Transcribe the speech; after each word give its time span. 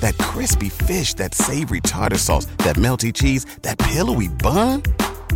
That 0.00 0.16
crispy 0.18 0.68
fish, 0.68 1.14
that 1.14 1.34
savory 1.34 1.80
tartar 1.80 2.18
sauce, 2.18 2.46
that 2.58 2.76
melty 2.76 3.12
cheese, 3.12 3.46
that 3.62 3.78
pillowy 3.78 4.28
bun. 4.28 4.82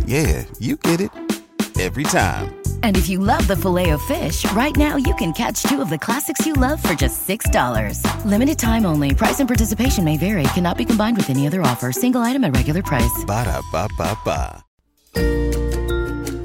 Yeah, 0.05 0.45
you 0.59 0.75
get 0.77 1.01
it 1.01 1.09
every 1.79 2.03
time. 2.03 2.53
And 2.83 2.95
if 2.97 3.09
you 3.09 3.19
love 3.19 3.47
the 3.47 3.55
filet 3.55 3.89
of 3.89 4.01
fish, 4.03 4.49
right 4.51 4.75
now 4.75 4.95
you 4.95 5.15
can 5.15 5.33
catch 5.33 5.63
two 5.63 5.81
of 5.81 5.89
the 5.89 5.97
classics 5.97 6.45
you 6.45 6.53
love 6.53 6.81
for 6.83 6.93
just 6.93 7.27
$6. 7.27 8.25
Limited 8.25 8.59
time 8.59 8.85
only. 8.85 9.15
Price 9.15 9.39
and 9.39 9.49
participation 9.49 10.03
may 10.03 10.17
vary. 10.17 10.43
Cannot 10.53 10.77
be 10.77 10.85
combined 10.85 11.17
with 11.17 11.29
any 11.29 11.47
other 11.47 11.61
offer. 11.61 11.91
Single 11.91 12.21
item 12.21 12.43
at 12.43 12.55
regular 12.55 12.83
price. 12.83 13.23
Ba 13.25 13.45
da 13.45 13.61
ba 13.71 13.87
ba 13.97 14.17
ba. 14.23 14.63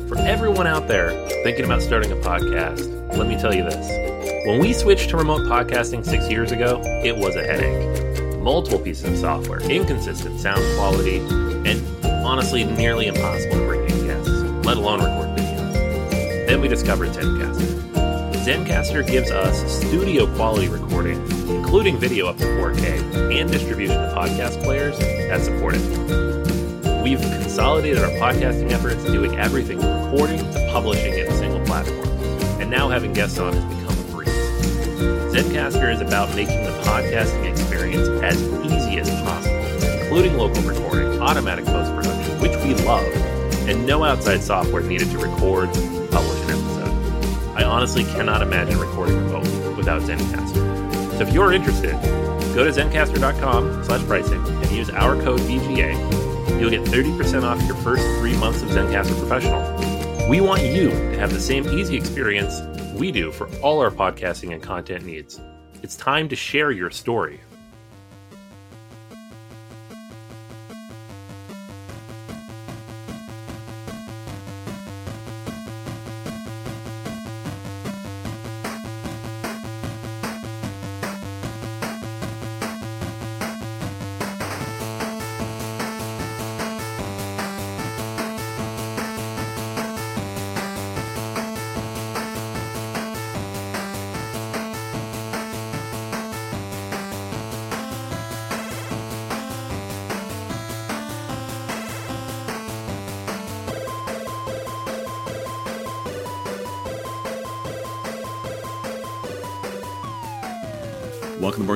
For 0.09 0.17
everyone 0.19 0.67
out 0.67 0.89
there 0.89 1.11
thinking 1.45 1.65
about 1.65 1.83
starting 1.83 2.11
a 2.13 2.17
podcast, 2.17 3.17
let 3.17 3.29
me 3.29 3.37
tell 3.37 3.55
you 3.55 3.63
this. 3.63 3.87
When 4.47 4.61
we 4.61 4.73
switched 4.73 5.11
to 5.11 5.17
remote 5.17 5.43
podcasting 5.43 6.05
six 6.05 6.31
years 6.31 6.53
ago, 6.53 6.81
it 7.05 7.17
was 7.17 7.37
a 7.37 7.45
headache. 7.45 8.08
Multiple 8.49 8.79
pieces 8.79 9.05
of 9.05 9.19
software, 9.19 9.61
inconsistent 9.71 10.41
sound 10.41 10.63
quality, 10.75 11.19
and 11.69 12.07
honestly, 12.25 12.65
nearly 12.65 13.07
impossible 13.07 13.57
to 13.57 13.67
bring 13.67 13.83
in 13.83 14.07
guests, 14.07 14.31
let 14.65 14.79
alone 14.79 15.05
record 15.05 15.39
video. 15.39 16.47
Then 16.47 16.63
we 16.63 16.67
discovered 16.67 17.11
Zencastr. 17.11 17.93
Zencastr 18.47 19.07
gives 19.07 19.31
us 19.31 19.61
studio 19.87 20.35
quality 20.35 20.69
recording, 20.69 21.21
including 21.51 21.99
video 21.99 22.27
up 22.27 22.39
to 22.39 22.45
4K, 22.45 23.39
and 23.39 23.53
distribution 23.53 23.97
to 23.97 24.15
podcast 24.17 24.63
players 24.65 24.99
that 24.99 25.43
support 25.43 25.75
it. 25.77 27.03
We've 27.03 27.21
consolidated 27.21 28.03
our 28.03 28.11
podcasting 28.13 28.71
efforts, 28.71 29.05
doing 29.05 29.39
everything 29.39 29.79
from 29.79 30.11
recording 30.11 30.39
to 30.39 30.69
publishing 30.73 31.13
in 31.13 31.27
a 31.27 31.37
single 31.37 31.63
platform. 31.67 32.09
And 32.63 32.71
now 32.71 32.89
having 32.89 33.13
guests 33.13 33.39
on 33.39 33.53
has 33.53 33.63
become. 33.63 33.88
Zencastr 34.99 35.95
is 35.95 36.01
about 36.01 36.35
making 36.35 36.63
the 36.65 36.71
podcasting 36.83 37.51
experience 37.51 38.09
as 38.23 38.43
easy 38.65 38.99
as 38.99 39.09
possible, 39.23 39.57
including 40.03 40.37
local 40.37 40.63
recording, 40.63 41.21
automatic 41.21 41.65
post 41.65 41.95
production, 41.95 42.41
which 42.41 42.57
we 42.65 42.75
love, 42.85 43.07
and 43.69 43.87
no 43.87 44.05
outside 44.05 44.43
software 44.43 44.83
needed 44.83 45.11
to 45.11 45.19
record, 45.19 45.69
and 45.77 46.11
publish 46.11 46.41
an 46.45 46.51
episode. 46.51 47.57
I 47.57 47.65
honestly 47.65 48.05
cannot 48.05 48.43
imagine 48.43 48.79
recording 48.79 49.17
remotely 49.17 49.75
without 49.75 50.03
Zencastr. 50.03 51.17
So 51.17 51.21
if 51.21 51.33
you're 51.33 51.53
interested, 51.53 51.93
go 52.55 52.65
to 52.65 52.71
zencastr.com 52.71 53.85
slash 53.85 54.05
pricing 54.07 54.45
and 54.47 54.71
use 54.71 54.91
our 54.91 55.21
code 55.23 55.41
BGA 55.41 56.29
you'll 56.61 56.71
get 56.71 56.83
30% 56.83 57.45
off 57.45 57.63
your 57.63 57.77
first 57.77 58.03
three 58.19 58.37
months 58.37 58.63
of 58.63 58.69
Zencastr 58.71 59.17
Professional. 59.19 60.29
We 60.29 60.41
want 60.41 60.63
you 60.63 60.91
to 60.91 61.19
have 61.19 61.33
the 61.33 61.41
same 61.41 61.69
easy 61.69 61.97
experience 61.97 62.61
we 62.99 63.13
do 63.13 63.31
for 63.31 63.49
all 63.61 63.79
our 63.79 63.93
podcasting 63.93 64.53
and 64.53 64.61
content 64.61 65.05
needs. 65.05 65.41
It's 65.83 65.95
time 65.95 66.29
to 66.31 66.37
share 66.37 66.73
your 66.73 66.91
story. 66.91 67.41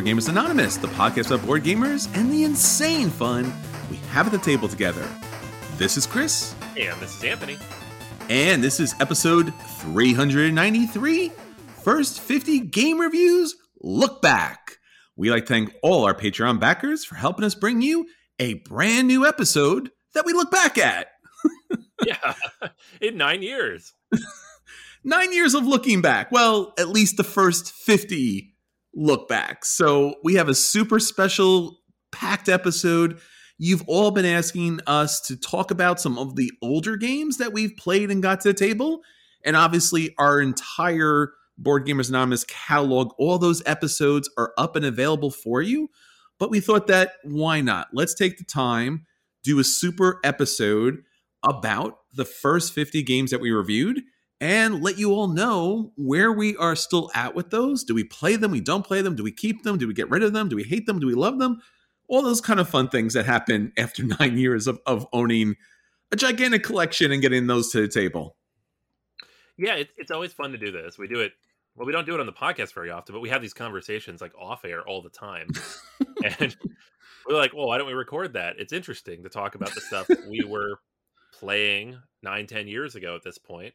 Board 0.02 0.16
Gamers 0.16 0.28
Anonymous, 0.28 0.76
the 0.78 0.88
podcast 0.88 1.26
about 1.30 1.46
board 1.46 1.62
gamers 1.62 2.12
and 2.16 2.28
the 2.32 2.42
insane 2.42 3.08
fun 3.08 3.52
we 3.88 3.96
have 4.10 4.26
at 4.26 4.32
the 4.32 4.38
table 4.38 4.66
together. 4.66 5.06
This 5.76 5.96
is 5.96 6.06
Chris, 6.06 6.56
And 6.76 6.98
this 7.00 7.16
is 7.16 7.22
Anthony. 7.22 7.56
and 8.28 8.64
this 8.64 8.80
is 8.80 8.96
episode 8.98 9.54
393 9.54 11.30
First 11.84 12.18
50 12.20 12.60
Game 12.60 12.98
Reviews 13.00 13.54
Look 13.80 14.20
Back. 14.22 14.78
We 15.14 15.30
like 15.30 15.46
to 15.46 15.52
thank 15.54 15.72
all 15.84 16.04
our 16.04 16.14
Patreon 16.14 16.58
backers 16.58 17.04
for 17.04 17.14
helping 17.14 17.44
us 17.44 17.54
bring 17.54 17.80
you 17.80 18.06
a 18.40 18.54
brand 18.54 19.06
new 19.06 19.24
episode 19.24 19.90
that 20.14 20.26
we 20.26 20.32
look 20.32 20.50
back 20.50 20.78
at. 20.78 21.08
Yeah, 22.04 22.34
in 23.00 23.16
nine 23.16 23.42
years. 23.42 23.92
nine 25.04 25.32
years 25.32 25.54
of 25.54 25.64
looking 25.64 26.02
back. 26.02 26.32
Well, 26.32 26.74
at 26.76 26.88
least 26.88 27.16
the 27.16 27.22
first 27.22 27.70
50 27.72 28.51
look 28.94 29.28
back. 29.28 29.64
So 29.64 30.16
we 30.22 30.34
have 30.34 30.48
a 30.48 30.54
super 30.54 31.00
special 31.00 31.78
packed 32.10 32.48
episode. 32.48 33.20
You've 33.58 33.84
all 33.86 34.10
been 34.10 34.24
asking 34.24 34.80
us 34.86 35.20
to 35.22 35.36
talk 35.36 35.70
about 35.70 36.00
some 36.00 36.18
of 36.18 36.36
the 36.36 36.50
older 36.62 36.96
games 36.96 37.38
that 37.38 37.52
we've 37.52 37.76
played 37.76 38.10
and 38.10 38.22
got 38.22 38.40
to 38.42 38.48
the 38.48 38.54
table. 38.54 39.02
And 39.44 39.56
obviously, 39.56 40.14
our 40.18 40.40
entire 40.40 41.32
Board 41.58 41.86
Gamers 41.86 42.08
Anonymous 42.08 42.44
catalog, 42.44 43.12
all 43.18 43.38
those 43.38 43.62
episodes 43.66 44.28
are 44.36 44.52
up 44.58 44.76
and 44.76 44.84
available 44.84 45.30
for 45.30 45.62
you. 45.62 45.88
But 46.38 46.50
we 46.50 46.60
thought 46.60 46.88
that 46.88 47.12
why 47.22 47.60
not? 47.60 47.88
Let's 47.92 48.14
take 48.14 48.38
the 48.38 48.44
time, 48.44 49.06
do 49.44 49.58
a 49.58 49.64
super 49.64 50.18
episode 50.24 51.02
about 51.42 51.98
the 52.12 52.24
first 52.24 52.72
50 52.72 53.02
games 53.02 53.30
that 53.30 53.40
we 53.40 53.50
reviewed 53.50 54.02
and 54.42 54.82
let 54.82 54.98
you 54.98 55.12
all 55.12 55.28
know 55.28 55.92
where 55.94 56.32
we 56.32 56.56
are 56.56 56.74
still 56.74 57.12
at 57.14 57.32
with 57.32 57.50
those. 57.50 57.84
Do 57.84 57.94
we 57.94 58.02
play 58.02 58.34
them? 58.34 58.50
We 58.50 58.60
don't 58.60 58.84
play 58.84 59.00
them? 59.00 59.14
Do 59.14 59.22
we 59.22 59.30
keep 59.30 59.62
them? 59.62 59.78
Do 59.78 59.86
we 59.86 59.94
get 59.94 60.10
rid 60.10 60.24
of 60.24 60.32
them? 60.32 60.48
Do 60.48 60.56
we 60.56 60.64
hate 60.64 60.84
them? 60.84 60.98
Do 60.98 61.06
we 61.06 61.14
love 61.14 61.38
them? 61.38 61.62
All 62.08 62.22
those 62.22 62.40
kind 62.40 62.58
of 62.58 62.68
fun 62.68 62.88
things 62.88 63.14
that 63.14 63.24
happen 63.24 63.72
after 63.78 64.02
nine 64.02 64.36
years 64.36 64.66
of, 64.66 64.80
of 64.84 65.06
owning 65.12 65.54
a 66.10 66.16
gigantic 66.16 66.64
collection 66.64 67.12
and 67.12 67.22
getting 67.22 67.46
those 67.46 67.70
to 67.70 67.82
the 67.82 67.86
table. 67.86 68.36
Yeah, 69.56 69.76
it, 69.76 69.90
it's 69.96 70.10
always 70.10 70.32
fun 70.32 70.50
to 70.50 70.58
do 70.58 70.72
this. 70.72 70.98
We 70.98 71.06
do 71.06 71.20
it. 71.20 71.34
Well, 71.76 71.86
we 71.86 71.92
don't 71.92 72.04
do 72.04 72.14
it 72.14 72.20
on 72.20 72.26
the 72.26 72.32
podcast 72.32 72.74
very 72.74 72.90
often, 72.90 73.14
but 73.14 73.20
we 73.20 73.28
have 73.28 73.42
these 73.42 73.54
conversations 73.54 74.20
like 74.20 74.32
off 74.36 74.64
air 74.64 74.82
all 74.82 75.02
the 75.02 75.08
time. 75.08 75.50
and 76.40 76.56
we're 77.28 77.36
like, 77.36 77.54
well, 77.54 77.68
why 77.68 77.78
don't 77.78 77.86
we 77.86 77.92
record 77.92 78.32
that? 78.32 78.56
It's 78.58 78.72
interesting 78.72 79.22
to 79.22 79.28
talk 79.28 79.54
about 79.54 79.72
the 79.72 79.80
stuff 79.82 80.08
we 80.28 80.42
were 80.48 80.80
playing 81.32 81.96
nine, 82.24 82.48
ten 82.48 82.66
years 82.66 82.96
ago 82.96 83.14
at 83.14 83.22
this 83.22 83.38
point, 83.38 83.72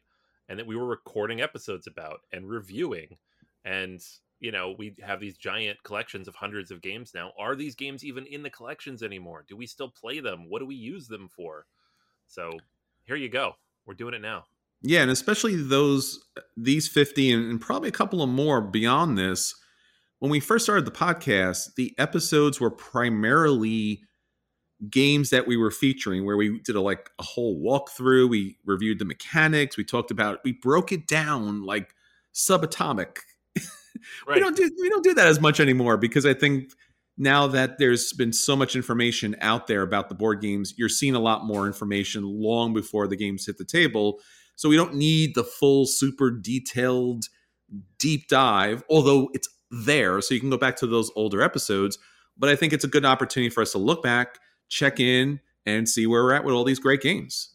and 0.48 0.58
that 0.58 0.66
we 0.66 0.76
were 0.76 0.86
recording 0.86 1.40
episodes 1.40 1.86
about 1.86 2.20
and 2.32 2.48
reviewing. 2.48 3.16
And 3.64 4.00
you 4.40 4.52
know, 4.52 4.74
we 4.78 4.94
have 5.02 5.20
these 5.20 5.36
giant 5.36 5.82
collections 5.82 6.28
of 6.28 6.34
hundreds 6.34 6.70
of 6.70 6.80
games 6.80 7.12
now. 7.14 7.32
Are 7.38 7.56
these 7.56 7.74
games 7.74 8.04
even 8.04 8.24
in 8.26 8.42
the 8.42 8.50
collections 8.50 9.02
anymore? 9.02 9.44
Do 9.48 9.56
we 9.56 9.66
still 9.66 9.90
play 9.90 10.20
them? 10.20 10.48
What 10.48 10.60
do 10.60 10.66
we 10.66 10.76
use 10.76 11.08
them 11.08 11.28
for? 11.28 11.66
So 12.26 12.52
here 13.04 13.16
you 13.16 13.28
go. 13.28 13.54
We're 13.84 13.94
doing 13.94 14.14
it 14.14 14.22
now. 14.22 14.44
Yeah, 14.82 15.02
and 15.02 15.10
especially 15.10 15.56
those 15.56 16.24
these 16.56 16.86
50 16.88 17.32
and, 17.32 17.50
and 17.50 17.60
probably 17.60 17.88
a 17.88 17.92
couple 17.92 18.22
of 18.22 18.28
more 18.28 18.60
beyond 18.60 19.18
this. 19.18 19.54
When 20.20 20.30
we 20.30 20.40
first 20.40 20.64
started 20.64 20.84
the 20.84 20.90
podcast, 20.90 21.74
the 21.76 21.94
episodes 21.98 22.60
were 22.60 22.70
primarily 22.70 24.02
games 24.90 25.30
that 25.30 25.46
we 25.46 25.56
were 25.56 25.70
featuring 25.70 26.24
where 26.24 26.36
we 26.36 26.60
did 26.60 26.76
a 26.76 26.80
like 26.80 27.10
a 27.18 27.22
whole 27.22 27.60
walkthrough, 27.60 28.28
we 28.28 28.56
reviewed 28.64 28.98
the 28.98 29.04
mechanics, 29.04 29.76
we 29.76 29.84
talked 29.84 30.10
about 30.10 30.40
we 30.44 30.52
broke 30.52 30.92
it 30.92 31.06
down 31.06 31.64
like 31.64 31.94
subatomic. 32.34 33.18
Right. 34.28 34.36
we 34.36 34.40
don't 34.40 34.56
do 34.56 34.70
we 34.80 34.88
don't 34.88 35.02
do 35.02 35.12
that 35.14 35.26
as 35.26 35.40
much 35.40 35.58
anymore 35.58 35.96
because 35.96 36.24
I 36.24 36.32
think 36.32 36.70
now 37.16 37.48
that 37.48 37.78
there's 37.78 38.12
been 38.12 38.32
so 38.32 38.54
much 38.54 38.76
information 38.76 39.34
out 39.40 39.66
there 39.66 39.82
about 39.82 40.08
the 40.08 40.14
board 40.14 40.40
games, 40.40 40.72
you're 40.78 40.88
seeing 40.88 41.16
a 41.16 41.20
lot 41.20 41.44
more 41.44 41.66
information 41.66 42.22
long 42.22 42.72
before 42.72 43.08
the 43.08 43.16
games 43.16 43.44
hit 43.44 43.58
the 43.58 43.64
table. 43.64 44.20
So 44.54 44.68
we 44.68 44.76
don't 44.76 44.94
need 44.94 45.34
the 45.34 45.42
full, 45.42 45.84
super 45.84 46.30
detailed 46.30 47.24
deep 47.98 48.28
dive, 48.28 48.84
although 48.88 49.30
it's 49.34 49.48
there. 49.70 50.20
So 50.20 50.34
you 50.34 50.40
can 50.40 50.50
go 50.50 50.56
back 50.56 50.76
to 50.76 50.86
those 50.86 51.10
older 51.16 51.42
episodes. 51.42 51.98
But 52.36 52.50
I 52.50 52.56
think 52.56 52.72
it's 52.72 52.84
a 52.84 52.88
good 52.88 53.04
opportunity 53.04 53.50
for 53.50 53.62
us 53.62 53.72
to 53.72 53.78
look 53.78 54.02
back, 54.02 54.38
check 54.68 55.00
in, 55.00 55.40
and 55.66 55.88
see 55.88 56.06
where 56.06 56.22
we're 56.24 56.34
at 56.34 56.44
with 56.44 56.54
all 56.54 56.64
these 56.64 56.78
great 56.78 57.00
games. 57.00 57.54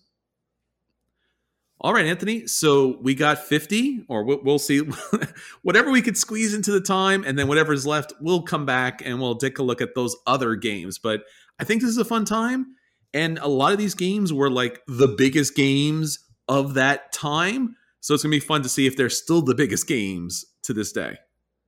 All 1.82 1.94
right, 1.94 2.06
Anthony. 2.06 2.48
So 2.48 2.98
we 3.02 3.14
got 3.14 3.40
50, 3.40 4.06
or 4.08 4.24
we'll, 4.24 4.60
see 4.60 4.80
whatever 5.64 5.92
we 5.92 6.02
could 6.02 6.18
squeeze 6.18 6.54
into 6.54 6.72
the 6.72 6.80
time, 6.80 7.26
and 7.26 7.38
then 7.38 7.50
whatever's 7.50 7.86
left, 7.86 8.14
we'll 8.22 8.44
come 8.44 8.66
back 8.66 9.02
and 9.04 9.20
we'll 9.20 9.36
take 9.36 9.60
a 9.60 9.64
look 9.64 9.82
at 9.82 9.94
those 9.94 10.16
other 10.26 10.56
games. 10.56 10.98
But 10.98 11.24
I 11.60 11.66
think 11.66 11.82
this 11.82 11.90
is 11.90 11.98
a 11.98 12.06
fun 12.06 12.24
time. 12.24 12.76
And 13.14 13.38
a 13.40 13.48
lot 13.48 13.74
of 13.74 13.78
these 13.78 13.96
games 13.96 14.32
were 14.32 14.50
like 14.50 14.82
the 14.88 15.08
biggest 15.08 15.56
games 15.56 16.20
of 16.48 16.74
that 16.76 17.12
time. 17.12 17.76
So 18.00 18.14
it's 18.14 18.24
going 18.24 18.32
to 18.32 18.40
be 18.40 18.46
fun 18.46 18.64
to 18.64 18.70
see 18.70 18.88
if 18.88 18.96
they're 18.96 19.10
still 19.10 19.42
the 19.42 19.54
biggest 19.54 19.88
games 19.88 20.46
to 20.64 20.74
this 20.74 20.92
day. 20.92 21.18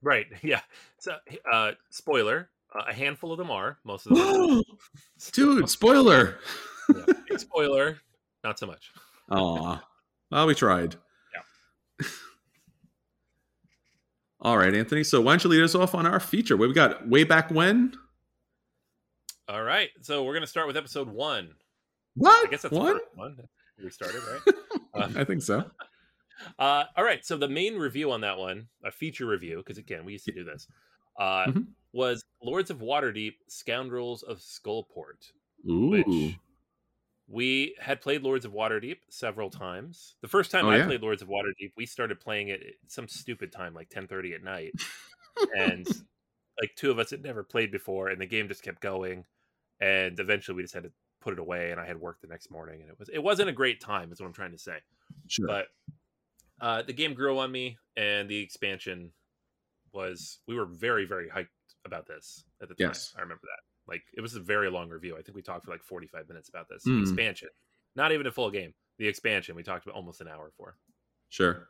Right. 0.02 0.28
Yeah. 0.44 0.62
So, 0.98 1.18
uh, 1.52 1.74
spoiler: 1.92 2.50
uh, 2.78 2.84
a 2.88 2.94
handful 2.94 3.32
of 3.32 3.38
them 3.38 3.52
are. 3.52 3.78
Most 3.84 4.06
of 4.08 4.16
them. 4.18 4.60
Are. 4.60 4.62
Dude, 5.32 5.70
spoiler. 5.70 6.40
Yeah. 7.32 7.38
Spoiler. 7.38 7.98
Not 8.44 8.60
so 8.60 8.68
much. 8.68 8.92
Aw. 9.32 9.84
Well, 10.30 10.46
we 10.46 10.54
tried. 10.54 10.96
Yeah. 11.34 12.08
All 14.42 14.58
right, 14.58 14.74
Anthony. 14.74 15.04
So 15.04 15.20
why 15.22 15.32
don't 15.32 15.44
you 15.44 15.50
lead 15.50 15.64
us 15.64 15.74
off 15.74 15.96
on 15.96 16.06
our 16.06 16.20
feature? 16.20 16.56
What 16.56 16.68
we 16.68 16.76
got? 16.76 17.08
Way 17.08 17.24
back 17.24 17.50
when? 17.50 17.94
All 19.48 19.64
right. 19.64 19.90
So 20.02 20.24
we're 20.24 20.36
gonna 20.36 20.46
start 20.46 20.68
with 20.68 20.78
episode 20.78 21.10
one. 21.10 21.56
What? 22.16 22.48
I 22.48 22.52
guess 22.52 22.62
that's 22.62 22.74
the 22.74 22.80
what? 22.80 22.94
first 22.94 23.06
one. 23.16 23.38
We 23.84 23.90
started 23.90 24.22
right. 24.32 24.56
Uh, 24.94 25.10
I 25.18 25.24
think 25.26 25.42
so. 25.42 25.70
Uh, 26.58 26.84
all 26.96 27.04
right. 27.04 27.26
So 27.26 27.36
the 27.36 27.50
main 27.50 27.76
review 27.76 28.12
on 28.12 28.22
that 28.22 28.38
one, 28.38 28.68
a 28.86 28.92
feature 28.92 29.26
review, 29.26 29.58
because 29.58 29.78
again, 29.78 30.06
we 30.06 30.14
used 30.14 30.24
to 30.26 30.32
do 30.32 30.46
this, 30.46 30.68
uh, 31.20 31.46
Mhm. 31.48 31.66
Was 31.96 32.24
Lords 32.44 32.70
of 32.70 32.80
Waterdeep, 32.80 33.36
Scoundrels 33.48 34.22
of 34.22 34.40
Skullport, 34.40 35.32
Ooh. 35.70 35.90
which 35.92 36.36
we 37.28 37.74
had 37.80 38.02
played 38.02 38.22
Lords 38.22 38.44
of 38.46 38.52
Waterdeep 38.52 38.98
several 39.10 39.50
times. 39.50 40.16
The 40.22 40.28
first 40.28 40.52
time 40.52 40.66
Oh, 40.66 40.70
I 40.70 40.78
yeah? 40.78 40.86
played 40.86 41.02
Lords 41.02 41.22
of 41.22 41.30
Waterdeep, 41.30 41.72
we 41.78 41.86
started 41.86 42.20
playing 42.20 42.50
it 42.50 42.62
at 42.62 42.92
some 42.92 43.08
stupid 43.08 43.52
time, 43.52 43.74
like 43.74 43.90
ten 43.90 44.08
thirty 44.08 44.34
at 44.34 44.44
night, 44.44 44.74
and 45.58 45.88
like 46.62 46.76
two 46.76 46.92
of 46.92 47.00
us 47.00 47.10
had 47.12 47.24
never 47.24 47.44
played 47.44 47.72
before, 47.72 48.10
and 48.10 48.20
the 48.20 48.26
game 48.26 48.48
just 48.50 48.62
kept 48.62 48.82
going, 48.82 49.24
and 49.80 50.20
eventually 50.20 50.56
we 50.58 50.62
just 50.64 50.74
had 50.74 50.84
to 50.84 50.92
put 51.22 51.34
it 51.34 51.40
away, 51.40 51.72
and 51.72 51.80
I 51.80 51.86
had 51.88 52.00
work 52.00 52.20
the 52.22 52.28
next 52.28 52.52
morning, 52.52 52.82
and 52.82 52.90
it 52.92 53.00
was 53.00 53.10
it 53.10 53.24
wasn't 53.24 53.50
a 53.50 53.54
great 53.54 53.80
time, 53.80 54.12
is 54.12 54.20
what 54.20 54.28
I'm 54.28 54.34
trying 54.34 54.52
to 54.52 54.58
say 54.60 54.78
sure. 55.28 55.48
but 55.48 55.68
uh, 56.62 56.82
the 56.84 56.94
game 56.94 57.14
grew 57.14 57.40
on 57.40 57.52
me 57.52 57.78
and 57.98 58.30
the 58.30 58.38
expansion 58.40 59.12
was 59.94 60.40
we 60.48 60.56
were 60.56 60.66
very 60.66 61.06
very 61.06 61.30
hyped 61.30 61.48
about 61.86 62.08
this 62.08 62.44
at 62.62 62.68
the 62.70 62.76
time 62.76 62.88
Yes. 62.90 63.14
i 63.18 63.22
remember 63.22 63.42
that 63.44 63.92
like 63.92 64.02
it 64.18 64.22
was 64.22 64.36
a 64.36 64.40
very 64.40 64.70
long 64.70 64.90
review 64.90 65.16
i 65.18 65.22
think 65.22 65.36
we 65.36 65.42
talked 65.42 65.66
for 65.66 65.72
like 65.72 65.84
45 65.84 66.28
minutes 66.28 66.50
about 66.50 66.68
this 66.70 66.84
Hmm. 66.86 67.02
expansion 67.02 67.50
not 67.96 68.12
even 68.12 68.26
a 68.28 68.32
full 68.32 68.50
game 68.52 68.74
the 68.98 69.08
expansion 69.08 69.56
we 69.56 69.64
talked 69.64 69.86
about 69.86 69.96
almost 69.96 70.22
an 70.22 70.28
hour 70.28 70.52
for 70.58 70.78
Sure. 71.30 71.68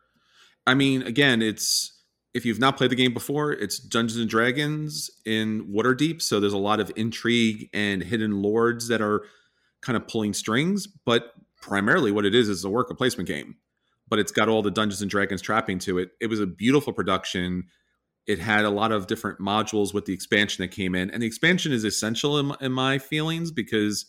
I 0.67 0.73
mean, 0.75 1.01
again, 1.03 1.41
it's 1.41 2.03
if 2.33 2.45
you've 2.45 2.59
not 2.59 2.75
played 2.77 2.91
the 2.91 2.95
game 2.95 3.13
before, 3.13 3.51
it's 3.53 3.79
Dungeons 3.79 4.19
and 4.19 4.29
Dragons 4.29 5.09
in 5.25 5.67
Waterdeep, 5.73 6.21
so 6.21 6.39
there's 6.39 6.53
a 6.53 6.57
lot 6.57 6.79
of 6.79 6.91
intrigue 6.95 7.69
and 7.73 8.03
hidden 8.03 8.41
lords 8.41 8.87
that 8.89 9.01
are 9.01 9.25
kind 9.81 9.95
of 9.95 10.07
pulling 10.07 10.33
strings, 10.33 10.85
but 10.87 11.31
primarily 11.61 12.11
what 12.11 12.25
it 12.25 12.35
is 12.35 12.49
is 12.49 12.63
a 12.65 12.69
worker 12.69 12.93
placement 12.93 13.27
game. 13.27 13.55
But 14.09 14.19
it's 14.19 14.31
got 14.31 14.49
all 14.49 14.61
the 14.61 14.69
Dungeons 14.71 15.01
and 15.01 15.09
Dragons 15.09 15.41
trapping 15.41 15.79
to 15.79 15.97
it. 15.99 16.09
It 16.19 16.27
was 16.27 16.39
a 16.41 16.45
beautiful 16.45 16.93
production. 16.93 17.63
It 18.27 18.39
had 18.39 18.65
a 18.65 18.69
lot 18.69 18.91
of 18.91 19.07
different 19.07 19.39
modules 19.39 19.93
with 19.93 20.05
the 20.05 20.13
expansion 20.13 20.63
that 20.63 20.69
came 20.69 20.95
in, 20.95 21.11
and 21.11 21.21
the 21.21 21.27
expansion 21.27 21.71
is 21.71 21.83
essential 21.83 22.39
in 22.39 22.47
my, 22.47 22.57
in 22.61 22.71
my 22.71 22.97
feelings 22.97 23.51
because 23.51 24.05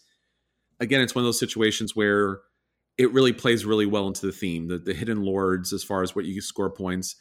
again, 0.81 1.01
it's 1.01 1.15
one 1.15 1.23
of 1.23 1.27
those 1.27 1.39
situations 1.39 1.95
where 1.95 2.41
it 2.99 3.13
really 3.13 3.33
plays 3.33 3.65
really 3.65 3.87
well 3.87 4.07
into 4.07 4.27
the 4.27 4.33
theme, 4.33 4.69
the, 4.69 4.79
the 4.79 4.95
hidden 4.95 5.23
lords, 5.23 5.73
as 5.73 5.85
far 5.85 6.03
as 6.03 6.15
what 6.15 6.25
you 6.25 6.41
score 6.41 6.71
points. 6.71 7.17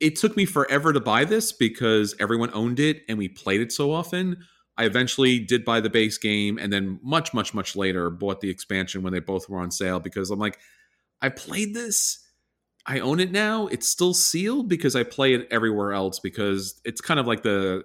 It 0.00 0.16
took 0.16 0.36
me 0.36 0.46
forever 0.46 0.92
to 0.92 1.00
buy 1.00 1.24
this 1.24 1.52
because 1.52 2.14
everyone 2.18 2.50
owned 2.54 2.80
it 2.80 3.02
and 3.08 3.18
we 3.18 3.28
played 3.28 3.60
it 3.60 3.72
so 3.72 3.92
often. 3.92 4.38
I 4.78 4.84
eventually 4.84 5.38
did 5.38 5.64
buy 5.64 5.80
the 5.80 5.90
base 5.90 6.16
game 6.16 6.58
and 6.58 6.72
then 6.72 6.98
much, 7.02 7.34
much, 7.34 7.52
much 7.52 7.76
later 7.76 8.08
bought 8.08 8.40
the 8.40 8.48
expansion 8.48 9.02
when 9.02 9.12
they 9.12 9.20
both 9.20 9.48
were 9.48 9.58
on 9.58 9.70
sale 9.70 10.00
because 10.00 10.30
I'm 10.30 10.38
like, 10.38 10.58
I 11.20 11.28
played 11.28 11.74
this. 11.74 12.26
I 12.86 13.00
own 13.00 13.20
it 13.20 13.30
now. 13.30 13.66
It's 13.66 13.88
still 13.88 14.14
sealed 14.14 14.68
because 14.68 14.96
I 14.96 15.02
play 15.02 15.34
it 15.34 15.46
everywhere 15.50 15.92
else 15.92 16.18
because 16.18 16.80
it's 16.84 17.00
kind 17.00 17.20
of 17.20 17.26
like 17.26 17.42
the 17.42 17.84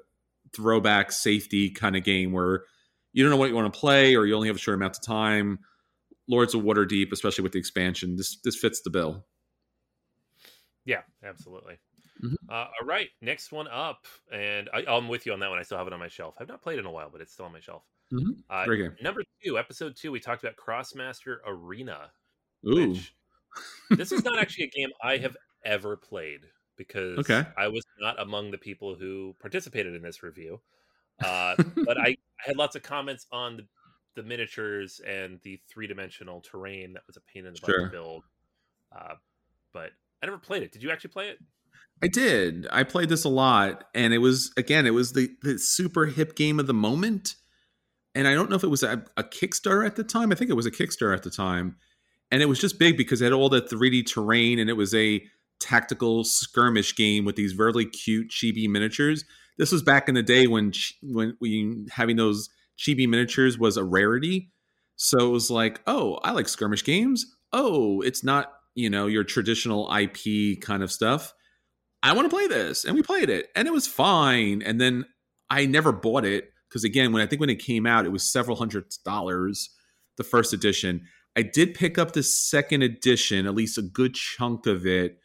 throwback 0.56 1.12
safety 1.12 1.70
kind 1.70 1.96
of 1.96 2.04
game 2.04 2.32
where 2.32 2.64
you 3.14 3.24
don't 3.24 3.30
know 3.32 3.38
what 3.38 3.50
you 3.50 3.56
want 3.56 3.72
to 3.74 3.80
play 3.80 4.16
or 4.16 4.26
you 4.26 4.36
only 4.36 4.48
have 4.48 4.56
a 4.56 4.60
short 4.60 4.76
amount 4.76 4.96
of 4.98 5.04
time. 5.04 5.60
Lords 6.28 6.56
of 6.56 6.62
Waterdeep, 6.64 7.12
especially 7.12 7.44
with 7.44 7.52
the 7.52 7.60
expansion, 7.60 8.16
this 8.16 8.38
this 8.44 8.56
fits 8.58 8.82
the 8.82 8.90
bill. 8.90 9.26
yeah 10.86 11.02
absolutely 11.24 11.78
Mhm. 12.24 12.36
uh, 12.50 12.54
all 12.54 12.86
right 12.86 13.10
next 13.22 13.52
one 13.52 13.68
up 13.68 14.06
and 14.32 14.70
I, 14.74 14.86
i'm 14.88 15.08
with 15.10 15.26
you 15.26 15.34
on 15.34 15.40
that 15.40 15.50
one 15.50 15.60
i 15.60 15.64
still 15.64 15.78
have 15.78 15.88
it 15.88 15.94
on 15.94 16.00
my 16.00 16.08
shelf 16.08 16.36
i've 16.40 16.48
not 16.48 16.62
played 16.62 16.80
in 16.80 16.86
a 16.86 16.92
while 16.92 17.10
but 17.12 17.20
it's 17.22 17.34
still 17.34 17.46
on 17.46 17.52
my 17.52 17.60
shelf 17.60 17.84
Mhm. 18.14 18.44
uh, 18.50 18.66
number 19.02 19.24
two 19.44 19.58
episode 19.58 19.96
two 19.98 20.12
we 20.12 20.20
talked 20.20 20.44
about 20.44 20.56
Krosmaster 20.58 21.38
Arena 21.46 22.12
Ooh, 22.68 22.92
which 22.92 23.16
this 23.92 24.12
is 24.12 24.24
not 24.24 24.38
actually 24.40 24.66
a 24.66 24.70
game 24.70 24.90
I 25.04 25.18
have 25.18 25.36
ever 25.64 25.98
played 25.98 26.42
because 26.78 27.18
Okay. 27.20 27.44
I 27.58 27.68
was 27.68 27.84
not 28.00 28.20
among 28.22 28.52
the 28.52 28.58
people 28.58 28.96
who 28.96 29.36
participated 29.40 29.96
in 29.96 30.02
this 30.02 30.24
review. 30.24 30.62
Uh, 31.26 31.56
but 31.86 31.98
I, 31.98 32.08
I 32.10 32.16
had 32.40 32.58
lots 32.58 32.76
of 32.76 32.84
comments 32.84 33.26
on 33.32 33.56
the, 33.56 33.66
the 34.18 34.24
miniatures 34.24 35.00
and 35.08 35.40
the 35.44 35.58
three 35.72 35.88
dimensional 35.88 36.42
terrain 36.42 36.92
that 36.92 37.04
was 37.08 37.16
a 37.16 37.22
pain 37.34 37.46
in 37.46 37.54
the 37.54 37.60
butt 37.62 37.70
Sure. 37.70 37.86
to 37.86 37.90
build. 37.90 38.24
Uh, 38.94 39.14
but 39.72 39.92
I 40.22 40.26
never 40.26 40.38
played 40.38 40.64
it. 40.64 40.74
Did 40.74 40.84
you 40.84 40.92
actually 40.92 41.12
play 41.12 41.30
it? 41.30 41.38
I 42.04 42.10
did. 42.10 42.68
I 42.70 42.84
played 42.84 43.08
this 43.08 43.24
a 43.24 43.30
lot, 43.30 43.86
and 43.96 44.14
it 44.14 44.18
was 44.18 44.52
again, 44.58 44.86
it 44.86 44.94
was 44.94 45.14
the 45.14 45.30
the 45.42 45.58
super 45.58 46.08
hip 46.08 46.36
game 46.36 46.60
of 46.60 46.68
the 46.68 46.74
moment. 46.74 47.36
And 48.14 48.28
I 48.28 48.34
don't 48.34 48.50
know 48.50 48.58
if 48.58 48.66
it 48.66 48.70
was 48.70 48.84
a, 48.84 49.06
a 49.16 49.24
Kickstarter 49.24 49.86
at 49.86 49.96
the 49.96 50.04
time. 50.04 50.34
I 50.34 50.36
think 50.36 50.50
it 50.50 50.56
was 50.56 50.66
a 50.66 50.72
Kickstarter 50.72 51.16
at 51.16 51.24
the 51.24 51.32
time, 51.32 51.78
and 52.32 52.42
it 52.42 52.48
was 52.48 52.60
just 52.60 52.80
big 52.80 52.98
because 52.98 53.22
it 53.22 53.26
had 53.26 53.34
all 53.34 53.50
the 53.50 53.62
3D 53.62 54.06
terrain, 54.06 54.60
and 54.60 54.70
it 54.70 54.74
was 54.78 54.94
a 54.94 55.24
tactical 55.60 56.24
skirmish 56.24 56.96
game 56.96 57.26
with 57.26 57.36
these 57.36 57.58
really 57.58 57.86
cute 57.86 58.30
chibi 58.30 58.68
miniatures. 58.68 59.24
This 59.58 59.72
was 59.72 59.82
back 59.82 60.10
in 60.10 60.16
the 60.16 60.24
day 60.24 60.48
when 60.48 60.74
when 61.04 61.88
having 61.92 62.18
those 62.18 62.50
chibi 62.78 63.08
miniatures 63.08 63.58
was 63.58 63.78
a 63.78 63.84
rarity. 63.84 64.52
So 64.98 65.28
it 65.28 65.32
was 65.32 65.52
like, 65.52 65.82
oh, 65.88 66.20
I 66.24 66.32
like 66.32 66.48
skirmish 66.48 66.84
games. 66.84 67.26
Oh, 67.54 68.02
it's 68.02 68.24
not 68.24 68.52
you 68.76 68.90
know 68.90 69.08
your 69.08 69.24
traditional 69.24 69.92
IP 69.94 70.62
kind 70.62 70.84
of 70.84 70.92
stuff. 70.92 71.34
I 72.06 72.14
want 72.14 72.30
to 72.30 72.36
play 72.36 72.46
this. 72.46 72.86
And 72.86 72.94
we 72.94 73.02
played 73.02 73.32
it 73.32 73.48
and 73.56 73.68
it 73.68 73.74
was 73.74 73.88
fine. 73.88 74.62
And 74.62 74.80
then 74.80 75.06
I 75.50 75.66
never 75.66 75.92
bought 75.92 76.24
it 76.24 76.52
because, 76.70 76.84
again, 76.84 77.12
when 77.12 77.24
I 77.24 77.26
think 77.26 77.40
when 77.40 77.50
it 77.50 77.56
came 77.56 77.88
out, 77.88 78.06
it 78.06 78.12
was 78.12 78.32
several 78.32 78.58
hundred 78.58 78.86
dollars, 79.04 79.72
the 80.18 80.24
first 80.24 80.54
edition. 80.54 81.02
I 81.36 81.42
did 81.42 81.74
pick 81.74 81.98
up 81.98 82.14
the 82.14 82.24
second 82.24 82.82
edition, 82.82 83.46
at 83.46 83.56
least 83.56 83.78
a 83.78 83.82
good 83.82 84.14
chunk 84.14 84.68
of 84.68 84.88
it 84.88 85.20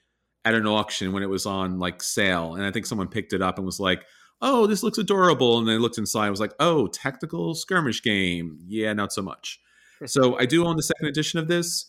at 0.45 0.55
an 0.55 0.67
auction 0.67 1.13
when 1.13 1.23
it 1.23 1.29
was 1.29 1.47
on 1.47 1.79
like 1.79 2.03
sale. 2.03 2.55
And 2.55 2.65
I 2.65 2.71
think 2.71 2.87
someone 2.87 3.09
picked 3.09 3.33
it 3.33 3.43
up 3.43 3.59
and 3.59 3.67
was 3.67 3.79
like, 3.79 4.05
oh, 4.43 4.67
this 4.67 4.83
looks 4.83 4.99
adorable. 4.99 5.59
And 5.59 5.71
I 5.71 5.75
looked 5.75 5.99
inside, 5.99 6.27
I 6.27 6.31
was 6.31 6.41
like, 6.41 6.55
oh, 6.59 6.87
tactical 6.89 7.55
skirmish 7.55 8.03
game. 8.03 8.59
Yeah, 8.67 8.93
not 8.93 9.13
so 9.13 9.23
much. 9.23 9.61
so 10.07 10.37
I 10.39 10.47
do 10.47 10.67
own 10.67 10.77
the 10.77 10.83
second 10.83 11.09
edition 11.09 11.39
of 11.39 11.47
this, 11.47 11.87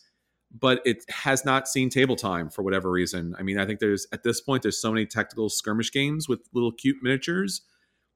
but 0.56 0.82
it 0.84 0.98
has 1.08 1.44
not 1.44 1.66
seen 1.66 1.88
table 1.88 2.14
time 2.14 2.50
for 2.50 2.62
whatever 2.62 2.90
reason. 2.90 3.34
I 3.38 3.42
mean, 3.42 3.58
I 3.58 3.64
think 3.64 3.80
there's 3.80 4.06
at 4.12 4.22
this 4.22 4.40
point 4.40 4.62
there's 4.62 4.80
so 4.80 4.92
many 4.92 5.06
tactical 5.06 5.48
skirmish 5.48 5.90
games 5.90 6.28
with 6.28 6.40
little 6.52 6.72
cute 6.72 6.98
miniatures 7.02 7.62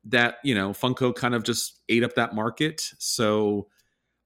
that, 0.04 0.36
you 0.44 0.54
know, 0.54 0.70
Funko 0.70 1.14
kind 1.14 1.34
of 1.34 1.42
just 1.42 1.80
ate 1.88 2.04
up 2.04 2.14
that 2.14 2.34
market. 2.34 2.90
So 2.98 3.68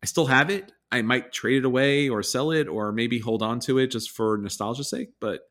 I 0.03 0.07
still 0.07 0.27
have 0.27 0.51
it. 0.51 0.73
I 0.93 1.03
might 1.03 1.33
trade 1.33 1.59
it 1.59 1.65
away 1.65 2.09
or 2.09 2.23
sell 2.23 2.51
it 2.51 2.69
or 2.69 2.93
maybe 2.93 3.19
hold 3.19 3.43
on 3.43 3.61
to 3.61 3.79
it 3.79 3.89
just 3.89 4.11
for 4.11 4.39
nostalgia's 4.39 4.91
sake, 4.91 5.11
but 5.21 5.43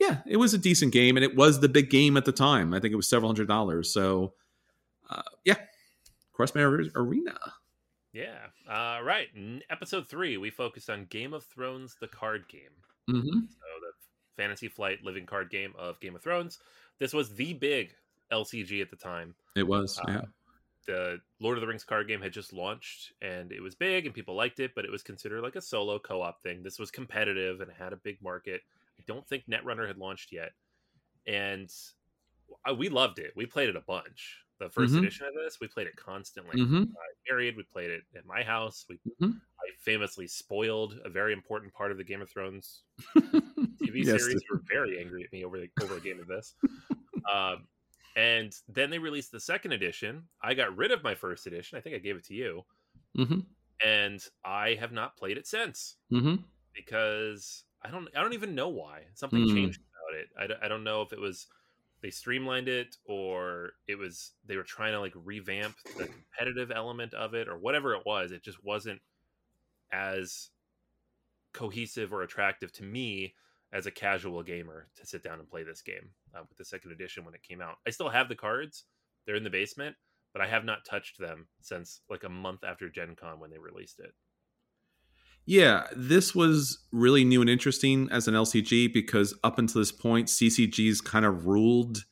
yeah, 0.00 0.18
it 0.26 0.36
was 0.36 0.52
a 0.52 0.58
decent 0.58 0.92
game, 0.92 1.16
and 1.16 1.22
it 1.22 1.36
was 1.36 1.60
the 1.60 1.68
big 1.68 1.88
game 1.88 2.16
at 2.16 2.24
the 2.24 2.32
time. 2.32 2.74
I 2.74 2.80
think 2.80 2.92
it 2.92 2.96
was 2.96 3.08
several 3.08 3.28
hundred 3.28 3.46
dollars. 3.46 3.92
So, 3.92 4.34
uh, 5.08 5.22
yeah, 5.44 5.54
Crossmare 6.36 6.90
Arena. 6.96 7.38
Yeah. 8.12 8.46
Uh, 8.68 9.00
right. 9.02 9.28
In 9.34 9.62
episode 9.70 10.08
three, 10.08 10.36
we 10.36 10.50
focused 10.50 10.90
on 10.90 11.06
Game 11.06 11.32
of 11.32 11.44
Thrones, 11.44 11.96
the 12.00 12.08
card 12.08 12.48
game. 12.48 12.62
Mm-hmm. 13.08 13.40
So 13.40 13.66
the 13.80 13.92
Fantasy 14.36 14.68
Flight 14.68 14.98
living 15.04 15.26
card 15.26 15.50
game 15.50 15.72
of 15.78 16.00
Game 16.00 16.14
of 16.14 16.22
Thrones. 16.22 16.58
This 16.98 17.12
was 17.12 17.34
the 17.34 17.54
big 17.54 17.94
LCG 18.32 18.82
at 18.82 18.90
the 18.90 18.96
time. 18.96 19.34
It 19.56 19.66
was. 19.66 19.98
Uh, 19.98 20.12
yeah. 20.12 20.22
The 20.86 21.20
Lord 21.40 21.56
of 21.58 21.60
the 21.62 21.66
Rings 21.68 21.84
card 21.84 22.08
game 22.08 22.20
had 22.20 22.32
just 22.32 22.52
launched, 22.52 23.12
and 23.20 23.52
it 23.52 23.60
was 23.60 23.74
big, 23.74 24.06
and 24.06 24.14
people 24.14 24.34
liked 24.34 24.60
it, 24.60 24.74
but 24.74 24.84
it 24.84 24.90
was 24.90 25.02
considered 25.02 25.42
like 25.42 25.56
a 25.56 25.60
solo 25.60 25.98
co-op 25.98 26.42
thing. 26.42 26.62
This 26.62 26.78
was 26.78 26.90
competitive 26.90 27.60
and 27.60 27.70
had 27.70 27.92
a 27.92 27.96
big 27.96 28.20
market. 28.22 28.62
I 28.98 29.02
don't 29.06 29.26
think 29.26 29.46
Netrunner 29.46 29.86
had 29.86 29.98
launched 29.98 30.32
yet, 30.32 30.52
and 31.26 31.70
we 32.76 32.88
loved 32.88 33.18
it. 33.18 33.32
We 33.36 33.46
played 33.46 33.68
it 33.68 33.76
a 33.76 33.80
bunch. 33.80 34.38
The 34.58 34.70
1st 34.70 34.94
Mhm. 34.94 34.98
edition 34.98 35.26
of 35.26 35.34
this, 35.34 35.58
we 35.60 35.68
played 35.68 35.86
it 35.88 35.96
constantly. 35.96 36.56
Mhm. 36.56 36.90
Uh, 36.90 36.94
married, 37.28 37.56
we 37.56 37.64
played 37.64 37.90
it 37.90 38.04
at 38.14 38.24
my 38.26 38.42
house. 38.42 38.86
We 38.88 39.00
Mhm. 39.20 39.40
I 39.60 39.70
famously 39.78 40.26
spoiled 40.26 40.98
a 41.04 41.08
very 41.08 41.32
important 41.32 41.72
part 41.72 41.92
of 41.92 41.98
the 41.98 42.04
Game 42.04 42.20
of 42.22 42.30
Thrones 42.30 42.84
TV 43.82 44.04
Yes. 44.04 44.20
series. 44.20 44.42
Were 44.50 44.62
very 44.68 45.00
angry 45.00 45.24
at 45.24 45.32
me 45.32 45.44
over 45.44 45.58
the, 45.60 45.70
over 45.82 45.96
a 45.96 46.00
game 46.00 46.20
of 46.20 46.26
this. 46.28 46.54
um, 47.32 47.68
and 48.16 48.54
then 48.68 48.90
they 48.90 48.98
released 48.98 49.32
the 49.32 49.40
second 49.40 49.72
edition. 49.72 50.24
I 50.42 50.54
got 50.54 50.76
rid 50.76 50.90
of 50.90 51.02
my 51.02 51.14
first 51.14 51.46
edition. 51.46 51.78
I 51.78 51.80
think 51.80 51.94
I 51.96 51.98
gave 51.98 52.16
it 52.16 52.24
to 52.26 52.34
you, 52.34 52.62
Mm-hmm. 53.16 53.40
and 53.86 54.20
I 54.44 54.74
have 54.80 54.92
not 54.92 55.16
played 55.16 55.36
it 55.38 55.46
since 55.46 55.96
Mm-hmm. 56.12 56.36
because 56.74 57.64
I 57.82 57.90
don't 57.90 58.08
I 58.16 58.20
don't 58.22 58.32
even 58.34 58.54
know 58.54 58.68
why 58.68 59.02
something 59.14 59.42
Hmm. 59.48 59.54
changed 59.54 59.80
about 59.80 60.20
it. 60.20 60.28
I, 60.38 60.46
don't- 60.46 60.62
I 60.62 60.68
don't 60.68 60.84
know 60.84 61.02
if 61.02 61.12
it 61.12 61.20
was 61.20 61.46
they 62.00 62.10
streamlined 62.10 62.68
it 62.68 62.96
or 63.04 63.74
it 63.86 63.96
was 63.96 64.32
they 64.46 64.56
were 64.56 64.62
trying 64.64 64.92
to 64.92 65.00
like 65.00 65.12
revamp 65.14 65.76
the 65.96 66.08
competitive 66.08 66.70
element 66.72 67.14
of 67.14 67.34
it 67.34 67.48
or 67.48 67.56
whatever 67.58 67.94
it 67.94 68.02
was. 68.04 68.32
It 68.32 68.42
just 68.42 68.62
wasn't 68.64 69.00
as 69.92 70.48
cohesive 71.52 72.12
or 72.12 72.22
attractive 72.22 72.72
to 72.72 72.82
me 72.82 73.34
as 73.72 73.86
a 73.86 73.90
casual 73.90 74.42
gamer 74.42 74.88
to 74.96 75.06
sit 75.06 75.22
down 75.22 75.38
and 75.38 75.48
play 75.48 75.62
this 75.62 75.82
game 75.82 76.10
uh, 76.34 76.42
with 76.48 76.58
the 76.58 76.64
second 76.64 76.92
edition 76.92 77.24
when 77.24 77.34
it 77.34 77.42
came 77.42 77.60
out. 77.60 77.76
I 77.86 77.90
still 77.90 78.08
have 78.08 78.28
the 78.28 78.34
cards; 78.34 78.84
they're 79.26 79.36
in 79.36 79.44
the 79.44 79.50
basement, 79.50 79.96
but 80.32 80.42
I 80.42 80.46
have 80.46 80.64
not 80.64 80.84
touched 80.84 81.18
them 81.18 81.46
since 81.60 82.00
like 82.08 82.24
a 82.24 82.28
month 82.28 82.64
after 82.64 82.88
Gen 82.88 83.16
Con 83.16 83.40
when 83.40 83.50
they 83.50 83.58
released 83.58 84.00
it. 84.00 84.12
Yeah, 85.44 85.86
this 85.96 86.34
was 86.34 86.78
really 86.92 87.24
new 87.24 87.40
and 87.40 87.50
interesting 87.50 88.08
as 88.12 88.28
an 88.28 88.34
LCG 88.34 88.92
because 88.92 89.36
up 89.42 89.58
until 89.58 89.80
this 89.80 89.90
point, 89.90 90.28
CCGs 90.28 91.02
kind 91.02 91.24
of 91.24 91.46
ruled 91.46 92.04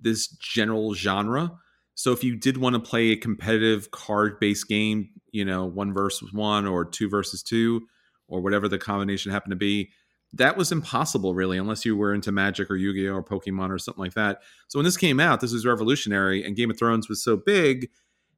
this 0.00 0.28
general 0.28 0.94
genre. 0.94 1.58
So 1.94 2.12
if 2.12 2.22
you 2.22 2.36
did 2.36 2.56
want 2.56 2.74
to 2.74 2.80
play 2.80 3.10
a 3.10 3.16
competitive 3.16 3.90
card 3.90 4.38
based 4.38 4.68
game, 4.68 5.10
you 5.32 5.44
know, 5.44 5.64
one 5.64 5.92
versus 5.92 6.32
one 6.32 6.66
or 6.66 6.84
two 6.84 7.08
versus 7.08 7.42
two, 7.42 7.88
or 8.28 8.40
whatever 8.40 8.68
the 8.68 8.78
combination 8.78 9.32
happened 9.32 9.50
to 9.52 9.56
be, 9.56 9.90
that 10.34 10.56
was 10.56 10.72
impossible 10.72 11.34
really, 11.34 11.58
unless 11.58 11.84
you 11.84 11.96
were 11.96 12.12
into 12.12 12.32
Magic 12.32 12.70
or 12.70 12.76
Yu 12.76 12.92
Gi 12.92 13.08
Oh! 13.08 13.14
or 13.14 13.22
Pokemon 13.22 13.70
or 13.70 13.78
something 13.78 14.02
like 14.02 14.14
that. 14.14 14.40
So 14.68 14.78
when 14.78 14.84
this 14.84 14.96
came 14.96 15.20
out, 15.20 15.40
this 15.40 15.52
was 15.52 15.64
revolutionary, 15.64 16.44
and 16.44 16.54
Game 16.56 16.70
of 16.70 16.78
Thrones 16.78 17.08
was 17.08 17.22
so 17.22 17.36
big. 17.36 17.88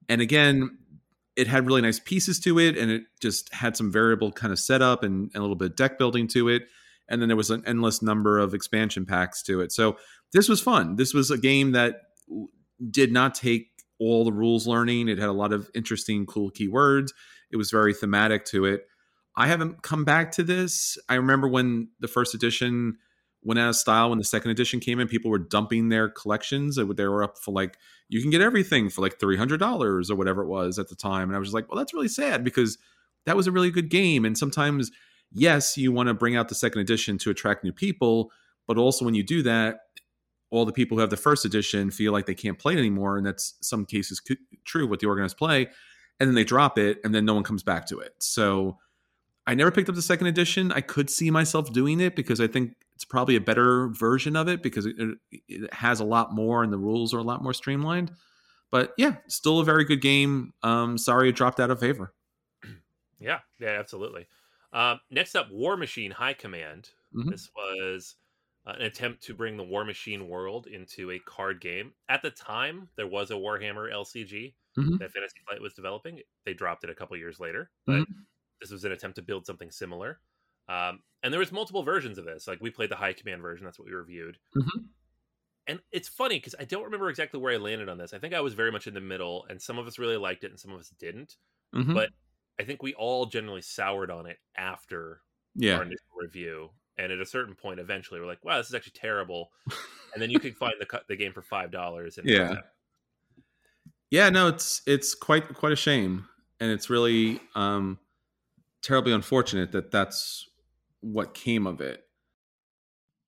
And 0.09 0.21
again, 0.21 0.79
it 1.37 1.47
had 1.47 1.67
really 1.67 1.81
nice 1.81 1.99
pieces 1.99 2.39
to 2.41 2.59
it 2.59 2.77
and 2.77 2.91
it 2.91 3.03
just 3.21 3.53
had 3.55 3.77
some 3.77 3.91
variable 3.91 4.31
kind 4.33 4.53
of 4.53 4.59
setup 4.59 5.03
and, 5.03 5.31
and 5.33 5.37
a 5.37 5.41
little 5.41 5.57
bit 5.57 5.71
of 5.71 5.77
deck 5.77 5.99
building 5.99 6.29
to 6.29 6.49
it 6.49 6.65
and 7.09 7.21
then 7.21 7.29
there 7.29 7.37
was 7.37 7.51
an 7.51 7.63
endless 7.67 8.03
number 8.03 8.39
of 8.39 8.53
expansion 8.53 9.07
packs 9.07 9.43
to 9.43 9.61
it 9.61 9.73
so 9.73 9.97
this 10.33 10.49
was 10.49 10.61
fun 10.61 10.97
this 10.97 11.15
was 11.15 11.31
a 11.31 11.39
game 11.39 11.73
that 11.73 11.97
did 12.91 13.13
not 13.13 13.35
take 13.35 13.69
all 13.99 14.25
the 14.25 14.33
rules 14.33 14.67
learning 14.67 15.09
it 15.09 15.19
had 15.19 15.29
a 15.29 15.33
lot 15.33 15.53
of 15.53 15.71
interesting 15.75 16.27
cool 16.27 16.51
keywords 16.51 17.09
it 17.51 17.57
was 17.57 17.71
very 17.71 17.95
thematic 17.95 18.45
to 18.45 18.65
it 18.65 18.87
i 19.37 19.47
haven't 19.47 19.83
come 19.83 20.05
back 20.05 20.33
to 20.33 20.43
this. 20.43 20.99
I 21.09 21.15
remember 21.15 21.49
when 21.49 21.89
the 22.01 22.09
first 22.09 22.35
edition 22.35 22.99
went 23.43 23.59
out 23.59 23.71
of 23.71 23.77
style 23.77 24.11
when 24.11 24.19
the 24.19 24.25
second 24.25 24.51
edition 24.51 24.81
came 24.81 25.01
in 25.01 25.09
people 25.09 25.31
were 25.31 25.39
dumping 25.39 25.89
their 25.89 26.09
collections. 26.09 26.77
They 26.77 26.85
were 26.85 27.23
up 27.23 27.39
for 27.39 27.53
like 27.53 27.79
you 28.09 28.21
can 28.21 28.31
get 28.31 28.43
everything 28.43 28.91
for 28.91 29.01
like 29.01 29.19
$300 29.19 30.11
or 30.11 30.15
whatever 30.15 30.43
it 30.43 30.49
was 30.49 30.79
at 30.79 30.89
the 30.89 30.97
time 30.97 31.29
and 31.29 31.37
i 31.37 31.39
was 31.39 31.55
like 31.55 31.69
well 31.69 31.79
that's 31.79 31.95
really 31.95 32.09
sad 32.09 32.45
because 32.45 32.79
that 33.27 33.37
was 33.37 33.47
a 33.47 33.53
really 33.53 33.71
good 33.71 33.91
game. 33.91 34.25
And 34.25 34.37
sometimes 34.37 34.91
yes 35.33 35.77
you 35.77 35.93
want 35.93 36.09
to 36.09 36.15
bring 36.15 36.37
out 36.37 36.49
the 36.49 36.55
second 36.55 36.81
edition 36.81 37.17
to 37.19 37.31
attract 37.31 37.65
new 37.65 37.73
people 37.73 38.31
but 38.67 38.77
also 38.77 39.05
when 39.05 39.15
you 39.15 39.23
do 39.23 39.43
that 39.43 39.81
all 40.51 40.65
the 40.65 40.73
people 40.73 40.97
who 40.97 41.01
have 41.01 41.11
the 41.11 41.17
first 41.17 41.45
edition 41.45 41.91
feel 41.91 42.13
like 42.13 42.27
they 42.27 42.35
can't 42.35 42.59
play 42.59 42.75
it 42.75 42.79
anymore 42.79 43.17
and 43.17 43.25
that's 43.25 43.55
some 43.61 43.87
cases 43.87 44.21
true 44.65 44.87
with 44.87 45.01
the 45.01 45.07
organized 45.07 45.37
play 45.37 45.69
and 46.19 46.29
then 46.29 46.35
they 46.35 46.45
drop 46.45 46.79
it 46.79 46.99
and 47.03 47.15
then 47.15 47.25
no 47.25 47.35
one 47.35 47.43
comes 47.43 47.63
back 47.63 47.87
to 47.87 47.99
it. 47.99 48.15
So 48.19 48.79
i 49.51 49.55
never 49.55 49.71
picked 49.71 49.89
up 49.89 49.95
the 49.95 50.03
second 50.03 50.27
edition 50.27 50.71
i 50.73 50.81
could 50.81 51.11
see 51.11 51.31
myself 51.31 51.73
doing 51.73 52.01
it 52.01 52.15
because 52.17 52.41
i 52.41 52.47
think 52.47 52.75
it's 52.95 53.05
probably 53.05 53.37
a 53.37 53.41
better 53.41 53.89
version 53.89 54.37
of 54.37 54.47
it 54.49 54.63
because 54.63 54.87
it, 54.87 54.95
it 55.49 55.73
has 55.75 56.01
a 56.01 56.05
lot 56.05 56.33
more 56.35 56.63
and 56.63 56.73
the 56.73 56.79
rules 56.79 57.13
are 57.15 57.19
a 57.19 57.23
lot 57.23 57.43
more 57.43 57.53
streamlined 57.55 58.11
but 58.71 58.93
yeah 58.97 59.17
still 59.27 59.59
a 59.61 59.65
very 59.65 59.85
good 59.85 60.01
game 60.01 60.53
um 60.63 60.97
sorry 60.99 61.29
it 61.31 61.35
dropped 61.37 61.61
out 61.61 61.71
of 61.71 61.81
favor 61.81 62.13
Yeah, 63.23 63.41
yeah, 63.59 63.77
absolutely. 63.79 64.27
Um, 64.73 64.99
next 65.11 65.35
up, 65.37 65.51
Warmachine 65.53 66.11
High 66.11 66.33
Command. 66.33 66.89
Mhm. 67.15 67.31
This 67.31 67.51
was 67.55 68.15
uh, 68.67 68.73
an 68.79 68.83
attempt 68.87 69.23
to 69.25 69.35
bring 69.35 69.59
the 69.59 69.63
Warmachine 69.65 70.27
world 70.27 70.67
into 70.69 71.11
a 71.11 71.19
card 71.19 71.61
game. 71.61 71.93
At 72.09 72.23
the 72.23 72.31
time, 72.31 72.89
there 72.97 73.07
was 73.07 73.31
a 73.31 73.35
Warhammer 73.35 73.93
LCG 73.93 74.55
Mhm. 74.79 74.99
that 75.01 75.13
Fantasy 75.13 75.39
Flight 75.47 75.61
was 75.61 75.75
developing. 75.75 76.21
They 76.47 76.55
dropped 76.55 76.83
it 76.85 76.89
a 76.89 76.95
couple 76.95 77.15
years 77.19 77.39
later, 77.39 77.71
but 77.85 77.97
Mm-hmm. 77.97 78.21
This 78.61 78.71
was 78.71 78.85
an 78.85 78.93
attempt 78.93 79.17
to 79.17 79.23
build 79.23 79.47
something 79.47 79.71
similar. 79.71 80.21
Um, 80.69 81.01
and 81.23 81.33
there 81.33 81.41
was 81.41 81.53
multiple 81.53 81.83
versions 81.83 82.19
of 82.19 82.25
this. 82.25 82.47
Like 82.47 82.61
we 82.61 82.71
played 82.71 82.91
the 82.91 82.97
High 82.97 83.13
Command 83.13 83.43
version. 83.43 83.65
That's 83.65 83.79
what 83.79 83.87
we 83.87 83.95
reviewed. 83.95 84.39
Mhm. 84.57 84.87
And 85.67 85.81
it's 85.93 86.09
funny 86.09 86.37
because 86.37 86.55
I 86.59 86.65
don't 86.65 86.85
remember 86.85 87.09
exactly 87.11 87.39
where 87.39 87.53
I 87.55 87.59
landed 87.59 87.89
on 87.89 87.99
this. 87.99 88.13
I 88.13 88.19
think 88.19 88.35
I 88.35 88.41
was 88.41 88.55
very 88.55 88.73
much 88.73 88.87
in 88.87 88.95
the 88.95 89.01
middle, 89.01 89.45
and 89.49 89.61
some 89.61 89.79
of 89.79 89.87
us 89.87 89.99
really 89.99 90.17
liked 90.17 90.43
it, 90.45 90.51
and 90.51 90.59
some 90.59 90.73
of 90.73 90.81
us 90.81 90.91
didn't. 90.99 91.37
Mhm. 91.75 91.95
But 91.95 92.11
I 92.59 92.65
think 92.65 92.83
we 92.83 92.95
all 92.95 93.27
generally 93.27 93.63
soured 93.63 94.11
on 94.11 94.27
it 94.27 94.39
after 94.57 95.23
yeah 95.55 95.77
our 95.77 95.83
initial 95.83 96.07
review. 96.17 96.71
And 96.97 97.11
at 97.13 97.21
a 97.21 97.27
certain 97.27 97.55
point, 97.55 97.81
eventually, 97.81 98.21
we're 98.21 98.27
like, 98.27 98.45
"Wow, 98.45 98.59
this 98.59 98.69
is 98.69 98.75
actually 98.75 98.93
terrible." 98.93 99.53
And 100.13 100.21
then 100.21 100.31
you 100.31 100.41
could 100.41 100.57
find 100.57 100.75
the 100.81 101.03
the 101.09 101.15
game 101.17 101.33
for 101.33 101.41
five 101.43 101.71
dollars. 101.71 102.19
Yeah. 102.25 102.63
yeah 104.11 104.29
no 104.29 104.49
it's 104.49 104.83
it's 104.87 105.15
quite 105.15 105.55
quite 105.55 105.73
a 105.73 105.77
shame 105.77 106.27
and 106.59 106.71
it's 106.73 106.91
really 106.91 107.41
um 107.55 107.97
terribly 108.83 109.13
unfortunate 109.13 109.73
that 109.73 109.91
that's 109.91 110.49
what 111.01 111.35
came 111.35 111.67
of 111.67 111.81
it 111.81 112.07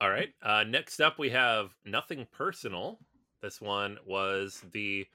All 0.03 0.11
right. 0.11 0.31
Uh, 0.43 0.65
next 0.65 1.01
up, 1.01 1.17
we 1.17 1.31
have 1.31 1.71
nothing 1.85 2.27
personal. 2.33 2.99
This 3.41 3.61
one 3.61 3.99
was 4.05 4.61
the 4.73 5.07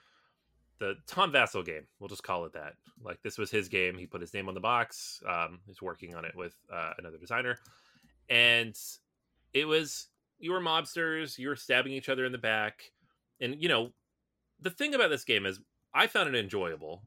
the 0.80 0.96
Tom 1.08 1.32
Vasel 1.32 1.66
game. 1.66 1.88
We'll 2.00 2.08
just 2.08 2.24
call 2.24 2.46
it 2.46 2.54
that. 2.54 2.76
Like 3.04 3.22
this 3.22 3.38
was 3.38 3.52
his 3.52 3.68
game. 3.68 3.98
He 3.98 4.06
put 4.06 4.22
his 4.22 4.34
name 4.34 4.48
on 4.48 4.54
the 4.54 4.62
box. 4.62 5.22
Um, 5.28 5.60
he's 5.66 5.82
working 5.82 6.16
on 6.16 6.24
it 6.24 6.36
with 6.38 6.56
uh, 6.72 6.94
another 7.00 7.18
designer, 7.18 7.58
and 8.30 8.78
it 9.54 9.66
was 9.66 10.08
you 10.40 10.54
were 10.54 10.62
mobsters. 10.62 11.38
You 11.38 11.50
were 11.50 11.58
stabbing 11.58 11.92
each 11.92 12.08
other 12.08 12.24
in 12.24 12.32
the 12.32 12.38
back, 12.38 12.92
and 13.42 13.62
you 13.62 13.68
know 13.68 13.92
the 14.62 14.70
thing 14.70 14.96
about 14.96 15.10
this 15.10 15.26
game 15.26 15.46
is 15.46 15.60
I 15.94 16.08
found 16.08 16.34
it 16.34 16.40
enjoyable 16.40 17.04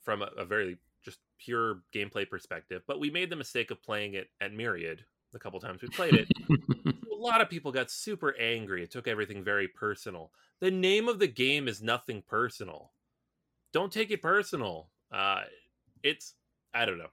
from 0.00 0.22
a, 0.22 0.30
a 0.38 0.44
very 0.46 0.78
just 1.04 1.18
pure 1.38 1.82
gameplay 1.94 2.28
perspective. 2.28 2.82
But 2.86 3.00
we 3.00 3.10
made 3.10 3.30
the 3.30 3.36
mistake 3.36 3.70
of 3.70 3.82
playing 3.82 4.14
it 4.14 4.28
at 4.40 4.52
Myriad 4.52 5.04
the 5.32 5.38
couple 5.38 5.60
times 5.60 5.82
we 5.82 5.88
played 5.88 6.14
it 6.14 6.26
a 7.12 7.14
lot 7.14 7.42
of 7.42 7.50
people 7.50 7.70
got 7.70 7.90
super 7.90 8.34
angry. 8.38 8.82
It 8.82 8.90
took 8.90 9.06
everything 9.06 9.44
very 9.44 9.68
personal. 9.68 10.32
The 10.60 10.70
name 10.70 11.06
of 11.08 11.18
the 11.18 11.26
game 11.26 11.68
is 11.68 11.82
nothing 11.82 12.22
personal. 12.26 12.92
Don't 13.72 13.92
take 13.92 14.10
it 14.10 14.22
personal. 14.22 14.88
Uh, 15.12 15.42
it's 16.02 16.34
I 16.72 16.86
don't 16.86 16.96
know. 16.98 17.10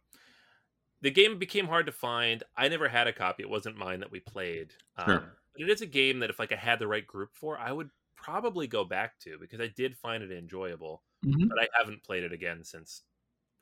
The 1.01 1.11
game 1.11 1.37
became 1.37 1.67
hard 1.67 1.85
to 1.87 1.91
find. 1.91 2.43
I 2.55 2.67
never 2.69 2.87
had 2.87 3.07
a 3.07 3.13
copy. 3.13 3.43
It 3.43 3.49
wasn't 3.49 3.77
mine 3.77 3.99
that 3.99 4.11
we 4.11 4.19
played. 4.21 4.73
Um, 4.97 5.05
Sure. 5.05 5.37
but 5.53 5.61
it 5.63 5.69
is 5.69 5.81
a 5.81 5.85
game 5.85 6.19
that 6.19 6.29
if 6.29 6.39
like 6.39 6.51
I 6.51 6.55
had 6.57 6.79
the 6.79 6.87
right 6.87 7.05
group 7.05 7.31
for, 7.33 7.57
I 7.59 7.71
would 7.71 7.89
probably 8.15 8.67
go 8.67 8.83
back 8.85 9.19
to 9.19 9.37
because 9.39 9.59
I 9.59 9.67
did 9.67 9.97
find 9.97 10.23
it 10.23 10.31
enjoyable, 10.31 11.03
Mhm. 11.25 11.49
but 11.49 11.59
I 11.59 11.67
haven't 11.77 12.03
played 12.03 12.23
it 12.23 12.31
again 12.31 12.63
since 12.63 13.03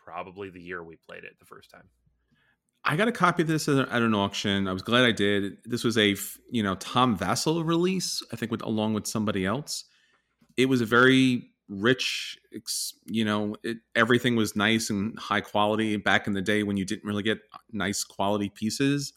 probably 0.04 0.50
the 0.50 0.62
year 0.62 0.84
we 0.84 0.96
played 0.96 1.24
it 1.24 1.38
the 1.40 1.46
first 1.46 1.70
time. 1.70 1.90
I 2.86 2.98
got 2.98 3.08
a 3.08 3.14
copy 3.14 3.44
of 3.44 3.48
this 3.48 3.70
at 3.70 3.78
an 3.90 4.14
auction. 4.14 4.68
I 4.68 4.74
was 4.74 4.82
glad 4.82 5.06
I 5.06 5.12
did. 5.12 5.58
This 5.66 5.84
was 5.84 5.98
a 5.98 6.16
you 6.52 6.64
know 6.64 6.76
Tom 6.76 7.18
Vasel 7.18 7.66
release, 7.66 8.22
I 8.32 8.36
think, 8.36 8.52
with 8.52 8.62
along 8.62 8.94
with 8.94 9.08
somebody 9.08 9.46
else. 9.46 9.86
It 10.58 10.68
was 10.68 10.82
a 10.82 10.86
very 10.86 11.50
rich, 11.70 12.38
you 13.06 13.24
know, 13.24 13.56
it, 13.64 13.78
everything 13.96 14.36
was 14.36 14.56
nice 14.56 14.90
and 14.90 15.18
high 15.18 15.42
quality. 15.42 15.96
Back 15.96 16.28
in 16.28 16.34
the 16.34 16.42
day 16.42 16.64
when 16.64 16.78
you 16.78 16.86
didn't 16.86 17.06
really 17.06 17.24
get 17.24 17.40
nice 17.72 18.04
quality 18.04 18.50
pieces, 18.50 19.14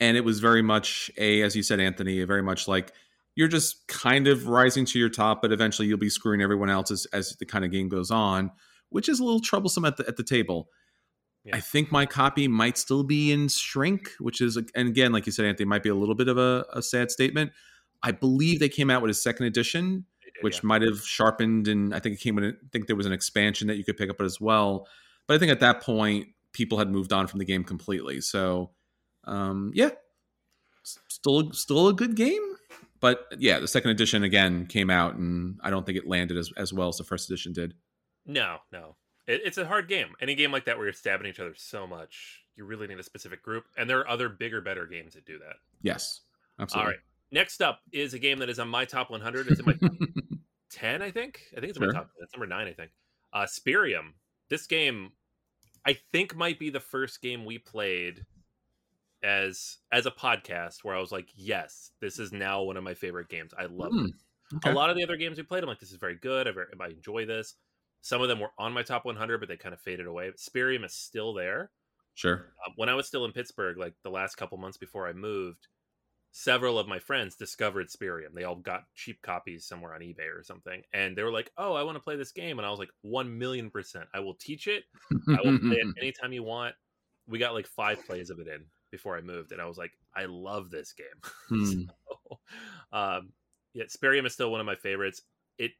and 0.00 0.16
it 0.16 0.24
was 0.24 0.40
very 0.40 0.62
much 0.62 1.10
a, 1.18 1.42
as 1.42 1.54
you 1.54 1.62
said, 1.62 1.80
Anthony, 1.80 2.24
very 2.24 2.42
much 2.42 2.66
like 2.66 2.92
you're 3.36 3.48
just 3.48 3.86
kind 3.88 4.26
of 4.26 4.48
rising 4.48 4.84
to 4.86 4.98
your 4.98 5.08
top, 5.08 5.42
but 5.42 5.52
eventually 5.52 5.86
you'll 5.86 5.98
be 5.98 6.08
screwing 6.10 6.42
everyone 6.42 6.70
else 6.70 6.90
as, 6.90 7.06
as 7.12 7.36
the 7.36 7.46
kind 7.46 7.64
of 7.64 7.70
game 7.70 7.88
goes 7.88 8.10
on, 8.10 8.50
which 8.90 9.08
is 9.08 9.20
a 9.20 9.24
little 9.24 9.40
troublesome 9.40 9.84
at 9.84 9.96
the 9.96 10.06
at 10.06 10.16
the 10.16 10.22
table. 10.22 10.68
Yeah. 11.44 11.56
I 11.56 11.60
think 11.60 11.90
my 11.90 12.04
copy 12.04 12.48
might 12.48 12.76
still 12.76 13.02
be 13.02 13.32
in 13.32 13.48
shrink, 13.48 14.10
which 14.18 14.42
is, 14.42 14.58
and 14.74 14.88
again, 14.88 15.10
like 15.10 15.24
you 15.24 15.32
said, 15.32 15.46
Anthony, 15.46 15.66
might 15.66 15.82
be 15.82 15.88
a 15.88 15.94
little 15.94 16.14
bit 16.14 16.28
of 16.28 16.36
a, 16.36 16.66
a 16.74 16.82
sad 16.82 17.10
statement. 17.10 17.52
I 18.02 18.12
believe 18.12 18.60
they 18.60 18.68
came 18.68 18.90
out 18.90 19.00
with 19.00 19.10
a 19.10 19.14
second 19.14 19.46
edition, 19.46 20.04
did, 20.22 20.32
which 20.42 20.56
yeah. 20.56 20.60
might 20.64 20.82
have 20.82 21.00
sharpened, 21.00 21.66
and 21.66 21.94
I 21.94 21.98
think 21.98 22.16
it 22.16 22.20
came 22.20 22.34
with. 22.34 22.44
I 22.44 22.68
think 22.72 22.86
there 22.88 22.96
was 22.96 23.06
an 23.06 23.12
expansion 23.12 23.68
that 23.68 23.76
you 23.76 23.84
could 23.84 23.96
pick 23.96 24.10
up 24.10 24.20
as 24.20 24.38
well. 24.38 24.86
But 25.26 25.34
I 25.34 25.38
think 25.38 25.50
at 25.50 25.60
that 25.60 25.82
point, 25.82 26.28
people 26.52 26.78
had 26.78 26.90
moved 26.90 27.12
on 27.12 27.26
from 27.26 27.38
the 27.38 27.44
game 27.44 27.64
completely. 27.64 28.20
So, 28.20 28.72
um, 29.24 29.70
yeah, 29.74 29.90
still, 30.82 31.52
still 31.52 31.88
a 31.88 31.94
good 31.94 32.16
game. 32.16 32.42
But 33.00 33.26
yeah, 33.38 33.60
the 33.60 33.68
second 33.68 33.92
edition 33.92 34.24
again 34.24 34.66
came 34.66 34.90
out, 34.90 35.14
and 35.14 35.58
I 35.62 35.70
don't 35.70 35.86
think 35.86 35.96
it 35.96 36.06
landed 36.06 36.36
as, 36.36 36.52
as 36.56 36.72
well 36.72 36.88
as 36.88 36.98
the 36.98 37.04
first 37.04 37.30
edition 37.30 37.52
did. 37.54 37.74
No, 38.26 38.58
no. 38.72 38.96
It, 39.26 39.42
it's 39.44 39.58
a 39.58 39.66
hard 39.66 39.88
game. 39.88 40.08
Any 40.20 40.34
game 40.34 40.52
like 40.52 40.64
that 40.66 40.76
where 40.76 40.86
you're 40.86 40.92
stabbing 40.92 41.26
each 41.26 41.40
other 41.40 41.54
so 41.56 41.86
much, 41.86 42.42
you 42.56 42.64
really 42.64 42.86
need 42.86 42.98
a 42.98 43.02
specific 43.02 43.42
group. 43.42 43.64
And 43.76 43.88
there 43.88 43.98
are 44.00 44.08
other 44.08 44.28
bigger, 44.28 44.60
better 44.60 44.86
games 44.86 45.14
that 45.14 45.24
do 45.24 45.38
that. 45.38 45.56
Yes, 45.82 46.20
All 46.58 46.64
absolutely. 46.64 46.90
right. 46.92 47.00
Next 47.32 47.62
up 47.62 47.80
is 47.92 48.12
a 48.14 48.18
game 48.18 48.38
that 48.40 48.48
is 48.50 48.58
on 48.58 48.68
my 48.68 48.84
top 48.84 49.10
100. 49.10 49.46
It's 49.48 49.60
in 49.60 49.66
my 49.66 49.74
top 49.74 49.92
10, 50.70 51.00
I 51.02 51.10
think. 51.10 51.40
I 51.56 51.60
think 51.60 51.70
it's 51.70 51.78
in 51.78 51.82
Sure. 51.84 51.92
my 51.92 51.98
top 52.00 52.10
10. 52.16 52.24
It's 52.24 52.34
number 52.34 52.46
9, 52.46 52.66
I 52.66 52.72
think. 52.72 52.90
Uh, 53.32 53.44
Spyrium. 53.46 54.12
This 54.48 54.66
game, 54.66 55.12
I 55.86 55.96
think, 56.12 56.34
might 56.34 56.58
be 56.58 56.70
the 56.70 56.80
first 56.80 57.22
game 57.22 57.44
we 57.44 57.58
played 57.58 58.24
as 59.22 59.76
as 59.92 60.06
a 60.06 60.10
podcast 60.10 60.82
where 60.82 60.96
I 60.96 61.00
was 61.00 61.12
like, 61.12 61.28
yes, 61.36 61.90
this 62.00 62.18
is 62.18 62.32
now 62.32 62.62
one 62.62 62.76
of 62.76 62.82
my 62.84 62.94
favorite 62.94 63.28
games. 63.28 63.52
I 63.56 63.66
love 63.66 63.92
it. 63.94 64.12
okay. 64.56 64.70
A 64.70 64.74
lot 64.74 64.90
of 64.90 64.96
the 64.96 65.04
other 65.04 65.16
games 65.16 65.36
we 65.36 65.44
played, 65.44 65.62
I'm 65.62 65.68
like, 65.68 65.78
this 65.78 65.92
is 65.92 65.98
very 65.98 66.16
good. 66.16 66.48
I, 66.48 66.52
very, 66.52 66.66
I 66.80 66.86
enjoy 66.88 67.26
this. 67.26 67.54
Some 68.02 68.22
of 68.22 68.28
them 68.28 68.40
were 68.40 68.52
on 68.58 68.72
my 68.72 68.82
top 68.82 69.04
100, 69.04 69.38
but 69.38 69.48
they 69.48 69.56
kind 69.56 69.74
of 69.74 69.80
faded 69.80 70.06
away. 70.06 70.30
But 70.30 70.38
Spyrium 70.38 70.84
is 70.84 70.94
still 70.94 71.34
there. 71.34 71.70
Sure. 72.14 72.52
Um, 72.66 72.74
when 72.76 72.88
I 72.88 72.94
was 72.94 73.06
still 73.06 73.24
in 73.24 73.32
Pittsburgh, 73.32 73.78
like 73.78 73.94
the 74.02 74.10
last 74.10 74.36
couple 74.36 74.58
months 74.58 74.78
before 74.78 75.06
I 75.06 75.12
moved, 75.12 75.68
several 76.32 76.78
of 76.78 76.88
my 76.88 76.98
friends 76.98 77.36
discovered 77.36 77.88
Spyrium. 77.88 78.34
They 78.34 78.44
all 78.44 78.56
got 78.56 78.84
cheap 78.94 79.20
copies 79.22 79.66
somewhere 79.66 79.94
on 79.94 80.00
eBay 80.00 80.34
or 80.34 80.42
something, 80.42 80.82
and 80.92 81.16
they 81.16 81.22
were 81.22 81.32
like, 81.32 81.50
"Oh, 81.56 81.74
I 81.74 81.82
want 81.82 81.96
to 81.96 82.02
play 82.02 82.16
this 82.16 82.32
game," 82.32 82.58
and 82.58 82.66
I 82.66 82.70
was 82.70 82.78
like, 82.78 82.90
"One 83.02 83.38
million 83.38 83.70
percent, 83.70 84.08
I 84.14 84.20
will 84.20 84.34
teach 84.34 84.66
it. 84.66 84.84
I 85.28 85.40
will 85.42 85.58
play 85.58 85.76
it 85.76 85.94
anytime 85.98 86.32
you 86.32 86.42
want." 86.42 86.74
We 87.26 87.38
got 87.38 87.54
like 87.54 87.66
five 87.66 88.04
plays 88.06 88.30
of 88.30 88.38
it 88.40 88.48
in 88.48 88.66
before 88.90 89.16
I 89.16 89.20
moved, 89.20 89.52
and 89.52 89.60
I 89.60 89.66
was 89.66 89.78
like, 89.78 89.92
"I 90.14 90.26
love 90.26 90.70
this 90.70 90.92
game." 90.92 91.06
Hmm. 91.48 91.82
So, 92.08 92.38
um, 92.92 93.32
yeah, 93.74 93.84
Spyrium 93.84 94.26
is 94.26 94.34
still 94.34 94.50
one 94.50 94.60
of 94.60 94.66
my 94.66 94.76
favorites. 94.76 95.22
It 95.58 95.72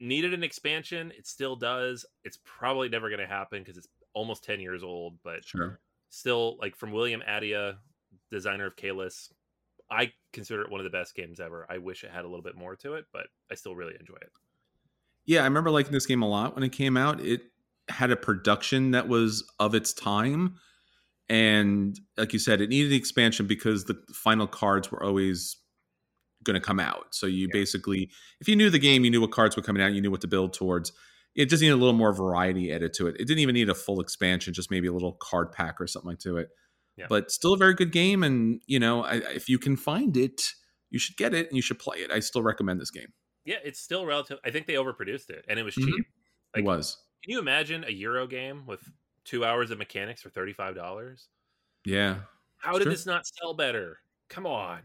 needed 0.00 0.34
an 0.34 0.42
expansion. 0.42 1.12
It 1.16 1.26
still 1.26 1.56
does. 1.56 2.04
It's 2.24 2.38
probably 2.44 2.88
never 2.88 3.08
going 3.08 3.20
to 3.20 3.26
happen 3.26 3.60
because 3.60 3.76
it's 3.78 3.88
almost 4.12 4.44
10 4.44 4.60
years 4.60 4.82
old, 4.82 5.18
but 5.22 5.44
Sure. 5.44 5.80
still, 6.08 6.56
like 6.58 6.76
from 6.76 6.92
William 6.92 7.22
Attia, 7.26 7.78
designer 8.30 8.66
of 8.66 8.76
Caylus, 8.76 9.32
I 9.90 10.12
consider 10.32 10.62
it 10.62 10.70
one 10.70 10.80
of 10.80 10.84
the 10.84 10.90
best 10.90 11.14
games 11.14 11.38
ever. 11.40 11.66
I 11.70 11.78
wish 11.78 12.02
it 12.04 12.10
had 12.10 12.24
a 12.24 12.28
little 12.28 12.42
bit 12.42 12.56
more 12.56 12.76
to 12.76 12.94
it, 12.94 13.06
but 13.12 13.28
I 13.50 13.54
still 13.54 13.76
really 13.76 13.94
enjoy 13.98 14.16
it. 14.16 14.32
Yeah, 15.26 15.42
I 15.42 15.44
remember 15.44 15.70
liking 15.70 15.92
this 15.92 16.06
game 16.06 16.22
a 16.22 16.28
lot 16.28 16.54
when 16.54 16.64
it 16.64 16.72
came 16.72 16.96
out. 16.96 17.20
It 17.20 17.42
had 17.88 18.10
a 18.10 18.16
production 18.16 18.92
that 18.92 19.08
was 19.08 19.48
of 19.58 19.74
its 19.74 19.92
time. 19.92 20.56
And 21.28 21.98
like 22.16 22.32
you 22.32 22.38
said, 22.38 22.60
it 22.60 22.68
needed 22.68 22.92
an 22.92 22.98
expansion 22.98 23.46
because 23.46 23.84
the 23.84 24.00
final 24.12 24.46
cards 24.46 24.90
were 24.90 25.02
always 25.02 25.56
going 26.46 26.54
to 26.54 26.60
come 26.60 26.80
out. 26.80 27.08
So 27.14 27.26
you 27.26 27.48
basically, 27.52 28.10
if 28.40 28.48
you 28.48 28.56
knew 28.56 28.70
the 28.70 28.78
game, 28.78 29.04
you 29.04 29.10
knew 29.10 29.20
what 29.20 29.32
cards 29.32 29.56
were 29.56 29.62
coming 29.62 29.82
out, 29.82 29.92
you 29.92 30.00
knew 30.00 30.10
what 30.10 30.22
to 30.22 30.28
build 30.28 30.54
towards. 30.54 30.92
It 31.34 31.50
just 31.50 31.60
needed 31.60 31.74
a 31.74 31.76
little 31.76 31.92
more 31.92 32.14
variety 32.14 32.72
added 32.72 32.94
to 32.94 33.08
it. 33.08 33.16
It 33.20 33.26
didn't 33.26 33.40
even 33.40 33.52
need 33.54 33.68
a 33.68 33.74
full 33.74 34.00
expansion, 34.00 34.54
just 34.54 34.70
maybe 34.70 34.86
a 34.88 34.92
little 34.92 35.12
card 35.20 35.52
pack 35.52 35.80
or 35.80 35.86
something 35.86 36.08
like 36.08 36.20
to 36.20 36.38
it. 36.38 36.48
Yeah. 36.96 37.06
But 37.10 37.30
still 37.30 37.52
a 37.52 37.58
very 37.58 37.74
good 37.74 37.92
game. 37.92 38.22
And, 38.22 38.62
you 38.66 38.78
know, 38.78 39.04
I, 39.04 39.16
if 39.34 39.46
you 39.50 39.58
can 39.58 39.76
find 39.76 40.16
it, 40.16 40.40
you 40.88 40.98
should 40.98 41.16
get 41.18 41.34
it 41.34 41.48
and 41.48 41.56
you 41.56 41.60
should 41.60 41.78
play 41.78 41.98
it. 41.98 42.10
I 42.10 42.20
still 42.20 42.42
recommend 42.42 42.80
this 42.80 42.90
game. 42.90 43.12
Yeah, 43.44 43.56
it's 43.62 43.80
still 43.80 44.06
relative. 44.06 44.38
I 44.44 44.50
think 44.50 44.66
they 44.66 44.74
overproduced 44.74 45.28
it, 45.30 45.44
and 45.46 45.58
it 45.58 45.62
was 45.62 45.74
Mhm. 45.76 45.84
cheap. 45.84 46.06
Like, 46.54 46.62
it 46.62 46.64
was. 46.64 46.96
Can 47.22 47.32
you 47.32 47.38
imagine 47.38 47.84
a 47.84 47.90
Euro 47.90 48.26
game 48.26 48.64
with 48.66 48.80
two 49.24 49.44
hours 49.44 49.70
of 49.70 49.78
mechanics 49.78 50.22
for 50.22 50.30
thirty-five 50.30 50.74
dollars? 50.74 51.28
Yeah. 51.84 52.20
How 52.56 52.72
did 52.72 52.84
Sure. 52.84 52.92
this 52.92 53.04
not 53.06 53.26
sell 53.26 53.52
better? 53.54 54.00
Come 54.28 54.46
on, 54.46 54.80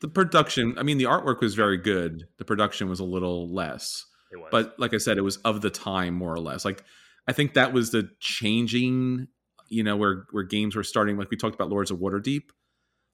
the 0.00 0.08
production 0.08 0.76
i 0.78 0.82
mean 0.82 0.98
the 0.98 1.04
artwork 1.04 1.40
was 1.40 1.54
very 1.54 1.76
good. 1.78 2.26
The 2.38 2.44
production 2.44 2.88
was 2.88 3.00
a 3.00 3.04
little 3.04 3.52
less. 3.52 4.04
It 4.32 4.36
was. 4.38 4.48
but 4.50 4.74
like 4.78 4.92
i 4.92 4.98
said 4.98 5.18
it 5.18 5.22
was 5.22 5.36
of 5.38 5.60
the 5.62 5.70
time 5.70 6.14
more 6.14 6.32
or 6.32 6.40
less. 6.40 6.64
Like 6.64 6.82
i 7.28 7.32
think 7.32 7.54
that 7.54 7.72
was 7.72 7.90
the 7.90 8.08
changing 8.20 9.28
you 9.68 9.82
know 9.82 9.96
where 9.96 10.26
where 10.30 10.44
games 10.44 10.76
were 10.76 10.84
starting. 10.84 11.16
Like 11.16 11.30
we 11.30 11.36
talked 11.36 11.54
about 11.54 11.70
lords 11.70 11.90
of 11.90 11.98
waterdeep. 11.98 12.42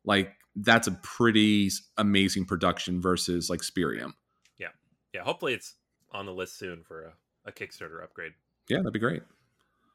Like 0.05 0.33
that's 0.57 0.87
a 0.87 0.93
pretty 1.03 1.71
amazing 1.97 2.45
production 2.45 3.01
versus 3.01 3.49
like 3.49 3.61
spyrium 3.61 4.13
Yeah, 4.59 4.69
yeah, 5.15 5.23
hopefully 5.23 5.55
it's 5.55 5.77
on 6.11 6.27
the 6.27 6.33
list 6.33 6.59
soon 6.59 6.83
for 6.83 7.05
a, 7.05 7.13
a 7.49 7.53
Kickstarter 7.53 8.03
upgrade. 8.03 8.33
yeah 8.69 8.79
that'd 8.79 8.93
be 8.93 8.99
great. 8.99 9.23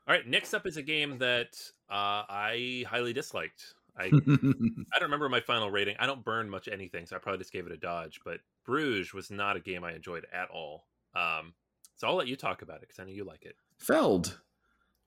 All 0.07 0.15
right, 0.15 0.25
next 0.25 0.53
up 0.53 0.65
is 0.65 0.77
a 0.77 0.81
game 0.81 1.17
that 1.17 1.49
uh, 1.91 2.23
I 2.29 2.85
highly 2.87 3.11
disliked. 3.11 3.61
I 3.97 4.05
I 4.05 4.09
don't 4.09 5.03
remember 5.03 5.29
my 5.29 5.39
final 5.41 5.69
rating. 5.71 5.95
I 5.99 6.05
don't 6.05 6.23
burn 6.23 6.49
much 6.49 6.67
anything, 6.67 7.05
so 7.05 7.15
I 7.15 7.19
probably 7.19 7.39
just 7.39 7.51
gave 7.53 7.65
it 7.65 7.71
a 7.71 7.77
dodge. 7.77 8.19
But 8.23 8.39
Bruges 8.65 9.13
was 9.13 9.31
not 9.31 9.57
a 9.57 9.59
game 9.59 9.83
I 9.83 9.93
enjoyed 9.93 10.25
at 10.33 10.49
all. 10.49 10.85
Um, 11.15 11.53
so 11.95 12.07
I'll 12.07 12.15
let 12.15 12.27
you 12.27 12.35
talk 12.35 12.61
about 12.61 12.77
it 12.77 12.81
because 12.81 12.99
I 12.99 13.03
know 13.05 13.11
you 13.11 13.23
like 13.23 13.43
it. 13.43 13.55
feld 13.79 14.39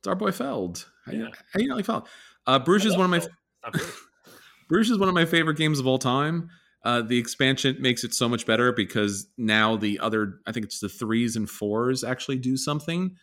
it's 0.00 0.08
our 0.08 0.14
boy 0.14 0.32
feld 0.32 0.86
how, 1.04 1.12
you, 1.12 1.24
Yeah. 1.24 1.28
how 1.52 1.60
you 1.60 1.68
not 1.68 1.76
like 1.76 1.84
feld 1.84 2.08
uh 2.46 2.58
bruges 2.58 2.92
is 2.92 2.96
one 2.96 3.04
of 3.04 3.10
my 3.10 3.18
love 3.18 3.26
Feld. 3.26 3.34
It's 3.34 3.62
not 3.62 3.72
Bruges. 3.72 4.00
Bruges 4.68 4.90
is 4.92 4.98
one 4.98 5.08
of 5.08 5.14
my 5.14 5.24
favorite 5.26 5.56
games 5.58 5.78
of 5.78 5.86
all 5.86 5.98
time. 5.98 6.48
Uh, 6.84 7.02
the 7.02 7.18
expansion 7.18 7.76
makes 7.80 8.04
it 8.04 8.14
so 8.14 8.28
much 8.28 8.46
better 8.46 8.72
because 8.72 9.26
now 9.36 9.76
the 9.76 9.98
other, 10.00 10.40
I 10.46 10.52
think 10.52 10.64
it's 10.64 10.80
the 10.80 10.88
threes 10.88 11.36
and 11.36 11.48
fours 11.50 12.02
actually 12.02 12.38
do 12.38 12.56
something. 12.56 13.16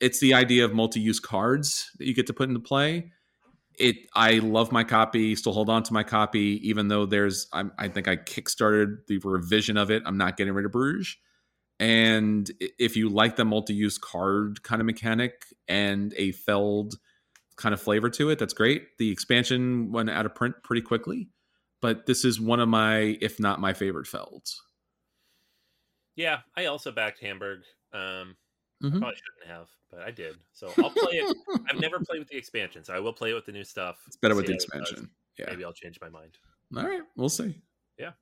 It's 0.00 0.20
the 0.20 0.34
idea 0.34 0.64
of 0.66 0.74
multi-use 0.74 1.20
cards 1.20 1.90
that 1.98 2.06
you 2.06 2.12
get 2.14 2.26
to 2.26 2.34
put 2.34 2.48
into 2.48 2.60
play. 2.60 3.12
It, 3.78 3.96
I 4.14 4.38
love 4.38 4.72
my 4.72 4.84
copy. 4.84 5.34
Still 5.36 5.52
hold 5.52 5.68
on 5.68 5.82
to 5.84 5.92
my 5.92 6.02
copy, 6.02 6.60
even 6.68 6.88
though 6.88 7.06
there's, 7.06 7.46
I'm, 7.52 7.72
I 7.78 7.88
think 7.88 8.08
I 8.08 8.16
kickstarted 8.16 9.06
the 9.06 9.18
revision 9.18 9.76
of 9.76 9.90
it. 9.90 10.02
I'm 10.06 10.16
not 10.16 10.36
getting 10.36 10.54
rid 10.54 10.64
of 10.64 10.72
Bruges. 10.72 11.16
And 11.78 12.50
if 12.78 12.96
you 12.96 13.08
like 13.10 13.36
the 13.36 13.44
multi-use 13.44 13.98
card 13.98 14.62
kind 14.62 14.80
of 14.80 14.86
mechanic 14.86 15.44
and 15.68 16.14
a 16.16 16.32
Feld 16.32 16.94
kind 17.56 17.72
of 17.72 17.80
flavor 17.80 18.10
to 18.10 18.30
it. 18.30 18.38
That's 18.38 18.54
great. 18.54 18.96
The 18.98 19.10
expansion 19.10 19.90
went 19.90 20.10
out 20.10 20.26
of 20.26 20.34
print 20.34 20.56
pretty 20.62 20.82
quickly, 20.82 21.28
but 21.80 22.06
this 22.06 22.24
is 22.24 22.40
one 22.40 22.60
of 22.60 22.68
my, 22.68 23.18
if 23.20 23.40
not 23.40 23.60
my 23.60 23.72
favorite 23.72 24.06
Felds. 24.06 24.60
yeah, 26.16 26.38
I 26.56 26.66
also 26.66 26.90
backed 26.90 27.20
Hamburg. 27.20 27.60
Um, 27.92 28.36
Mhm. 28.82 28.98
Probably 28.98 29.16
shouldn't 29.16 29.46
have, 29.46 29.68
but 29.90 30.00
I 30.00 30.10
did. 30.10 30.36
So 30.52 30.68
I'll 30.78 30.90
play 30.90 31.14
it. 31.18 31.36
I've 31.68 31.80
never 31.80 31.98
played 32.00 32.18
with 32.18 32.28
the 32.28 32.36
expansion, 32.36 32.84
so 32.84 32.94
I 32.94 33.00
will 33.00 33.12
play 33.12 33.30
it 33.30 33.34
with 33.34 33.46
the 33.46 33.52
new 33.52 33.64
stuff. 33.64 34.02
It's 34.06 34.16
better 34.16 34.34
with 34.34 34.46
the 34.46 34.52
how 34.52 34.56
it 34.56 34.58
does. 34.58 34.64
expansion. 34.64 35.10
Yeah. 35.38 35.46
Maybe 35.50 35.64
I'll 35.64 35.72
change 35.72 35.98
my 36.00 36.08
mind. 36.08 36.38
All 36.76 36.84
right. 36.84 37.02
We'll 37.16 37.28
see. 37.28 37.60
Yeah. 37.98 38.12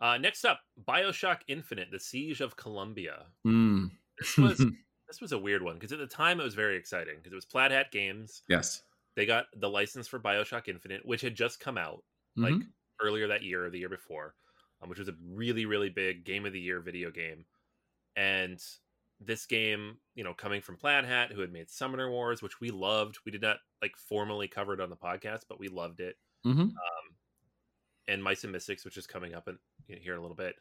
Uh, 0.00 0.16
next 0.18 0.44
up, 0.44 0.60
Bioshock 0.88 1.40
Infinite: 1.46 1.90
The 1.92 2.00
Siege 2.00 2.40
of 2.40 2.56
Columbia. 2.56 3.26
Mm. 3.46 3.90
This 4.18 4.36
was 4.36 4.58
this 5.08 5.20
was 5.20 5.32
a 5.32 5.38
weird 5.38 5.62
one 5.62 5.74
because 5.74 5.92
at 5.92 5.98
the 5.98 6.06
time 6.06 6.40
it 6.40 6.44
was 6.44 6.54
very 6.54 6.76
exciting 6.76 7.16
because 7.18 7.32
it 7.32 7.36
was 7.36 7.44
Plaid 7.44 7.70
Hat 7.70 7.92
Games. 7.92 8.42
yes. 8.48 8.82
They 9.16 9.26
got 9.26 9.46
the 9.56 9.68
license 9.68 10.06
for 10.08 10.18
Bioshock 10.20 10.68
Infinite, 10.68 11.04
which 11.04 11.20
had 11.20 11.34
just 11.34 11.58
come 11.60 11.76
out 11.76 12.02
like 12.36 12.54
Mhm. 12.54 12.68
earlier 13.02 13.26
that 13.28 13.42
year 13.42 13.64
or 13.66 13.70
the 13.70 13.78
year 13.78 13.88
before, 13.88 14.34
um, 14.80 14.88
which 14.88 14.98
was 15.00 15.08
a 15.08 15.16
really 15.28 15.66
really 15.66 15.90
big 15.90 16.24
game 16.24 16.46
of 16.46 16.52
the 16.52 16.60
year 16.60 16.80
video 16.80 17.10
game. 17.10 17.44
And 18.16 18.62
this 19.20 19.44
game, 19.46 19.98
you 20.14 20.24
know, 20.24 20.32
coming 20.34 20.60
from 20.62 20.76
Plaid 20.76 21.04
Hat, 21.04 21.30
who 21.32 21.40
had 21.40 21.52
made 21.52 21.68
Summoner 21.70 22.10
Wars, 22.10 22.40
which 22.42 22.60
we 22.60 22.70
loved. 22.70 23.18
We 23.26 23.32
did 23.32 23.42
not 23.42 23.58
like 23.82 23.96
formally 23.96 24.48
cover 24.48 24.72
it 24.74 24.80
on 24.80 24.90
the 24.90 24.96
podcast, 24.96 25.42
but 25.48 25.60
we 25.60 25.68
loved 25.68 26.00
it. 26.00 26.16
Mhm. 26.46 26.72
and 28.08 28.22
Mice 28.24 28.42
and 28.44 28.52
Mystics, 28.52 28.84
which 28.84 28.96
is 28.96 29.06
coming 29.06 29.34
up 29.34 29.46
in, 29.46 29.58
here 29.86 30.14
in 30.14 30.18
a 30.18 30.22
little 30.22 30.36
bit. 30.36 30.56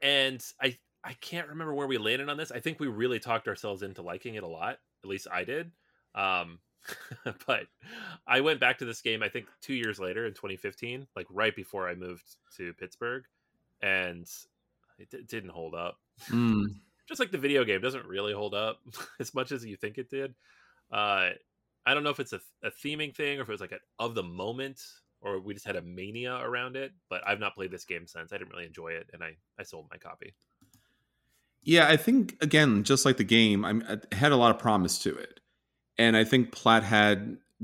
and 0.00 0.44
I 0.60 0.78
I 1.04 1.12
can't 1.14 1.48
remember 1.48 1.74
where 1.74 1.86
we 1.86 1.98
landed 1.98 2.28
on 2.28 2.36
this. 2.36 2.50
I 2.50 2.60
think 2.60 2.78
we 2.80 2.88
really 2.88 3.18
talked 3.18 3.48
ourselves 3.48 3.82
into 3.82 4.02
liking 4.02 4.34
it 4.34 4.42
a 4.42 4.46
lot. 4.48 4.78
At 5.02 5.08
least 5.08 5.26
I 5.32 5.44
did. 5.44 5.72
Um, 6.14 6.58
but 7.46 7.66
I 8.26 8.40
went 8.40 8.60
back 8.60 8.78
to 8.78 8.84
this 8.84 9.00
game. 9.02 9.22
I 9.22 9.28
think 9.28 9.46
two 9.62 9.74
years 9.74 9.98
later 9.98 10.26
in 10.26 10.34
2015, 10.34 11.06
like 11.16 11.26
right 11.30 11.54
before 11.54 11.88
I 11.88 11.94
moved 11.94 12.36
to 12.56 12.74
Pittsburgh, 12.74 13.24
and 13.82 14.28
it 14.98 15.10
d- 15.10 15.22
didn't 15.26 15.50
hold 15.50 15.74
up. 15.74 15.98
Mm. 16.28 16.66
Just 17.10 17.20
like 17.20 17.30
the 17.30 17.38
video 17.38 17.64
game 17.64 17.82
doesn't 17.82 18.06
really 18.06 18.32
hold 18.32 18.54
up 18.54 18.78
as 19.20 19.34
much 19.34 19.52
as 19.52 19.66
you 19.66 19.76
think 19.76 19.98
it 19.98 20.08
did. 20.08 20.34
Uh, 20.90 21.30
I 21.84 21.92
don't 21.92 22.04
know 22.04 22.10
if 22.10 22.20
it's 22.20 22.32
a, 22.32 22.40
a 22.62 22.70
theming 22.70 23.14
thing 23.14 23.38
or 23.38 23.42
if 23.42 23.48
it 23.48 23.52
was 23.52 23.60
like 23.60 23.72
a, 23.72 23.78
of 23.98 24.14
the 24.14 24.22
moment 24.22 24.80
or 25.22 25.38
we 25.40 25.54
just 25.54 25.66
had 25.66 25.76
a 25.76 25.82
mania 25.82 26.36
around 26.36 26.76
it. 26.76 26.92
But 27.08 27.22
I've 27.26 27.40
not 27.40 27.54
played 27.54 27.70
this 27.70 27.84
game 27.84 28.06
since. 28.06 28.32
I 28.32 28.38
didn't 28.38 28.50
really 28.50 28.66
enjoy 28.66 28.92
it, 28.92 29.08
and 29.12 29.22
I 29.22 29.36
I 29.58 29.62
sold 29.62 29.86
my 29.90 29.98
copy. 29.98 30.34
Yeah, 31.62 31.88
I 31.88 31.96
think 31.96 32.36
again, 32.40 32.84
just 32.84 33.04
like 33.04 33.18
the 33.18 33.24
game, 33.24 33.64
I'm, 33.64 33.82
it 33.82 34.12
had 34.12 34.32
a 34.32 34.36
lot 34.36 34.50
of 34.50 34.58
promise 34.58 34.98
to 35.00 35.14
it, 35.14 35.40
and 35.98 36.16
I 36.16 36.24
think 36.24 36.52
Plaid 36.52 36.84
Hat 36.84 37.18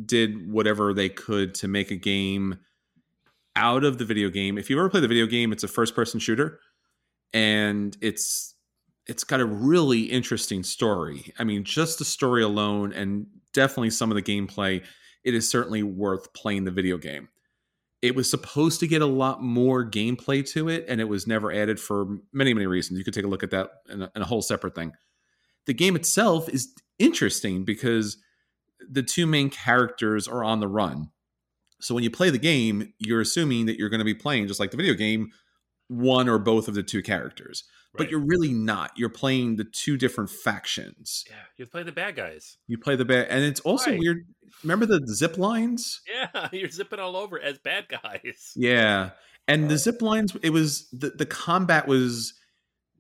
did 0.04 0.52
whatever 0.52 0.92
they 0.92 1.09
could 1.09 1.54
to 1.54 1.68
make 1.68 1.90
a 1.90 1.96
game 1.96 2.59
out 3.54 3.85
of 3.85 3.96
the 3.96 4.04
video 4.04 4.28
game. 4.28 4.59
If 4.59 4.68
you 4.68 4.78
ever 4.78 4.90
play 4.90 5.00
the 5.00 5.09
video 5.09 5.26
game, 5.26 5.50
it's 5.50 5.64
a 5.64 5.68
first-person 5.68 6.20
shooter, 6.20 6.61
and 7.32 7.96
it's 8.02 8.56
it's 9.07 9.25
got 9.25 9.40
a 9.40 9.47
really 9.47 10.03
interesting 10.03 10.62
story. 10.62 11.33
I 11.38 11.45
mean, 11.45 11.64
just 11.64 11.99
the 11.99 12.05
story 12.05 12.42
alone, 12.42 12.92
and 12.92 13.27
definitely 13.53 13.90
some 13.90 14.11
of 14.11 14.16
the 14.16 14.23
gameplay, 14.23 14.85
it 15.25 15.35
is 15.35 15.49
certainly 15.49 15.83
worth 15.83 16.33
playing 16.35 16.64
the 16.64 16.71
video 16.71 16.99
game. 16.99 17.29
It 18.03 18.14
was 18.14 18.31
supposed 18.31 18.81
to 18.81 18.87
get 18.87 19.03
a 19.03 19.07
lot 19.07 19.42
more 19.42 19.88
gameplay 19.88 20.49
to 20.51 20.69
it 20.69 20.85
and 20.87 21.01
it 21.01 21.09
was 21.09 21.27
never 21.27 21.51
added 21.51 21.81
for 21.81 22.19
many 22.33 22.53
many 22.53 22.66
reasons. 22.66 22.99
You 22.99 23.05
could 23.05 23.14
take 23.14 23.25
a 23.25 23.29
look 23.29 23.42
at 23.42 23.51
that 23.51 23.71
in 23.88 24.03
a, 24.03 24.12
in 24.14 24.23
a, 24.23 24.27
whole 24.27 24.42
separate 24.42 24.75
thing. 24.75 24.92
The 25.64 25.75
game 25.75 25.97
itself 25.97 26.49
is 26.49 26.73
interesting 26.99 27.64
because 27.64 28.19
the 28.88 29.03
two 29.03 29.27
main 29.27 29.51
characters 29.51 30.29
are 30.29 30.45
on 30.45 30.61
the 30.61 30.69
run. 30.69 31.11
So 31.81 31.95
when 31.95 32.05
you 32.05 32.11
play 32.11 32.31
the 32.31 32.38
game 32.38 32.92
you're 32.99 33.23
assuming 33.23 33.66
that 33.66 33.79
you're 33.79 33.88
going 33.88 33.99
to 33.99 34.05
be 34.05 34.14
playing 34.14 34.47
just 34.47 34.61
like 34.61 34.71
the 34.71 34.77
video 34.77 34.95
game 34.95 35.31
one 35.88 36.29
or 36.29 36.38
both 36.38 36.68
of 36.68 36.75
the 36.75 36.83
two 36.83 37.03
characters 37.03 37.64
right. 37.94 37.99
but 37.99 38.11
you're 38.11 38.25
really 38.25 38.53
not 38.53 38.90
you're 38.96 39.09
playing 39.09 39.57
the 39.57 39.64
two 39.64 39.96
different 39.96 40.29
factions 40.29 41.25
yeah 41.29 41.37
you 41.57 41.66
play 41.66 41.83
the 41.83 41.92
bad 41.92 42.16
guys 42.16 42.59
you 42.66 42.77
play 42.77 42.96
the 42.96 43.05
bad 43.05 43.29
and 43.29 43.44
it's 43.44 43.61
also 43.61 43.90
right. 43.90 44.01
weird 44.01 44.27
remember 44.62 44.87
the 44.87 45.07
zip 45.07 45.38
lines? 45.38 46.01
Yeah, 46.09 46.49
you're 46.53 46.68
zipping 46.68 46.99
all 46.99 47.16
over 47.16 47.40
as 47.40 47.59
bad 47.59 47.87
guys. 47.88 48.53
Yeah. 48.57 49.11
And 49.49 49.68
the 49.68 49.79
zip 49.79 50.03
lines, 50.03 50.37
it 50.42 50.51
was 50.51 50.88
the, 50.90 51.11
the 51.11 51.27
combat 51.27 51.87
was 51.87 52.35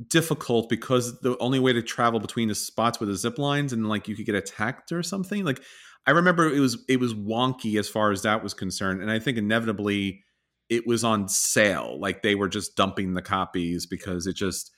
difficult 0.08 0.68
because 0.68 1.20
the 1.20 1.36
only 1.38 1.58
way 1.58 1.72
to 1.72 1.82
travel 1.82 2.20
between 2.20 2.48
the 2.48 2.54
spots 2.54 3.00
were 3.00 3.06
the 3.06 3.16
zip 3.16 3.38
lines 3.38 3.72
and 3.72 3.88
like 3.88 4.06
you 4.06 4.14
could 4.14 4.26
get 4.26 4.34
attacked 4.34 4.92
or 4.92 5.02
something. 5.02 5.44
Like 5.44 5.60
I 6.06 6.12
remember 6.12 6.48
it 6.52 6.60
was 6.60 6.84
it 6.88 7.00
was 7.00 7.14
wonky 7.14 7.78
as 7.78 7.88
far 7.88 8.12
as 8.12 8.22
that 8.22 8.42
was 8.42 8.54
concerned. 8.54 9.02
And 9.02 9.10
I 9.10 9.18
think 9.18 9.38
inevitably 9.38 10.22
it 10.68 10.86
was 10.86 11.04
on 11.04 11.28
sale. 11.28 11.98
Like 12.00 12.22
they 12.22 12.34
were 12.34 12.48
just 12.48 12.76
dumping 12.76 13.14
the 13.14 13.22
copies 13.22 13.86
because 13.86 14.26
it 14.26 14.34
just 14.34 14.72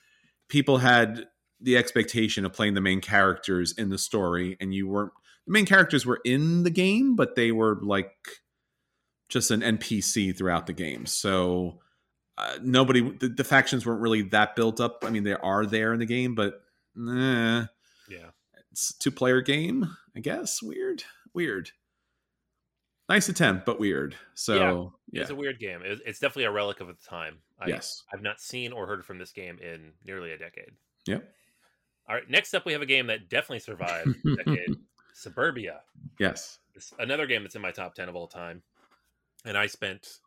people 0.47 0.77
had 0.77 1.25
the 1.61 1.77
expectation 1.77 2.45
of 2.45 2.53
playing 2.53 2.73
the 2.73 2.81
main 2.81 3.01
characters 3.01 3.73
in 3.77 3.89
the 3.89 3.97
story 3.97 4.55
and 4.59 4.73
you 4.73 4.87
weren't 4.87 5.11
the 5.45 5.53
main 5.53 5.65
characters 5.65 6.05
were 6.05 6.21
in 6.23 6.63
the 6.63 6.69
game, 6.69 7.15
but 7.15 7.35
they 7.35 7.51
were 7.51 7.79
like 7.81 8.11
just 9.29 9.51
an 9.51 9.61
NPC 9.61 10.37
throughout 10.37 10.67
the 10.67 10.73
game. 10.73 11.05
So 11.05 11.79
uh, 12.37 12.57
nobody, 12.61 13.01
the, 13.01 13.29
the, 13.29 13.43
factions 13.43 13.85
weren't 13.85 14.01
really 14.01 14.21
that 14.23 14.55
built 14.55 14.79
up. 14.79 15.03
I 15.05 15.09
mean, 15.09 15.23
they 15.23 15.33
are 15.33 15.65
there 15.65 15.91
in 15.93 15.99
the 15.99 16.05
game, 16.05 16.35
but 16.35 16.61
eh, 16.97 17.65
yeah, 18.09 18.29
it's 18.71 18.93
two 18.97 19.11
player 19.11 19.41
game. 19.41 19.87
I 20.15 20.19
guess 20.19 20.61
weird, 20.61 21.03
weird. 21.33 21.71
Nice 23.09 23.27
attempt, 23.27 23.65
but 23.65 23.79
weird. 23.79 24.15
So 24.35 24.55
yeah, 24.55 25.17
yeah. 25.17 25.21
it's 25.23 25.31
a 25.31 25.35
weird 25.35 25.59
game. 25.59 25.81
It's 25.83 26.19
definitely 26.19 26.45
a 26.45 26.51
relic 26.51 26.79
of 26.79 26.87
the 26.87 26.93
time. 26.93 27.37
I, 27.59 27.67
yes, 27.67 28.03
I've 28.13 28.21
not 28.21 28.39
seen 28.39 28.71
or 28.71 28.85
heard 28.85 29.03
from 29.03 29.17
this 29.17 29.31
game 29.31 29.57
in 29.59 29.91
nearly 30.05 30.31
a 30.31 30.37
decade. 30.37 30.71
Yep. 31.07 31.27
All 32.07 32.15
right, 32.15 32.29
next 32.29 32.53
up 32.53 32.65
we 32.65 32.73
have 32.73 32.81
a 32.81 32.87
game 32.87 33.07
that 33.07 33.29
definitely 33.29 33.59
survived 33.59 34.15
a 34.25 34.35
decade. 34.35 34.75
Suburbia. 35.13 35.81
Yes. 36.19 36.59
It's 36.75 36.93
another 36.97 37.27
game 37.27 37.43
that's 37.43 37.55
in 37.55 37.61
my 37.61 37.71
top 37.71 37.93
10 37.93 38.07
of 38.07 38.15
all 38.15 38.27
time. 38.27 38.61
And 39.43 39.57
I 39.57 39.67
spent 39.67 40.19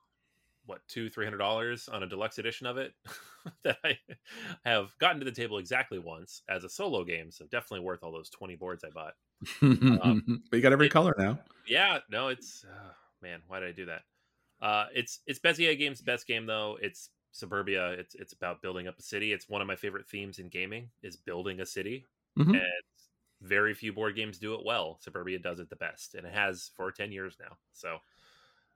what 0.67 0.81
two 0.87 1.09
three 1.09 1.25
hundred 1.25 1.39
dollars 1.39 1.89
on 1.89 2.03
a 2.03 2.07
deluxe 2.07 2.39
edition 2.39 2.67
of 2.67 2.77
it 2.77 2.93
that 3.65 3.79
I 3.85 3.99
have 4.65 4.97
gotten 4.99 5.19
to 5.19 5.25
the 5.25 5.33
table 5.33 5.59
exactly 5.59 5.99
once 5.99 6.43
as 6.49 6.65
a 6.65 6.69
solo 6.69 7.05
game, 7.05 7.31
so 7.31 7.47
definitely 7.47 7.85
worth 7.85 8.03
all 8.03 8.13
those 8.13 8.31
twenty 8.31 8.55
boards 8.55 8.85
I 8.85 8.91
bought. 8.91 9.15
Um, 9.61 10.43
but 10.51 10.57
you 10.57 10.63
got 10.63 10.73
every 10.73 10.87
it, 10.87 10.93
color 10.93 11.15
now. 11.19 11.39
Yeah, 11.67 11.99
no, 12.11 12.29
it's 12.29 12.65
oh, 12.69 12.91
man, 13.23 13.41
why 13.49 13.61
did 13.61 13.69
I 13.69 13.73
do 13.73 13.87
that? 13.87 14.03
Uh, 14.61 14.87
it's 14.95 15.21
it's 15.27 15.39
Bezier 15.39 15.77
Games' 15.79 16.01
best 16.01 16.27
game 16.27 16.47
though. 16.47 16.79
It's 16.81 17.11
Suburbia. 17.33 17.91
It's 17.93 18.15
it's 18.15 18.33
about 18.33 18.63
building 18.63 18.87
up 18.87 18.99
a 18.99 19.03
city. 19.03 19.33
It's 19.33 19.49
one 19.49 19.61
of 19.61 19.67
my 19.67 19.77
favorite 19.77 20.07
themes 20.07 20.39
in 20.39 20.49
gaming 20.49 20.91
is 21.03 21.17
building 21.17 21.61
a 21.61 21.67
city, 21.67 22.07
mm-hmm. 22.39 22.55
and 22.55 22.63
very 23.41 23.75
few 23.75 23.93
board 23.93 24.15
games 24.15 24.39
do 24.39 24.55
it 24.55 24.65
well. 24.65 24.99
Suburbia 25.01 25.39
does 25.39 25.59
it 25.59 25.69
the 25.69 25.77
best, 25.77 26.15
and 26.15 26.27
it 26.27 26.33
has 26.33 26.71
for 26.77 26.93
ten 26.93 27.11
years 27.11 27.37
now. 27.41 27.57
So, 27.73 27.99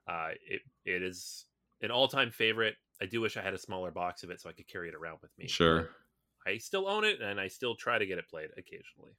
uh, 0.07 0.29
it 0.45 0.61
it 0.85 1.01
is 1.03 1.45
an 1.81 1.91
all 1.91 2.07
time 2.07 2.31
favorite. 2.31 2.75
I 3.01 3.05
do 3.05 3.21
wish 3.21 3.37
I 3.37 3.41
had 3.41 3.53
a 3.53 3.59
smaller 3.59 3.91
box 3.91 4.23
of 4.23 4.31
it 4.31 4.41
so 4.41 4.49
I 4.49 4.53
could 4.53 4.67
carry 4.67 4.89
it 4.89 4.95
around 4.95 5.19
with 5.21 5.31
me. 5.37 5.47
Sure. 5.47 5.89
I 6.45 6.57
still 6.57 6.87
own 6.87 7.03
it, 7.03 7.21
and 7.21 7.39
I 7.39 7.47
still 7.47 7.75
try 7.75 7.97
to 7.97 8.05
get 8.05 8.17
it 8.17 8.27
played 8.29 8.49
occasionally. 8.57 9.11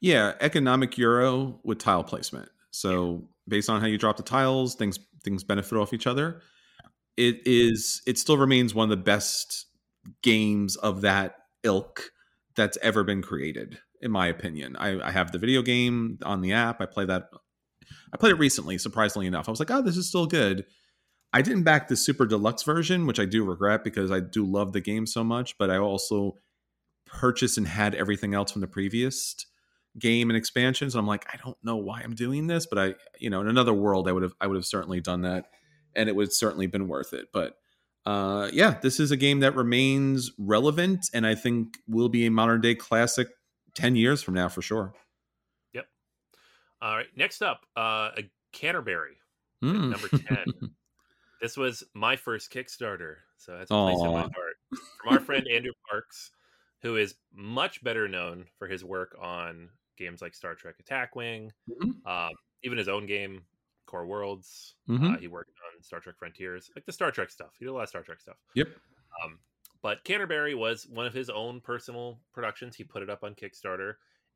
Yeah, 0.00 0.34
economic 0.40 0.96
euro 0.96 1.60
with 1.64 1.78
tile 1.78 2.04
placement. 2.04 2.48
So 2.70 3.28
based 3.48 3.68
on 3.68 3.80
how 3.80 3.86
you 3.86 3.98
drop 3.98 4.16
the 4.16 4.22
tiles, 4.22 4.74
things 4.74 4.98
things 5.24 5.42
benefit 5.42 5.76
off 5.76 5.92
each 5.92 6.06
other. 6.06 6.42
It 7.16 7.46
is. 7.46 8.02
It 8.06 8.18
still 8.18 8.36
remains 8.36 8.74
one 8.74 8.84
of 8.84 8.90
the 8.90 9.02
best 9.02 9.66
games 10.22 10.76
of 10.76 11.00
that 11.00 11.34
ilk 11.64 12.10
that's 12.54 12.78
ever 12.80 13.04
been 13.04 13.22
created 13.22 13.78
in 14.00 14.10
my 14.10 14.26
opinion. 14.28 14.76
I, 14.76 15.00
I 15.00 15.10
have 15.10 15.32
the 15.32 15.38
video 15.38 15.62
game 15.62 16.18
on 16.22 16.40
the 16.40 16.52
app. 16.52 16.80
I 16.80 16.86
play 16.86 17.04
that. 17.06 17.24
I 18.12 18.16
played 18.16 18.32
it 18.32 18.38
recently, 18.38 18.78
surprisingly 18.78 19.26
enough. 19.26 19.48
I 19.48 19.50
was 19.50 19.60
like, 19.60 19.70
oh, 19.70 19.82
this 19.82 19.96
is 19.96 20.08
still 20.08 20.26
good. 20.26 20.64
I 21.32 21.42
didn't 21.42 21.64
back 21.64 21.88
the 21.88 21.96
super 21.96 22.26
deluxe 22.26 22.62
version, 22.62 23.06
which 23.06 23.20
I 23.20 23.24
do 23.24 23.44
regret 23.44 23.84
because 23.84 24.10
I 24.10 24.20
do 24.20 24.44
love 24.44 24.72
the 24.72 24.80
game 24.80 25.06
so 25.06 25.24
much. 25.24 25.58
But 25.58 25.70
I 25.70 25.78
also 25.78 26.36
purchased 27.06 27.58
and 27.58 27.66
had 27.66 27.94
everything 27.94 28.34
else 28.34 28.52
from 28.52 28.60
the 28.60 28.68
previous 28.68 29.34
game 29.98 30.30
and 30.30 30.36
expansions. 30.36 30.94
And 30.94 31.00
I'm 31.00 31.06
like, 31.06 31.26
I 31.32 31.36
don't 31.42 31.56
know 31.62 31.76
why 31.76 32.00
I'm 32.02 32.14
doing 32.14 32.46
this, 32.46 32.66
but 32.66 32.78
I, 32.78 32.94
you 33.18 33.30
know, 33.30 33.40
in 33.40 33.48
another 33.48 33.74
world, 33.74 34.08
I 34.08 34.12
would 34.12 34.22
have, 34.22 34.34
I 34.40 34.46
would 34.46 34.56
have 34.56 34.66
certainly 34.66 35.00
done 35.00 35.22
that, 35.22 35.46
and 35.94 36.08
it 36.08 36.16
would 36.16 36.32
certainly 36.32 36.66
been 36.66 36.88
worth 36.88 37.12
it. 37.12 37.28
But 37.32 37.56
uh, 38.06 38.48
yeah, 38.52 38.78
this 38.80 39.00
is 39.00 39.10
a 39.10 39.16
game 39.16 39.40
that 39.40 39.54
remains 39.54 40.32
relevant, 40.38 41.10
and 41.12 41.26
I 41.26 41.34
think 41.34 41.78
will 41.86 42.08
be 42.08 42.26
a 42.26 42.30
modern 42.30 42.60
day 42.60 42.74
classic 42.74 43.28
10 43.74 43.96
years 43.96 44.22
from 44.22 44.34
now 44.34 44.48
for 44.48 44.62
sure. 44.62 44.94
Yep. 45.74 45.86
All 46.80 46.96
right. 46.96 47.06
Next 47.16 47.42
up, 47.42 47.60
uh, 47.76 48.10
a 48.16 48.30
Canterbury, 48.52 49.18
mm. 49.62 49.90
number 49.90 50.08
10. 50.08 50.70
this 51.42 51.56
was 51.56 51.84
my 51.94 52.16
first 52.16 52.52
Kickstarter. 52.52 53.16
So 53.36 53.58
that's 53.58 53.70
a 53.70 53.74
place 53.74 54.00
in 54.00 54.12
my 54.12 54.20
heart. 54.20 54.56
From 55.02 55.12
our 55.14 55.20
friend 55.20 55.46
Andrew 55.52 55.72
Parks, 55.90 56.30
who 56.82 56.96
is 56.96 57.14
much 57.34 57.82
better 57.82 58.08
known 58.08 58.46
for 58.58 58.66
his 58.68 58.84
work 58.84 59.16
on 59.20 59.68
games 59.98 60.22
like 60.22 60.34
Star 60.34 60.54
Trek 60.54 60.76
Attack 60.80 61.16
Wing, 61.16 61.52
mm-hmm. 61.68 61.90
uh, 62.06 62.30
even 62.62 62.78
his 62.78 62.88
own 62.88 63.06
game, 63.06 63.42
Core 63.86 64.06
Worlds. 64.06 64.74
Mm-hmm. 64.88 65.14
Uh, 65.14 65.18
he 65.18 65.28
worked 65.28 65.50
on 65.50 65.82
Star 65.82 66.00
Trek 66.00 66.16
Frontiers, 66.18 66.70
like 66.76 66.86
the 66.86 66.92
Star 66.92 67.10
Trek 67.10 67.30
stuff. 67.30 67.50
He 67.58 67.64
did 67.64 67.70
a 67.70 67.74
lot 67.74 67.82
of 67.82 67.88
Star 67.88 68.02
Trek 68.02 68.20
stuff. 68.20 68.36
Yep. 68.54 68.68
Um, 69.24 69.38
but 69.82 70.04
Canterbury 70.04 70.54
was 70.54 70.86
one 70.88 71.06
of 71.06 71.14
his 71.14 71.30
own 71.30 71.60
personal 71.60 72.18
productions. 72.32 72.76
He 72.76 72.84
put 72.84 73.02
it 73.02 73.10
up 73.10 73.22
on 73.22 73.34
Kickstarter. 73.34 73.94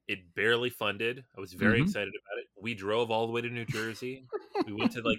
It 0.08 0.34
barely 0.34 0.70
funded. 0.70 1.24
I 1.36 1.40
was 1.40 1.52
very 1.52 1.74
mm-hmm. 1.74 1.84
excited 1.84 2.08
about 2.08 2.40
it. 2.40 2.46
We 2.60 2.74
drove 2.74 3.10
all 3.10 3.26
the 3.26 3.32
way 3.32 3.40
to 3.40 3.48
New 3.48 3.64
Jersey. 3.64 4.26
we 4.66 4.72
went 4.72 4.92
to 4.92 5.02
like 5.02 5.18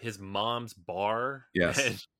his 0.00 0.18
mom's 0.18 0.74
bar. 0.74 1.46
Yes. 1.54 2.06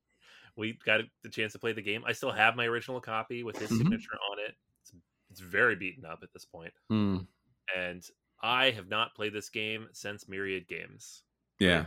We 0.57 0.77
got 0.85 1.03
the 1.23 1.29
chance 1.29 1.53
to 1.53 1.61
play 1.61 1.73
the 1.73 1.83
game. 1.83 2.03
I 2.05 2.11
still 2.11 2.33
have 2.33 2.57
my 2.57 2.65
original 2.65 3.01
copy 3.01 3.45
with 3.45 3.57
his 3.57 3.71
mm-hmm. 3.71 3.79
signature 3.79 4.19
on 4.33 4.41
it. 4.41 4.57
It's, 4.83 4.93
it's, 5.31 5.39
very 5.39 5.77
beaten 5.77 6.05
up 6.05 6.19
at 6.25 6.33
this 6.33 6.45
point. 6.45 6.73
Mm. 6.91 7.29
And 7.77 8.03
I 8.43 8.71
have 8.71 8.89
not 8.89 9.15
played 9.15 9.33
this 9.33 9.49
game 9.49 9.89
since 9.93 10.29
Myriad 10.29 10.69
Games. 10.69 11.23
Yeah. 11.59 11.87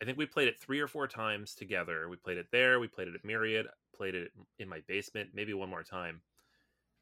I 0.00 0.04
think 0.04 0.18
we 0.18 0.26
played 0.26 0.48
it 0.48 0.58
three 0.60 0.80
or 0.80 0.88
four 0.88 1.06
times 1.06 1.54
together. 1.54 2.08
We 2.08 2.16
played 2.16 2.38
it 2.38 2.46
there. 2.50 2.80
We 2.80 2.88
played 2.88 3.08
it 3.08 3.14
at 3.14 3.24
Myriad 3.24 3.66
played 4.02 4.14
it 4.14 4.32
in 4.58 4.68
my 4.68 4.80
basement, 4.88 5.30
maybe 5.34 5.54
one 5.54 5.68
more 5.68 5.82
time, 5.82 6.22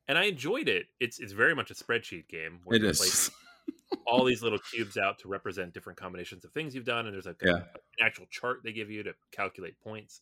and 0.08 0.18
I 0.18 0.24
enjoyed 0.24 0.68
it. 0.68 0.86
It's 1.00 1.18
it's 1.18 1.32
very 1.32 1.54
much 1.54 1.70
a 1.70 1.74
spreadsheet 1.74 2.28
game. 2.28 2.60
Where 2.64 2.76
it 2.76 2.84
is. 2.84 3.30
all 4.06 4.24
these 4.24 4.42
little 4.42 4.58
cubes 4.58 4.96
out 4.96 5.18
to 5.20 5.28
represent 5.28 5.72
different 5.72 5.98
combinations 5.98 6.44
of 6.44 6.52
things 6.52 6.74
you've 6.74 6.84
done, 6.84 7.06
and 7.06 7.14
there's 7.14 7.26
like 7.26 7.40
yeah. 7.42 7.56
an 7.56 7.64
actual 8.04 8.26
chart 8.30 8.58
they 8.64 8.72
give 8.72 8.90
you 8.90 9.02
to 9.02 9.14
calculate 9.32 9.80
points. 9.80 10.20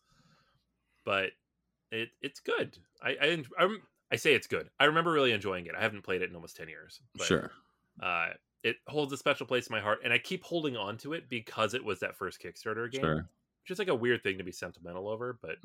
But 1.04 1.30
it 1.90 2.10
it's 2.22 2.40
good. 2.40 2.78
I 3.02 3.16
I 3.20 3.44
I'm, 3.58 3.82
I 4.12 4.16
say 4.16 4.34
it's 4.34 4.46
good. 4.46 4.68
I 4.78 4.84
remember 4.84 5.10
really 5.10 5.32
enjoying 5.32 5.66
it. 5.66 5.72
I 5.76 5.82
haven't 5.82 6.04
played 6.04 6.22
it 6.22 6.30
in 6.30 6.36
almost 6.36 6.56
ten 6.56 6.68
years. 6.68 7.00
But, 7.16 7.26
sure. 7.26 7.50
Uh, 8.02 8.28
it 8.62 8.76
holds 8.86 9.12
a 9.12 9.16
special 9.16 9.46
place 9.46 9.68
in 9.68 9.74
my 9.74 9.80
heart, 9.80 10.00
and 10.04 10.12
I 10.12 10.18
keep 10.18 10.44
holding 10.44 10.76
on 10.76 10.96
to 10.98 11.12
it 11.12 11.28
because 11.28 11.74
it 11.74 11.84
was 11.84 12.00
that 12.00 12.16
first 12.16 12.42
Kickstarter 12.42 12.90
game. 12.90 13.00
Sure. 13.00 13.16
Which 13.16 13.70
is 13.72 13.78
like 13.78 13.88
a 13.88 13.94
weird 13.94 14.22
thing 14.22 14.38
to 14.38 14.44
be 14.44 14.52
sentimental 14.52 15.08
over, 15.08 15.38
but 15.42 15.56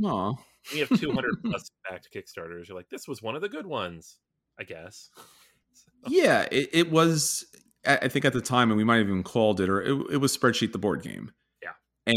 you 0.74 0.86
have 0.86 1.00
200 1.00 1.42
plus 1.46 1.72
backed 1.90 2.10
Kickstarters, 2.14 2.68
you're 2.68 2.78
like, 2.78 2.90
this 2.90 3.08
was 3.08 3.22
one 3.22 3.36
of 3.36 3.42
the 3.42 3.50
good 3.50 3.66
ones, 3.66 4.18
I 4.60 4.64
guess. 4.64 5.10
Yeah, 6.08 6.46
it, 6.52 6.70
it 6.74 6.92
was. 6.92 7.46
I 7.86 7.98
I 7.98 8.08
think 8.10 8.26
at 8.26 8.34
the 8.34 8.42
time, 8.42 8.70
and 8.70 8.78
we 8.78 8.84
might 8.84 8.98
have 8.98 9.08
even 9.08 9.24
called 9.24 9.62
it, 9.62 9.70
or 9.70 9.82
it, 9.82 10.14
it 10.14 10.18
was 10.18 10.38
spreadsheet 10.38 10.72
the 10.72 10.78
board 10.78 11.02
game. 11.02 11.32
Yeah. 11.62 11.72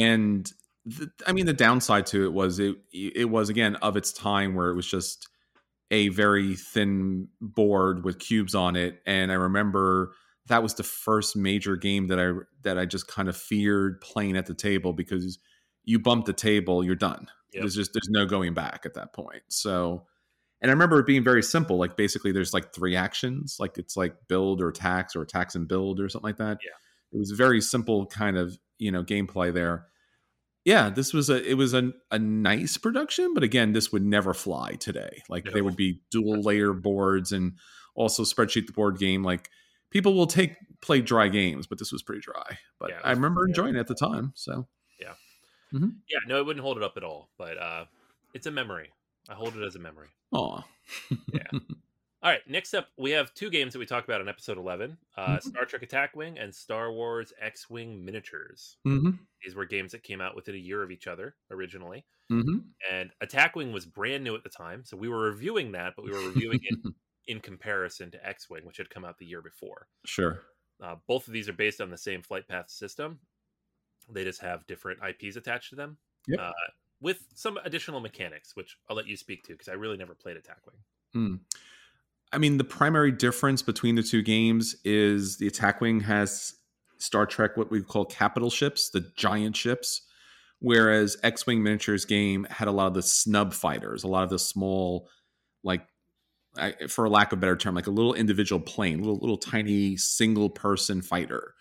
and 0.04 0.50
the, 0.86 1.10
I 1.26 1.32
mean 1.32 1.46
the 1.46 1.52
downside 1.52 2.06
to 2.06 2.24
it 2.24 2.32
was 2.32 2.58
it 2.58 2.76
it 2.92 3.28
was 3.28 3.48
again 3.48 3.76
of 3.76 3.96
its 3.96 4.12
time 4.12 4.54
where 4.54 4.68
it 4.70 4.74
was 4.74 4.86
just 4.86 5.28
a 5.90 6.08
very 6.08 6.56
thin 6.56 7.28
board 7.40 8.04
with 8.04 8.18
cubes 8.18 8.54
on 8.54 8.76
it, 8.76 9.00
and 9.06 9.30
I 9.30 9.36
remember 9.36 10.12
that 10.46 10.62
was 10.62 10.74
the 10.74 10.82
first 10.82 11.36
major 11.36 11.76
game 11.76 12.06
that 12.08 12.20
I 12.20 12.32
that 12.62 12.78
I 12.78 12.86
just 12.86 13.08
kind 13.08 13.28
of 13.28 13.36
feared 13.36 14.00
playing 14.00 14.36
at 14.36 14.46
the 14.46 14.54
table 14.54 14.92
because 14.92 15.38
you 15.84 15.98
bump 15.98 16.24
the 16.26 16.32
table, 16.32 16.84
you're 16.84 16.94
done. 16.94 17.28
Yep. 17.52 17.62
There's 17.62 17.74
just 17.74 17.92
there's 17.92 18.08
no 18.08 18.26
going 18.26 18.54
back 18.54 18.82
at 18.84 18.94
that 18.94 19.12
point. 19.12 19.42
So 19.48 20.06
and 20.60 20.70
I 20.70 20.72
remember 20.72 20.98
it 20.98 21.06
being 21.06 21.24
very 21.24 21.42
simple. 21.42 21.76
Like 21.76 21.96
basically, 21.96 22.32
there's 22.32 22.54
like 22.54 22.72
three 22.72 22.96
actions. 22.96 23.56
Like 23.60 23.78
it's 23.78 23.96
like 23.96 24.16
build 24.28 24.62
or 24.62 24.72
tax 24.72 25.14
or 25.14 25.24
tax 25.24 25.54
and 25.54 25.68
build 25.68 26.00
or 26.00 26.08
something 26.08 26.28
like 26.28 26.38
that. 26.38 26.58
Yeah. 26.64 26.70
It 27.12 27.18
was 27.18 27.30
very 27.30 27.60
simple 27.60 28.06
kind 28.06 28.36
of 28.36 28.58
you 28.78 28.90
know 28.90 29.02
gameplay 29.02 29.52
there. 29.52 29.86
Yeah, 30.66 30.90
this 30.90 31.14
was 31.14 31.30
a 31.30 31.42
it 31.48 31.54
was 31.54 31.72
a, 31.74 31.92
a 32.10 32.18
nice 32.18 32.76
production, 32.76 33.32
but 33.34 33.42
again, 33.44 33.72
this 33.72 33.92
would 33.92 34.04
never 34.04 34.34
fly 34.34 34.72
today. 34.72 35.22
Like 35.28 35.44
No. 35.46 35.52
there 35.52 35.62
would 35.64 35.76
be 35.76 36.00
dual 36.10 36.42
layer 36.42 36.72
boards 36.72 37.30
and 37.32 37.52
also 37.94 38.24
spreadsheet 38.24 38.66
the 38.66 38.72
board 38.72 38.98
game. 38.98 39.22
Like 39.22 39.48
people 39.90 40.14
will 40.14 40.26
take 40.26 40.56
play 40.82 41.00
dry 41.00 41.28
games, 41.28 41.68
but 41.68 41.78
this 41.78 41.92
was 41.92 42.02
pretty 42.02 42.20
dry. 42.20 42.58
But 42.80 42.90
Yeah, 42.90 43.00
I 43.04 43.12
remember 43.12 43.42
pretty- 43.42 43.52
enjoying 43.52 43.76
it 43.76 43.78
at 43.80 43.86
the 43.86 43.94
time. 43.94 44.32
So 44.34 44.66
Yeah, 45.00 45.14
Yeah, 45.72 46.18
no, 46.26 46.38
it 46.40 46.46
wouldn't 46.46 46.62
hold 46.64 46.78
it 46.78 46.82
up 46.82 46.96
at 46.96 47.04
all, 47.04 47.30
but 47.38 47.56
uh, 47.58 47.84
it's 48.34 48.46
a 48.46 48.50
memory. 48.50 48.90
I 49.28 49.34
hold 49.34 49.56
it 49.56 49.64
as 49.64 49.76
a 49.76 49.78
memory. 49.78 50.08
aw. 50.32 50.64
All 52.26 52.32
right, 52.32 52.40
next 52.48 52.74
up, 52.74 52.88
we 52.98 53.12
have 53.12 53.32
two 53.34 53.50
games 53.50 53.72
that 53.72 53.78
we 53.78 53.86
talked 53.86 54.08
about 54.08 54.20
in 54.20 54.26
episode 54.28 54.58
11 54.58 54.98
uh, 55.16 55.36
Mhm. 55.36 55.42
Star 55.44 55.64
Trek 55.64 55.82
Attack 55.84 56.16
Wing 56.16 56.36
and 56.40 56.52
Star 56.52 56.90
Wars 56.90 57.32
X 57.38 57.70
Wing 57.70 58.04
Miniatures. 58.04 58.78
hmm 58.82 59.10
These 59.44 59.54
were 59.54 59.64
games 59.64 59.92
that 59.92 60.02
came 60.02 60.20
out 60.20 60.34
within 60.34 60.56
a 60.56 60.58
year 60.58 60.82
of 60.82 60.90
each 60.90 61.06
other 61.06 61.36
originally. 61.52 62.04
hmm 62.28 62.58
And 62.90 63.12
Attack 63.20 63.54
Wing 63.54 63.70
was 63.72 63.86
brand 63.86 64.24
new 64.24 64.34
at 64.34 64.42
the 64.42 64.48
time. 64.48 64.84
So 64.84 64.96
we 64.96 65.08
were 65.08 65.20
reviewing 65.20 65.70
that, 65.72 65.94
but 65.94 66.04
we 66.04 66.10
were 66.10 66.18
reviewing 66.26 66.58
it 66.64 66.74
in 67.28 67.38
comparison 67.38 68.10
to 68.10 68.26
X 68.28 68.50
Wing, 68.50 68.64
which 68.66 68.78
had 68.78 68.90
come 68.90 69.04
out 69.04 69.18
the 69.18 69.26
year 69.26 69.40
before. 69.40 69.86
Sure. 70.04 70.42
Uh, 70.82 70.96
both 71.06 71.28
of 71.28 71.32
these 71.32 71.48
are 71.48 71.52
based 71.52 71.80
on 71.80 71.90
the 71.90 71.96
same 71.96 72.22
flight 72.22 72.48
path 72.48 72.70
system. 72.70 73.20
They 74.08 74.24
just 74.24 74.40
have 74.40 74.66
different 74.66 74.98
IPs 75.00 75.36
attached 75.36 75.70
to 75.70 75.76
them 75.76 75.96
Yep. 76.26 76.40
uh, 76.40 76.52
with 77.00 77.24
some 77.36 77.56
additional 77.58 78.00
mechanics, 78.00 78.56
which 78.56 78.78
I'll 78.88 78.96
let 78.96 79.06
you 79.06 79.16
speak 79.16 79.44
to 79.44 79.52
because 79.52 79.68
I 79.68 79.74
really 79.74 79.96
never 79.96 80.16
played 80.16 80.36
Attack 80.36 80.66
Wing. 80.66 80.82
Mm. 81.14 81.40
I 82.36 82.38
mean, 82.38 82.58
the 82.58 82.64
primary 82.64 83.12
difference 83.12 83.62
between 83.62 83.94
the 83.94 84.02
two 84.02 84.20
games 84.20 84.76
is 84.84 85.38
the 85.38 85.46
Attack 85.46 85.80
Wing 85.80 86.00
has 86.00 86.52
Star 86.98 87.24
Trek, 87.24 87.56
what 87.56 87.70
we 87.70 87.80
call 87.80 88.04
capital 88.04 88.50
ships, 88.50 88.90
the 88.90 89.10
giant 89.16 89.56
ships, 89.56 90.02
whereas 90.58 91.16
X 91.22 91.46
Wing 91.46 91.62
Miniatures 91.62 92.04
game 92.04 92.46
had 92.50 92.68
a 92.68 92.72
lot 92.72 92.88
of 92.88 92.94
the 92.94 93.02
snub 93.02 93.54
fighters, 93.54 94.04
a 94.04 94.08
lot 94.08 94.22
of 94.22 94.28
the 94.28 94.38
small, 94.38 95.08
like, 95.64 95.86
I, 96.58 96.74
for 96.88 97.08
lack 97.08 97.32
of 97.32 97.38
a 97.38 97.40
better 97.40 97.56
term, 97.56 97.74
like 97.74 97.86
a 97.86 97.90
little 97.90 98.12
individual 98.12 98.60
plane, 98.60 98.98
little 98.98 99.16
little 99.18 99.38
tiny 99.38 99.96
single 99.96 100.50
person 100.50 101.00
fighter. 101.00 101.54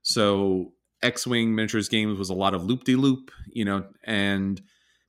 So 0.00 0.72
X 1.02 1.26
Wing 1.26 1.54
Miniatures 1.54 1.90
games 1.90 2.18
was 2.18 2.30
a 2.30 2.34
lot 2.34 2.54
of 2.54 2.64
loop 2.64 2.84
de 2.84 2.96
loop, 2.96 3.30
you 3.50 3.66
know, 3.66 3.84
and 4.04 4.62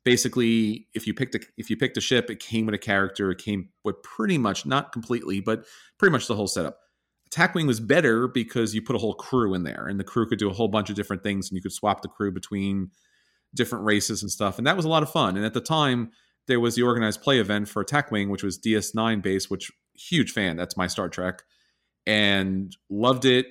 basically 0.06 0.88
if 0.94 1.08
you 1.08 1.14
picked 1.14 1.36
a 1.36 1.40
if 1.58 1.70
you 1.70 1.78
picked 1.78 1.98
a 1.98 2.02
ship 2.02 2.30
it 2.30 2.40
came 2.40 2.66
with 2.66 2.76
a 2.76 2.80
character 2.80 3.32
it 3.32 3.38
came 3.38 3.70
with 3.84 4.02
pretty 4.04 4.38
much 4.38 4.66
not 4.66 4.92
completely 4.92 5.40
but 5.40 5.66
pretty 5.98 6.12
much 6.12 6.28
the 6.28 6.36
whole 6.36 6.48
setup. 6.48 6.80
Attack 7.28 7.56
wing 7.56 7.66
was 7.66 7.80
better 7.80 8.28
because 8.28 8.76
you 8.76 8.82
put 8.82 8.96
a 8.96 9.00
whole 9.00 9.16
crew 9.16 9.54
in 9.54 9.64
there 9.64 9.88
and 9.88 10.00
the 10.00 10.04
crew 10.04 10.28
could 10.28 10.38
do 10.38 10.50
a 10.50 10.54
whole 10.54 10.68
bunch 10.68 10.90
of 10.90 10.96
different 10.96 11.24
things 11.24 11.50
and 11.50 11.56
you 11.56 11.62
could 11.62 11.72
swap 11.72 12.02
the 12.02 12.08
crew 12.08 12.32
between 12.32 12.92
different 13.56 13.86
races 13.86 14.22
and 14.22 14.32
stuff 14.32 14.58
and 14.58 14.68
that 14.68 14.76
was 14.76 14.86
a 14.86 14.90
lot 14.90 15.04
of 15.04 15.12
fun 15.12 15.36
and 15.36 15.46
at 15.46 15.54
the 15.54 15.62
time 15.62 16.12
there 16.48 16.60
was 16.60 16.76
the 16.76 16.82
organized 16.82 17.22
play 17.22 17.40
event 17.40 17.68
for 17.68 17.82
attack 17.82 18.12
wing 18.12 18.30
which 18.30 18.44
was 18.44 18.60
ds9 18.60 19.22
based 19.22 19.50
which 19.50 19.72
huge 19.96 20.32
fan 20.32 20.58
that's 20.58 20.76
my 20.76 20.88
star 20.88 21.08
trek 21.08 21.44
and 22.06 22.76
loved 22.90 23.26
it. 23.26 23.48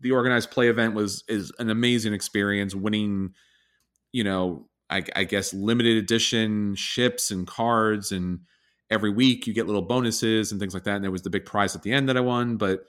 The 0.00 0.12
organized 0.12 0.50
play 0.50 0.68
event 0.68 0.94
was 0.94 1.24
is 1.28 1.52
an 1.58 1.68
amazing 1.68 2.14
experience 2.14 2.74
winning 2.74 3.34
you 4.12 4.24
know 4.24 4.66
I, 4.90 5.04
I 5.14 5.24
guess 5.24 5.54
limited 5.54 5.96
edition 5.96 6.74
ships 6.74 7.30
and 7.30 7.46
cards 7.46 8.12
and 8.12 8.40
every 8.90 9.10
week 9.10 9.46
you 9.46 9.54
get 9.54 9.66
little 9.66 9.82
bonuses 9.82 10.50
and 10.50 10.60
things 10.60 10.74
like 10.74 10.84
that 10.84 10.96
and 10.96 11.04
there 11.04 11.10
was 11.10 11.22
the 11.22 11.30
big 11.30 11.44
prize 11.44 11.76
at 11.76 11.82
the 11.82 11.92
end 11.92 12.08
that 12.08 12.16
i 12.16 12.20
won 12.20 12.56
but 12.56 12.84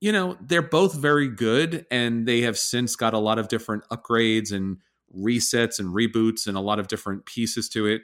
you 0.00 0.12
know 0.12 0.36
they're 0.40 0.62
both 0.62 0.94
very 0.94 1.28
good 1.28 1.86
and 1.90 2.26
they 2.26 2.42
have 2.42 2.58
since 2.58 2.96
got 2.96 3.14
a 3.14 3.18
lot 3.18 3.38
of 3.38 3.48
different 3.48 3.84
upgrades 3.90 4.52
and 4.52 4.78
resets 5.16 5.78
and 5.78 5.94
reboots 5.94 6.46
and 6.46 6.56
a 6.56 6.60
lot 6.60 6.78
of 6.78 6.88
different 6.88 7.26
pieces 7.26 7.68
to 7.70 7.86
it. 7.86 8.02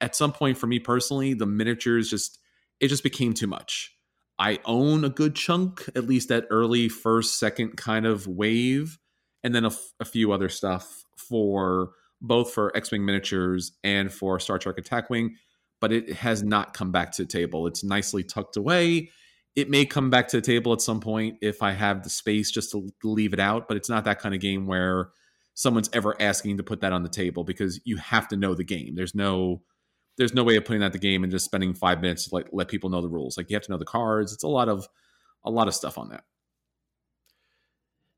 At 0.00 0.16
some 0.16 0.32
point 0.32 0.58
for 0.58 0.66
me 0.66 0.78
personally 0.78 1.34
the 1.34 1.46
miniatures 1.46 2.10
just 2.10 2.38
it 2.80 2.88
just 2.88 3.02
became 3.02 3.32
too 3.32 3.46
much. 3.46 3.94
I 4.38 4.58
own 4.64 5.04
a 5.04 5.08
good 5.08 5.34
chunk 5.34 5.88
at 5.94 6.06
least 6.06 6.28
that 6.28 6.46
early 6.50 6.88
first 6.88 7.38
second 7.38 7.76
kind 7.76 8.06
of 8.06 8.26
wave 8.26 8.98
and 9.44 9.54
then 9.54 9.64
a, 9.64 9.68
f- 9.68 9.92
a 10.00 10.04
few 10.04 10.32
other 10.32 10.48
stuff 10.48 11.04
for 11.16 11.90
both 12.22 12.54
for 12.54 12.74
X-wing 12.76 13.04
miniatures 13.04 13.72
and 13.84 14.10
for 14.10 14.38
Star 14.40 14.58
Trek 14.58 14.78
Attack 14.78 15.10
Wing, 15.10 15.36
but 15.80 15.92
it 15.92 16.12
has 16.14 16.42
not 16.42 16.72
come 16.72 16.90
back 16.92 17.12
to 17.12 17.22
the 17.24 17.28
table. 17.28 17.66
It's 17.66 17.84
nicely 17.84 18.22
tucked 18.22 18.56
away. 18.56 19.10
It 19.54 19.68
may 19.68 19.84
come 19.84 20.08
back 20.08 20.28
to 20.28 20.38
the 20.38 20.46
table 20.46 20.72
at 20.72 20.80
some 20.80 21.00
point 21.00 21.36
if 21.42 21.62
I 21.62 21.72
have 21.72 22.02
the 22.04 22.08
space 22.10 22.50
just 22.50 22.70
to 22.70 22.88
leave 23.04 23.34
it 23.34 23.40
out, 23.40 23.68
but 23.68 23.76
it's 23.76 23.90
not 23.90 24.04
that 24.04 24.18
kind 24.20 24.34
of 24.34 24.40
game 24.40 24.66
where 24.66 25.10
someone's 25.54 25.90
ever 25.92 26.16
asking 26.22 26.56
to 26.56 26.62
put 26.62 26.80
that 26.80 26.94
on 26.94 27.02
the 27.02 27.08
table 27.10 27.44
because 27.44 27.78
you 27.84 27.98
have 27.98 28.28
to 28.28 28.36
know 28.36 28.54
the 28.54 28.64
game. 28.64 28.94
There's 28.94 29.14
no 29.14 29.62
there's 30.18 30.34
no 30.34 30.44
way 30.44 30.56
of 30.56 30.64
putting 30.64 30.80
that 30.80 30.92
the 30.92 30.98
game 30.98 31.22
and 31.24 31.30
just 31.30 31.44
spending 31.46 31.74
five 31.74 32.00
minutes 32.00 32.28
to 32.28 32.34
like 32.34 32.46
let 32.52 32.68
people 32.68 32.88
know 32.90 33.00
the 33.02 33.08
rules. 33.08 33.36
Like 33.36 33.50
you 33.50 33.56
have 33.56 33.62
to 33.64 33.72
know 33.72 33.78
the 33.78 33.84
cards. 33.84 34.32
It's 34.32 34.42
a 34.44 34.48
lot 34.48 34.68
of 34.68 34.86
a 35.44 35.50
lot 35.50 35.68
of 35.68 35.74
stuff 35.74 35.98
on 35.98 36.10
that. 36.10 36.24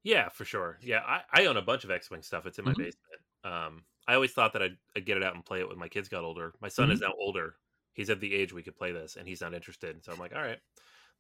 Yeah, 0.03 0.29
for 0.29 0.45
sure. 0.45 0.79
Yeah, 0.83 1.01
I, 1.07 1.23
I 1.33 1.47
own 1.47 1.57
a 1.57 1.63
bunch 1.63 1.85
of 1.85 1.91
X 1.91 2.11
Wing 2.11 2.23
stuff. 2.23 2.47
It's 2.47 2.59
in 2.59 2.65
my 2.65 2.73
Mhm. 2.73 2.77
basement. 2.79 3.21
Um, 3.45 3.85
I 4.07 4.15
always 4.15 4.33
thought 4.33 4.53
that 4.53 4.63
I'd, 4.63 4.77
I'd 4.97 5.07
get 5.07 5.17
it 5.17 5.23
out 5.23 5.35
and 5.35 5.45
play 5.45 5.61
it 5.61 5.69
when 5.69 5.79
my 5.79 5.89
kids 5.89 6.09
got 6.09 6.25
older. 6.25 6.53
My 6.61 6.69
son 6.69 6.91
is 6.91 7.01
now 7.01 7.13
older. 7.19 7.55
He's 7.95 8.11
at 8.11 8.21
the 8.21 8.35
age 8.35 8.53
we 8.53 8.63
could 8.63 8.77
play 8.77 8.93
this, 8.93 9.17
and 9.17 9.27
he's 9.27 9.41
not 9.41 9.55
interested. 9.55 10.05
So 10.05 10.13
I'm 10.13 10.19
like, 10.19 10.35
all 10.35 10.43
right, 10.43 10.59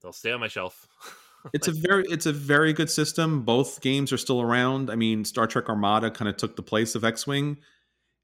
they'll 0.03 0.12
stay 0.12 0.33
on 0.33 0.40
my 0.40 0.49
shelf. 0.49 0.87
It's 1.53 1.68
a 1.68 1.73
very 1.73 2.07
it's 2.09 2.25
a 2.25 2.33
very 2.33 2.73
good 2.73 2.88
system. 2.88 3.42
Both 3.42 3.83
games 3.83 4.14
are 4.14 4.16
still 4.16 4.40
around. 4.40 4.88
I 4.88 4.94
mean, 4.94 5.27
Star 5.27 5.47
Trek 5.47 5.68
Armada 5.68 6.11
kind 6.11 6.27
of 6.27 6.38
took 6.38 6.57
the 6.57 6.62
place 6.62 6.94
of 6.94 7.05
X-wing, 7.05 7.59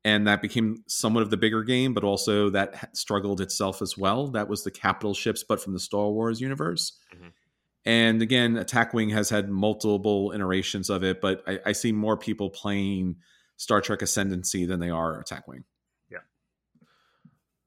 and 0.06 0.26
that 0.26 0.40
became 0.40 0.82
somewhat 0.88 1.22
of 1.22 1.28
the 1.28 1.36
bigger 1.36 1.62
game, 1.62 1.92
but 1.92 2.02
also 2.02 2.48
that 2.48 2.96
struggled 2.96 3.42
itself 3.42 3.82
as 3.82 3.98
well. 3.98 4.28
That 4.28 4.48
was 4.48 4.64
the 4.64 4.70
capital 4.70 5.12
ships, 5.12 5.44
but 5.46 5.60
from 5.60 5.74
the 5.74 5.80
Star 5.80 6.08
Wars 6.08 6.40
universe. 6.40 6.98
Mhm. 7.14 7.32
And 7.84 8.22
again, 8.22 8.56
Attack 8.56 8.94
Wing 8.94 9.10
has 9.10 9.28
had 9.28 9.50
multiple 9.50 10.32
iterations 10.34 10.88
of 10.88 11.02
it, 11.02 11.20
but 11.20 11.42
I, 11.46 11.58
I 11.66 11.72
see 11.72 11.92
more 11.92 12.16
people 12.16 12.48
playing 12.48 13.16
Star 13.60 13.82
Trek 13.82 14.00
Ascendancy 14.00 14.64
than 14.64 14.80
they 14.80 14.88
are 14.88 15.20
Attack 15.20 15.46
Wing. 15.46 15.64
Yeah. 16.08 16.20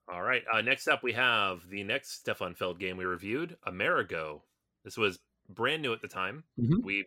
All 0.08 0.24
right. 0.24 0.44
Uh, 0.52 0.62
next 0.62 0.88
up, 0.88 1.04
we 1.04 1.14
have 1.14 1.70
the 1.70 1.84
next 1.84 2.14
Stefan 2.14 2.56
Feld 2.56 2.80
game 2.80 2.98
we 2.98 3.06
reviewed, 3.06 3.58
Amerigo. 3.68 4.42
This 4.84 4.98
was 4.98 5.20
brand 5.50 5.84
new 5.84 5.94
at 5.94 6.02
the 6.02 6.08
time. 6.08 6.46
Mhm. 6.60 6.82
We 6.84 7.06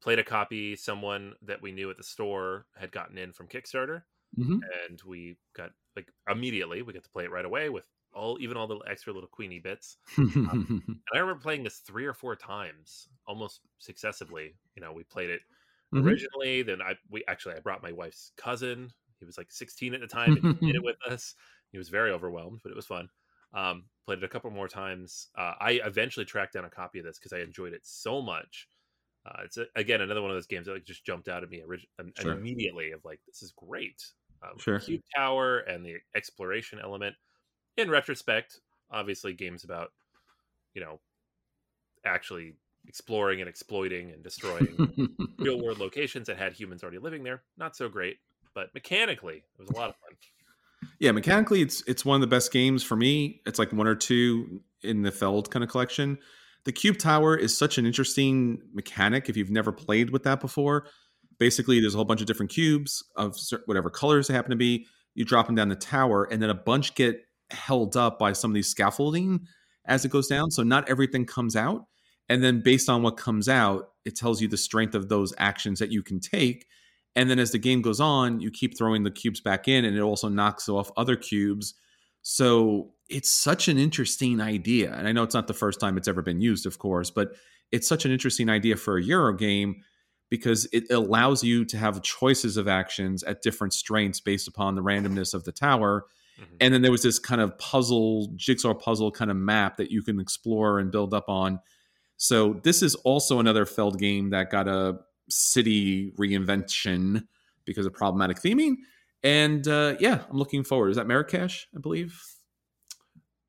played 0.00 0.18
a 0.18 0.24
copy 0.24 0.74
someone 0.74 1.36
that 1.42 1.62
we 1.62 1.70
knew 1.70 1.90
at 1.90 1.96
the 1.96 2.02
store 2.02 2.66
had 2.76 2.90
gotten 2.90 3.18
in 3.18 3.32
from 3.32 3.46
Kickstarter, 3.46 4.02
Mhm. 4.36 4.62
and 4.88 5.00
we 5.02 5.38
got 5.52 5.72
like 5.94 6.12
immediately 6.28 6.82
we 6.82 6.92
got 6.92 7.04
to 7.04 7.10
play 7.10 7.24
it 7.24 7.30
right 7.30 7.44
away 7.44 7.68
with 7.70 7.88
all 8.12 8.36
even 8.40 8.56
all 8.56 8.66
the 8.66 8.78
extra 8.80 9.12
little 9.12 9.28
Queenie 9.28 9.60
bits. 9.60 9.96
And 10.16 11.00
I 11.14 11.18
remember 11.18 11.40
playing 11.40 11.62
this 11.62 11.78
three 11.78 12.04
or 12.04 12.14
four 12.14 12.34
times, 12.34 13.08
almost 13.28 13.60
successively. 13.78 14.56
You 14.74 14.82
know, 14.82 14.92
we 14.92 15.04
played 15.04 15.30
it 15.30 15.42
Mhm. 15.94 16.02
originally. 16.02 16.62
Then 16.62 16.82
I 16.82 16.96
we 17.10 17.24
actually 17.28 17.54
I 17.56 17.60
brought 17.60 17.82
my 17.82 17.92
wife's 17.92 18.32
cousin. 18.36 18.92
He 19.20 19.24
was 19.26 19.38
like 19.38 19.50
16 19.52 19.94
at 19.94 20.00
the 20.00 20.06
time 20.06 20.36
and 20.36 20.44
he 20.46 20.58
did 20.72 20.76
it 20.76 20.82
with 20.84 20.96
us. 21.06 21.34
He 21.72 21.78
was 21.78 21.88
very 21.90 22.10
overwhelmed, 22.12 22.60
but 22.62 22.70
it 22.72 22.76
was 22.76 22.86
fun. 22.86 23.08
Um, 23.54 23.88
played 24.06 24.18
it 24.18 24.24
a 24.24 24.28
couple 24.28 24.50
more 24.50 24.68
times. 24.68 25.28
Uh, 25.36 25.54
I 25.60 25.80
eventually 25.84 26.26
tracked 26.26 26.54
down 26.54 26.64
a 26.66 26.70
copy 26.70 26.98
of 27.00 27.04
this 27.04 27.18
because 27.18 27.32
I 27.32 27.40
enjoyed 27.40 27.72
it 27.74 27.84
so 27.86 28.22
much. 28.22 28.68
Uh, 29.26 29.42
it's 29.44 29.56
a, 29.58 29.66
again 29.76 30.00
another 30.02 30.22
one 30.22 30.30
of 30.30 30.36
those 30.36 30.46
games 30.46 30.66
that 30.66 30.74
like 30.74 30.84
just 30.84 31.04
jumped 31.06 31.28
out 31.28 31.42
at 31.42 31.50
me 31.50 31.62
orig- 31.62 31.86
Sure. 32.14 32.32
immediately 32.32 32.92
of 32.92 33.04
like 33.04 33.20
this 33.26 33.42
is 33.42 33.52
great. 33.52 34.02
Um, 34.42 34.58
Sure. 34.58 34.78
Cube 34.78 35.02
Tower 35.16 35.60
and 35.60 35.84
the 35.84 35.96
exploration 36.14 36.78
element. 36.80 37.16
in 37.78 37.90
retrospect, 37.90 38.60
obviously, 38.90 39.34
games 39.34 39.64
about 39.64 39.92
you 40.74 40.80
know 40.82 41.00
actually 42.04 42.54
exploring 42.88 43.40
and 43.40 43.48
exploiting 43.48 44.10
and 44.10 44.22
destroying 44.22 45.28
real 45.38 45.62
world 45.62 45.78
locations 45.78 46.26
that 46.26 46.38
had 46.38 46.52
humans 46.52 46.82
already 46.82 46.98
living 46.98 47.22
there, 47.22 47.42
not 47.56 47.76
so 47.76 47.88
great. 47.88 48.16
But 48.54 48.74
mechanically, 48.74 49.44
it 49.58 49.60
was 49.60 49.70
a 49.70 49.74
lot 49.74 49.90
of 49.90 49.96
fun. 49.96 50.16
Yeah, 50.98 51.12
mechanically, 51.12 51.60
it's 51.60 51.82
it's 51.86 52.04
one 52.04 52.16
of 52.16 52.20
the 52.20 52.34
best 52.34 52.52
games 52.52 52.82
for 52.82 52.96
me. 52.96 53.40
It's 53.46 53.58
like 53.58 53.72
one 53.72 53.86
or 53.86 53.94
two 53.94 54.60
in 54.82 55.02
the 55.02 55.12
Feld 55.12 55.50
kind 55.50 55.62
of 55.62 55.70
collection. 55.70 56.18
The 56.64 56.72
Cube 56.72 56.98
Tower 56.98 57.36
is 57.36 57.56
such 57.56 57.78
an 57.78 57.86
interesting 57.86 58.60
mechanic 58.72 59.28
if 59.28 59.36
you've 59.36 59.50
never 59.50 59.70
played 59.70 60.10
with 60.10 60.24
that 60.24 60.40
before. 60.40 60.86
Basically, 61.38 61.80
there's 61.80 61.94
a 61.94 61.98
whole 61.98 62.04
bunch 62.04 62.20
of 62.20 62.26
different 62.26 62.50
cubes 62.50 63.04
of 63.16 63.36
whatever 63.66 63.90
colors 63.90 64.26
they 64.26 64.34
happen 64.34 64.50
to 64.50 64.56
be. 64.56 64.86
You 65.14 65.24
drop 65.24 65.46
them 65.46 65.54
down 65.54 65.68
the 65.68 65.76
tower, 65.76 66.24
and 66.24 66.42
then 66.42 66.50
a 66.50 66.54
bunch 66.54 66.94
get 66.94 67.20
held 67.50 67.96
up 67.96 68.18
by 68.18 68.32
some 68.32 68.50
of 68.50 68.54
these 68.54 68.68
scaffolding 68.68 69.46
as 69.84 70.04
it 70.04 70.10
goes 70.10 70.26
down. 70.26 70.50
So 70.50 70.62
not 70.62 70.88
everything 70.88 71.26
comes 71.26 71.56
out. 71.56 71.86
And 72.28 72.42
then 72.42 72.60
based 72.60 72.88
on 72.88 73.02
what 73.02 73.16
comes 73.16 73.48
out, 73.48 73.90
it 74.04 74.16
tells 74.16 74.40
you 74.40 74.48
the 74.48 74.56
strength 74.56 74.94
of 74.94 75.08
those 75.08 75.32
actions 75.38 75.78
that 75.78 75.90
you 75.90 76.02
can 76.02 76.20
take. 76.20 76.66
And 77.16 77.28
then 77.28 77.38
as 77.38 77.52
the 77.52 77.58
game 77.58 77.82
goes 77.82 78.00
on, 78.00 78.40
you 78.40 78.50
keep 78.50 78.76
throwing 78.76 79.02
the 79.02 79.10
cubes 79.10 79.40
back 79.40 79.66
in, 79.66 79.84
and 79.84 79.96
it 79.96 80.00
also 80.00 80.28
knocks 80.28 80.68
off 80.68 80.90
other 80.96 81.16
cubes. 81.16 81.74
So 82.22 82.92
it's 83.08 83.30
such 83.30 83.68
an 83.68 83.78
interesting 83.78 84.40
idea. 84.40 84.92
And 84.94 85.08
I 85.08 85.12
know 85.12 85.22
it's 85.22 85.34
not 85.34 85.46
the 85.46 85.54
first 85.54 85.80
time 85.80 85.96
it's 85.96 86.08
ever 86.08 86.22
been 86.22 86.40
used, 86.40 86.66
of 86.66 86.78
course, 86.78 87.10
but 87.10 87.32
it's 87.72 87.88
such 87.88 88.04
an 88.04 88.12
interesting 88.12 88.48
idea 88.48 88.76
for 88.76 88.98
a 88.98 89.02
Euro 89.02 89.34
game 89.34 89.82
because 90.30 90.68
it 90.72 90.90
allows 90.90 91.42
you 91.42 91.64
to 91.64 91.78
have 91.78 92.02
choices 92.02 92.56
of 92.56 92.68
actions 92.68 93.22
at 93.22 93.42
different 93.42 93.72
strengths 93.72 94.20
based 94.20 94.46
upon 94.46 94.74
the 94.74 94.82
randomness 94.82 95.32
of 95.32 95.44
the 95.44 95.52
tower. 95.52 96.04
Mm-hmm. 96.38 96.56
And 96.60 96.74
then 96.74 96.82
there 96.82 96.92
was 96.92 97.02
this 97.02 97.18
kind 97.18 97.40
of 97.40 97.56
puzzle, 97.58 98.30
jigsaw 98.36 98.74
puzzle 98.74 99.10
kind 99.10 99.30
of 99.30 99.36
map 99.36 99.78
that 99.78 99.90
you 99.90 100.02
can 100.02 100.20
explore 100.20 100.78
and 100.78 100.92
build 100.92 101.14
up 101.14 101.28
on. 101.28 101.60
So 102.18 102.54
this 102.64 102.82
is 102.82 102.94
also 102.96 103.38
another 103.38 103.64
Feld 103.64 103.98
game 103.98 104.30
that 104.30 104.50
got 104.50 104.68
a 104.68 104.98
city 105.30 106.12
reinvention 106.18 107.22
because 107.64 107.86
of 107.86 107.92
problematic 107.94 108.38
theming. 108.38 108.74
And 109.22 109.66
uh, 109.66 109.94
yeah, 110.00 110.22
I'm 110.28 110.36
looking 110.36 110.64
forward. 110.64 110.90
Is 110.90 110.96
that 110.96 111.06
Marrakesh? 111.06 111.66
I 111.74 111.80
believe. 111.80 112.20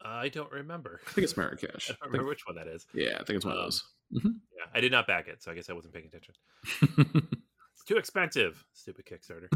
I 0.02 0.30
don't 0.30 0.52
remember. 0.52 1.02
I 1.08 1.12
think 1.12 1.24
it's 1.24 1.36
Marrakesh. 1.36 1.90
I 1.90 1.94
don't 1.94 2.12
remember 2.12 2.30
which 2.30 2.46
one 2.46 2.56
that 2.56 2.68
is. 2.68 2.86
Yeah, 2.94 3.16
I 3.20 3.24
think 3.24 3.38
it's 3.38 3.46
one 3.46 3.56
um, 3.56 3.60
of 3.60 3.66
those. 3.66 3.84
Mm-hmm. 4.14 4.30
Yeah, 4.58 4.66
I 4.74 4.80
did 4.82 4.92
not 4.92 5.08
back 5.08 5.28
it, 5.28 5.44
so 5.44 5.52
I 5.52 5.56
guess 5.56 5.70
I 5.70 5.74
wasn't 5.74 5.94
paying 5.94 6.06
attention. 6.06 6.34
it's 7.74 7.84
too 7.86 7.98
expensive. 7.98 8.64
Stupid 8.74 9.06
Kickstarter. 9.06 9.50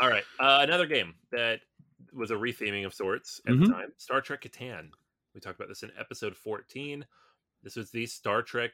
All 0.00 0.08
right, 0.08 0.24
uh, 0.38 0.60
another 0.62 0.86
game 0.86 1.14
that 1.32 1.60
was 2.14 2.30
a 2.30 2.34
retheming 2.34 2.86
of 2.86 2.94
sorts 2.94 3.40
at 3.46 3.52
mm-hmm. 3.52 3.64
the 3.64 3.70
time: 3.72 3.92
Star 3.96 4.20
Trek 4.20 4.42
Catan. 4.42 4.90
We 5.34 5.40
talked 5.40 5.56
about 5.56 5.68
this 5.68 5.82
in 5.82 5.90
episode 5.98 6.36
14. 6.36 7.04
This 7.62 7.76
was 7.76 7.90
the 7.90 8.06
Star 8.06 8.42
Trek 8.42 8.72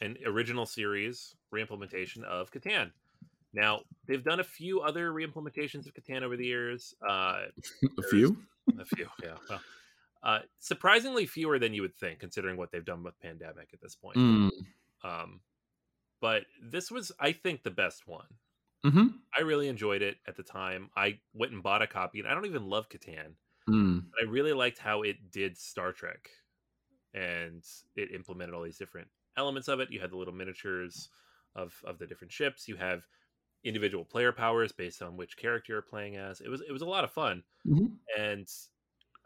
and 0.00 0.18
original 0.26 0.66
series 0.66 1.34
reimplementation 1.54 2.24
of 2.24 2.50
Catan. 2.50 2.90
Now 3.52 3.80
they've 4.06 4.22
done 4.22 4.40
a 4.40 4.44
few 4.44 4.80
other 4.80 5.10
reimplementations 5.10 5.86
of 5.86 5.94
Catan 5.94 6.22
over 6.22 6.36
the 6.36 6.46
years. 6.46 6.94
Uh, 7.06 7.42
a 7.98 8.02
few, 8.10 8.36
a 8.78 8.84
few, 8.84 9.06
yeah. 9.22 9.34
Well, 9.48 9.60
uh, 10.22 10.38
surprisingly 10.58 11.26
fewer 11.26 11.58
than 11.58 11.74
you 11.74 11.82
would 11.82 11.96
think, 11.96 12.20
considering 12.20 12.56
what 12.56 12.70
they've 12.70 12.84
done 12.84 13.02
with 13.02 13.18
Pandemic 13.20 13.68
at 13.72 13.80
this 13.80 13.94
point. 13.94 14.16
Mm. 14.16 14.50
Um, 15.02 15.40
but 16.20 16.42
this 16.62 16.90
was, 16.90 17.10
I 17.18 17.32
think, 17.32 17.62
the 17.62 17.70
best 17.70 18.06
one. 18.06 18.26
Mm-hmm. 18.84 19.08
I 19.36 19.42
really 19.42 19.68
enjoyed 19.68 20.02
it 20.02 20.16
at 20.26 20.36
the 20.36 20.42
time. 20.42 20.90
I 20.96 21.18
went 21.34 21.52
and 21.52 21.62
bought 21.62 21.82
a 21.82 21.86
copy, 21.86 22.18
and 22.20 22.28
I 22.28 22.34
don't 22.34 22.46
even 22.46 22.68
love 22.68 22.88
Catan. 22.88 23.32
Mm. 23.68 24.04
I 24.20 24.28
really 24.28 24.52
liked 24.52 24.78
how 24.78 25.02
it 25.02 25.30
did 25.30 25.56
Star 25.56 25.92
Trek, 25.92 26.28
and 27.14 27.64
it 27.96 28.12
implemented 28.12 28.54
all 28.54 28.62
these 28.62 28.78
different 28.78 29.08
elements 29.36 29.68
of 29.68 29.80
it. 29.80 29.90
You 29.90 30.00
had 30.00 30.10
the 30.10 30.16
little 30.16 30.34
miniatures 30.34 31.08
of 31.54 31.74
of 31.84 31.98
the 31.98 32.06
different 32.06 32.32
ships. 32.32 32.68
You 32.68 32.76
have 32.76 33.02
individual 33.64 34.04
player 34.04 34.32
powers 34.32 34.72
based 34.72 35.02
on 35.02 35.16
which 35.16 35.36
character 35.36 35.72
you're 35.74 35.82
playing 35.82 36.16
as. 36.16 36.40
It 36.40 36.48
was 36.48 36.60
it 36.60 36.72
was 36.72 36.82
a 36.82 36.86
lot 36.86 37.04
of 37.04 37.12
fun, 37.12 37.42
mm-hmm. 37.66 37.86
and 38.18 38.48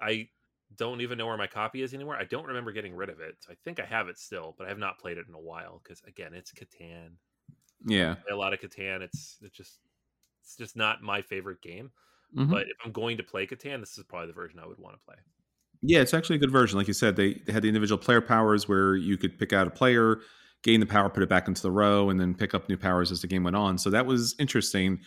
I 0.01 0.29
don't 0.77 1.01
even 1.01 1.19
know 1.19 1.27
where 1.27 1.37
my 1.37 1.47
copy 1.47 1.83
is 1.83 1.95
anymore. 1.95 2.17
I 2.17 2.25
don't 2.25 2.47
remember 2.47 2.73
getting 2.73 2.95
rid 2.95 3.11
of 3.11 3.21
it. 3.21 3.37
So 3.41 3.53
I 3.53 3.57
think 3.65 3.79
I 3.79 3.85
have 3.85 4.09
it 4.09 4.19
still, 4.19 4.55
but 4.59 4.67
I 4.67 4.71
have 4.71 4.79
not 4.79 4.99
played 4.99 5.19
it 5.19 5.27
in 5.29 5.35
a 5.35 5.41
while 5.41 5.81
because 5.83 6.03
again, 6.07 6.35
it's 6.35 6.53
Catan. 6.53 7.13
Yeah, 7.87 8.17
a 8.31 8.35
lot 8.35 8.53
of 8.53 8.61
Catan. 8.61 9.03
It's 9.03 9.37
it's 9.43 9.57
just 9.57 9.79
it's 10.43 10.57
just 10.57 10.77
not 10.77 11.03
my 11.03 11.23
favorite 11.23 11.63
game. 11.63 11.91
Mm-hmm. 12.37 12.51
But 12.51 12.63
if 12.63 12.77
I'm 12.85 12.93
going 12.93 13.17
to 13.19 13.23
play 13.23 13.47
Catan, 13.47 13.81
this 13.81 13.97
is 13.97 14.05
probably 14.05 14.29
the 14.29 14.33
version 14.33 14.59
I 14.59 14.67
would 14.67 14.79
want 14.79 14.97
to 14.97 15.05
play. 15.05 15.17
Yeah, 15.87 16.01
it's 16.01 16.15
actually 16.15 16.37
a 16.37 16.39
good 16.39 16.51
version. 16.51 16.79
Like 16.79 16.89
you 16.89 16.95
said, 16.95 17.17
they, 17.17 17.35
they 17.47 17.53
had 17.53 17.63
the 17.63 17.69
individual 17.69 17.99
player 17.99 18.21
powers 18.21 18.69
where 18.69 18.97
you 18.97 19.19
could 19.19 19.39
pick 19.39 19.53
out 19.53 19.67
a 19.67 19.71
player, 19.71 20.21
gain 20.63 20.81
the 20.81 20.87
power, 20.87 21.11
put 21.11 21.23
it 21.23 21.29
back 21.29 21.47
into 21.47 21.61
the 21.61 21.71
row, 21.71 22.09
and 22.09 22.19
then 22.19 22.35
pick 22.35 22.55
up 22.55 22.69
new 22.69 22.77
powers 22.77 23.13
as 23.13 23.21
the 23.21 23.27
game 23.27 23.45
went 23.45 23.57
on. 23.57 23.77
So 23.77 23.91
that 23.91 24.07
was 24.07 24.35
interesting. 24.39 25.01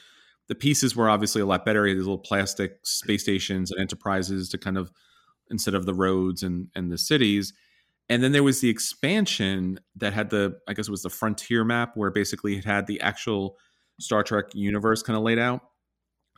The 0.48 0.56
pieces 0.56 0.96
were 0.96 1.10
obviously 1.10 1.42
a 1.42 1.46
lot 1.48 1.66
better. 1.66 1.86
These 1.86 1.98
little 1.98 2.18
plastic 2.20 2.78
space 2.84 3.24
stations 3.24 3.72
and 3.72 3.80
enterprises 3.82 4.50
to 4.50 4.58
kind 4.58 4.78
of 4.78 4.92
instead 5.50 5.74
of 5.74 5.86
the 5.86 5.94
roads 5.94 6.44
and 6.44 6.68
and 6.76 6.92
the 6.92 6.98
cities. 6.98 7.54
And 8.10 8.24
then 8.24 8.32
there 8.32 8.44
was 8.44 8.62
the 8.62 8.70
expansion 8.70 9.80
that 9.96 10.14
had 10.14 10.30
the 10.30 10.60
I 10.68 10.74
guess 10.74 10.88
it 10.88 10.92
was 10.92 11.02
the 11.04 11.10
frontier 11.10 11.64
map 11.64 11.94
where 11.96 12.12
basically 12.12 12.58
it 12.58 12.66
had 12.66 12.88
the 12.88 13.02
actual 13.02 13.58
Star 14.00 14.24
Trek 14.24 14.46
universe 14.54 15.02
kind 15.02 15.18
of 15.18 15.24
laid 15.24 15.40
out. 15.40 15.62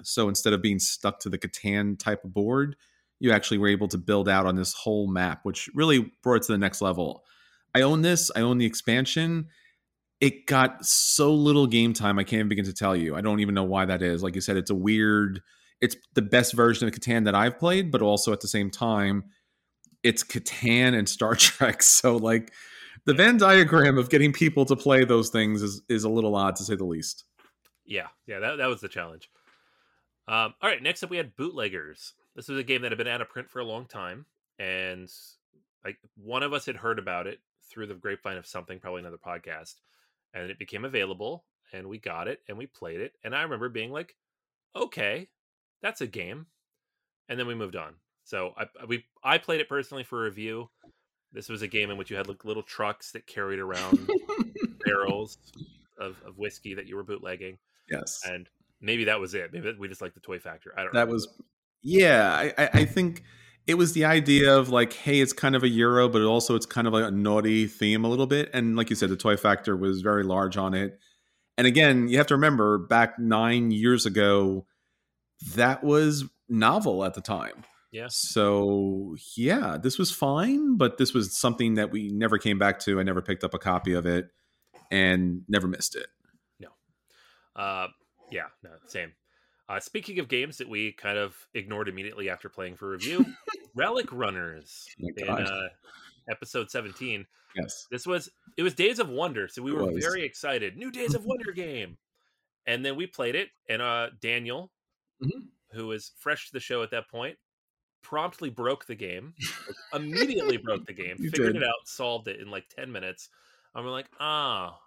So 0.04 0.30
instead 0.30 0.54
of 0.54 0.62
being 0.62 0.80
stuck 0.80 1.20
to 1.22 1.30
the 1.30 1.38
Catan 1.38 2.00
type 2.00 2.24
of 2.24 2.34
board, 2.34 2.76
you 3.20 3.32
actually 3.32 3.58
were 3.58 3.68
able 3.68 3.88
to 3.90 3.98
build 3.98 4.30
out 4.30 4.46
on 4.46 4.56
this 4.56 4.74
whole 4.74 5.08
map, 5.08 5.42
which 5.44 5.70
really 5.74 6.12
brought 6.24 6.38
it 6.38 6.44
to 6.44 6.52
the 6.52 6.58
next 6.58 6.82
level. 6.82 7.24
I 7.76 7.82
own 7.82 8.02
this, 8.02 8.32
I 8.36 8.42
own 8.42 8.58
the 8.58 8.66
expansion. 8.66 9.48
It 10.22 10.48
got 10.48 10.86
so 10.86 11.34
little 11.34 11.68
game 11.68 11.94
time, 11.94 12.18
I 12.20 12.24
can't 12.24 12.40
even 12.40 12.50
begin 12.50 12.66
to 12.66 12.74
tell 12.74 12.96
you. 12.96 13.16
I 13.16 13.22
don't 13.22 13.40
even 13.40 13.56
know 13.56 13.64
why 13.64 13.86
that 13.86 14.02
is. 14.02 14.24
Like 14.24 14.36
you 14.36 14.42
said, 14.42 14.58
it's 14.58 14.70
a 14.70 14.76
weird, 14.76 15.42
it's 15.82 15.96
the 16.14 16.22
best 16.22 16.54
version 16.54 16.88
of 16.88 16.94
Catan 16.94 17.26
that 17.26 17.36
I've 17.36 17.60
played, 17.60 17.92
but 17.92 18.02
also 18.02 18.34
at 18.34 18.42
the 18.42 18.48
same 18.48 18.70
time, 18.70 19.26
it's 20.04 20.24
Catan 20.24 20.98
and 20.98 21.08
Star 21.08 21.36
Trek. 21.36 21.84
So, 21.84 22.18
like, 22.18 22.52
the 23.06 23.14
Venn 23.14 23.38
diagram 23.38 23.98
of 23.98 24.10
getting 24.10 24.34
people 24.34 24.66
to 24.66 24.76
play 24.76 25.06
those 25.06 25.30
things 25.30 25.62
is, 25.62 25.82
is 25.90 26.04
a 26.04 26.10
little 26.10 26.36
odd 26.36 26.56
to 26.58 26.64
say 26.64 26.76
the 26.76 26.86
least. 26.86 27.26
Yeah, 27.86 28.08
yeah, 28.28 28.40
that, 28.40 28.58
that 28.58 28.68
was 28.68 28.82
the 28.82 28.90
challenge. 28.90 29.30
Um, 30.28 30.54
all 30.62 30.70
right, 30.70 30.82
next 30.82 31.02
up 31.02 31.10
we 31.10 31.18
had 31.18 31.36
Bootleggers. 31.36 32.14
This 32.36 32.48
was 32.48 32.60
a 32.60 32.64
game 32.64 32.84
that 32.84 32.92
had 32.92 32.98
been 32.98 33.08
out 33.08 33.22
of 33.22 33.30
print 33.30 33.50
for 33.50 33.60
a 33.60 33.66
long 33.66 33.86
time, 33.86 34.26
and 34.58 35.10
like 35.84 35.98
one 36.16 36.44
of 36.44 36.54
us 36.54 36.66
had 36.66 36.76
heard 36.76 37.00
about 37.00 37.28
it 37.28 37.40
through 37.70 37.88
the 37.88 37.96
grapevine 37.96 38.38
of 38.38 38.48
something, 38.48 38.80
probably 38.80 39.02
another 39.02 39.18
podcast, 39.18 39.76
and 40.34 40.50
it 40.50 40.60
became 40.60 40.86
available, 40.86 41.46
and 41.74 41.88
we 41.88 41.98
got 41.98 42.28
it 42.28 42.40
and 42.48 42.58
we 42.58 42.66
played 42.66 43.02
it, 43.02 43.14
and 43.24 43.36
I 43.36 43.42
remember 43.44 43.70
being 43.70 43.92
like, 43.92 44.16
"Okay, 44.76 45.30
that's 45.82 46.02
a 46.02 46.08
game," 46.08 46.48
and 47.28 47.40
then 47.40 47.48
we 47.48 47.56
moved 47.56 47.76
on. 47.76 47.96
So 48.24 48.54
I 48.58 48.68
we 48.88 49.06
I 49.24 49.38
played 49.38 49.60
it 49.60 49.70
personally 49.70 50.04
for 50.04 50.22
review. 50.24 50.70
This 51.32 51.50
was 51.50 51.62
a 51.62 51.68
game 51.68 51.92
in 51.92 51.98
which 51.98 52.10
you 52.10 52.18
had 52.18 52.28
like 52.28 52.46
little 52.46 52.64
trucks 52.64 53.12
that 53.12 53.28
carried 53.28 53.60
around 53.60 54.10
barrels 54.86 55.38
of, 56.00 56.16
of 56.26 56.38
whiskey 56.38 56.74
that 56.76 56.88
you 56.88 56.96
were 56.96 57.04
bootlegging. 57.04 57.58
Yes, 57.90 58.22
and 58.26 58.48
maybe 58.82 59.06
that 59.06 59.20
was 59.20 59.34
it. 59.34 59.52
Maybe 59.54 59.74
we 59.80 59.88
just 59.88 60.02
like 60.02 60.14
the 60.14 60.20
toy 60.20 60.40
factor. 60.40 60.74
I 60.78 60.84
don't. 60.84 60.94
Know. 60.94 61.00
That 61.00 61.08
was, 61.12 61.28
yeah. 61.82 62.52
I, 62.58 62.70
I 62.74 62.86
think 62.86 63.24
it 63.68 63.76
was 63.76 63.94
the 63.94 64.06
idea 64.06 64.58
of 64.58 64.70
like, 64.70 64.94
hey, 64.94 65.20
it's 65.20 65.34
kind 65.34 65.56
of 65.56 65.64
a 65.64 65.70
euro, 65.70 66.10
but 66.10 66.22
also 66.24 66.56
it's 66.56 66.66
kind 66.66 66.88
of 66.88 66.94
like 66.94 67.06
a 67.06 67.12
naughty 67.12 67.68
theme 67.68 68.04
a 68.04 68.08
little 68.08 68.28
bit. 68.28 68.50
And 68.54 68.76
like 68.76 68.90
you 68.90 68.96
said, 68.96 69.10
the 69.10 69.16
toy 69.16 69.38
factor 69.38 69.78
was 69.78 70.02
very 70.02 70.24
large 70.24 70.58
on 70.58 70.74
it. 70.74 71.00
And 71.58 71.68
again, 71.68 72.08
you 72.08 72.18
have 72.18 72.28
to 72.28 72.36
remember 72.36 72.78
back 72.78 73.20
nine 73.20 73.72
years 73.72 74.06
ago, 74.06 74.66
that 75.56 75.84
was 75.84 76.26
novel 76.48 77.04
at 77.04 77.14
the 77.14 77.22
time. 77.22 77.64
Yes. 77.92 78.16
So 78.16 79.16
yeah, 79.36 79.78
this 79.82 79.98
was 79.98 80.12
fine, 80.12 80.78
but 80.78 80.98
this 80.98 81.14
was 81.14 81.38
something 81.38 81.76
that 81.76 81.92
we 81.92 82.10
never 82.10 82.38
came 82.38 82.60
back 82.60 82.80
to. 82.82 83.00
I 83.00 83.04
never 83.04 83.22
picked 83.22 83.44
up 83.44 83.54
a 83.54 83.60
copy 83.60 83.94
of 83.94 84.06
it 84.06 84.30
and 84.92 85.42
never 85.48 85.68
missed 85.68 85.96
it. 85.96 86.08
No. 86.60 86.70
Uh, 87.56 87.88
yeah, 88.32 88.46
no, 88.64 88.70
same. 88.88 89.12
Uh, 89.70 89.80
speaking 89.80 90.18
of 90.18 90.28
games 90.28 90.58
that 90.58 90.68
we 90.68 90.92
kind 90.94 91.18
of 91.18 91.36
ignored 91.54 91.88
immediately 91.88 92.28
after 92.28 92.50
playing 92.50 92.76
for 92.76 92.90
review, 92.90 93.24
Relic 93.76 94.12
Runners 94.12 94.88
oh 95.04 95.08
in 95.16 95.30
uh, 95.30 95.68
episode 96.28 96.72
17. 96.72 97.26
Yes. 97.56 97.86
This 97.92 98.08
was 98.08 98.30
it 98.58 98.64
was 98.64 98.74
Days 98.74 98.98
of 98.98 99.10
Wonder, 99.10 99.48
so 99.48 99.62
we 99.62 99.72
were 99.72 99.92
very 100.00 100.24
excited. 100.24 100.76
New 100.76 100.92
Days 100.92 101.14
of 101.14 101.24
Wonder 101.24 101.52
game. 101.56 101.98
And 102.66 102.84
then 102.84 102.96
we 102.96 103.06
played 103.08 103.36
it 103.36 103.50
and 103.70 103.82
uh 103.82 104.08
Daniel, 104.20 104.72
mm-hmm. 105.24 105.46
who 105.72 105.88
was 105.88 106.14
fresh 106.18 106.48
to 106.48 106.54
the 106.54 106.60
show 106.60 106.82
at 106.82 106.92
that 106.92 107.10
point, 107.10 107.38
promptly 108.02 108.50
broke 108.50 108.86
the 108.86 108.96
game. 108.96 109.34
immediately 109.94 110.58
broke 110.58 110.86
the 110.88 110.94
game, 110.94 111.18
figured 111.18 111.54
did. 111.54 111.62
it 111.62 111.68
out, 111.68 111.86
solved 111.86 112.28
it 112.28 112.40
in 112.40 112.50
like 112.50 112.66
10 112.76 112.92
minutes. 112.92 113.30
And 113.76 113.86
we're 113.86 113.92
like, 113.92 114.10
"Ah, 114.20 114.74
oh, 114.74 114.80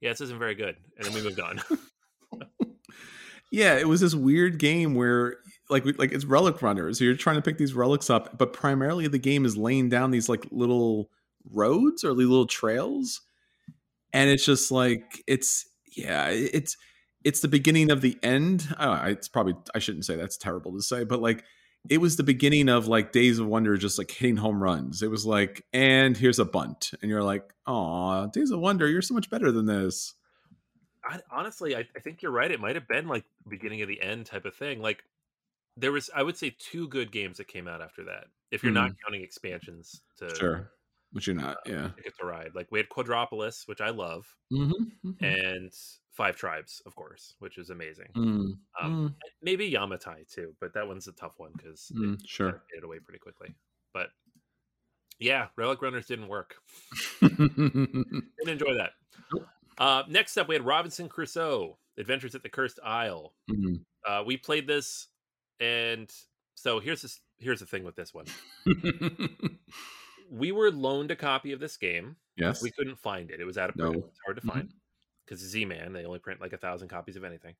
yeah, 0.00 0.10
this 0.10 0.20
isn't 0.20 0.38
very 0.38 0.54
good." 0.54 0.76
And 0.96 1.06
then 1.06 1.14
we 1.14 1.22
moved 1.22 1.40
on. 1.40 1.60
Yeah, 3.56 3.78
it 3.78 3.88
was 3.88 4.02
this 4.02 4.14
weird 4.14 4.58
game 4.58 4.94
where 4.94 5.38
like 5.70 5.86
like 5.98 6.12
it's 6.12 6.26
relic 6.26 6.60
runners. 6.60 7.00
You're 7.00 7.14
trying 7.16 7.36
to 7.36 7.42
pick 7.42 7.56
these 7.56 7.72
relics 7.72 8.10
up, 8.10 8.36
but 8.36 8.52
primarily 8.52 9.08
the 9.08 9.18
game 9.18 9.46
is 9.46 9.56
laying 9.56 9.88
down 9.88 10.10
these 10.10 10.28
like 10.28 10.46
little 10.50 11.08
roads 11.50 12.04
or 12.04 12.12
little 12.12 12.46
trails. 12.46 13.22
And 14.12 14.28
it's 14.28 14.44
just 14.44 14.70
like 14.70 15.24
it's 15.26 15.64
yeah, 15.96 16.26
it's 16.28 16.76
it's 17.24 17.40
the 17.40 17.48
beginning 17.48 17.90
of 17.90 18.02
the 18.02 18.18
end. 18.22 18.68
Oh, 18.78 18.92
it's 19.06 19.26
probably 19.26 19.54
I 19.74 19.78
shouldn't 19.78 20.04
say 20.04 20.16
that's 20.16 20.36
terrible 20.36 20.74
to 20.74 20.82
say, 20.82 21.04
but 21.04 21.22
like 21.22 21.42
it 21.88 21.96
was 21.98 22.16
the 22.18 22.24
beginning 22.24 22.68
of 22.68 22.88
like 22.88 23.12
Days 23.12 23.38
of 23.38 23.46
Wonder 23.46 23.78
just 23.78 23.96
like 23.96 24.10
hitting 24.10 24.36
home 24.36 24.62
runs. 24.62 25.00
It 25.00 25.10
was 25.10 25.24
like, 25.24 25.64
and 25.72 26.14
here's 26.14 26.38
a 26.38 26.44
bunt. 26.44 26.90
And 27.00 27.10
you're 27.10 27.24
like, 27.24 27.44
oh, 27.66 28.28
Days 28.34 28.50
of 28.50 28.60
Wonder, 28.60 28.86
you're 28.86 29.00
so 29.00 29.14
much 29.14 29.30
better 29.30 29.50
than 29.50 29.64
this. 29.64 30.14
I, 31.08 31.20
honestly, 31.30 31.76
I, 31.76 31.84
I 31.96 32.00
think 32.00 32.22
you're 32.22 32.32
right. 32.32 32.50
It 32.50 32.60
might 32.60 32.74
have 32.74 32.88
been 32.88 33.08
like 33.08 33.24
beginning 33.48 33.82
of 33.82 33.88
the 33.88 34.00
end 34.02 34.26
type 34.26 34.44
of 34.44 34.54
thing. 34.54 34.80
Like 34.80 35.04
there 35.76 35.92
was, 35.92 36.10
I 36.14 36.22
would 36.22 36.36
say, 36.36 36.54
two 36.58 36.88
good 36.88 37.12
games 37.12 37.38
that 37.38 37.48
came 37.48 37.68
out 37.68 37.82
after 37.82 38.04
that. 38.04 38.24
If 38.50 38.62
you're 38.62 38.72
mm. 38.72 38.76
not 38.76 38.92
counting 39.04 39.22
expansions 39.22 40.00
to 40.18 40.34
sure, 40.34 40.70
which 41.12 41.26
you're 41.26 41.36
not, 41.36 41.56
uh, 41.56 41.60
yeah, 41.66 41.88
Ticket 41.96 42.18
to 42.18 42.26
Ride. 42.26 42.50
Like 42.54 42.68
we 42.70 42.78
had 42.78 42.88
Quadropolis, 42.88 43.66
which 43.66 43.80
I 43.80 43.90
love, 43.90 44.26
mm-hmm, 44.52 45.08
mm-hmm. 45.08 45.24
and 45.24 45.72
Five 46.12 46.36
Tribes, 46.36 46.80
of 46.86 46.94
course, 46.94 47.34
which 47.40 47.58
is 47.58 47.70
amazing. 47.70 48.08
Mm, 48.16 48.58
um, 48.80 49.08
mm. 49.08 49.14
Maybe 49.42 49.70
Yamatai 49.70 50.32
too, 50.32 50.54
but 50.60 50.72
that 50.74 50.88
one's 50.88 51.08
a 51.08 51.12
tough 51.12 51.34
one 51.36 51.52
because 51.56 51.92
mm, 51.94 52.14
it 52.14 52.26
sure 52.26 52.62
it 52.76 52.84
away 52.84 52.98
pretty 52.98 53.18
quickly. 53.18 53.54
But 53.92 54.08
yeah, 55.18 55.48
Relic 55.56 55.82
Runners 55.82 56.06
didn't 56.06 56.28
work. 56.28 56.54
didn't 57.20 58.30
enjoy 58.46 58.74
that. 58.74 58.92
Uh, 59.78 60.02
next 60.08 60.36
up, 60.36 60.48
we 60.48 60.54
had 60.54 60.64
Robinson 60.64 61.08
Crusoe: 61.08 61.78
Adventures 61.98 62.34
at 62.34 62.42
the 62.42 62.48
Cursed 62.48 62.80
Isle. 62.84 63.34
Mm-hmm. 63.50 63.74
Uh, 64.06 64.22
we 64.24 64.36
played 64.36 64.66
this, 64.66 65.08
and 65.60 66.10
so 66.54 66.80
here's 66.80 67.02
this. 67.02 67.20
Here's 67.38 67.60
the 67.60 67.66
thing 67.66 67.84
with 67.84 67.96
this 67.96 68.14
one. 68.14 68.24
we 70.30 70.52
were 70.52 70.70
loaned 70.70 71.10
a 71.10 71.16
copy 71.16 71.52
of 71.52 71.60
this 71.60 71.76
game. 71.76 72.16
Yes, 72.36 72.62
we 72.62 72.70
couldn't 72.70 72.98
find 72.98 73.30
it. 73.30 73.40
It 73.40 73.44
was 73.44 73.58
out 73.58 73.70
of 73.70 73.76
print. 73.76 73.92
No. 73.96 74.04
It's 74.08 74.20
hard 74.24 74.36
to 74.40 74.42
Mhm. 74.46 74.52
find 74.52 74.74
because 75.24 75.40
Z-Man 75.40 75.92
they 75.92 76.04
only 76.04 76.18
print 76.18 76.40
like 76.40 76.52
a 76.52 76.58
thousand 76.58 76.88
copies 76.88 77.16
of 77.16 77.24
anything, 77.24 77.54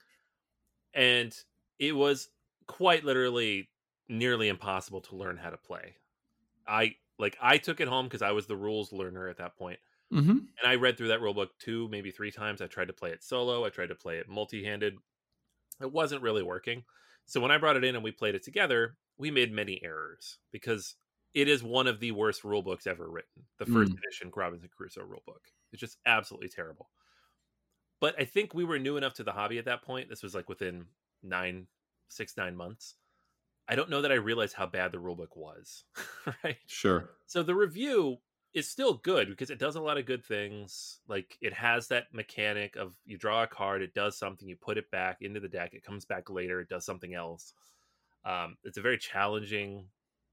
and 0.94 1.36
it 1.78 1.92
was 1.92 2.28
quite 2.66 3.04
literally 3.04 3.68
nearly 4.08 4.48
impossible 4.48 5.00
to 5.02 5.16
learn 5.16 5.36
how 5.36 5.50
to 5.50 5.56
play. 5.56 5.96
I 6.66 6.96
like 7.18 7.36
I 7.40 7.58
took 7.58 7.80
it 7.80 7.88
home 7.88 8.06
because 8.06 8.22
I 8.22 8.32
was 8.32 8.46
the 8.46 8.56
rules 8.56 8.92
learner 8.92 9.28
at 9.28 9.38
that 9.38 9.56
point, 9.56 9.78
mm-hmm. 10.12 10.30
and 10.30 10.64
I 10.64 10.74
read 10.76 10.96
through 10.96 11.08
that 11.08 11.20
rulebook 11.20 11.48
two, 11.58 11.88
maybe 11.88 12.10
three 12.10 12.30
times. 12.30 12.60
I 12.60 12.66
tried 12.66 12.88
to 12.88 12.92
play 12.92 13.10
it 13.10 13.22
solo. 13.24 13.64
I 13.64 13.70
tried 13.70 13.88
to 13.88 13.94
play 13.94 14.18
it 14.18 14.28
multi-handed. 14.28 14.94
It 15.80 15.92
wasn't 15.92 16.22
really 16.22 16.42
working. 16.42 16.84
So 17.26 17.40
when 17.40 17.50
I 17.50 17.58
brought 17.58 17.76
it 17.76 17.84
in 17.84 17.94
and 17.94 18.04
we 18.04 18.12
played 18.12 18.34
it 18.34 18.44
together, 18.44 18.96
we 19.18 19.30
made 19.30 19.52
many 19.52 19.80
errors 19.82 20.38
because 20.52 20.94
it 21.34 21.48
is 21.48 21.62
one 21.62 21.86
of 21.86 22.00
the 22.00 22.12
worst 22.12 22.42
rulebooks 22.42 22.86
ever 22.86 23.10
written. 23.10 23.44
The 23.58 23.66
first 23.66 23.92
Mm. 23.92 23.98
edition 23.98 24.32
Robinson 24.34 24.70
Crusoe 24.74 25.02
rulebook. 25.02 25.52
It's 25.72 25.80
just 25.80 25.98
absolutely 26.06 26.48
terrible. 26.48 26.90
But 28.00 28.14
I 28.18 28.24
think 28.24 28.54
we 28.54 28.64
were 28.64 28.78
new 28.78 28.96
enough 28.96 29.14
to 29.14 29.24
the 29.24 29.32
hobby 29.32 29.58
at 29.58 29.64
that 29.66 29.82
point. 29.82 30.08
This 30.08 30.22
was 30.22 30.34
like 30.34 30.48
within 30.48 30.86
nine, 31.22 31.66
six, 32.08 32.36
nine 32.36 32.56
months. 32.56 32.94
I 33.68 33.74
don't 33.74 33.90
know 33.90 34.02
that 34.02 34.12
I 34.12 34.16
realized 34.16 34.54
how 34.54 34.66
bad 34.66 34.92
the 34.92 34.98
rulebook 34.98 35.36
was. 35.36 35.84
right. 36.44 36.58
Sure. 36.66 37.10
So 37.26 37.42
the 37.42 37.54
review 37.54 38.18
is 38.56 38.66
still 38.66 38.94
good 38.94 39.28
because 39.28 39.50
it 39.50 39.58
does 39.58 39.76
a 39.76 39.80
lot 39.82 39.98
of 39.98 40.06
good 40.06 40.24
things. 40.24 41.00
Like 41.06 41.36
it 41.42 41.52
has 41.52 41.88
that 41.88 42.06
mechanic 42.14 42.74
of 42.76 42.94
you 43.04 43.18
draw 43.18 43.42
a 43.42 43.46
card, 43.46 43.82
it 43.82 43.92
does 43.92 44.16
something, 44.16 44.48
you 44.48 44.56
put 44.56 44.78
it 44.78 44.90
back 44.90 45.18
into 45.20 45.40
the 45.40 45.48
deck, 45.48 45.74
it 45.74 45.84
comes 45.84 46.06
back 46.06 46.30
later, 46.30 46.60
it 46.60 46.70
does 46.70 46.86
something 46.86 47.12
else. 47.12 47.52
Um, 48.24 48.56
it's 48.64 48.78
a 48.78 48.82
very 48.82 48.96
challenging 48.96 49.84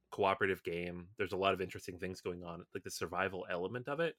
cooperative 0.09 0.63
game. 0.63 1.07
There's 1.17 1.33
a 1.33 1.37
lot 1.37 1.53
of 1.53 1.59
interesting 1.59 1.99
things 1.99 2.21
going 2.21 2.45
on, 2.45 2.63
like 2.73 2.85
the 2.85 2.89
survival 2.89 3.45
element 3.51 3.89
of 3.89 3.99
it. 3.99 4.15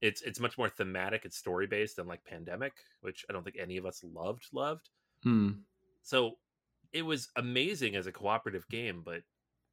It's 0.00 0.22
it's 0.22 0.40
much 0.40 0.56
more 0.56 0.70
thematic, 0.70 1.26
it's 1.26 1.36
story 1.36 1.66
based 1.66 1.96
than 1.96 2.06
like 2.06 2.24
Pandemic, 2.24 2.72
which 3.02 3.26
I 3.28 3.34
don't 3.34 3.44
think 3.44 3.56
any 3.60 3.76
of 3.76 3.84
us 3.84 4.02
loved 4.02 4.46
loved. 4.54 4.88
Hmm. 5.22 5.50
So 6.02 6.36
it 6.94 7.02
was 7.02 7.28
amazing 7.36 7.94
as 7.94 8.06
a 8.06 8.12
cooperative 8.12 8.66
game, 8.70 9.02
but 9.04 9.20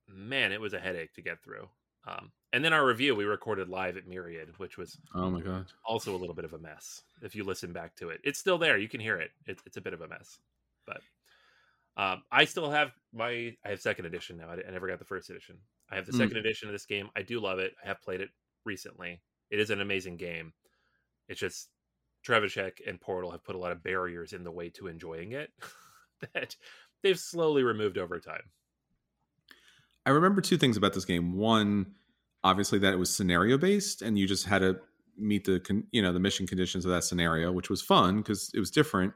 man, 0.10 0.52
it 0.52 0.60
was 0.60 0.74
a 0.74 0.80
headache 0.80 1.14
to 1.14 1.22
get 1.22 1.42
through. 1.42 1.70
Um, 2.08 2.32
and 2.54 2.64
then 2.64 2.72
our 2.74 2.86
review 2.86 3.16
we 3.16 3.26
recorded 3.26 3.68
live 3.70 3.98
at 3.98 4.08
Myriad, 4.08 4.50
which 4.58 4.78
was 4.78 4.98
Oh 5.14 5.30
my 5.30 5.42
god. 5.42 5.66
also 5.84 6.16
a 6.16 6.18
little 6.18 6.36
bit 6.36 6.46
of 6.46 6.54
a 6.54 6.60
mess. 6.60 7.02
If 7.22 7.36
you 7.36 7.44
listen 7.44 7.74
back 7.74 7.96
to 7.98 8.10
it, 8.10 8.22
it's 8.24 8.40
still 8.40 8.58
there. 8.58 8.78
You 8.78 8.88
can 8.88 9.00
hear 9.02 9.18
it. 9.18 9.32
It's 9.46 9.62
it's 9.66 9.78
a 9.78 9.82
bit 9.82 9.94
of 9.94 10.02
a 10.02 10.08
mess, 10.08 10.38
but 10.86 11.02
um, 11.98 12.24
I 12.32 12.46
still 12.46 12.70
have 12.70 12.92
my 13.14 13.56
I 13.66 13.70
have 13.70 13.82
second 13.82 14.06
edition 14.06 14.38
now. 14.38 14.50
I, 14.50 14.58
I 14.68 14.72
never 14.72 14.88
got 14.88 15.00
the 15.00 15.06
first 15.06 15.30
edition. 15.30 15.58
I 15.92 15.96
have 15.96 16.06
the 16.06 16.12
Mm. 16.14 16.18
second 16.18 16.38
edition 16.38 16.68
of 16.68 16.74
this 16.74 16.86
game. 16.86 17.10
I 17.16 17.22
do 17.22 17.40
love 17.40 17.60
it. 17.60 17.74
I 17.84 17.88
have 17.88 18.02
played 18.02 18.22
it 18.22 18.30
recently. 18.66 19.22
It 19.50 19.60
is 19.60 19.70
an 19.70 19.82
amazing 19.82 20.18
game. 20.18 20.54
It's 21.28 21.40
just 21.40 21.70
Trzewiczek 22.28 22.74
and 22.88 23.00
Portal 23.02 23.32
have 23.32 23.44
put 23.44 23.56
a 23.56 23.60
lot 23.60 23.72
of 23.72 23.84
barriers 23.84 24.34
in 24.34 24.44
the 24.44 24.52
way 24.52 24.70
to 24.72 24.88
enjoying 24.88 25.32
it 25.34 25.52
that 26.34 26.56
they've 27.04 27.20
slowly 27.20 27.64
removed 27.64 27.98
over 27.98 28.20
time. 28.20 28.44
I 30.06 30.12
remember 30.12 30.42
two 30.42 30.58
things 30.58 30.78
about 30.78 30.94
this 30.94 31.06
game. 31.06 31.34
One, 31.34 31.94
obviously 32.44 32.80
that 32.80 32.94
it 32.94 32.98
was 32.98 33.10
scenario 33.10 33.58
based, 33.58 34.02
and 34.02 34.18
you 34.18 34.28
just 34.28 34.46
had 34.46 34.60
to 34.60 34.78
meet 35.18 35.46
the 35.46 35.60
con- 35.60 35.88
you 35.92 36.02
know 36.02 36.14
the 36.14 36.20
mission 36.20 36.46
conditions 36.46 36.86
of 36.86 36.92
that 36.92 37.04
scenario, 37.04 37.52
which 37.52 37.70
was 37.70 37.82
fun 37.82 38.18
because 38.18 38.52
it 38.54 38.60
was 38.60 38.72
different. 38.72 39.14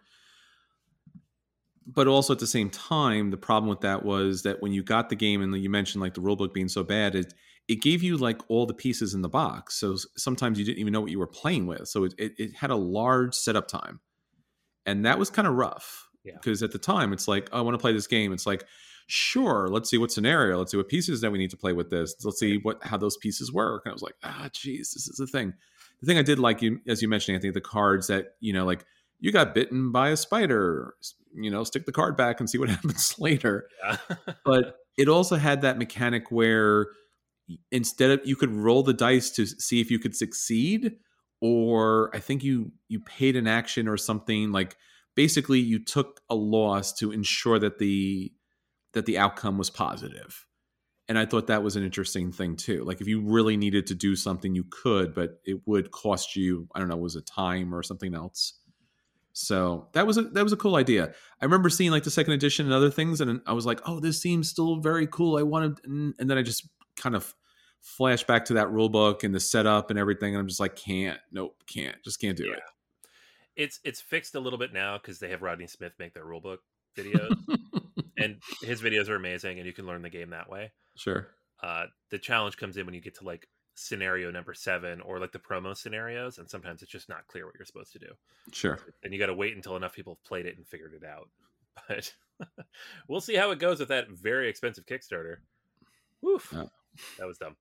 But 1.86 2.08
also 2.08 2.34
at 2.34 2.40
the 2.40 2.48
same 2.48 2.70
time, 2.70 3.32
the 3.32 3.38
problem 3.38 3.70
with 3.70 3.82
that 3.82 4.06
was 4.06 4.44
that 4.44 4.62
when 4.62 4.72
you 4.72 4.84
got 4.84 5.10
the 5.10 5.16
game 5.16 5.42
and 5.42 5.56
you 5.58 5.70
mentioned 5.70 6.02
like 6.02 6.14
the 6.14 6.22
rulebook 6.22 6.54
being 6.54 6.70
so 6.70 6.84
bad, 6.84 7.16
it 7.16 7.34
it 7.68 7.82
gave 7.82 8.02
you 8.02 8.18
like 8.18 8.42
all 8.48 8.66
the 8.66 8.74
pieces 8.74 9.14
in 9.14 9.22
the 9.22 9.30
box. 9.30 9.76
So 9.76 9.96
sometimes 10.18 10.58
you 10.58 10.66
didn't 10.66 10.80
even 10.80 10.92
know 10.92 11.02
what 11.02 11.12
you 11.12 11.20
were 11.20 11.28
playing 11.28 11.68
with. 11.68 11.88
So 11.88 12.06
it, 12.06 12.14
it, 12.18 12.34
it 12.38 12.56
had 12.56 12.72
a 12.72 12.76
large 12.76 13.36
setup 13.36 13.68
time, 13.68 14.00
and 14.86 15.06
that 15.06 15.20
was 15.20 15.30
kind 15.30 15.48
of 15.48 15.54
rough. 15.54 16.08
Yeah. 16.24 16.34
Because 16.34 16.62
at 16.64 16.72
the 16.72 16.80
time, 16.80 17.14
it's 17.14 17.28
like, 17.28 17.48
oh, 17.52 17.60
I 17.60 17.62
want 17.62 17.76
to 17.76 17.80
play 17.80 17.94
this 17.94 18.08
game. 18.08 18.34
It's 18.34 18.46
like, 18.46 18.66
sure, 19.10 19.68
let's 19.70 19.90
see 19.90 19.98
what 19.98 20.12
scenario, 20.12 20.58
let's 20.58 20.72
see 20.72 20.78
what 20.78 20.88
pieces 20.88 21.22
that 21.22 21.32
we 21.32 21.38
need 21.38 21.50
to 21.52 21.58
play 21.58 21.74
with 21.74 21.90
this. 21.90 22.16
Let's 22.24 22.40
see 22.40 22.58
what 22.58 22.84
how 22.84 22.98
those 22.98 23.18
pieces 23.18 23.52
work. 23.52 23.84
And 23.86 23.92
I 23.92 23.94
was 23.94 24.02
like, 24.02 24.16
ah, 24.24 24.50
geez, 24.54 24.92
this 24.94 25.08
is 25.08 25.18
the 25.18 25.28
thing. 25.28 25.54
The 26.02 26.08
thing 26.08 26.18
I 26.18 26.22
did 26.22 26.40
like 26.40 26.62
you, 26.62 26.80
as 26.88 27.02
you 27.02 27.08
mentioned, 27.10 27.38
I 27.38 27.42
think 27.42 27.54
the 27.54 27.62
cards 27.62 28.08
that 28.08 28.36
you 28.40 28.54
know, 28.54 28.66
like 28.66 28.86
you 29.20 29.32
got 29.32 29.54
bitten 29.54 29.92
by 29.92 30.10
a 30.10 30.18
spider. 30.18 30.94
You 31.36 31.52
know, 31.52 31.64
stick 31.64 31.86
the 31.86 31.92
card 31.92 32.18
back 32.18 32.40
and 32.40 32.50
see 32.50 32.58
what 32.58 32.70
happens 32.76 33.16
later 33.20 33.68
Yeah. 33.84 33.98
but 34.44 34.78
it 34.98 35.08
also 35.08 35.36
had 35.36 35.62
that 35.62 35.78
mechanic 35.78 36.32
where 36.32 36.88
instead 37.72 38.12
of 38.12 38.22
you 38.26 38.36
could 38.36 38.52
roll 38.52 38.84
the 38.84 38.94
dice 38.94 39.30
to 39.32 39.46
see 39.46 39.80
if 39.82 39.90
you 39.92 40.00
could 40.00 40.16
succeed 40.16 40.96
or 41.42 42.10
i 42.16 42.20
think 42.20 42.44
you 42.44 42.72
you 42.90 43.00
paid 43.00 43.36
an 43.36 43.48
action 43.48 43.88
or 43.88 43.98
something 43.98 44.52
like 44.52 44.76
basically 45.16 45.60
you 45.60 45.84
took 45.84 46.22
a 46.30 46.36
loss 46.36 46.94
to 46.94 47.12
ensure 47.12 47.58
that 47.58 47.80
the 47.80 48.32
that 48.94 49.06
the 49.06 49.18
outcome 49.18 49.58
was 49.58 49.70
positive 49.70 50.46
and 51.08 51.18
i 51.18 51.26
thought 51.26 51.48
that 51.48 51.64
was 51.64 51.76
an 51.76 51.84
interesting 51.84 52.32
thing 52.32 52.56
too 52.56 52.84
like 52.84 53.02
if 53.02 53.08
you 53.08 53.22
really 53.22 53.58
needed 53.58 53.88
to 53.88 53.96
do 53.96 54.16
something 54.16 54.56
you 54.56 54.66
could 54.70 55.14
but 55.14 55.40
it 55.46 55.60
would 55.66 55.92
cost 55.92 56.36
you 56.36 56.68
i 56.76 56.80
don't 56.80 56.88
know 56.88 56.98
was 56.98 57.16
it 57.16 57.26
time 57.26 57.74
or 57.74 57.84
something 57.84 58.14
else 58.14 58.54
so 59.32 59.88
that 59.94 60.06
was 60.08 60.18
a 60.18 60.24
that 60.24 60.44
was 60.44 60.52
a 60.52 60.58
cool 60.58 60.76
idea. 60.76 61.14
I 61.40 61.46
remember 61.46 61.70
seeing 61.70 61.92
like 61.92 62.04
the 62.04 62.12
second 62.12 62.34
edition 62.34 62.66
and 62.66 62.74
other 62.74 62.90
things, 62.90 63.22
and 63.22 63.40
I 63.46 63.54
was 63.54 63.66
like, 63.66 63.80
"Oh, 63.86 64.00
this 64.02 64.20
seems 64.22 64.50
still 64.50 64.78
very 64.78 65.08
cool." 65.08 65.38
I 65.38 65.44
wanted, 65.44 65.80
and, 65.86 66.14
and 66.20 66.30
then 66.30 66.38
I 66.38 66.42
just 66.42 66.68
kind 66.98 67.16
of 67.16 67.34
flash 67.80 68.24
back 68.26 68.44
to 68.46 68.56
that 68.56 68.70
rule 68.72 68.90
book 68.90 69.24
and 69.24 69.34
the 69.34 69.40
setup 69.40 69.92
and 69.92 70.00
everything, 70.00 70.34
and 70.34 70.42
I'm 70.42 70.48
just 70.48 70.60
like, 70.60 70.76
"Can't, 70.76 71.20
nope, 71.32 71.56
can't, 71.68 71.96
just 72.04 72.20
can't 72.20 72.36
do 72.36 72.48
Yeah. 72.48 72.54
it." 72.56 72.64
it's 73.56 73.80
it's 73.86 74.02
fixed 74.02 74.36
a 74.36 74.40
little 74.40 74.60
bit 74.60 74.74
now 74.74 74.98
because 74.98 75.20
they 75.20 75.30
have 75.30 75.42
Rodney 75.42 75.68
Smith 75.68 75.94
make 76.00 76.14
their 76.14 76.26
rule 76.26 76.42
book 76.42 76.62
videos, 76.98 77.32
and 78.20 78.38
his 78.62 78.82
videos 78.82 79.10
are 79.10 79.16
amazing, 79.16 79.58
and 79.58 79.66
you 79.66 79.74
can 79.74 79.86
learn 79.86 80.02
the 80.02 80.10
game 80.10 80.30
that 80.32 80.50
way. 80.50 80.72
sure. 80.98 81.28
Uh, 81.62 81.86
the 82.10 82.18
challenge 82.18 82.56
comes 82.58 82.78
in 82.78 82.86
when 82.86 82.96
you 82.96 83.02
get 83.02 83.16
to 83.18 83.26
like 83.26 83.48
scenario 83.76 84.32
number 84.32 84.54
seven 84.54 85.02
or 85.02 85.20
like 85.20 85.32
the 85.32 85.40
promo 85.40 85.76
scenarios, 85.76 86.38
and 86.38 86.50
sometimes 86.50 86.82
it's 86.82 86.92
just 86.92 87.10
not 87.10 87.28
clear 87.28 87.46
what 87.46 87.56
you're 87.58 87.66
supposed 87.66 87.92
to 87.94 88.00
do. 88.00 88.08
Sure. 88.54 88.80
and 89.04 89.14
you 89.14 89.20
got 89.20 89.26
to 89.28 89.34
wait 89.34 89.56
until 89.56 89.76
enough 89.76 89.94
people 89.94 90.14
have 90.16 90.24
played 90.28 90.46
it 90.46 90.58
and 90.58 90.68
figured 90.68 90.94
it 90.94 91.06
out. 91.06 91.30
But 91.88 92.14
we'll 93.08 93.22
see 93.22 93.36
how 93.36 93.52
it 93.52 93.60
goes 93.60 93.80
with 93.80 93.88
that 93.90 94.08
very 94.10 94.50
expensive 94.50 94.86
Kickstarter. 94.86 95.38
Woof, 96.22 96.50
Yeah. 96.54 96.66
that 97.18 97.28
was 97.28 97.38
dumb. 97.38 97.56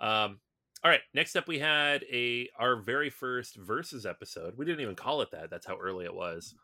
Um, 0.00 0.40
all 0.84 0.90
right, 0.90 1.00
next 1.12 1.36
up 1.36 1.48
we 1.48 1.58
had 1.58 2.04
a 2.10 2.48
our 2.58 2.76
very 2.76 3.10
first 3.10 3.56
versus 3.56 4.06
episode. 4.06 4.54
We 4.56 4.64
didn't 4.64 4.80
even 4.80 4.94
call 4.94 5.20
it 5.22 5.30
that. 5.32 5.50
That's 5.50 5.66
how 5.66 5.76
early 5.76 6.04
it 6.06 6.14
was. 6.14 6.54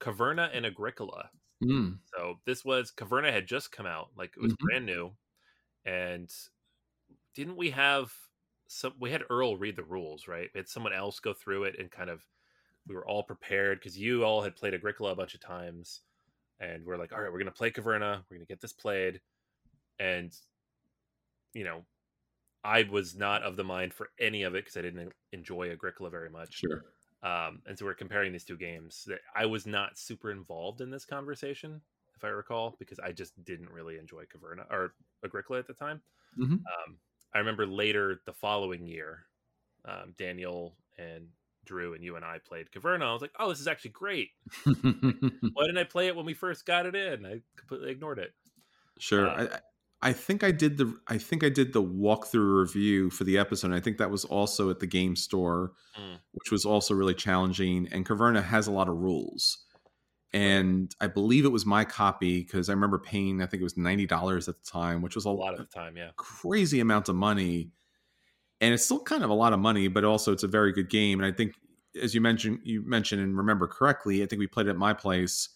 Caverna 0.00 0.48
and 0.54 0.64
Agricola. 0.64 1.28
Mm. 1.62 1.98
So 2.04 2.40
this 2.44 2.64
was 2.64 2.92
Caverna 2.92 3.32
had 3.32 3.46
just 3.46 3.72
come 3.72 3.86
out, 3.86 4.10
like 4.16 4.34
it 4.36 4.40
was 4.40 4.52
Mhm. 4.52 4.58
brand 4.60 4.86
new, 4.86 5.16
and 5.84 6.32
didn't 7.34 7.56
we 7.56 7.70
have 7.70 8.12
some? 8.68 8.94
We 9.00 9.10
had 9.10 9.24
Earl 9.30 9.56
read 9.56 9.76
the 9.76 9.84
rules, 9.84 10.28
right? 10.28 10.50
We 10.54 10.58
had 10.58 10.68
someone 10.68 10.92
else 10.92 11.20
go 11.20 11.34
through 11.34 11.64
it 11.64 11.78
and 11.78 11.90
kind 11.90 12.10
of 12.10 12.26
we 12.86 12.94
were 12.94 13.06
all 13.06 13.24
prepared 13.24 13.80
because 13.80 13.98
you 13.98 14.24
all 14.24 14.42
had 14.42 14.56
played 14.56 14.74
Agricola 14.74 15.12
a 15.12 15.16
bunch 15.16 15.34
of 15.34 15.40
times, 15.40 16.02
and 16.60 16.84
we're 16.86 16.98
like, 16.98 17.12
all 17.12 17.20
right, 17.22 17.32
we're 17.32 17.38
gonna 17.40 17.52
play 17.52 17.70
Caverna. 17.72 18.24
We're 18.30 18.38
gonna 18.38 18.46
get 18.46 18.60
this 18.62 18.72
played, 18.74 19.22
and 19.98 20.36
you 21.54 21.64
know, 21.64 21.84
I 22.64 22.84
was 22.84 23.16
not 23.16 23.42
of 23.42 23.56
the 23.56 23.64
mind 23.64 23.94
for 23.94 24.10
any 24.18 24.42
of 24.44 24.54
it 24.54 24.64
because 24.64 24.76
I 24.76 24.82
didn't 24.82 25.12
enjoy 25.32 25.70
Agricola 25.70 26.10
very 26.10 26.30
much. 26.30 26.66
Sure. 26.66 26.84
Um, 27.24 27.62
and 27.66 27.78
so 27.78 27.86
we're 27.86 27.94
comparing 27.94 28.32
these 28.32 28.44
two 28.44 28.58
games. 28.58 29.04
That 29.08 29.20
I 29.34 29.46
was 29.46 29.66
not 29.66 29.98
super 29.98 30.30
involved 30.30 30.82
in 30.82 30.90
this 30.90 31.06
conversation, 31.06 31.82
if 32.16 32.24
I 32.24 32.28
recall, 32.28 32.76
because 32.78 33.00
I 33.00 33.12
just 33.12 33.42
didn't 33.44 33.70
really 33.70 33.98
enjoy 33.98 34.26
Caverna 34.26 34.70
or 34.70 34.94
Agricola 35.24 35.60
at 35.60 35.66
the 35.66 35.74
time. 35.74 36.02
Mhm. 36.36 36.64
Um, 36.66 37.00
I 37.34 37.38
remember 37.38 37.66
later 37.66 38.22
the 38.26 38.34
following 38.34 38.86
year, 38.86 39.26
um, 39.84 40.14
Daniel 40.18 40.78
and 40.98 41.30
Drew 41.64 41.94
and 41.94 42.04
you 42.04 42.16
and 42.16 42.24
I 42.24 42.38
played 42.40 42.70
Caverna. 42.70 43.04
I 43.04 43.12
was 43.14 43.22
like, 43.22 43.34
"Oh, 43.38 43.48
this 43.50 43.60
is 43.60 43.68
actually 43.68 43.92
great. 43.92 44.32
Why 45.54 45.64
didn't 45.64 45.78
I 45.78 45.84
play 45.84 46.08
it 46.08 46.16
when 46.16 46.26
we 46.26 46.34
first 46.34 46.66
got 46.66 46.86
it 46.86 46.94
in? 46.94 47.24
I 47.26 47.42
completely 47.56 47.90
ignored 47.90 48.18
it." 48.18 48.34
Sure. 48.98 49.28
Uh, 49.28 49.56
I, 49.56 49.60
I- 50.10 50.12
think 50.12 50.44
I 50.44 50.50
did 50.52 50.76
the 50.78 50.96
I 51.08 51.18
think 51.18 51.42
I 51.44 51.48
did 51.48 51.72
the 51.72 51.82
walkthrough 51.82 52.60
review 52.60 53.10
for 53.10 53.24
the 53.24 53.38
episode. 53.38 53.68
and 53.68 53.74
I 53.74 53.80
think 53.80 53.98
that 53.98 54.10
was 54.10 54.24
also 54.24 54.70
at 54.70 54.78
the 54.80 54.86
game 54.86 55.16
store, 55.16 55.72
Mm. 55.98 56.18
which 56.32 56.50
was 56.50 56.64
also 56.64 56.94
really 56.94 57.14
challenging. 57.14 57.88
And 57.92 58.06
Caverna 58.06 58.42
has 58.42 58.66
a 58.66 58.72
lot 58.72 58.88
of 58.88 58.96
rules. 58.96 59.58
And 60.32 60.92
I 61.00 61.06
believe 61.06 61.44
it 61.44 61.52
was 61.52 61.64
my 61.64 61.84
copy 61.84 62.40
because 62.42 62.68
I 62.68 62.72
remember 62.72 62.98
paying, 62.98 63.40
I 63.40 63.46
think 63.46 63.60
it 63.60 63.64
was 63.64 63.76
ninety 63.76 64.06
dollars 64.06 64.48
at 64.48 64.56
the 64.62 64.68
time, 64.70 65.00
which 65.02 65.14
was 65.14 65.26
a, 65.26 65.28
A 65.28 65.30
lot 65.30 65.54
of 65.54 65.60
the 65.60 65.66
time, 65.66 65.96
yeah. 65.96 66.10
crazy 66.16 66.80
amount 66.80 67.08
of 67.08 67.14
money. 67.16 67.70
And 68.60 68.74
it's 68.74 68.84
still 68.84 69.00
kind 69.02 69.22
of 69.22 69.30
a 69.30 69.34
lot 69.34 69.52
of 69.52 69.60
money, 69.60 69.88
but 69.88 70.04
also 70.04 70.32
it's 70.32 70.42
a 70.42 70.48
very 70.48 70.72
good 70.72 70.88
game. 70.90 71.20
And 71.20 71.26
I 71.26 71.36
think, 71.36 71.54
as 72.02 72.14
you 72.14 72.20
mentioned, 72.20 72.60
you 72.64 72.82
mentioned 72.82 73.20
and 73.22 73.36
remember 73.36 73.66
correctly, 73.68 74.22
I 74.22 74.26
think 74.26 74.40
we 74.40 74.46
played 74.48 74.66
it 74.66 74.70
at 74.70 74.76
my 74.76 74.92
place, 74.94 75.48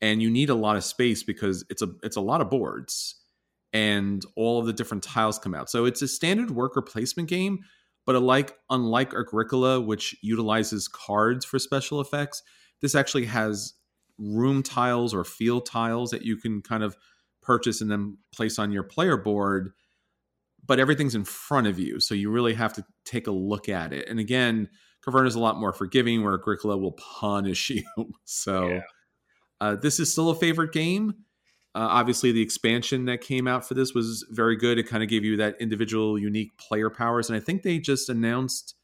and 0.00 0.22
you 0.22 0.30
need 0.30 0.50
a 0.50 0.54
lot 0.54 0.76
of 0.76 0.84
space 0.84 1.22
because 1.24 1.64
it's 1.70 1.82
a 1.82 1.88
it's 2.04 2.16
a 2.16 2.20
lot 2.20 2.40
of 2.40 2.48
boards, 2.50 3.16
and 3.72 4.24
all 4.36 4.58
of 4.60 4.66
the 4.66 4.72
different 4.72 5.02
tiles 5.02 5.38
come 5.38 5.54
out. 5.54 5.70
So 5.70 5.84
it's 5.84 6.02
a 6.02 6.08
standard 6.08 6.50
worker 6.50 6.82
placement 6.82 7.28
game, 7.28 7.60
but 8.04 8.14
alike 8.14 8.56
unlike 8.70 9.14
Agricola, 9.14 9.80
which 9.80 10.14
utilizes 10.22 10.88
cards 10.88 11.44
for 11.44 11.58
special 11.58 12.00
effects, 12.00 12.42
this 12.80 12.94
actually 12.94 13.26
has 13.26 13.74
room 14.18 14.62
tiles 14.62 15.14
or 15.14 15.24
field 15.24 15.66
tiles 15.66 16.10
that 16.10 16.22
you 16.22 16.36
can 16.36 16.60
kind 16.62 16.82
of 16.82 16.96
purchase 17.40 17.80
and 17.80 17.90
then 17.90 18.18
place 18.32 18.58
on 18.58 18.70
your 18.70 18.82
player 18.84 19.16
board 19.16 19.72
but 20.64 20.78
everything's 20.78 21.16
in 21.16 21.24
front 21.24 21.66
of 21.66 21.78
you 21.78 21.98
so 21.98 22.14
you 22.14 22.30
really 22.30 22.54
have 22.54 22.72
to 22.72 22.84
take 23.04 23.26
a 23.26 23.32
look 23.32 23.68
at 23.68 23.92
it 23.92 24.08
and 24.08 24.20
again 24.20 24.68
Caverna 25.04 25.26
is 25.26 25.34
a 25.34 25.40
lot 25.40 25.58
more 25.58 25.72
forgiving 25.72 26.22
where 26.22 26.34
Agricola 26.34 26.76
will 26.78 26.92
punish 26.92 27.70
you 27.70 27.82
so 28.24 28.68
Yeah. 28.68 28.80
uh, 29.60 29.74
this 29.76 29.98
is 29.98 30.12
still 30.12 30.30
a 30.30 30.36
favorite 30.36 30.72
game 30.72 31.14
uh, 31.74 31.88
obviously 31.90 32.32
the 32.32 32.42
expansion 32.42 33.06
that 33.06 33.20
came 33.20 33.46
out 33.48 33.66
for 33.66 33.74
this 33.74 33.94
was 33.94 34.24
very 34.30 34.56
good 34.56 34.78
it 34.78 34.88
kind 34.88 35.02
of 35.02 35.08
gave 35.08 35.24
you 35.24 35.36
that 35.36 35.56
individual 35.60 36.18
unique 36.18 36.56
player 36.58 36.90
powers 36.90 37.28
and 37.30 37.36
i 37.36 37.40
think 37.40 37.62
they 37.62 37.78
just 37.78 38.08
announced 38.08 38.74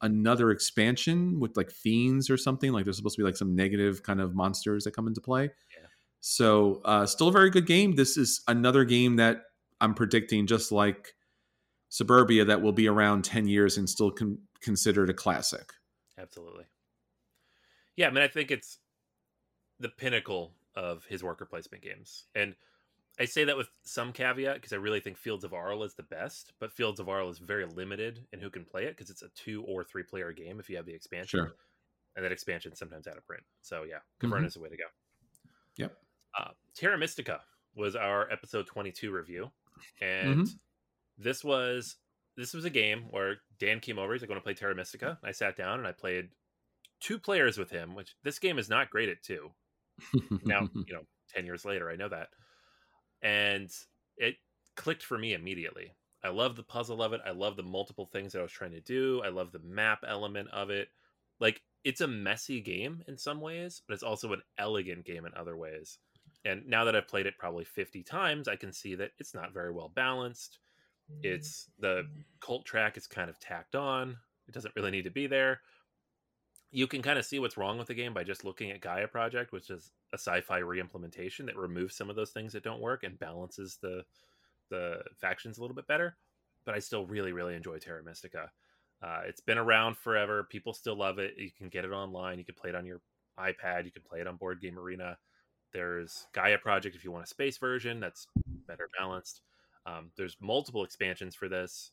another 0.00 0.50
expansion 0.50 1.38
with 1.38 1.56
like 1.56 1.70
fiends 1.70 2.28
or 2.30 2.36
something 2.36 2.72
like 2.72 2.84
there's 2.84 2.96
supposed 2.96 3.16
to 3.16 3.22
be 3.22 3.24
like 3.26 3.36
some 3.36 3.54
negative 3.54 4.02
kind 4.02 4.20
of 4.20 4.34
monsters 4.34 4.84
that 4.84 4.92
come 4.96 5.06
into 5.06 5.20
play 5.20 5.44
Yeah. 5.44 5.86
so 6.20 6.80
uh, 6.84 7.06
still 7.06 7.28
a 7.28 7.32
very 7.32 7.50
good 7.50 7.66
game 7.66 7.94
this 7.94 8.16
is 8.16 8.42
another 8.48 8.84
game 8.84 9.16
that 9.16 9.42
i'm 9.80 9.94
predicting 9.94 10.46
just 10.46 10.72
like 10.72 11.14
suburbia 11.90 12.44
that 12.46 12.62
will 12.62 12.72
be 12.72 12.88
around 12.88 13.22
10 13.24 13.46
years 13.46 13.76
and 13.76 13.88
still 13.88 14.10
con- 14.10 14.38
considered 14.60 15.10
a 15.10 15.14
classic 15.14 15.72
Absolutely. 16.18 16.64
Yeah, 17.96 18.06
I 18.08 18.10
mean, 18.10 18.22
I 18.22 18.28
think 18.28 18.50
it's 18.50 18.78
the 19.80 19.88
pinnacle 19.88 20.52
of 20.74 21.04
his 21.06 21.22
worker 21.22 21.44
placement 21.46 21.82
games. 21.82 22.26
And 22.34 22.54
I 23.18 23.26
say 23.26 23.44
that 23.44 23.56
with 23.56 23.68
some 23.84 24.12
caveat 24.12 24.54
because 24.56 24.72
I 24.72 24.76
really 24.76 25.00
think 25.00 25.18
Fields 25.18 25.44
of 25.44 25.52
Arle 25.52 25.84
is 25.84 25.94
the 25.94 26.02
best, 26.02 26.54
but 26.58 26.72
Fields 26.72 26.98
of 26.98 27.08
Arle 27.08 27.28
is 27.30 27.38
very 27.38 27.66
limited 27.66 28.26
in 28.32 28.40
who 28.40 28.48
can 28.50 28.64
play 28.64 28.84
it 28.86 28.96
because 28.96 29.10
it's 29.10 29.22
a 29.22 29.28
two 29.30 29.62
or 29.64 29.84
three 29.84 30.02
player 30.02 30.32
game 30.32 30.58
if 30.58 30.70
you 30.70 30.76
have 30.76 30.86
the 30.86 30.94
expansion. 30.94 31.40
Sure. 31.40 31.52
And 32.16 32.24
that 32.24 32.32
expansion 32.32 32.74
sometimes 32.74 33.06
out 33.06 33.16
of 33.18 33.26
print. 33.26 33.44
So 33.60 33.82
yeah, 33.84 33.98
Caverna 34.20 34.42
Mhm. 34.42 34.46
is 34.46 34.54
the 34.54 34.60
way 34.60 34.68
to 34.70 34.76
go. 34.76 34.84
Yep. 35.76 35.96
Uh, 36.38 36.52
Terra 36.74 36.96
Mystica 36.98 37.44
was 37.74 37.96
our 37.96 38.30
episode 38.30 38.66
22 38.66 39.10
review. 39.12 39.50
And 40.00 40.46
Mhm. 40.46 40.58
this 41.18 41.42
was 41.44 41.96
this 42.34 42.54
was 42.54 42.64
a 42.64 42.70
game 42.70 43.10
where 43.10 43.42
Dan 43.58 43.78
came 43.78 43.98
over. 43.98 44.14
He's 44.14 44.22
like, 44.22 44.30
"I 44.30 44.32
want 44.32 44.42
to 44.42 44.44
play 44.44 44.54
Terra 44.54 44.74
Mystica." 44.74 45.18
I 45.22 45.32
sat 45.32 45.54
down 45.54 45.78
and 45.78 45.86
I 45.86 45.92
played 45.92 46.34
two 46.98 47.18
players 47.18 47.58
with 47.58 47.68
him, 47.68 47.94
which 47.94 48.16
this 48.22 48.38
game 48.38 48.58
is 48.58 48.70
not 48.70 48.88
great 48.88 49.10
at 49.10 49.22
two. 49.22 49.54
Now, 50.44 50.68
you 50.86 50.94
know, 50.94 51.02
ten 51.32 51.46
years 51.46 51.64
later, 51.64 51.90
I 51.90 51.96
know 51.96 52.08
that, 52.08 52.28
and 53.22 53.70
it 54.16 54.36
clicked 54.76 55.02
for 55.02 55.18
me 55.18 55.34
immediately. 55.34 55.92
I 56.24 56.28
love 56.28 56.54
the 56.54 56.62
puzzle 56.62 57.02
of 57.02 57.12
it. 57.12 57.20
I 57.26 57.30
love 57.30 57.56
the 57.56 57.62
multiple 57.62 58.08
things 58.12 58.32
that 58.32 58.38
I 58.38 58.42
was 58.42 58.52
trying 58.52 58.72
to 58.72 58.80
do. 58.80 59.22
I 59.24 59.28
love 59.28 59.50
the 59.50 59.58
map 59.58 60.04
element 60.06 60.48
of 60.52 60.70
it. 60.70 60.88
Like 61.40 61.60
it's 61.84 62.00
a 62.00 62.06
messy 62.06 62.60
game 62.60 63.02
in 63.08 63.18
some 63.18 63.40
ways, 63.40 63.82
but 63.86 63.94
it's 63.94 64.04
also 64.04 64.32
an 64.32 64.42
elegant 64.58 65.04
game 65.04 65.26
in 65.26 65.32
other 65.34 65.56
ways. 65.56 65.98
And 66.44 66.66
now 66.66 66.84
that 66.84 66.96
I've 66.96 67.08
played 67.08 67.26
it 67.26 67.38
probably 67.38 67.64
50 67.64 68.02
times, 68.02 68.48
I 68.48 68.56
can 68.56 68.72
see 68.72 68.94
that 68.96 69.10
it's 69.18 69.34
not 69.34 69.52
very 69.52 69.72
well 69.72 69.90
balanced. 69.94 70.58
It's 71.22 71.70
the 71.78 72.04
cult 72.40 72.64
track 72.64 72.96
is 72.96 73.06
kind 73.06 73.28
of 73.28 73.38
tacked 73.38 73.74
on. 73.74 74.16
It 74.48 74.54
doesn't 74.54 74.74
really 74.76 74.90
need 74.90 75.04
to 75.04 75.10
be 75.10 75.26
there. 75.26 75.60
You 76.74 76.86
can 76.86 77.02
kind 77.02 77.18
of 77.18 77.26
see 77.26 77.38
what's 77.38 77.58
wrong 77.58 77.76
with 77.76 77.88
the 77.88 77.94
game 77.94 78.14
by 78.14 78.24
just 78.24 78.44
looking 78.44 78.70
at 78.70 78.80
Gaia 78.80 79.06
Project, 79.06 79.52
which 79.52 79.68
is 79.68 79.90
a 80.12 80.16
sci-fi 80.16 80.58
re-implementation 80.58 81.44
that 81.46 81.56
removes 81.56 81.94
some 81.94 82.08
of 82.08 82.16
those 82.16 82.30
things 82.30 82.54
that 82.54 82.64
don't 82.64 82.80
work 82.80 83.04
and 83.04 83.18
balances 83.18 83.78
the 83.80 84.04
the 84.70 85.02
factions 85.20 85.58
a 85.58 85.60
little 85.60 85.76
bit 85.76 85.86
better. 85.86 86.16
But 86.64 86.74
I 86.74 86.78
still 86.78 87.04
really, 87.04 87.32
really 87.32 87.54
enjoy 87.54 87.78
Terra 87.78 88.02
Mystica. 88.02 88.50
Uh, 89.02 89.20
it's 89.26 89.40
been 89.40 89.58
around 89.58 89.98
forever. 89.98 90.44
People 90.44 90.72
still 90.72 90.96
love 90.96 91.18
it. 91.18 91.34
You 91.36 91.50
can 91.56 91.68
get 91.68 91.84
it 91.84 91.90
online. 91.90 92.38
You 92.38 92.44
can 92.44 92.54
play 92.54 92.70
it 92.70 92.76
on 92.76 92.86
your 92.86 93.02
iPad. 93.38 93.84
You 93.84 93.90
can 93.90 94.02
play 94.02 94.20
it 94.20 94.26
on 94.26 94.36
Board 94.36 94.62
Game 94.62 94.78
Arena. 94.78 95.18
There's 95.72 96.26
Gaia 96.32 96.58
Project 96.58 96.96
if 96.96 97.04
you 97.04 97.10
want 97.10 97.24
a 97.24 97.28
space 97.28 97.58
version 97.58 98.00
that's 98.00 98.28
better 98.66 98.88
balanced. 98.98 99.42
Um, 99.84 100.10
there's 100.16 100.36
multiple 100.40 100.84
expansions 100.84 101.34
for 101.34 101.48
this, 101.48 101.90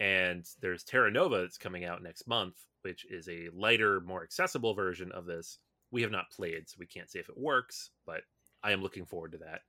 and 0.00 0.46
there's 0.60 0.84
Terra 0.84 1.10
Nova 1.10 1.38
that's 1.40 1.58
coming 1.58 1.84
out 1.84 2.02
next 2.02 2.26
month, 2.26 2.56
which 2.82 3.04
is 3.10 3.28
a 3.28 3.48
lighter, 3.54 4.00
more 4.00 4.22
accessible 4.22 4.74
version 4.74 5.10
of 5.12 5.26
this. 5.26 5.58
We 5.90 6.02
have 6.02 6.10
not 6.10 6.30
played, 6.30 6.68
so 6.68 6.76
we 6.78 6.86
can't 6.86 7.10
say 7.10 7.18
if 7.18 7.28
it 7.28 7.38
works, 7.38 7.90
but 8.06 8.20
I 8.62 8.72
am 8.72 8.82
looking 8.82 9.06
forward 9.06 9.32
to 9.32 9.38
that. 9.38 9.60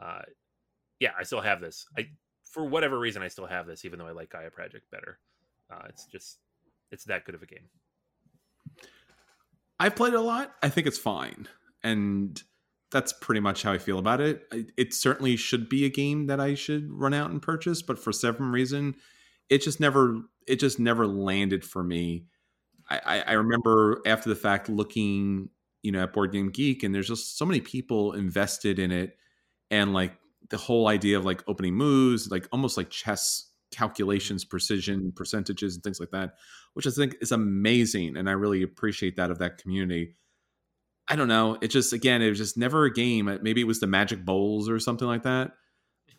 Uh, 0.00 0.22
yeah, 0.98 1.10
I 1.18 1.22
still 1.22 1.40
have 1.40 1.60
this. 1.60 1.86
I, 1.96 2.08
for 2.44 2.64
whatever 2.64 2.98
reason, 2.98 3.22
I 3.22 3.28
still 3.28 3.46
have 3.46 3.66
this, 3.66 3.84
even 3.84 3.98
though 3.98 4.06
I 4.06 4.12
like 4.12 4.30
Gaia 4.30 4.50
Project 4.50 4.90
better. 4.90 5.18
Uh, 5.70 5.82
it's 5.88 6.06
just, 6.06 6.38
it's 6.90 7.04
that 7.04 7.24
good 7.24 7.34
of 7.34 7.42
a 7.42 7.46
game. 7.46 7.68
I've 9.78 9.94
played 9.94 10.14
it 10.14 10.18
a 10.18 10.22
lot. 10.22 10.54
I 10.62 10.68
think 10.68 10.86
it's 10.86 10.98
fine. 10.98 11.48
And 11.82 12.42
that's 12.90 13.12
pretty 13.12 13.40
much 13.40 13.62
how 13.62 13.72
I 13.72 13.78
feel 13.78 13.98
about 13.98 14.20
it. 14.20 14.42
It 14.76 14.92
certainly 14.92 15.36
should 15.36 15.68
be 15.68 15.84
a 15.84 15.88
game 15.88 16.26
that 16.26 16.40
I 16.40 16.54
should 16.54 16.90
run 16.90 17.14
out 17.14 17.30
and 17.30 17.40
purchase, 17.40 17.82
but 17.82 17.98
for 17.98 18.12
some 18.12 18.52
reason, 18.52 18.96
it 19.50 19.62
just 19.62 19.80
never 19.80 20.22
it 20.46 20.60
just 20.60 20.78
never 20.78 21.06
landed 21.06 21.64
for 21.64 21.82
me. 21.82 22.24
I, 22.88 23.22
I, 23.24 23.32
remember 23.34 24.00
after 24.04 24.28
the 24.28 24.34
fact 24.34 24.68
looking, 24.68 25.48
you 25.82 25.92
know, 25.92 26.02
at 26.02 26.12
Board 26.12 26.32
Game 26.32 26.50
Geek, 26.50 26.82
and 26.82 26.92
there's 26.92 27.06
just 27.06 27.38
so 27.38 27.46
many 27.46 27.60
people 27.60 28.14
invested 28.14 28.80
in 28.80 28.90
it, 28.90 29.16
and 29.70 29.92
like 29.92 30.12
the 30.48 30.56
whole 30.56 30.88
idea 30.88 31.16
of 31.16 31.24
like 31.24 31.44
opening 31.46 31.74
moves, 31.74 32.30
like 32.32 32.48
almost 32.50 32.76
like 32.76 32.90
chess 32.90 33.48
calculations, 33.70 34.44
precision, 34.44 35.12
percentages, 35.14 35.76
and 35.76 35.84
things 35.84 36.00
like 36.00 36.10
that, 36.10 36.34
which 36.74 36.86
I 36.86 36.90
think 36.90 37.16
is 37.20 37.30
amazing, 37.30 38.16
and 38.16 38.28
I 38.28 38.32
really 38.32 38.62
appreciate 38.62 39.16
that 39.16 39.30
of 39.30 39.38
that 39.38 39.58
community. 39.58 40.16
I 41.06 41.14
don't 41.14 41.28
know. 41.28 41.58
It 41.60 41.68
just 41.68 41.92
again, 41.92 42.22
it 42.22 42.28
was 42.28 42.38
just 42.38 42.56
never 42.56 42.84
a 42.84 42.92
game. 42.92 43.28
Uh, 43.28 43.38
maybe 43.40 43.60
it 43.60 43.68
was 43.68 43.78
the 43.78 43.86
Magic 43.86 44.24
Bowls 44.24 44.68
or 44.68 44.80
something 44.80 45.08
like 45.08 45.22
that. 45.22 45.52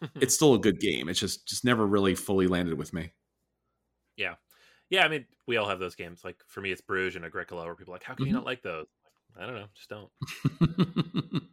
It's 0.16 0.34
still 0.34 0.56
a 0.56 0.60
good 0.60 0.80
game. 0.80 1.10
It's 1.10 1.20
just 1.20 1.48
just 1.48 1.64
never 1.64 1.86
really 1.86 2.16
fully 2.16 2.48
landed 2.48 2.76
with 2.76 2.92
me. 2.92 3.12
Yeah. 4.18 4.36
Yeah, 4.90 5.06
I 5.06 5.08
mean, 5.08 5.26
we 5.48 5.58
all 5.58 5.70
have 5.70 5.80
those 5.80 5.96
games. 5.96 6.24
Like 6.24 6.38
for 6.48 6.62
me, 6.62 6.72
it's 6.72 6.82
Bruges 6.82 7.16
and 7.16 7.26
Agricola, 7.26 7.66
where 7.66 7.76
people 7.76 7.94
are 7.94 7.96
like, 7.96 8.04
how 8.04 8.14
can 8.16 8.28
you 8.28 8.34
Mhm. 8.34 8.36
not 8.36 8.46
like 8.46 8.62
those? 8.62 8.88
I 9.38 9.46
don't 9.46 9.56
know, 9.56 9.68
just 9.74 9.90
don't. 9.90 10.12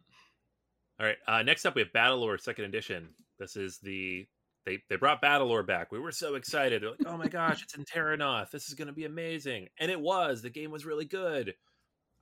All 0.99 1.05
right. 1.05 1.17
Uh, 1.27 1.43
next 1.43 1.65
up, 1.65 1.75
we 1.75 1.81
have 1.81 1.91
Battlelore 1.93 2.39
Second 2.39 2.65
Edition. 2.65 3.15
This 3.37 3.55
is 3.55 3.79
the 3.79 4.27
they 4.65 4.79
they 4.89 4.97
brought 4.97 5.21
Battlelore 5.21 5.65
back. 5.65 5.91
We 5.91 5.99
were 5.99 6.11
so 6.11 6.35
excited. 6.35 6.81
They're 6.83 6.89
like, 6.91 7.05
"Oh 7.05 7.17
my 7.17 7.29
gosh, 7.29 7.63
it's 7.63 7.75
in 7.75 7.85
Terrinoth. 7.85 8.51
This 8.51 8.67
is 8.67 8.73
going 8.73 8.87
to 8.87 8.93
be 8.93 9.05
amazing!" 9.05 9.69
And 9.79 9.89
it 9.89 9.99
was. 9.99 10.41
The 10.41 10.49
game 10.49 10.71
was 10.71 10.85
really 10.85 11.05
good. 11.05 11.55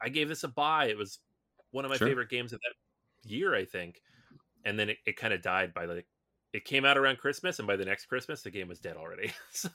I 0.01 0.09
gave 0.09 0.29
this 0.29 0.43
a 0.43 0.47
buy. 0.47 0.85
It 0.88 0.97
was 0.97 1.19
one 1.71 1.85
of 1.85 1.89
my 1.91 1.97
Sure. 1.97 2.07
favorite 2.07 2.29
games 2.29 2.53
of 2.53 2.59
that 2.61 3.29
year, 3.29 3.55
I 3.55 3.65
think. 3.65 4.01
And 4.65 4.77
then 4.79 4.89
it, 4.91 4.97
it 5.07 5.17
kind 5.17 5.33
of 5.33 5.41
died 5.41 5.73
by 5.73 5.85
like 5.85 6.07
it 6.53 6.65
came 6.65 6.85
out 6.85 6.97
around 6.97 7.17
Christmas, 7.19 7.59
and 7.59 7.67
by 7.67 7.77
the 7.77 7.85
next 7.85 8.05
Christmas, 8.07 8.43
the 8.43 8.51
game 8.51 8.67
was 8.67 8.79
dead 8.79 8.97
already. 8.97 9.33
so, 9.51 9.69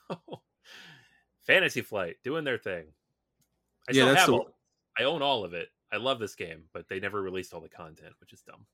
Fantasy 1.46 1.80
Flight 1.82 2.16
doing 2.22 2.44
their 2.44 2.58
thing. 2.58 2.86
I 3.88 3.92
Yeah, 3.92 4.06
that's 4.06 4.20
have 4.20 4.26
the- 4.28 4.34
all. 4.34 4.54
I 4.98 5.04
own 5.04 5.22
all 5.22 5.44
of 5.44 5.54
it. 5.54 5.68
I 5.90 5.96
love 5.96 6.18
this 6.18 6.34
game, 6.34 6.64
but 6.72 6.88
they 6.88 7.00
never 7.00 7.20
released 7.20 7.52
all 7.52 7.60
the 7.60 7.68
content, 7.68 8.14
which 8.20 8.32
is 8.32 8.42
dumb. 8.42 8.66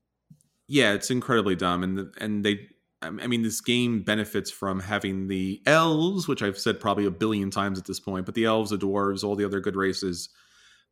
Yeah, 0.67 0.93
it's 0.93 1.09
incredibly 1.09 1.55
dumb, 1.55 1.83
and 1.83 1.97
the, 1.97 2.11
and 2.19 2.43
they. 2.45 2.69
Um, 3.01 3.19
I 3.23 3.27
mean, 3.27 3.43
this 3.43 3.61
game 3.61 4.01
benefits 4.03 4.51
from 4.51 4.81
having 4.81 5.27
the 5.29 5.61
elves, 5.65 6.27
which 6.27 6.43
I've 6.43 6.59
said 6.59 6.81
probably 6.81 7.05
a 7.05 7.11
billion 7.11 7.49
times 7.49 7.79
at 7.79 7.85
this 7.85 7.99
point, 7.99 8.25
but 8.25 8.35
the 8.35 8.43
elves, 8.43 8.71
the 8.71 8.77
dwarves, 8.77 9.23
all 9.23 9.37
the 9.37 9.45
other 9.45 9.61
good 9.61 9.77
races, 9.77 10.27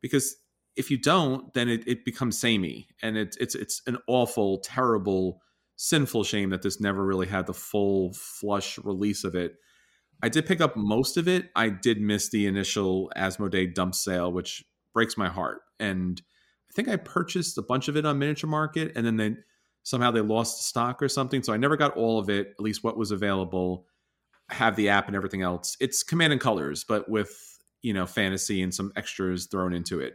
because 0.00 0.34
if 0.74 0.90
you 0.90 0.96
don't, 0.96 1.52
then 1.52 1.68
it, 1.68 1.86
it 1.86 2.06
becomes 2.06 2.38
samey, 2.40 2.88
and 3.02 3.16
it's 3.18 3.36
it's 3.36 3.54
it's 3.54 3.82
an 3.86 3.98
awful, 4.06 4.58
terrible, 4.60 5.42
sinful 5.76 6.24
shame 6.24 6.48
that 6.50 6.62
this 6.62 6.80
never 6.80 7.04
really 7.04 7.26
had 7.26 7.46
the 7.46 7.52
full 7.54 8.14
flush 8.14 8.78
release 8.78 9.22
of 9.22 9.34
it. 9.34 9.56
I 10.22 10.28
did 10.28 10.46
pick 10.46 10.60
up 10.60 10.76
most 10.76 11.16
of 11.16 11.28
it. 11.28 11.50
I 11.54 11.68
did 11.68 12.00
miss 12.00 12.28
the 12.28 12.46
initial 12.46 13.12
Asmodee 13.16 13.74
dump 13.74 13.94
sale, 13.94 14.32
which 14.32 14.64
breaks 14.92 15.16
my 15.16 15.28
heart. 15.28 15.60
And 15.78 16.20
I 16.70 16.74
think 16.74 16.88
I 16.88 16.96
purchased 16.96 17.56
a 17.56 17.62
bunch 17.62 17.88
of 17.88 17.96
it 17.96 18.04
on 18.04 18.18
Miniature 18.18 18.50
Market, 18.50 18.92
and 18.96 19.06
then 19.06 19.16
they 19.16 19.36
somehow 19.84 20.10
they 20.10 20.20
lost 20.20 20.66
stock 20.66 21.02
or 21.02 21.08
something. 21.08 21.42
So 21.42 21.52
I 21.52 21.56
never 21.56 21.76
got 21.76 21.96
all 21.96 22.18
of 22.18 22.28
it, 22.28 22.48
at 22.58 22.60
least 22.60 22.84
what 22.84 22.98
was 22.98 23.10
available. 23.10 23.86
have 24.50 24.76
the 24.76 24.88
app 24.88 25.06
and 25.06 25.16
everything 25.16 25.42
else. 25.42 25.76
It's 25.80 26.02
Command 26.02 26.32
and 26.32 26.40
Colors, 26.40 26.84
but 26.84 27.08
with 27.08 27.58
you 27.82 27.94
know 27.94 28.06
fantasy 28.06 28.62
and 28.62 28.74
some 28.74 28.92
extras 28.96 29.46
thrown 29.46 29.72
into 29.72 30.00
it. 30.00 30.14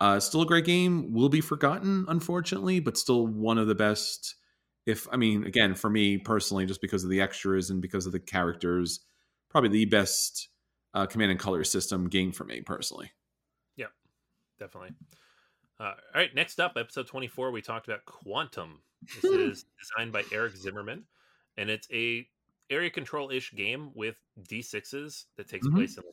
Uh, 0.00 0.18
still 0.18 0.42
a 0.42 0.46
great 0.46 0.64
game. 0.64 1.12
Will 1.12 1.28
be 1.28 1.40
forgotten, 1.40 2.04
unfortunately, 2.08 2.80
but 2.80 2.96
still 2.96 3.26
one 3.26 3.58
of 3.58 3.68
the 3.68 3.74
best. 3.74 4.34
If 4.86 5.06
I 5.12 5.16
mean, 5.16 5.44
again, 5.44 5.74
for 5.74 5.90
me 5.90 6.18
personally, 6.18 6.66
just 6.66 6.80
because 6.80 7.04
of 7.04 7.10
the 7.10 7.20
extras 7.20 7.70
and 7.70 7.80
because 7.80 8.06
of 8.06 8.12
the 8.12 8.20
characters, 8.20 9.00
probably 9.50 9.68
the 9.70 9.84
best 9.84 10.48
uh, 10.94 11.06
Command 11.06 11.30
and 11.30 11.40
Color 11.40 11.64
system 11.64 12.08
game 12.08 12.32
for 12.32 12.44
me 12.44 12.60
personally 12.60 13.10
Yeah, 13.76 13.86
definitely. 14.58 14.94
Uh, 15.78 15.84
all 15.84 15.94
right, 16.14 16.34
next 16.34 16.60
up, 16.60 16.72
episode 16.76 17.06
24, 17.06 17.50
we 17.50 17.62
talked 17.62 17.88
about 17.88 18.04
Quantum. 18.04 18.80
This 19.14 19.24
is 19.32 19.64
designed 19.78 20.12
by 20.12 20.24
Eric 20.32 20.56
Zimmerman, 20.56 21.04
and 21.56 21.70
it's 21.70 21.88
a 21.92 22.26
area 22.70 22.90
control 22.90 23.30
ish 23.30 23.52
game 23.54 23.90
with 23.94 24.16
d6s 24.48 25.24
that 25.36 25.48
takes 25.48 25.66
mm-hmm. 25.66 25.76
place 25.76 25.96
in 25.96 26.04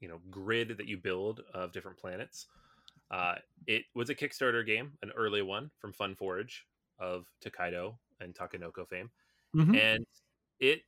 you 0.00 0.08
know 0.08 0.20
grid 0.30 0.76
that 0.76 0.86
you 0.86 0.96
build 0.96 1.40
of 1.54 1.72
different 1.72 1.96
planets. 1.96 2.46
Uh, 3.10 3.36
it 3.66 3.84
was 3.94 4.10
a 4.10 4.14
Kickstarter 4.14 4.64
game, 4.64 4.92
an 5.02 5.10
early 5.16 5.42
one 5.42 5.70
from 5.78 5.92
Funforge 5.92 6.60
of 6.98 7.26
Tokaido 7.40 7.98
and 8.20 8.34
Takenoko 8.34 8.86
fame, 8.86 9.10
mm-hmm. 9.54 9.74
and 9.74 10.06
it 10.60 10.82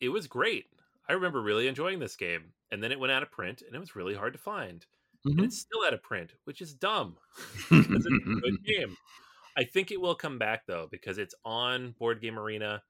it 0.00 0.08
was 0.08 0.26
great. 0.26 0.66
I 1.08 1.14
remember 1.14 1.42
really 1.42 1.66
enjoying 1.66 1.98
this 1.98 2.16
game, 2.16 2.52
and 2.70 2.82
then 2.82 2.92
it 2.92 3.00
went 3.00 3.12
out 3.12 3.22
of 3.22 3.30
print, 3.30 3.62
and 3.66 3.74
it 3.74 3.80
was 3.80 3.96
really 3.96 4.14
hard 4.14 4.32
to 4.32 4.38
find 4.38 4.86
mm-hmm. 5.26 5.38
and 5.38 5.46
it's 5.46 5.58
still 5.58 5.84
out 5.84 5.94
of 5.94 6.02
print, 6.02 6.34
which 6.44 6.60
is 6.60 6.74
dumb 6.74 7.16
it's 7.70 8.06
a 8.06 8.40
good 8.40 8.64
game. 8.64 8.96
I 9.56 9.64
think 9.64 9.90
it 9.90 10.00
will 10.00 10.14
come 10.14 10.38
back 10.38 10.62
though 10.66 10.88
because 10.90 11.18
it's 11.18 11.34
on 11.44 11.94
Board 11.98 12.20
Game 12.20 12.38
Arena. 12.38 12.82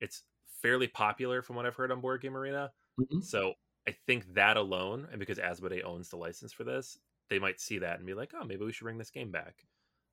It's 0.00 0.22
fairly 0.62 0.88
popular 0.88 1.42
from 1.42 1.56
what 1.56 1.66
I've 1.66 1.76
heard 1.76 1.92
on 1.92 2.00
Board 2.00 2.20
Game 2.20 2.36
Arena. 2.36 2.72
Mm-hmm. 3.00 3.20
So 3.20 3.54
I 3.86 3.94
think 4.06 4.34
that 4.34 4.56
alone, 4.56 5.08
and 5.10 5.20
because 5.20 5.38
Asmodee 5.38 5.84
owns 5.84 6.08
the 6.08 6.16
license 6.16 6.52
for 6.52 6.64
this, 6.64 6.98
they 7.30 7.38
might 7.38 7.60
see 7.60 7.78
that 7.78 7.98
and 7.98 8.06
be 8.06 8.14
like, 8.14 8.32
"Oh, 8.38 8.44
maybe 8.44 8.64
we 8.64 8.72
should 8.72 8.84
bring 8.84 8.98
this 8.98 9.10
game 9.10 9.30
back." 9.30 9.64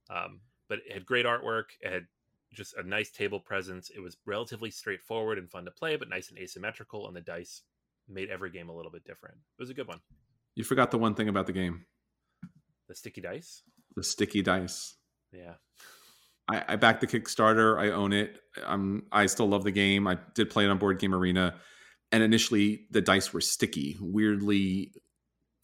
Um, 0.09 0.41
but 0.69 0.79
it 0.85 0.93
had 0.93 1.05
great 1.05 1.25
artwork. 1.25 1.65
It 1.81 1.91
had 1.91 2.07
just 2.55 2.75
a 2.75 2.83
nice 2.83 3.11
table 3.11 3.39
presence. 3.39 3.91
It 3.95 3.99
was 3.99 4.17
relatively 4.25 4.71
straightforward 4.71 5.37
and 5.37 5.49
fun 5.49 5.65
to 5.65 5.71
play, 5.71 5.95
but 5.95 6.09
nice 6.09 6.29
and 6.29 6.39
asymmetrical, 6.39 7.07
and 7.07 7.15
the 7.15 7.21
dice 7.21 7.61
made 8.07 8.29
every 8.29 8.51
game 8.51 8.69
a 8.69 8.75
little 8.75 8.91
bit 8.91 9.05
different. 9.05 9.37
It 9.57 9.61
was 9.61 9.69
a 9.69 9.73
good 9.73 9.87
one. 9.87 9.99
You 10.55 10.63
forgot 10.63 10.91
the 10.91 10.97
one 10.97 11.15
thing 11.15 11.27
about 11.27 11.47
the 11.47 11.53
game. 11.53 11.85
The 12.87 12.95
sticky 12.95 13.21
dice. 13.21 13.63
The 13.95 14.03
sticky 14.03 14.41
dice. 14.41 14.95
Yeah. 15.31 15.55
I, 16.47 16.63
I 16.69 16.75
backed 16.75 17.01
the 17.01 17.07
Kickstarter. 17.07 17.79
I 17.79 17.91
own 17.91 18.13
it. 18.13 18.39
I'm. 18.65 19.03
I 19.11 19.25
still 19.25 19.47
love 19.47 19.63
the 19.63 19.71
game. 19.71 20.07
I 20.07 20.17
did 20.35 20.49
play 20.49 20.65
it 20.65 20.69
on 20.69 20.77
Board 20.77 20.99
Game 20.99 21.15
Arena, 21.15 21.55
and 22.11 22.21
initially 22.21 22.85
the 22.91 23.01
dice 23.01 23.33
were 23.33 23.41
sticky, 23.41 23.97
weirdly 23.99 24.93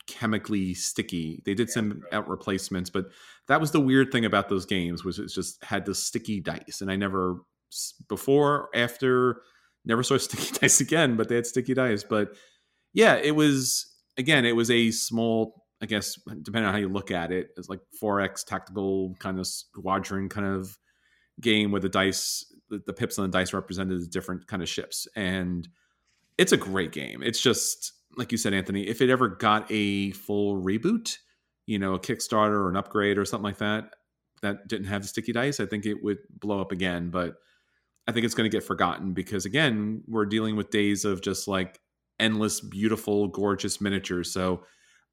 chemically 0.08 0.74
sticky. 0.74 1.42
They 1.46 1.54
did 1.54 1.70
yeah, 1.70 1.74
send 1.74 2.04
out 2.12 2.28
replacements, 2.28 2.90
but 2.90 3.08
that 3.48 3.62
was 3.62 3.72
the 3.72 3.80
weird 3.80 4.12
thing 4.12 4.26
about 4.26 4.50
those 4.50 4.66
games 4.66 5.04
was 5.04 5.20
it 5.20 5.28
just 5.28 5.64
had 5.64 5.86
the 5.86 5.96
sticky 5.96 6.40
dice, 6.40 6.82
and 6.82 6.92
I 6.92 6.96
never 6.96 7.42
before 8.10 8.70
after 8.76 9.42
never 9.86 10.04
saw 10.04 10.18
sticky 10.18 10.60
dice 10.60 10.82
again. 10.82 11.16
But 11.16 11.30
they 11.30 11.36
had 11.36 11.48
sticky 11.48 11.74
dice. 11.74 12.04
But 12.04 12.36
yeah, 12.94 13.16
it 13.16 13.36
was 13.36 13.92
again, 14.18 14.46
it 14.46 14.56
was 14.56 14.72
a 14.72 14.92
small, 14.92 15.66
I 15.82 15.86
guess, 15.86 16.16
depending 16.42 16.66
on 16.66 16.74
how 16.74 16.80
you 16.80 16.90
look 16.90 17.12
at 17.12 17.32
it, 17.32 17.50
it's 17.58 17.70
like 17.70 17.80
4X 18.02 18.46
tactical 18.46 19.16
kind 19.20 19.40
of 19.40 19.48
squadron 19.48 20.30
kind 20.30 20.48
of 20.48 20.78
game 21.40 21.72
where 21.72 21.82
the 21.82 21.90
dice, 21.90 22.46
the, 22.70 22.94
pips 22.94 23.18
on 23.18 23.30
the 23.30 23.38
dice 23.38 23.54
represented 23.54 24.10
different 24.12 24.48
kind 24.48 24.62
of 24.62 24.70
ships. 24.70 25.08
And 25.16 25.68
it's 26.42 26.52
a 26.52 26.58
great 26.58 26.92
game. 26.92 27.22
It's 27.22 27.40
just, 27.40 27.94
like 28.18 28.32
you 28.32 28.38
said, 28.38 28.54
Anthony, 28.54 28.88
if 28.88 29.00
it 29.00 29.12
ever 29.12 29.28
got 29.28 29.68
a 29.70 30.10
full 30.12 30.60
reboot, 30.60 31.18
you 31.68 31.78
know, 31.78 31.94
a 31.94 32.00
Kickstarter 32.00 32.56
or 32.56 32.70
an 32.70 32.76
upgrade 32.76 33.20
or 33.20 33.26
something 33.26 33.44
like 33.44 33.60
that, 33.60 33.94
that 34.42 34.68
didn't 34.68 34.88
have 34.88 35.04
the 35.04 35.08
sticky 35.08 35.34
dice, 35.34 35.60
I 35.60 35.68
think 35.68 35.86
it 35.86 36.04
would 36.04 36.18
blow 36.40 36.60
up 36.60 36.72
again. 36.72 37.12
But 37.12 37.36
I 38.08 38.12
think 38.12 38.26
it's 38.26 38.34
going 38.34 38.50
to 38.50 38.58
get 38.58 38.64
forgotten 38.64 39.14
because, 39.14 39.46
again, 39.46 40.02
we're 40.08 40.26
dealing 40.26 40.56
with 40.56 40.72
days 40.72 41.06
of 41.06 41.22
just 41.22 41.48
like 41.48 41.80
endless, 42.20 42.60
beautiful, 42.60 43.28
gorgeous 43.28 43.80
miniatures. 43.80 44.34
So 44.34 44.64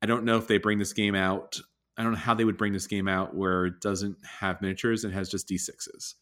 I 0.01 0.07
don't 0.07 0.25
know 0.25 0.39
if 0.39 0.49
they 0.49 0.57
bring 0.57 0.79
this 0.79 0.95
game 0.95 1.15
out. 1.15 1.61
I 1.99 2.03
don't 2.03 2.13
know 2.13 2.19
how 2.19 2.33
they 2.33 2.47
would 2.47 2.57
bring 2.57 2.73
this 2.73 2.87
game 2.87 3.07
out 3.07 3.37
where 3.37 3.67
it 3.67 3.83
doesn't 3.83 4.17
have 4.25 4.63
miniatures 4.63 5.05
and 5.05 5.13
has 5.13 5.29
just 5.29 5.47
D6s. 5.47 6.15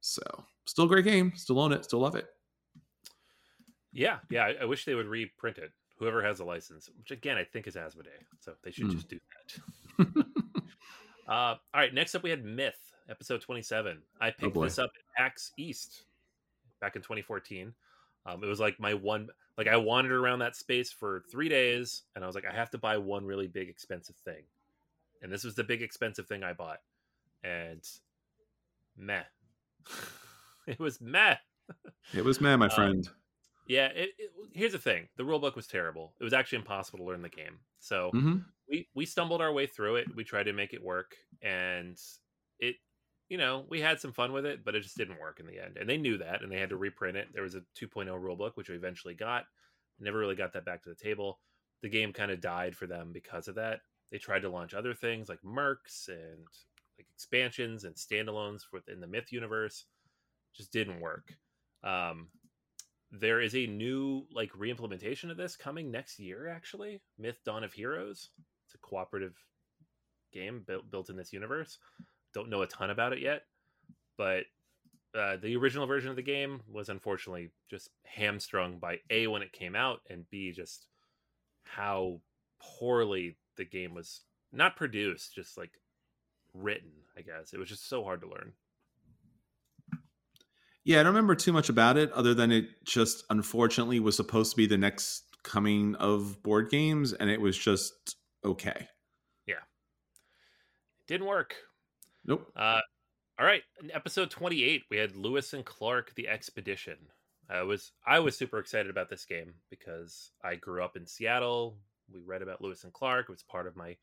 So 0.00 0.22
still 0.64 0.86
a 0.86 0.88
great 0.88 1.04
game. 1.04 1.32
Still 1.34 1.60
own 1.60 1.72
it. 1.72 1.84
Still 1.84 2.00
love 2.00 2.14
it. 2.14 2.26
Yeah. 3.92 4.18
Yeah. 4.30 4.44
I, 4.44 4.56
I 4.62 4.64
wish 4.64 4.84
they 4.84 4.94
would 4.94 5.06
reprint 5.06 5.58
it. 5.58 5.72
Whoever 5.98 6.22
has 6.22 6.40
a 6.40 6.44
license, 6.44 6.88
which 6.98 7.10
again, 7.10 7.36
I 7.36 7.44
think 7.44 7.66
is 7.66 7.74
Asmodee. 7.74 8.08
So 8.38 8.54
they 8.64 8.70
should 8.70 8.86
mm. 8.86 8.92
just 8.92 9.08
do 9.08 9.18
that. 9.98 10.24
uh, 11.28 11.30
all 11.30 11.58
right. 11.74 11.92
Next 11.92 12.14
up, 12.14 12.22
we 12.22 12.30
had 12.30 12.44
Myth, 12.44 12.78
episode 13.10 13.42
27. 13.42 13.98
I 14.20 14.28
oh, 14.28 14.32
picked 14.38 14.56
oh 14.56 14.64
this 14.64 14.78
up 14.78 14.90
at 14.94 15.22
PAX 15.22 15.52
East 15.58 16.04
back 16.80 16.96
in 16.96 17.02
2014. 17.02 17.74
Um, 18.26 18.42
it 18.42 18.46
was 18.46 18.60
like 18.60 18.78
my 18.78 18.94
one, 18.94 19.28
like 19.56 19.68
I 19.68 19.76
wandered 19.76 20.12
around 20.12 20.40
that 20.40 20.56
space 20.56 20.92
for 20.92 21.22
three 21.30 21.48
days, 21.48 22.02
and 22.14 22.24
I 22.24 22.26
was 22.26 22.34
like, 22.34 22.44
I 22.46 22.54
have 22.54 22.70
to 22.70 22.78
buy 22.78 22.98
one 22.98 23.24
really 23.24 23.46
big 23.46 23.68
expensive 23.68 24.16
thing, 24.16 24.42
and 25.22 25.32
this 25.32 25.44
was 25.44 25.54
the 25.54 25.64
big 25.64 25.82
expensive 25.82 26.26
thing 26.26 26.42
I 26.42 26.52
bought, 26.52 26.80
and 27.42 27.86
meh, 28.96 29.22
it 30.66 30.78
was 30.78 31.00
meh. 31.00 31.36
it 32.12 32.24
was 32.24 32.40
meh, 32.40 32.56
my 32.56 32.66
um, 32.66 32.70
friend. 32.74 33.08
Um, 33.08 33.14
yeah, 33.66 33.86
it, 33.86 34.10
it, 34.18 34.30
here's 34.52 34.72
the 34.72 34.78
thing: 34.78 35.08
the 35.16 35.22
rulebook 35.22 35.56
was 35.56 35.66
terrible. 35.66 36.14
It 36.20 36.24
was 36.24 36.32
actually 36.32 36.58
impossible 36.58 36.98
to 36.98 37.04
learn 37.04 37.22
the 37.22 37.28
game. 37.28 37.58
So 37.78 38.10
mm-hmm. 38.14 38.38
we 38.68 38.88
we 38.94 39.06
stumbled 39.06 39.40
our 39.40 39.52
way 39.52 39.66
through 39.66 39.96
it. 39.96 40.14
We 40.14 40.24
tried 40.24 40.44
to 40.44 40.52
make 40.52 40.72
it 40.72 40.82
work, 40.82 41.14
and 41.42 41.96
it 42.58 42.76
you 43.30 43.38
know, 43.38 43.64
we 43.70 43.80
had 43.80 44.00
some 44.00 44.12
fun 44.12 44.32
with 44.32 44.44
it, 44.44 44.64
but 44.64 44.74
it 44.74 44.82
just 44.82 44.96
didn't 44.96 45.20
work 45.20 45.38
in 45.38 45.46
the 45.46 45.62
end. 45.64 45.78
And 45.78 45.88
they 45.88 45.96
knew 45.96 46.18
that 46.18 46.42
and 46.42 46.50
they 46.50 46.58
had 46.58 46.70
to 46.70 46.76
reprint 46.76 47.16
it. 47.16 47.28
There 47.32 47.44
was 47.44 47.54
a 47.54 47.62
2.0 47.80 48.08
rulebook, 48.08 48.56
which 48.56 48.68
we 48.68 48.74
eventually 48.74 49.14
got. 49.14 49.44
Never 50.00 50.18
really 50.18 50.34
got 50.34 50.52
that 50.54 50.64
back 50.64 50.82
to 50.82 50.88
the 50.88 50.96
table. 50.96 51.38
The 51.80 51.88
game 51.88 52.12
kind 52.12 52.32
of 52.32 52.40
died 52.40 52.74
for 52.74 52.88
them 52.88 53.12
because 53.12 53.46
of 53.46 53.54
that. 53.54 53.80
They 54.10 54.18
tried 54.18 54.42
to 54.42 54.50
launch 54.50 54.74
other 54.74 54.94
things 54.94 55.28
like 55.28 55.38
Mercs 55.46 56.08
and 56.08 56.44
like 56.98 57.06
expansions 57.14 57.84
and 57.84 57.94
standalones 57.94 58.62
within 58.72 59.00
the 59.00 59.06
Myth 59.06 59.30
universe. 59.30 59.84
Just 60.52 60.72
didn't 60.72 61.00
work. 61.00 61.32
Um, 61.84 62.28
there 63.10 63.40
is 63.40 63.54
a 63.54 63.66
new 63.66 64.26
like 64.32 64.52
reimplementation 64.52 65.30
of 65.30 65.36
this 65.36 65.56
coming 65.56 65.90
next 65.90 66.18
year, 66.18 66.48
actually. 66.48 67.00
Myth 67.18 67.40
Dawn 67.44 67.64
of 67.64 67.72
Heroes. 67.72 68.30
It's 68.66 68.74
a 68.74 68.78
cooperative 68.78 69.34
game 70.32 70.62
built 70.66 70.90
built 70.90 71.10
in 71.10 71.16
this 71.16 71.32
universe 71.32 71.78
don't 72.32 72.50
know 72.50 72.62
a 72.62 72.66
ton 72.66 72.90
about 72.90 73.12
it 73.12 73.20
yet, 73.20 73.42
but 74.16 74.44
uh, 75.14 75.36
the 75.36 75.56
original 75.56 75.86
version 75.86 76.10
of 76.10 76.16
the 76.16 76.22
game 76.22 76.60
was 76.70 76.88
unfortunately 76.88 77.50
just 77.68 77.90
hamstrung 78.04 78.78
by 78.78 79.00
a 79.10 79.26
when 79.26 79.42
it 79.42 79.52
came 79.52 79.74
out 79.74 80.00
and 80.08 80.28
b 80.30 80.52
just 80.52 80.86
how 81.64 82.20
poorly 82.60 83.36
the 83.56 83.64
game 83.64 83.92
was 83.92 84.20
not 84.52 84.76
produced 84.76 85.34
just 85.34 85.58
like 85.58 85.72
written 86.54 86.90
i 87.16 87.20
guess 87.20 87.52
it 87.52 87.58
was 87.58 87.68
just 87.68 87.88
so 87.88 88.04
hard 88.04 88.20
to 88.20 88.28
learn 88.28 88.52
yeah 90.84 91.00
i 91.00 91.02
don't 91.02 91.12
remember 91.12 91.34
too 91.34 91.52
much 91.52 91.68
about 91.68 91.96
it 91.96 92.10
other 92.12 92.34
than 92.34 92.50
it 92.50 92.66
just 92.84 93.24
unfortunately 93.30 94.00
was 94.00 94.16
supposed 94.16 94.50
to 94.50 94.56
be 94.56 94.66
the 94.66 94.78
next 94.78 95.24
coming 95.42 95.94
of 95.96 96.42
board 96.42 96.70
games 96.70 97.12
and 97.12 97.30
it 97.30 97.40
was 97.40 97.56
just 97.56 98.16
okay 98.44 98.88
yeah 99.46 99.54
it 99.54 101.06
didn't 101.06 101.26
work 101.26 101.56
Nope. 102.26 102.50
Uh, 102.54 102.80
all 103.38 103.46
right, 103.46 103.62
in 103.82 103.90
episode 103.92 104.30
28, 104.30 104.82
we 104.90 104.98
had 104.98 105.16
Lewis 105.16 105.52
and 105.52 105.64
Clark: 105.64 106.14
The 106.14 106.28
Expedition. 106.28 106.96
I 107.48 107.62
was 107.62 107.92
I 108.06 108.20
was 108.20 108.36
super 108.36 108.58
excited 108.58 108.90
about 108.90 109.08
this 109.08 109.24
game 109.24 109.54
because 109.70 110.30
I 110.44 110.54
grew 110.56 110.84
up 110.84 110.96
in 110.96 111.06
Seattle. 111.06 111.76
We 112.12 112.20
read 112.20 112.42
about 112.42 112.60
Lewis 112.60 112.84
and 112.84 112.92
Clark. 112.92 113.26
It 113.28 113.32
was 113.32 113.42
part 113.42 113.66
of 113.66 113.76
my 113.76 113.96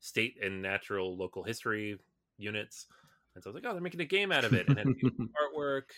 state 0.00 0.36
and 0.42 0.62
natural 0.62 1.16
local 1.16 1.42
history 1.42 1.98
units. 2.38 2.86
And 3.34 3.42
so 3.42 3.50
I 3.50 3.52
was 3.52 3.62
like, 3.62 3.70
oh, 3.70 3.74
they're 3.74 3.82
making 3.82 4.00
a 4.00 4.06
game 4.06 4.32
out 4.32 4.44
of 4.44 4.52
it. 4.52 4.68
And 4.68 4.78
had 4.78 4.88
artwork, 5.56 5.90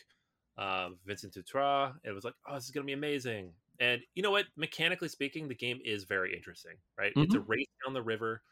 um, 0.58 0.98
Vincent 1.06 1.34
Dutrait. 1.34 1.94
It 2.04 2.12
was 2.12 2.24
like, 2.24 2.34
oh, 2.46 2.54
this 2.54 2.64
is 2.64 2.70
going 2.70 2.84
to 2.84 2.90
be 2.90 2.92
amazing. 2.92 3.52
And 3.80 4.02
you 4.14 4.22
know 4.22 4.30
what? 4.30 4.46
Mechanically 4.56 5.08
speaking, 5.08 5.48
the 5.48 5.54
game 5.54 5.80
is 5.84 6.04
very 6.04 6.36
interesting, 6.36 6.76
right? 6.98 7.12
It's 7.16 7.34
a 7.34 7.40
race 7.40 7.68
down 7.84 7.94
the 7.94 8.02
river. 8.02 8.42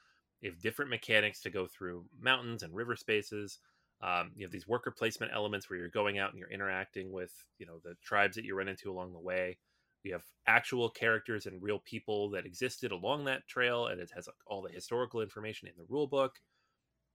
You 0.40 0.50
have 0.50 0.60
different 0.60 0.90
mechanics 0.90 1.42
to 1.42 1.50
go 1.50 1.66
through 1.66 2.06
mountains 2.18 2.62
and 2.62 2.74
river 2.74 2.96
spaces. 2.96 3.58
Um, 4.02 4.32
you 4.34 4.46
have 4.46 4.52
these 4.52 4.66
worker 4.66 4.90
placement 4.90 5.32
elements 5.34 5.68
where 5.68 5.78
you're 5.78 5.88
going 5.88 6.18
out 6.18 6.30
and 6.30 6.38
you're 6.38 6.50
interacting 6.50 7.12
with, 7.12 7.32
you 7.58 7.66
know, 7.66 7.80
the 7.84 7.94
tribes 8.02 8.36
that 8.36 8.44
you 8.44 8.56
run 8.56 8.68
into 8.68 8.90
along 8.90 9.12
the 9.12 9.20
way. 9.20 9.58
You 10.02 10.14
have 10.14 10.24
actual 10.46 10.88
characters 10.88 11.44
and 11.44 11.62
real 11.62 11.80
people 11.80 12.30
that 12.30 12.46
existed 12.46 12.90
along 12.90 13.26
that 13.26 13.46
trail, 13.46 13.88
and 13.88 14.00
it 14.00 14.10
has 14.14 14.26
like, 14.26 14.36
all 14.46 14.62
the 14.62 14.70
historical 14.70 15.20
information 15.20 15.68
in 15.68 15.74
the 15.76 15.84
rule 15.90 16.06
book. 16.06 16.36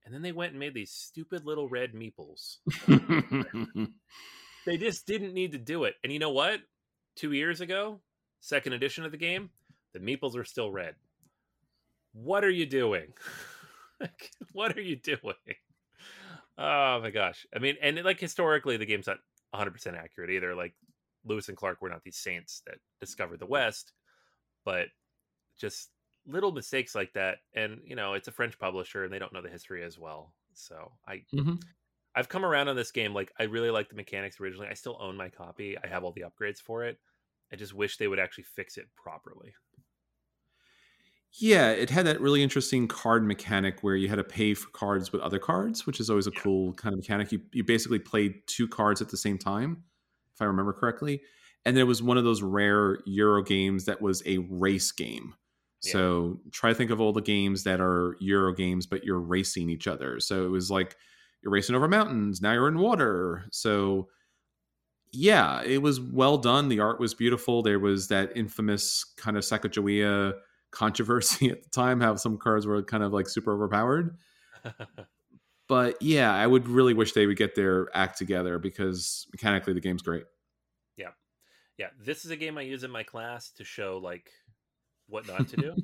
And 0.06 0.14
then 0.14 0.22
they 0.22 0.32
went 0.32 0.52
and 0.52 0.60
made 0.60 0.76
these 0.76 0.92
stupid 0.92 1.46
little 1.46 1.68
red 1.68 1.94
meeples. 1.94 2.58
they 4.66 4.78
just 4.78 5.08
didn't 5.08 5.34
need 5.34 5.54
to 5.54 5.58
do 5.58 5.86
it. 5.86 5.96
And 6.04 6.14
you 6.14 6.20
know 6.20 6.30
what? 6.30 6.60
Two 7.16 7.32
years 7.32 7.60
ago, 7.60 8.02
second 8.40 8.74
edition 8.74 9.04
of 9.04 9.12
the 9.12 9.18
game, 9.18 9.50
the 9.94 10.00
meeples 10.00 10.36
are 10.36 10.44
still 10.44 10.72
red. 10.72 10.96
What 12.14 12.44
are 12.44 12.52
you 12.52 12.66
doing? 12.66 13.14
what 14.52 14.78
are 14.78 14.82
you 14.82 14.96
doing? 14.96 15.18
Oh 16.58 17.00
my 17.02 17.10
gosh. 17.10 17.46
I 17.56 17.60
mean, 17.60 17.76
and 17.82 18.02
like 18.04 18.20
historically, 18.20 18.78
the 18.78 18.86
game's 18.86 19.08
not 19.08 19.18
100% 19.56 19.98
accurate 19.98 20.30
either. 20.30 20.56
Like 20.56 20.74
Lewis 21.26 21.50
and 21.50 21.58
Clark 21.58 21.82
were 21.82 21.90
not 21.90 22.04
these 22.04 22.18
saints 22.18 22.62
that 22.68 22.78
discovered 23.00 23.40
the 23.40 23.46
West, 23.46 23.92
but 24.64 24.88
just 25.60 25.90
little 26.26 26.52
mistakes 26.52 26.96
like 26.96 27.14
that. 27.14 27.40
And, 27.54 27.82
you 27.86 27.96
know, 27.96 28.14
it's 28.14 28.28
a 28.28 28.32
French 28.32 28.58
publisher 28.60 29.04
and 29.04 29.14
they 29.14 29.20
don't 29.20 29.34
know 29.34 29.42
the 29.42 29.50
history 29.50 29.84
as 29.84 30.00
well. 30.00 30.36
So 30.54 30.94
I. 31.08 31.26
Mhm. 31.32 31.76
I've 32.16 32.30
come 32.30 32.46
around 32.46 32.70
on 32.70 32.76
this 32.78 32.92
game. 32.92 33.14
Like, 33.14 33.32
I 33.40 33.44
really 33.44 33.72
like 33.72 33.90
the 33.90 33.96
mechanics 33.96 34.40
originally. 34.40 34.68
I 34.70 34.74
still 34.74 34.98
own 35.02 35.18
my 35.18 35.30
copy. 35.30 35.78
I 35.78 35.88
have 35.88 36.04
all 36.04 36.14
the 36.14 36.22
upgrades 36.24 36.60
for 36.60 36.84
it. 36.86 37.00
I 37.52 37.58
just 37.58 37.74
wish 37.74 37.98
they 37.98 38.08
would 38.08 38.20
actually 38.20 38.46
fix 38.46 38.78
it 38.78 38.88
properly. 38.96 39.56
Yeah, 41.38 41.72
it 41.72 41.90
had 41.90 42.06
that 42.06 42.22
really 42.22 42.42
interesting 42.42 42.88
card 42.88 43.26
mechanic 43.26 43.84
where 43.84 43.96
you 43.96 44.08
had 44.08 44.16
to 44.16 44.24
pay 44.24 44.54
for 44.54 44.70
cards 44.70 45.12
with 45.12 45.22
other 45.22 45.40
cards, 45.40 45.86
which 45.86 46.00
is 46.00 46.10
always 46.10 46.28
a 46.28 46.32
Yeah. 46.32 46.42
cool 46.42 46.74
kind 46.76 46.94
of 46.94 47.00
mechanic. 47.00 47.32
You 47.32 47.42
you 47.52 47.64
basically 47.64 48.00
played 48.00 48.48
two 48.48 48.68
cards 48.68 49.02
at 49.02 49.10
the 49.10 49.18
same 49.18 49.38
time, 49.38 49.84
if 50.34 50.42
I 50.42 50.46
remember 50.46 50.72
correctly. 50.72 51.22
And 51.66 51.76
there 51.76 51.86
was 51.86 52.02
one 52.02 52.18
of 52.18 52.24
those 52.24 52.42
rare 52.42 53.00
Euro 53.06 53.44
games 53.44 53.86
that 53.86 54.02
was 54.02 54.24
a 54.26 54.38
race 54.38 54.92
game. 54.92 55.34
Yeah. 55.86 55.92
So 55.92 56.40
try 56.52 56.70
to 56.70 56.76
think 56.76 56.92
of 56.92 57.00
all 57.00 57.14
the 57.14 57.22
games 57.22 57.64
that 57.64 57.80
are 57.80 58.16
Euro 58.20 58.54
games, 58.54 58.86
but 58.86 59.04
you're 59.04 59.20
racing 59.20 59.70
each 59.70 59.88
other. 59.88 60.20
So 60.20 60.46
it 60.46 60.50
was 60.50 60.72
like 60.72 60.96
you're 61.42 61.52
racing 61.52 61.76
over 61.76 61.88
mountains. 61.88 62.42
Now 62.42 62.54
you're 62.54 62.68
in 62.68 62.80
water. 62.80 63.46
So 63.52 64.10
yeah, 65.12 65.62
it 65.64 65.82
was 65.82 66.00
well 66.02 66.38
done. 66.38 66.70
The 66.70 66.80
art 66.80 67.00
was 67.00 67.14
beautiful. 67.14 67.62
There 67.62 67.80
was 67.80 68.08
that 68.10 68.36
infamous 68.36 69.06
kind 69.18 69.38
of 69.38 69.44
Sacagawea 69.44 70.34
controversy 70.72 71.50
at 71.52 71.64
the 71.64 71.70
time, 71.70 72.02
how 72.02 72.16
some 72.16 72.38
cards 72.38 72.66
were 72.66 72.84
kind 72.84 73.04
of 73.04 73.14
like 73.14 73.30
super 73.30 73.54
overpowered. 73.54 74.18
But 75.68 76.02
yeah, 76.02 76.34
I 76.34 76.46
would 76.46 76.68
really 76.68 76.94
wish 76.94 77.14
they 77.14 77.26
would 77.26 77.38
get 77.38 77.56
their 77.56 77.88
act 77.96 78.18
together 78.18 78.60
because 78.60 79.26
mechanically 79.32 79.74
the 79.74 79.82
game's 79.82 80.04
great. 80.04 80.26
Yeah. 80.96 81.10
Yeah, 81.78 81.88
this 82.00 82.24
is 82.24 82.32
a 82.32 82.38
game 82.38 82.58
I 82.58 82.62
use 82.62 82.84
in 82.84 82.92
my 82.92 83.04
class 83.04 83.52
to 83.54 83.64
show 83.64 84.00
like 84.02 84.30
what 85.08 85.28
not 85.28 85.48
to 85.50 85.58
do. 85.58 85.76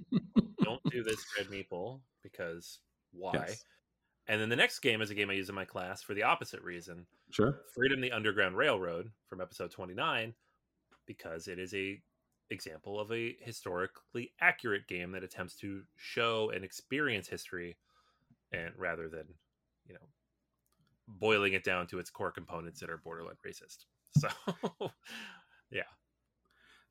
Don't 0.63 0.83
do 0.91 1.03
this 1.03 1.23
red 1.37 1.47
meeple 1.47 1.99
because 2.23 2.79
why? 3.11 3.31
Yes. 3.33 3.63
And 4.27 4.39
then 4.39 4.49
the 4.49 4.55
next 4.55 4.79
game 4.79 5.01
is 5.01 5.09
a 5.09 5.15
game 5.15 5.29
I 5.29 5.33
use 5.33 5.49
in 5.49 5.55
my 5.55 5.65
class 5.65 6.01
for 6.01 6.13
the 6.13 6.23
opposite 6.23 6.61
reason. 6.61 7.05
Sure. 7.31 7.61
Freedom 7.73 7.99
the 8.01 8.11
Underground 8.11 8.55
Railroad 8.55 9.11
from 9.27 9.41
episode 9.41 9.71
29 9.71 10.33
because 11.05 11.47
it 11.47 11.59
is 11.59 11.73
a 11.73 12.01
example 12.49 12.99
of 12.99 13.11
a 13.11 13.35
historically 13.41 14.31
accurate 14.41 14.87
game 14.87 15.11
that 15.11 15.23
attempts 15.23 15.55
to 15.55 15.81
show 15.95 16.51
and 16.53 16.63
experience 16.63 17.27
history 17.27 17.77
and 18.51 18.71
rather 18.77 19.09
than, 19.09 19.25
you 19.87 19.93
know, 19.93 20.07
boiling 21.07 21.53
it 21.53 21.63
down 21.63 21.87
to 21.87 21.99
its 21.99 22.09
core 22.09 22.31
components 22.31 22.79
that 22.79 22.89
are 22.89 23.01
borderline 23.03 23.35
racist. 23.45 23.85
So 24.19 24.27
yeah. 25.71 25.83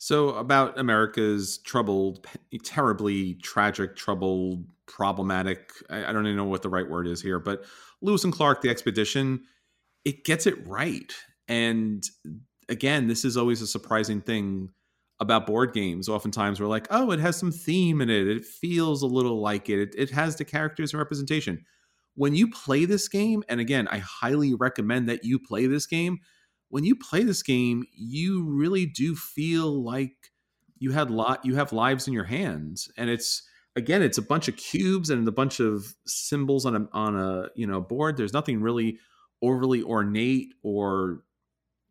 So 0.02 0.30
about 0.30 0.78
America's 0.78 1.58
troubled, 1.58 2.26
terribly 2.64 3.34
tragic, 3.34 3.96
troubled, 3.96 4.64
problematic. 4.86 5.72
I, 5.90 6.06
I 6.06 6.12
don't 6.14 6.26
even 6.26 6.38
know 6.38 6.44
what 6.46 6.62
the 6.62 6.70
right 6.70 6.88
word 6.88 7.06
is 7.06 7.20
here, 7.20 7.38
but 7.38 7.64
Lewis 8.00 8.24
and 8.24 8.32
Clark, 8.32 8.62
the 8.62 8.70
expedition, 8.70 9.42
it 10.06 10.24
gets 10.24 10.46
it 10.46 10.66
right. 10.66 11.12
And 11.48 12.02
again, 12.70 13.08
this 13.08 13.26
is 13.26 13.36
always 13.36 13.60
a 13.60 13.66
surprising 13.66 14.22
thing 14.22 14.70
about 15.20 15.46
board 15.46 15.74
games. 15.74 16.08
Oftentimes, 16.08 16.60
we're 16.60 16.66
like, 16.66 16.86
oh, 16.88 17.10
it 17.10 17.20
has 17.20 17.36
some 17.36 17.52
theme 17.52 18.00
in 18.00 18.08
it. 18.08 18.26
It 18.26 18.46
feels 18.46 19.02
a 19.02 19.06
little 19.06 19.42
like 19.42 19.68
it. 19.68 19.80
It, 19.80 19.94
it 19.98 20.10
has 20.12 20.34
the 20.34 20.46
characters 20.46 20.94
and 20.94 20.98
representation. 20.98 21.62
When 22.14 22.34
you 22.34 22.50
play 22.50 22.86
this 22.86 23.06
game, 23.06 23.44
and 23.50 23.60
again, 23.60 23.86
I 23.88 23.98
highly 23.98 24.54
recommend 24.54 25.10
that 25.10 25.24
you 25.24 25.38
play 25.38 25.66
this 25.66 25.84
game 25.84 26.20
when 26.70 26.84
you 26.84 26.94
play 26.96 27.22
this 27.22 27.42
game, 27.42 27.84
you 27.92 28.44
really 28.44 28.86
do 28.86 29.14
feel 29.14 29.82
like 29.84 30.14
you 30.78 30.92
had 30.92 31.10
lot 31.10 31.44
you 31.44 31.56
have 31.56 31.72
lives 31.72 32.08
in 32.08 32.14
your 32.14 32.24
hands, 32.24 32.88
and 32.96 33.10
it's 33.10 33.42
again, 33.76 34.02
it's 34.02 34.18
a 34.18 34.22
bunch 34.22 34.48
of 34.48 34.56
cubes 34.56 35.10
and 35.10 35.26
a 35.26 35.32
bunch 35.32 35.60
of 35.60 35.94
symbols 36.06 36.64
on 36.64 36.76
a 36.76 36.88
on 36.92 37.16
a 37.16 37.48
you 37.54 37.66
know 37.66 37.80
board. 37.80 38.16
There's 38.16 38.32
nothing 38.32 38.60
really 38.62 38.98
overly 39.42 39.82
ornate 39.82 40.54
or 40.62 41.22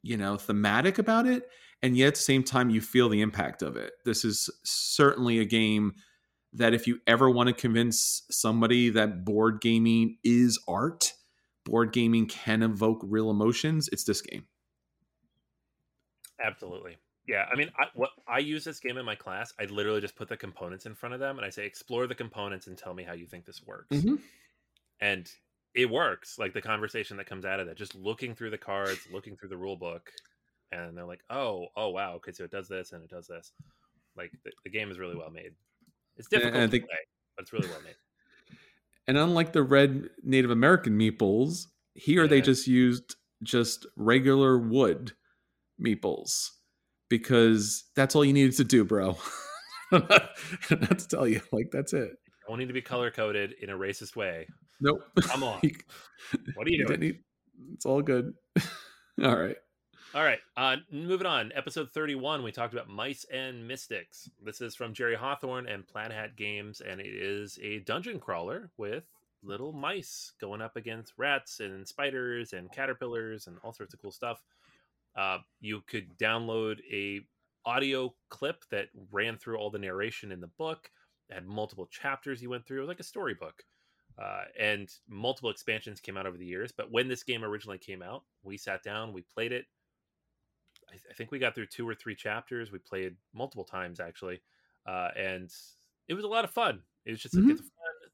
you 0.02 0.18
know 0.18 0.38
thematic 0.38 0.98
about 0.98 1.28
it, 1.28 1.50
and 1.84 1.96
yet 1.96 2.08
at 2.08 2.16
the 2.16 2.22
same 2.22 2.44
time, 2.44 2.70
you 2.70 2.82
feel 2.82 3.10
the 3.10 3.22
impact 3.22 3.62
of 3.62 3.76
it. 3.76 3.94
This 4.06 4.26
is 4.26 4.50
certainly 4.64 5.40
a 5.40 5.46
game 5.46 5.94
that 6.54 6.74
if 6.74 6.88
you 6.88 7.00
ever 7.06 7.30
want 7.30 7.48
to 7.48 7.54
convince 7.54 8.24
somebody 8.32 8.90
that 8.90 9.24
board 9.24 9.62
gaming 9.62 10.18
is 10.24 10.58
art, 10.68 11.14
board 11.66 11.92
gaming 11.94 12.26
can 12.26 12.64
evoke 12.64 13.02
real 13.04 13.30
emotions, 13.30 13.88
it's 13.92 14.06
this 14.06 14.22
game. 14.22 14.46
Absolutely. 16.44 16.98
Yeah, 17.28 17.46
I 17.52 17.56
mean, 17.56 17.70
I, 17.80 17.86
what 17.94 18.10
I 18.28 18.40
use 18.40 18.64
this 18.64 18.80
game 18.80 18.98
in 18.98 19.06
my 19.06 19.16
class, 19.16 19.54
I 19.60 19.66
literally 19.66 20.02
just 20.02 20.16
put 20.16 20.30
the 20.30 20.38
components 20.38 20.86
in 20.86 20.96
front 20.96 21.14
of 21.14 21.20
them 21.20 21.38
and 21.38 21.46
I 21.46 21.50
say, 21.52 21.66
explore 21.66 22.08
the 22.08 22.16
components 22.16 22.68
and 22.68 22.78
tell 22.78 22.94
me 22.94 23.04
how 23.04 23.14
you 23.14 23.28
think 23.28 23.46
this 23.46 23.62
works. 23.66 23.96
Mhm. 23.96 24.20
And 25.00 25.30
it 25.76 25.90
works. 25.90 26.40
Like 26.40 26.54
the 26.54 26.62
conversation 26.62 27.18
that 27.18 27.28
comes 27.28 27.46
out 27.46 27.60
of 27.60 27.68
that, 27.68 27.78
just 27.78 27.94
looking 27.94 28.34
through 28.34 28.50
the 28.50 28.58
cards, 28.58 29.00
looking 29.12 29.36
through 29.38 29.50
the 29.50 29.58
rule 29.58 29.76
book, 29.76 30.12
and 30.72 30.98
they're 30.98 31.06
like, 31.06 31.24
oh, 31.30 31.68
oh, 31.76 31.90
wow, 31.90 32.14
okay, 32.16 32.32
so 32.32 32.44
it 32.44 32.52
does 32.52 32.68
this 32.68 32.94
and 32.94 33.04
it 33.04 33.10
does 33.10 33.28
this. 33.28 33.52
Like 34.18 34.32
the, 34.44 34.52
the 34.64 34.70
game 34.70 34.90
is 34.90 34.98
really 34.98 35.16
well 35.16 35.30
made. 35.30 35.54
It's 36.18 36.28
difficult 36.28 36.56
and 36.56 36.64
I 36.64 36.68
think- 36.68 36.86
play, 36.86 36.98
but 37.36 37.44
it's 37.44 37.54
really 37.54 37.68
well 37.70 37.82
made. 37.84 37.96
And 39.08 39.18
unlike 39.18 39.54
the 39.54 39.64
red 39.64 40.10
Native 40.24 40.52
American 40.52 40.98
meeples, 40.98 41.68
here 41.96 42.28
they 42.28 42.42
just 42.42 42.68
used 42.68 43.16
just 43.42 43.86
regular 43.96 44.58
wood 44.60 45.14
meeples 45.84 46.50
because 47.10 47.86
that's 47.96 48.16
all 48.16 48.24
you 48.26 48.34
needed 48.34 48.56
to 48.58 48.64
do, 48.64 48.84
bro. 48.86 49.18
Not 49.92 50.30
to 50.70 51.08
tell 51.10 51.28
you, 51.28 51.42
like 51.52 51.70
that's 51.72 51.94
it. 51.94 52.12
Don't 52.48 52.60
need 52.60 52.68
to 52.68 52.74
be 52.74 52.82
color 52.82 53.12
coded 53.12 53.54
in 53.62 53.70
a 53.70 53.78
racist 53.78 54.16
way. 54.16 54.48
Nope. 54.82 55.02
Come 55.22 55.44
on. 55.44 55.62
What 56.56 56.68
are 56.68 56.70
you 56.70 56.80
you 56.80 56.86
doing? 56.86 57.00
need- 57.00 57.20
it's 57.74 57.86
all 57.86 58.02
good. 58.02 58.34
all 59.24 59.36
right. 59.38 59.56
All 60.16 60.24
right, 60.24 60.40
uh, 60.58 60.78
moving 60.92 61.28
on. 61.28 61.52
Episode 61.54 61.92
31, 61.92 62.42
we 62.42 62.52
talked 62.52 62.74
about 62.74 62.90
Mice 62.90 63.28
and 63.32 63.68
Mystics. 63.68 64.28
This 64.44 64.60
is 64.60 64.76
from 64.76 64.92
Jerry 64.92 65.14
Hawthorne 65.16 65.68
and 65.68 65.88
Plaid 65.88 66.12
Hat 66.12 66.36
Games, 66.36 66.82
and 66.82 67.00
it 67.00 67.06
is 67.06 67.60
a 67.62 67.80
dungeon 67.82 68.20
crawler 68.20 68.72
with 68.78 69.04
little 69.44 69.72
mice 69.72 70.32
going 70.42 70.62
up 70.62 70.76
against 70.76 71.14
rats 71.18 71.60
and 71.60 71.88
spiders 71.88 72.54
and 72.54 72.72
caterpillars 72.72 73.46
and 73.46 73.58
all 73.64 73.72
sorts 73.72 73.94
of 73.94 74.02
cool 74.02 74.12
stuff. 74.12 74.42
Uh, 75.16 75.40
you 75.60 75.82
could 75.82 76.18
download 76.18 76.80
a 76.92 77.22
audio 77.66 78.16
clip 78.30 78.64
that 78.72 78.90
ran 79.12 79.38
through 79.38 79.58
all 79.58 79.70
the 79.70 79.80
narration 79.80 80.32
in 80.32 80.40
the 80.40 80.48
book. 80.48 80.92
It 81.30 81.34
had 81.36 81.46
multiple 81.46 81.88
chapters 81.88 82.42
you 82.42 82.50
went 82.50 82.66
through. 82.66 82.78
It 82.78 82.82
was 82.82 82.88
like 82.90 83.00
a 83.00 83.04
storybook. 83.04 83.64
Uh, 84.18 84.46
and 84.58 84.94
multiple 85.08 85.50
expansions 85.50 86.02
came 86.02 86.18
out 86.18 86.26
over 86.26 86.38
the 86.38 86.46
years. 86.46 86.72
But 86.72 86.92
when 86.92 87.08
this 87.08 87.24
game 87.24 87.44
originally 87.44 87.78
came 87.78 88.02
out, 88.02 88.26
we 88.44 88.58
sat 88.58 88.84
down, 88.84 89.14
we 89.14 89.22
played 89.22 89.52
it. 89.52 89.66
I, 90.88 90.94
th- 90.94 91.06
I 91.10 91.14
think 91.14 91.32
we 91.32 91.40
got 91.40 91.56
through 91.56 91.68
two 91.68 91.88
or 91.88 91.96
three 91.96 92.16
chapters. 92.16 92.72
We 92.72 92.80
played 92.80 93.18
multiple 93.34 93.66
times 93.66 94.00
actually, 94.00 94.42
uh, 94.86 95.10
and 95.16 95.52
it 96.08 96.14
was 96.14 96.24
a 96.24 96.28
lot 96.28 96.46
of 96.46 96.52
fun. 96.52 96.84
It 97.06 97.12
was 97.12 97.22
just 97.22 97.38
like, 97.38 97.46
Mhm. 97.46 97.50
it's 97.50 97.62
fun. 97.62 98.12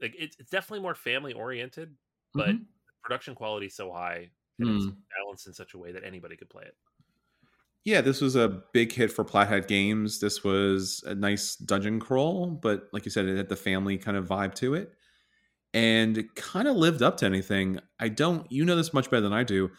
Like 0.00 0.14
it's, 0.18 0.36
it's 0.38 0.50
definitely 0.50 0.82
more 0.82 0.94
family 0.94 1.32
oriented, 1.32 1.96
but 2.36 2.56
Mhm. 2.56 2.66
production 3.02 3.34
quality 3.34 3.66
is 3.66 3.76
so 3.76 3.92
high 3.92 4.32
and 4.58 4.68
it's 4.76 4.86
Mm. 4.86 4.96
balanced 5.16 5.46
in 5.46 5.52
such 5.54 5.74
a 5.74 5.78
way 5.78 5.92
that 5.92 6.04
anybody 6.04 6.36
could 6.36 6.50
play 6.50 6.64
it. 6.64 6.76
Yeah, 7.84 8.00
this 8.02 8.20
was 8.20 8.36
a 8.36 8.62
big 8.72 8.92
hit 8.92 9.10
for 9.12 9.24
Plaid 9.24 9.48
Hat 9.48 9.66
Games. 9.68 10.20
This 10.20 10.44
was 10.44 11.02
a 11.06 11.14
nice 11.14 11.56
dungeon 11.56 12.00
crawl, 12.00 12.50
but 12.50 12.88
like 12.92 13.04
you 13.04 13.10
said, 13.10 13.24
it 13.26 13.36
had 13.36 13.48
the 13.48 13.56
family 13.56 13.96
kind 13.98 14.16
of 14.16 14.26
vibe 14.26 14.54
to 14.56 14.74
it. 14.74 14.92
and 15.74 16.34
kind 16.34 16.66
of 16.66 16.76
lived 16.76 17.02
up 17.02 17.18
to 17.18 17.26
anything. 17.26 17.78
I 18.00 18.08
don't, 18.08 18.50
you 18.50 18.64
know 18.64 18.74
this 18.74 18.94
much 18.94 19.10
better 19.10 19.20
than 19.20 19.34
I 19.34 19.44
do. 19.44 19.70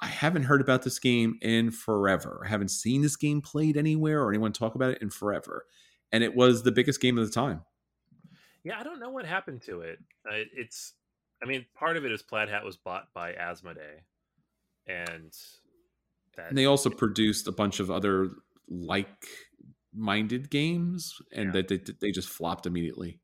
I 0.00 0.06
haven't 0.06 0.42
heard 0.42 0.60
about 0.60 0.82
this 0.82 0.98
game 0.98 1.38
in 1.40 1.70
forever. 1.70 2.42
I 2.44 2.48
haven't 2.48 2.72
seen 2.72 3.02
this 3.02 3.14
game 3.14 3.40
played 3.40 3.76
anywhere 3.76 4.20
or 4.20 4.30
anyone 4.30 4.52
talk 4.52 4.74
about 4.74 4.90
it 4.90 5.00
in 5.00 5.10
forever. 5.10 5.64
And 6.10 6.24
it 6.24 6.34
was 6.34 6.64
the 6.64 6.72
biggest 6.72 7.00
game 7.00 7.18
of 7.18 7.24
the 7.26 7.32
time. 7.32 7.62
Yeah, 8.64 8.80
I 8.80 8.82
don't 8.82 8.98
know 8.98 9.10
what 9.10 9.24
happened 9.24 9.62
to 9.66 9.82
it. 9.82 10.00
Uh, 10.28 10.42
it's, 10.56 10.94
I 11.42 11.46
mean, 11.46 11.66
part 11.74 11.96
of 11.96 12.04
it 12.04 12.12
is 12.12 12.22
Plaid 12.22 12.48
Hat 12.48 12.64
was 12.64 12.76
bought 12.76 13.08
by 13.12 13.32
Asmodee, 13.32 14.00
and 14.86 15.32
that 16.36 16.50
and 16.50 16.58
they 16.58 16.66
also 16.66 16.90
produced 16.90 17.48
a 17.48 17.52
bunch 17.52 17.80
of 17.80 17.90
other 17.90 18.30
like 18.68 19.26
minded 19.92 20.50
games, 20.50 21.20
and 21.32 21.46
yeah. 21.46 21.62
that 21.62 21.68
they, 21.68 21.80
they 22.00 22.10
just 22.12 22.28
flopped 22.28 22.66
immediately. 22.66 23.18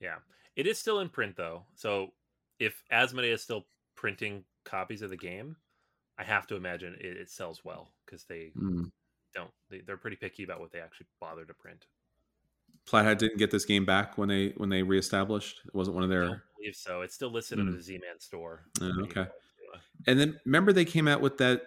Yeah, 0.00 0.16
it 0.54 0.66
is 0.66 0.78
still 0.78 1.00
in 1.00 1.08
print 1.08 1.36
though. 1.36 1.64
So 1.74 2.12
if 2.58 2.82
Asmodee 2.92 3.32
is 3.32 3.42
still 3.42 3.66
printing 3.96 4.44
copies 4.64 5.02
of 5.02 5.10
the 5.10 5.16
game, 5.16 5.56
I 6.18 6.24
have 6.24 6.46
to 6.48 6.56
imagine 6.56 6.96
it, 7.00 7.16
it 7.16 7.30
sells 7.30 7.64
well 7.64 7.92
because 8.04 8.24
they 8.24 8.52
mm. 8.56 8.90
don't. 9.34 9.50
They, 9.70 9.80
are 9.88 9.96
pretty 9.96 10.16
picky 10.16 10.44
about 10.44 10.60
what 10.60 10.72
they 10.72 10.80
actually 10.80 11.06
bother 11.20 11.44
to 11.44 11.54
print. 11.54 11.86
Plaid 12.86 13.18
didn't 13.18 13.38
get 13.38 13.50
this 13.50 13.64
game 13.64 13.84
back 13.84 14.16
when 14.16 14.28
they 14.28 14.52
when 14.56 14.68
they 14.68 14.82
reestablished. 14.82 15.60
It 15.66 15.74
wasn't 15.74 15.96
one 15.96 16.04
of 16.04 16.10
their. 16.10 16.24
I 16.24 16.26
don't 16.28 16.40
believe 16.56 16.76
so. 16.76 17.02
It's 17.02 17.14
still 17.14 17.30
listed 17.30 17.58
mm. 17.58 17.62
under 17.62 17.72
the 17.72 17.82
Z-Man 17.82 18.20
store. 18.20 18.62
Uh, 18.80 19.02
okay. 19.02 19.26
And 20.06 20.18
then 20.18 20.38
remember 20.44 20.72
they 20.72 20.84
came 20.84 21.08
out 21.08 21.20
with 21.20 21.38
that 21.38 21.62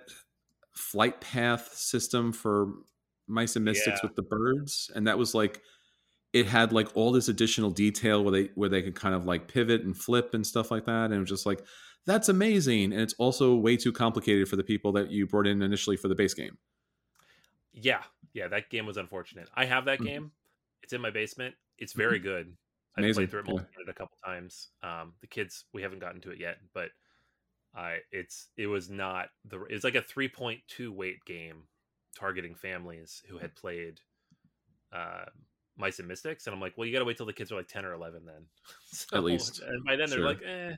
flight 0.73 1.19
path 1.19 1.73
system 1.73 2.31
for 2.31 2.73
Mice 3.27 3.55
and 3.55 3.65
Mystics 3.65 3.99
yeah. 4.01 4.07
with 4.07 4.15
the 4.15 4.23
birds, 4.23 4.89
and 4.95 5.07
that 5.07 5.17
was 5.17 5.35
like 5.35 5.61
it 6.31 6.45
had 6.45 6.71
like 6.71 6.87
all 6.95 7.11
this 7.11 7.27
additional 7.27 7.71
detail 7.71 8.23
where 8.23 8.31
they 8.31 8.49
where 8.55 8.69
they 8.69 8.81
could 8.81 8.95
kind 8.95 9.15
of 9.15 9.25
like 9.25 9.47
pivot 9.47 9.81
and 9.81 9.97
flip 9.97 10.33
and 10.33 10.45
stuff 10.45 10.71
like 10.71 10.85
that, 10.85 11.05
and 11.05 11.13
it 11.13 11.19
was 11.19 11.29
just 11.29 11.45
like 11.45 11.63
that's 12.05 12.29
amazing. 12.29 12.93
And 12.93 13.01
it's 13.01 13.13
also 13.17 13.55
way 13.55 13.77
too 13.77 13.91
complicated 13.91 14.47
for 14.47 14.55
the 14.55 14.63
people 14.63 14.91
that 14.93 15.11
you 15.11 15.27
brought 15.27 15.47
in 15.47 15.61
initially 15.61 15.97
for 15.97 16.07
the 16.07 16.15
base 16.15 16.33
game. 16.33 16.57
Yeah, 17.73 18.03
yeah, 18.33 18.47
that 18.47 18.69
game 18.69 18.85
was 18.85 18.97
unfortunate. 18.97 19.49
I 19.53 19.65
have 19.65 19.85
that 19.85 19.99
mm-hmm. 19.99 20.07
game. 20.07 20.31
It's 20.83 20.93
in 20.93 21.01
my 21.01 21.09
basement. 21.09 21.55
It's 21.77 21.93
very 21.93 22.19
mm-hmm. 22.19 22.27
good. 22.27 22.57
I've 22.97 23.13
played 23.13 23.31
through 23.31 23.41
it 23.41 23.47
yeah. 23.49 23.89
a 23.89 23.93
couple 23.93 24.17
times. 24.25 24.69
Um, 24.83 25.13
the 25.21 25.27
kids, 25.27 25.65
we 25.73 25.81
haven't 25.81 25.99
gotten 25.99 26.21
to 26.21 26.31
it 26.31 26.39
yet, 26.39 26.57
but 26.73 26.89
I 27.75 27.99
it's 28.11 28.47
it 28.57 28.67
was 28.67 28.89
not 28.89 29.27
the 29.45 29.61
it's 29.69 29.83
like 29.83 29.95
a 29.95 30.01
3.2 30.01 30.89
weight 30.89 31.23
game 31.25 31.63
targeting 32.17 32.55
families 32.55 33.21
who 33.29 33.37
had 33.37 33.55
played 33.55 33.99
uh, 34.91 35.25
Mice 35.77 35.99
and 35.99 36.07
Mystics, 36.07 36.47
and 36.47 36.53
I'm 36.53 36.59
like, 36.59 36.73
well, 36.77 36.85
you 36.85 36.93
got 36.93 36.99
to 36.99 37.05
wait 37.05 37.17
till 37.17 37.25
the 37.25 37.33
kids 37.33 37.51
are 37.51 37.55
like 37.55 37.67
10 37.67 37.85
or 37.85 37.93
11 37.93 38.25
then, 38.25 38.45
so, 38.85 39.17
at 39.17 39.23
least. 39.23 39.61
And 39.61 39.83
by 39.85 39.95
then 39.95 40.09
they're 40.09 40.19
like, 40.19 40.41
eh, 40.45 40.75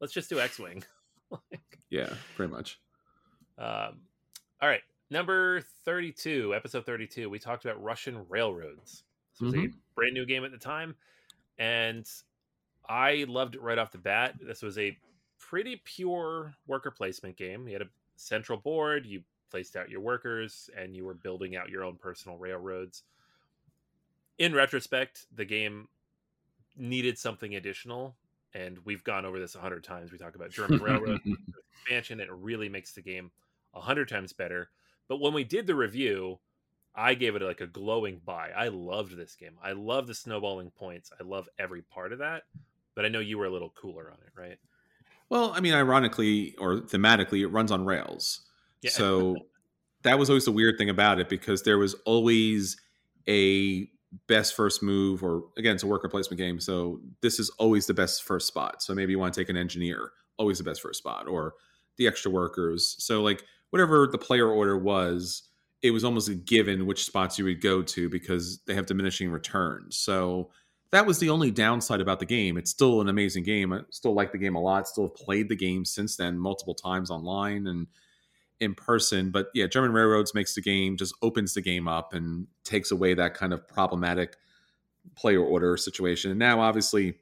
let's 0.00 0.12
just 0.12 0.30
do 0.30 0.40
X 0.40 0.58
Wing. 0.58 0.82
like, 1.30 1.78
yeah, 1.90 2.12
pretty 2.36 2.52
much. 2.52 2.78
Um, 3.58 4.00
all 4.62 4.68
right, 4.68 4.82
number 5.10 5.62
32, 5.84 6.54
episode 6.54 6.86
32. 6.86 7.28
We 7.28 7.38
talked 7.38 7.64
about 7.64 7.82
Russian 7.82 8.24
railroads. 8.28 9.02
Was 9.40 9.54
mm-hmm. 9.54 9.66
a 9.66 9.94
brand 9.94 10.14
new 10.14 10.26
game 10.26 10.44
at 10.44 10.52
the 10.52 10.58
time, 10.58 10.94
and 11.58 12.08
I 12.88 13.24
loved 13.28 13.54
it 13.54 13.62
right 13.62 13.78
off 13.78 13.92
the 13.92 13.98
bat. 13.98 14.34
This 14.40 14.62
was 14.62 14.78
a 14.78 14.96
pretty 15.38 15.80
pure 15.84 16.54
worker 16.66 16.90
placement 16.90 17.36
game. 17.36 17.66
You 17.66 17.74
had 17.74 17.82
a 17.82 17.88
central 18.16 18.58
board, 18.58 19.06
you 19.06 19.22
placed 19.50 19.76
out 19.76 19.90
your 19.90 20.00
workers, 20.00 20.68
and 20.76 20.94
you 20.94 21.04
were 21.04 21.14
building 21.14 21.56
out 21.56 21.68
your 21.68 21.84
own 21.84 21.96
personal 21.96 22.36
railroads. 22.38 23.02
In 24.38 24.54
retrospect, 24.54 25.26
the 25.34 25.44
game 25.44 25.88
needed 26.76 27.18
something 27.18 27.56
additional, 27.56 28.16
and 28.54 28.78
we've 28.84 29.04
gone 29.04 29.24
over 29.24 29.38
this 29.38 29.54
a 29.54 29.60
hundred 29.60 29.84
times. 29.84 30.12
We 30.12 30.18
talk 30.18 30.36
about 30.36 30.50
German 30.50 30.78
railroad 30.78 31.20
expansion, 31.72 32.20
it 32.20 32.30
really 32.30 32.68
makes 32.68 32.92
the 32.92 33.02
game 33.02 33.30
a 33.74 33.80
hundred 33.80 34.08
times 34.08 34.32
better. 34.32 34.70
But 35.08 35.20
when 35.20 35.32
we 35.32 35.44
did 35.44 35.66
the 35.66 35.74
review, 35.74 36.38
I 36.98 37.14
gave 37.14 37.36
it 37.36 37.42
like 37.42 37.60
a 37.60 37.66
glowing 37.66 38.20
buy. 38.24 38.50
I 38.56 38.68
loved 38.68 39.16
this 39.16 39.36
game. 39.36 39.54
I 39.62 39.72
love 39.72 40.08
the 40.08 40.14
snowballing 40.14 40.70
points. 40.70 41.12
I 41.18 41.22
love 41.22 41.48
every 41.58 41.82
part 41.82 42.12
of 42.12 42.18
that. 42.18 42.42
But 42.96 43.04
I 43.04 43.08
know 43.08 43.20
you 43.20 43.38
were 43.38 43.44
a 43.44 43.50
little 43.50 43.70
cooler 43.70 44.10
on 44.10 44.18
it, 44.26 44.32
right? 44.38 44.58
Well, 45.30 45.52
I 45.54 45.60
mean, 45.60 45.74
ironically 45.74 46.56
or 46.58 46.78
thematically, 46.78 47.42
it 47.42 47.48
runs 47.48 47.70
on 47.70 47.84
Rails. 47.84 48.40
Yeah. 48.82 48.90
So 48.90 49.36
that 50.02 50.18
was 50.18 50.28
always 50.28 50.44
the 50.44 50.52
weird 50.52 50.76
thing 50.76 50.90
about 50.90 51.20
it 51.20 51.28
because 51.28 51.62
there 51.62 51.78
was 51.78 51.94
always 52.04 52.76
a 53.28 53.88
best 54.26 54.56
first 54.56 54.82
move, 54.82 55.22
or 55.22 55.44
again, 55.56 55.74
it's 55.74 55.84
a 55.84 55.86
worker 55.86 56.08
placement 56.08 56.38
game. 56.38 56.58
So 56.58 57.00
this 57.20 57.38
is 57.38 57.50
always 57.58 57.86
the 57.86 57.94
best 57.94 58.24
first 58.24 58.48
spot. 58.48 58.82
So 58.82 58.94
maybe 58.94 59.12
you 59.12 59.18
want 59.18 59.34
to 59.34 59.40
take 59.40 59.48
an 59.48 59.56
engineer, 59.56 60.12
always 60.36 60.58
the 60.58 60.64
best 60.64 60.80
first 60.80 60.98
spot, 60.98 61.28
or 61.28 61.54
the 61.96 62.08
extra 62.08 62.30
workers. 62.30 62.96
So, 62.98 63.22
like, 63.22 63.44
whatever 63.70 64.08
the 64.10 64.18
player 64.18 64.48
order 64.48 64.78
was, 64.78 65.47
it 65.82 65.90
was 65.90 66.04
almost 66.04 66.28
a 66.28 66.34
given 66.34 66.86
which 66.86 67.04
spots 67.04 67.38
you 67.38 67.44
would 67.44 67.60
go 67.60 67.82
to 67.82 68.08
because 68.08 68.60
they 68.66 68.74
have 68.74 68.86
diminishing 68.86 69.30
returns. 69.30 69.96
So, 69.96 70.50
that 70.90 71.06
was 71.06 71.18
the 71.18 71.28
only 71.28 71.50
downside 71.50 72.00
about 72.00 72.18
the 72.18 72.26
game. 72.26 72.56
It's 72.56 72.70
still 72.70 73.00
an 73.00 73.08
amazing 73.08 73.42
game. 73.42 73.72
I 73.72 73.80
still 73.90 74.14
like 74.14 74.32
the 74.32 74.38
game 74.38 74.54
a 74.54 74.60
lot. 74.60 74.88
Still 74.88 75.08
have 75.08 75.14
played 75.14 75.48
the 75.48 75.56
game 75.56 75.84
since 75.84 76.16
then 76.16 76.38
multiple 76.38 76.74
times 76.74 77.10
online 77.10 77.66
and 77.66 77.86
in 78.60 78.74
person. 78.74 79.30
But 79.30 79.48
yeah, 79.54 79.66
German 79.66 79.92
Railroads 79.92 80.34
makes 80.34 80.54
the 80.54 80.62
game 80.62 80.96
just 80.96 81.14
opens 81.22 81.54
the 81.54 81.60
game 81.60 81.88
up 81.88 82.14
and 82.14 82.46
takes 82.64 82.90
away 82.90 83.14
that 83.14 83.34
kind 83.34 83.52
of 83.52 83.66
problematic 83.68 84.36
player 85.14 85.42
order 85.42 85.76
situation. 85.76 86.30
And 86.30 86.38
now, 86.38 86.60
obviously, 86.60 87.14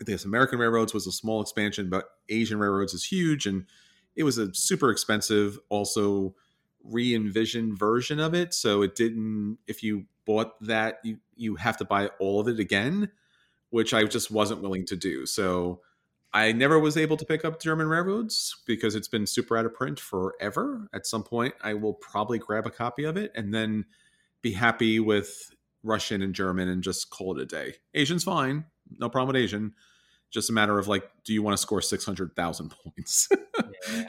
this 0.00 0.24
American 0.24 0.58
Railroads 0.58 0.94
was 0.94 1.06
a 1.06 1.12
small 1.12 1.40
expansion, 1.40 1.90
but 1.90 2.06
Asian 2.28 2.58
Railroads 2.58 2.94
is 2.94 3.04
huge, 3.04 3.46
and 3.46 3.66
it 4.16 4.24
was 4.24 4.38
a 4.38 4.52
super 4.54 4.90
expensive, 4.90 5.58
also 5.68 6.34
re-envisioned 6.84 7.78
version 7.78 8.20
of 8.20 8.34
it. 8.34 8.54
So 8.54 8.82
it 8.82 8.94
didn't. 8.94 9.58
If 9.66 9.82
you 9.82 10.06
bought 10.24 10.62
that, 10.64 11.00
you 11.04 11.18
you 11.36 11.56
have 11.56 11.76
to 11.78 11.84
buy 11.84 12.08
all 12.18 12.40
of 12.40 12.48
it 12.48 12.58
again, 12.60 13.10
which 13.70 13.94
I 13.94 14.04
just 14.04 14.30
wasn't 14.30 14.62
willing 14.62 14.86
to 14.86 14.96
do. 14.96 15.26
So 15.26 15.80
I 16.32 16.52
never 16.52 16.78
was 16.78 16.96
able 16.96 17.16
to 17.16 17.24
pick 17.24 17.44
up 17.44 17.60
German 17.60 17.88
Railroads 17.88 18.62
because 18.66 18.94
it's 18.94 19.08
been 19.08 19.26
super 19.26 19.56
out 19.56 19.66
of 19.66 19.74
print 19.74 19.98
forever. 19.98 20.88
At 20.92 21.06
some 21.06 21.24
point, 21.24 21.54
I 21.62 21.74
will 21.74 21.94
probably 21.94 22.38
grab 22.38 22.66
a 22.66 22.70
copy 22.70 23.04
of 23.04 23.16
it 23.16 23.32
and 23.34 23.52
then 23.52 23.86
be 24.42 24.52
happy 24.52 25.00
with 25.00 25.52
Russian 25.82 26.22
and 26.22 26.34
German 26.34 26.68
and 26.68 26.82
just 26.82 27.10
call 27.10 27.36
it 27.36 27.42
a 27.42 27.46
day. 27.46 27.74
Asian's 27.94 28.24
fine, 28.24 28.64
no 28.98 29.08
problem 29.08 29.34
with 29.34 29.42
Asian. 29.42 29.74
Just 30.30 30.50
a 30.50 30.52
matter 30.52 30.78
of 30.78 30.86
like, 30.86 31.10
do 31.24 31.32
you 31.32 31.42
want 31.42 31.56
to 31.56 31.60
score 31.60 31.82
six 31.82 32.04
hundred 32.04 32.36
thousand 32.36 32.72
points? 32.84 33.28
yeah. 33.92 34.04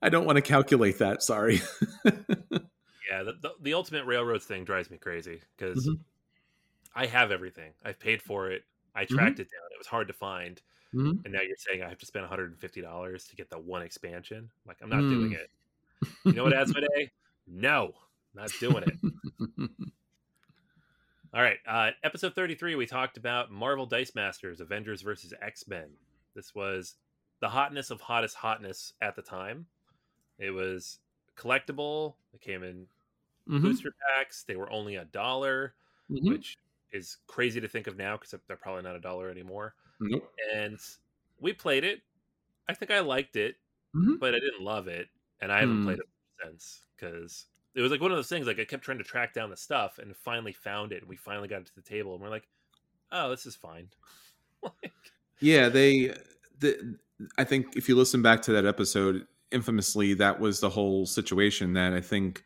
I 0.00 0.08
don't 0.08 0.24
want 0.24 0.36
to 0.36 0.42
calculate 0.42 0.98
that. 0.98 1.22
Sorry. 1.22 1.60
yeah, 2.04 3.22
the, 3.22 3.34
the, 3.40 3.52
the, 3.60 3.74
ultimate 3.74 4.04
railroads 4.04 4.44
thing 4.44 4.64
drives 4.64 4.90
me 4.90 4.96
crazy 4.96 5.40
because 5.56 5.86
mm-hmm. 5.86 6.00
I 6.94 7.06
have 7.06 7.30
everything. 7.32 7.72
I've 7.84 7.98
paid 7.98 8.22
for 8.22 8.50
it. 8.50 8.62
I 8.94 9.04
mm-hmm. 9.04 9.14
tracked 9.14 9.34
mm-hmm. 9.34 9.42
it 9.42 9.50
down. 9.50 9.72
It 9.72 9.78
was 9.78 9.86
hard 9.86 10.08
to 10.08 10.14
find. 10.14 10.60
Mm-hmm. 10.94 11.22
And 11.24 11.32
now 11.32 11.40
you're 11.40 11.56
saying 11.58 11.82
I 11.82 11.88
have 11.88 11.98
to 11.98 12.06
spend 12.06 12.26
$150 12.26 13.28
to 13.28 13.36
get 13.36 13.50
the 13.50 13.58
one 13.58 13.82
expansion. 13.82 14.50
Like, 14.66 14.78
I'm 14.82 14.88
not 14.88 15.00
mm. 15.00 15.10
doing 15.10 15.32
it. 15.32 15.50
You 16.24 16.32
know 16.32 16.44
what, 16.44 16.52
Asmodee? 16.54 17.10
no, 17.46 17.92
not 18.34 18.50
doing 18.58 18.84
it. 18.84 19.70
All 21.34 21.42
right. 21.42 21.58
Uh, 21.66 21.90
episode 22.02 22.34
33, 22.34 22.74
we 22.74 22.86
talked 22.86 23.18
about 23.18 23.50
Marvel 23.50 23.84
Dice 23.84 24.14
Masters 24.14 24.60
Avengers 24.60 25.02
versus 25.02 25.34
X 25.42 25.68
Men. 25.68 25.88
This 26.34 26.54
was 26.54 26.94
the 27.40 27.48
hotness 27.48 27.90
of 27.90 28.00
hottest 28.00 28.36
hotness 28.36 28.94
at 29.02 29.14
the 29.14 29.22
time. 29.22 29.66
It 30.38 30.50
was 30.50 30.98
collectible. 31.36 32.14
It 32.32 32.40
came 32.40 32.62
in 32.62 32.86
mm-hmm. 33.48 33.62
booster 33.62 33.92
packs. 34.16 34.44
They 34.44 34.56
were 34.56 34.70
only 34.70 34.96
a 34.96 35.04
dollar, 35.06 35.74
mm-hmm. 36.10 36.28
which 36.28 36.56
is 36.92 37.18
crazy 37.26 37.60
to 37.60 37.68
think 37.68 37.86
of 37.86 37.96
now 37.96 38.16
because 38.16 38.34
they're 38.46 38.56
probably 38.56 38.82
not 38.82 38.96
a 38.96 39.00
dollar 39.00 39.30
anymore. 39.30 39.74
Nope. 40.00 40.30
And 40.54 40.78
we 41.40 41.52
played 41.52 41.84
it. 41.84 42.00
I 42.68 42.74
think 42.74 42.90
I 42.90 43.00
liked 43.00 43.36
it, 43.36 43.56
mm-hmm. 43.96 44.16
but 44.16 44.34
I 44.34 44.38
didn't 44.38 44.62
love 44.62 44.88
it, 44.88 45.08
and 45.40 45.50
I 45.50 45.60
haven't 45.60 45.82
mm. 45.82 45.84
played 45.84 45.98
it 45.98 46.08
since 46.44 46.84
because 46.94 47.46
it 47.74 47.80
was 47.80 47.90
like 47.90 48.00
one 48.00 48.10
of 48.10 48.18
those 48.18 48.28
things. 48.28 48.46
Like 48.46 48.60
I 48.60 48.64
kept 48.64 48.84
trying 48.84 48.98
to 48.98 49.04
track 49.04 49.32
down 49.32 49.50
the 49.50 49.56
stuff, 49.56 49.98
and 49.98 50.14
finally 50.14 50.52
found 50.52 50.92
it. 50.92 51.00
And 51.00 51.08
we 51.08 51.16
finally 51.16 51.48
got 51.48 51.62
it 51.62 51.66
to 51.66 51.74
the 51.74 51.82
table, 51.82 52.12
and 52.12 52.22
we're 52.22 52.28
like, 52.28 52.46
"Oh, 53.10 53.30
this 53.30 53.46
is 53.46 53.56
fine." 53.56 53.88
like, 54.62 54.92
yeah, 55.40 55.68
they. 55.68 56.14
The, 56.58 56.98
I 57.36 57.44
think 57.44 57.76
if 57.76 57.88
you 57.88 57.96
listen 57.96 58.20
back 58.22 58.42
to 58.42 58.52
that 58.52 58.66
episode, 58.66 59.26
infamously, 59.52 60.14
that 60.14 60.40
was 60.40 60.60
the 60.60 60.70
whole 60.70 61.06
situation. 61.06 61.74
That 61.74 61.92
I 61.92 62.00
think 62.00 62.44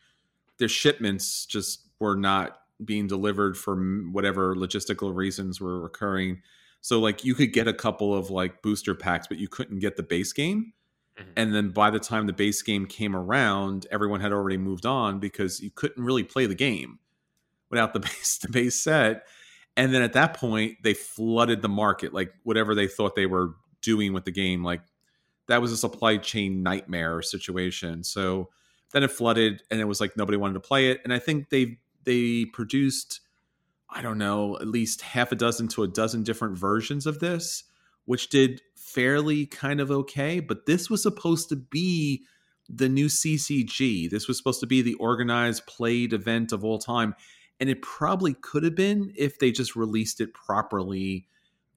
their 0.59 0.68
shipments 0.68 1.46
just 1.46 1.88
were 1.98 2.16
not 2.16 2.59
being 2.84 3.07
delivered 3.07 3.57
for 3.57 3.76
whatever 4.11 4.55
logistical 4.55 5.14
reasons 5.14 5.61
were 5.61 5.84
occurring. 5.84 6.42
So 6.80 6.98
like 6.98 7.24
you 7.24 7.34
could 7.34 7.53
get 7.53 7.68
a 7.68 7.72
couple 7.72 8.14
of 8.14 8.30
like 8.30 8.62
booster 8.62 8.94
packs, 8.94 9.26
but 9.26 9.38
you 9.38 9.48
couldn't 9.48 9.78
get 9.78 9.96
the 9.96 10.03
base 10.03 10.32
game. 10.32 10.72
Mm-hmm. 11.18 11.30
And 11.36 11.55
then 11.55 11.68
by 11.70 11.90
the 11.90 12.00
time 12.00 12.26
the 12.26 12.32
base 12.32 12.62
game 12.62 12.86
came 12.86 13.14
around, 13.14 13.86
everyone 13.90 14.20
had 14.20 14.32
already 14.32 14.57
moved 14.57 14.86
on 14.86 15.20
because 15.20 15.61
you 15.61 15.70
couldn't 15.70 16.03
really 16.03 16.24
play 16.24 16.46
the 16.46 16.55
game 16.55 16.98
without 17.70 17.92
the 17.92 18.00
base 18.00 18.38
the 18.38 18.48
base 18.48 18.80
set. 18.80 19.26
And 19.76 19.94
then 19.94 20.03
at 20.03 20.12
that 20.12 20.34
point, 20.34 20.78
they 20.82 20.92
flooded 20.92 21.62
the 21.62 21.68
market, 21.68 22.12
like 22.12 22.32
whatever 22.42 22.74
they 22.74 22.88
thought 22.88 23.16
they 23.16 23.26
were 23.26 23.55
doing 23.80 24.12
with 24.12 24.24
the 24.24 24.30
game. 24.30 24.62
Like 24.62 24.82
that 25.53 25.61
was 25.61 25.70
a 25.70 25.76
supply 25.76 26.16
chain 26.16 26.62
nightmare 26.62 27.20
situation. 27.20 28.03
So 28.05 28.48
then 28.92 29.03
it 29.03 29.11
flooded, 29.11 29.62
and 29.70 29.80
it 29.80 29.84
was 29.84 30.00
like 30.00 30.16
nobody 30.16 30.38
wanted 30.38 30.55
to 30.55 30.61
play 30.61 30.90
it. 30.90 31.00
And 31.05 31.12
I 31.12 31.18
think 31.18 31.50
they 31.50 31.78
they 32.05 32.46
produced, 32.46 33.20
I 33.90 34.00
don't 34.00 34.16
know, 34.16 34.57
at 34.57 34.66
least 34.66 35.03
half 35.03 35.30
a 35.30 35.36
dozen 35.36 35.68
to 35.68 35.82
a 35.82 35.88
dozen 35.88 36.22
different 36.22 36.57
versions 36.57 37.07
of 37.07 37.18
this, 37.18 37.64
which 38.07 38.30
did 38.30 38.62
fairly 38.74 39.44
kind 39.44 39.78
of 39.80 39.90
okay. 39.90 40.40
But 40.40 40.64
this 40.64 40.88
was 40.88 41.03
supposed 41.03 41.50
to 41.50 41.57
be 41.57 42.24
the 42.68 42.88
new 42.88 43.07
CCG. 43.07 44.09
This 44.09 44.26
was 44.26 44.38
supposed 44.38 44.61
to 44.61 44.66
be 44.66 44.80
the 44.80 44.94
organized 44.94 45.66
played 45.66 46.14
event 46.14 46.53
of 46.53 46.64
all 46.64 46.78
time 46.78 47.14
and 47.61 47.70
it 47.70 47.82
probably 47.82 48.34
could 48.34 48.64
have 48.64 48.74
been 48.74 49.12
if 49.14 49.38
they 49.38 49.53
just 49.53 49.76
released 49.76 50.20
it 50.20 50.34
properly 50.34 51.26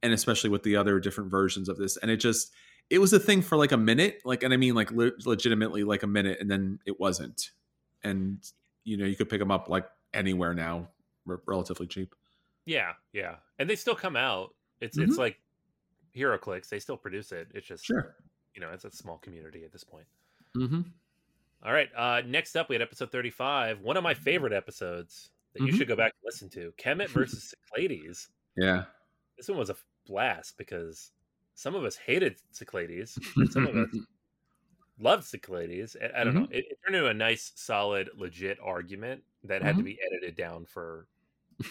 and 0.02 0.14
especially 0.14 0.50
with 0.50 0.64
the 0.64 0.76
other 0.76 1.00
different 1.00 1.30
versions 1.30 1.70
of 1.70 1.78
this 1.78 1.98
and 1.98 2.10
it 2.10 2.18
just 2.18 2.52
it 2.90 3.00
was 3.00 3.14
a 3.14 3.20
thing 3.20 3.42
for 3.42 3.58
like 3.58 3.72
a 3.72 3.78
minute 3.78 4.22
like 4.26 4.44
and 4.44 4.54
i 4.54 4.58
mean 4.58 4.76
like 4.76 4.92
le- 4.92 5.12
legitimately 5.26 5.84
like 5.84 6.04
a 6.04 6.08
minute 6.08 6.38
and 6.40 6.50
then 6.52 6.80
it 6.86 7.00
wasn't 7.00 7.52
and 8.04 8.52
you 8.84 8.96
know 8.98 9.06
you 9.06 9.16
could 9.16 9.30
pick 9.30 9.40
them 9.40 9.52
up 9.52 9.68
like 9.70 9.86
anywhere 10.14 10.54
now 10.54 10.88
r- 11.28 11.42
relatively 11.48 11.88
cheap 11.88 12.14
yeah 12.66 12.94
yeah 13.14 13.36
and 13.60 13.70
they 13.70 13.76
still 13.76 13.96
come 13.96 14.16
out 14.16 14.54
it's 14.82 14.98
Mm-hmm. 14.98 15.10
it's 15.10 15.18
like 15.18 15.38
HeroClix. 16.16 16.70
They 16.70 16.80
still 16.80 16.98
produce 16.98 17.32
it. 17.32 17.48
It's 17.54 17.68
just 17.68 17.84
sure 17.86 18.16
you 18.54 18.62
know 18.62 18.70
it's 18.72 18.86
a 18.86 18.92
small 18.92 19.18
community 19.18 19.64
at 19.66 19.72
this 19.72 19.84
point. 19.84 20.06
mm-hmm. 20.56 20.82
All 21.66 21.74
right. 21.74 21.90
Uh, 21.98 22.22
next 22.26 22.56
up, 22.56 22.70
we 22.70 22.76
had 22.76 22.82
episode 22.82 23.12
35, 23.12 23.82
one 23.82 23.98
of 23.98 24.04
my 24.04 24.14
favorite 24.14 24.54
episodes 24.54 25.30
that 25.54 25.64
you 25.66 25.74
Mhm. 25.74 25.78
should 25.78 25.88
go 25.88 25.96
back 25.96 26.14
and 26.14 26.22
listen 26.26 26.50
to 26.52 26.72
Kemet 26.78 27.10
versus 27.10 27.54
Cyclades. 27.76 28.30
yeah 28.56 28.84
This 29.38 29.50
one 29.50 29.58
was 29.58 29.70
a 29.70 29.76
blast 30.06 30.58
because 30.58 31.12
some 31.56 31.74
of 31.76 31.84
us 31.84 31.96
hated 31.96 32.36
Cyclades 32.52 33.18
and 33.38 33.52
some 33.52 33.66
of 33.68 33.76
us 33.76 33.90
loved 35.00 35.24
Cyclades. 35.24 35.96
I, 36.02 36.22
I 36.22 36.24
don't 36.24 36.36
know. 36.36 36.48
It, 36.52 36.66
it 36.70 36.78
turned 36.86 36.96
into 36.98 37.08
a 37.10 37.14
nice, 37.14 37.52
solid, 37.56 38.10
legit 38.18 38.58
argument 38.64 39.24
that 39.46 39.64
had 39.64 39.78
to 39.78 39.82
Mhm. 39.82 39.86
be 39.86 40.00
edited 40.06 40.36
down 40.36 40.66
for 40.66 41.08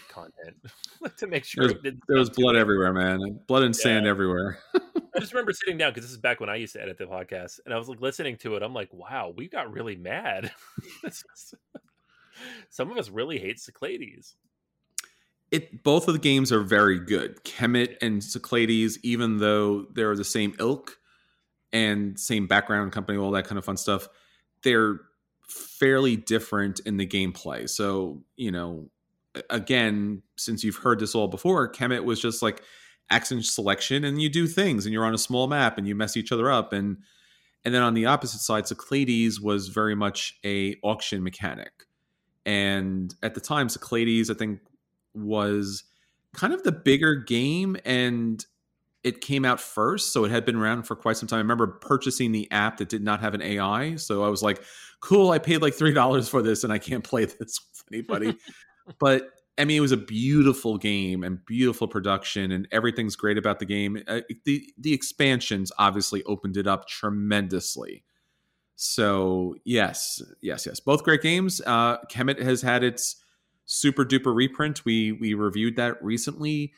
content 0.08 0.56
to 1.18 1.26
make 1.26 1.44
sure 1.44 1.68
There's- 1.68 1.84
it 1.84 1.94
there 2.08 2.18
was 2.18 2.30
blood 2.30 2.56
everywhere 2.56 2.90
man 2.94 3.38
blood 3.46 3.64
and 3.64 3.76
sand 3.76 4.06
everywhere 4.06 4.58
I 5.14 5.20
just 5.20 5.34
remember 5.34 5.52
sitting 5.52 5.76
down 5.76 5.90
because 5.90 6.04
this 6.04 6.10
is 6.12 6.16
back 6.18 6.40
when 6.40 6.48
I 6.48 6.56
used 6.56 6.72
to 6.72 6.82
edit 6.82 6.96
the 6.98 7.04
podcast, 7.04 7.60
and 7.64 7.72
I 7.74 7.78
was 7.78 7.88
like 7.88 8.00
listening 8.00 8.36
to 8.38 8.56
it. 8.56 8.62
I'm 8.64 8.72
like, 8.74 8.92
wow, 8.92 9.32
we 9.36 9.46
got 9.46 9.70
really 9.70 9.94
mad. 9.94 10.50
Some 12.68 12.90
of 12.90 12.96
us 12.96 13.10
really 13.10 13.38
hate 13.38 13.60
Cyclades. 13.60 14.34
It 15.54 15.84
both 15.84 16.08
of 16.08 16.14
the 16.14 16.20
games 16.20 16.50
are 16.50 16.62
very 16.62 16.98
good. 16.98 17.44
Kemet 17.44 17.96
and 18.02 18.22
Cyclades, 18.22 18.98
even 19.04 19.38
though 19.38 19.86
they're 19.92 20.16
the 20.16 20.24
same 20.24 20.54
ilk 20.58 20.98
and 21.72 22.18
same 22.18 22.48
background 22.48 22.90
company, 22.90 23.16
all 23.16 23.30
that 23.30 23.46
kind 23.46 23.56
of 23.56 23.64
fun 23.64 23.76
stuff, 23.76 24.08
they're 24.64 25.00
fairly 25.48 26.16
different 26.16 26.80
in 26.80 26.96
the 26.96 27.06
gameplay. 27.06 27.70
So, 27.70 28.24
you 28.36 28.50
know, 28.50 28.90
again, 29.48 30.22
since 30.36 30.64
you've 30.64 30.76
heard 30.76 30.98
this 30.98 31.14
all 31.14 31.28
before, 31.28 31.70
Kemet 31.70 32.04
was 32.04 32.20
just 32.20 32.42
like 32.42 32.60
action 33.08 33.40
selection 33.40 34.02
and 34.04 34.20
you 34.20 34.28
do 34.28 34.48
things 34.48 34.86
and 34.86 34.92
you're 34.92 35.04
on 35.04 35.14
a 35.14 35.18
small 35.18 35.46
map 35.46 35.78
and 35.78 35.86
you 35.86 35.94
mess 35.94 36.16
each 36.16 36.32
other 36.32 36.50
up 36.50 36.72
and 36.72 36.96
and 37.64 37.74
then 37.74 37.80
on 37.80 37.94
the 37.94 38.04
opposite 38.04 38.40
side, 38.40 38.66
Cyclades 38.66 39.40
was 39.40 39.68
very 39.68 39.94
much 39.94 40.38
a 40.44 40.76
auction 40.82 41.22
mechanic. 41.22 41.72
And 42.44 43.14
at 43.22 43.34
the 43.34 43.40
time, 43.40 43.70
Cyclades, 43.70 44.30
I 44.30 44.34
think, 44.34 44.60
was 45.14 45.84
kind 46.34 46.52
of 46.52 46.62
the 46.62 46.72
bigger 46.72 47.14
game 47.14 47.76
and 47.84 48.44
it 49.04 49.20
came 49.20 49.44
out 49.44 49.60
first 49.60 50.12
so 50.12 50.24
it 50.24 50.30
had 50.30 50.44
been 50.44 50.56
around 50.56 50.84
for 50.84 50.96
quite 50.96 51.16
some 51.16 51.28
time. 51.28 51.38
I 51.38 51.42
remember 51.42 51.66
purchasing 51.66 52.32
the 52.32 52.50
app 52.50 52.78
that 52.78 52.88
did 52.88 53.02
not 53.02 53.20
have 53.20 53.34
an 53.34 53.42
ai 53.42 53.96
so 53.96 54.24
i 54.24 54.28
was 54.28 54.42
like 54.42 54.62
cool 55.00 55.30
i 55.30 55.38
paid 55.38 55.62
like 55.62 55.74
three 55.74 55.92
dollars 55.92 56.28
for 56.28 56.42
this 56.42 56.64
and 56.64 56.72
i 56.72 56.78
can't 56.78 57.04
play 57.04 57.24
this 57.38 57.38
with 57.70 57.84
anybody. 57.92 58.36
But 58.98 59.30
i 59.56 59.64
mean 59.64 59.78
it 59.78 59.80
was 59.80 59.92
a 59.92 59.96
beautiful 59.96 60.76
game 60.76 61.24
and 61.24 61.42
beautiful 61.46 61.88
production 61.88 62.52
and 62.52 62.68
everything's 62.70 63.16
great 63.16 63.38
about 63.38 63.58
the 63.60 63.64
game. 63.64 64.02
Uh, 64.06 64.20
the 64.44 64.62
the 64.76 64.92
expansions 64.92 65.72
obviously 65.78 66.22
opened 66.24 66.58
it 66.58 66.66
up 66.66 66.86
tremendously. 66.86 68.04
So 68.74 69.54
yes 69.64 70.20
yes 70.42 70.66
yes. 70.66 70.80
Both 70.80 71.02
great 71.02 71.22
games. 71.22 71.62
Uh 71.64 71.96
kemet 72.10 72.42
has 72.42 72.60
had 72.60 72.82
its 72.82 73.23
super 73.66 74.04
duper 74.04 74.34
reprint. 74.34 74.84
We 74.84 75.12
we 75.12 75.34
reviewed 75.34 75.76
that 75.76 76.02
recently. 76.02 76.72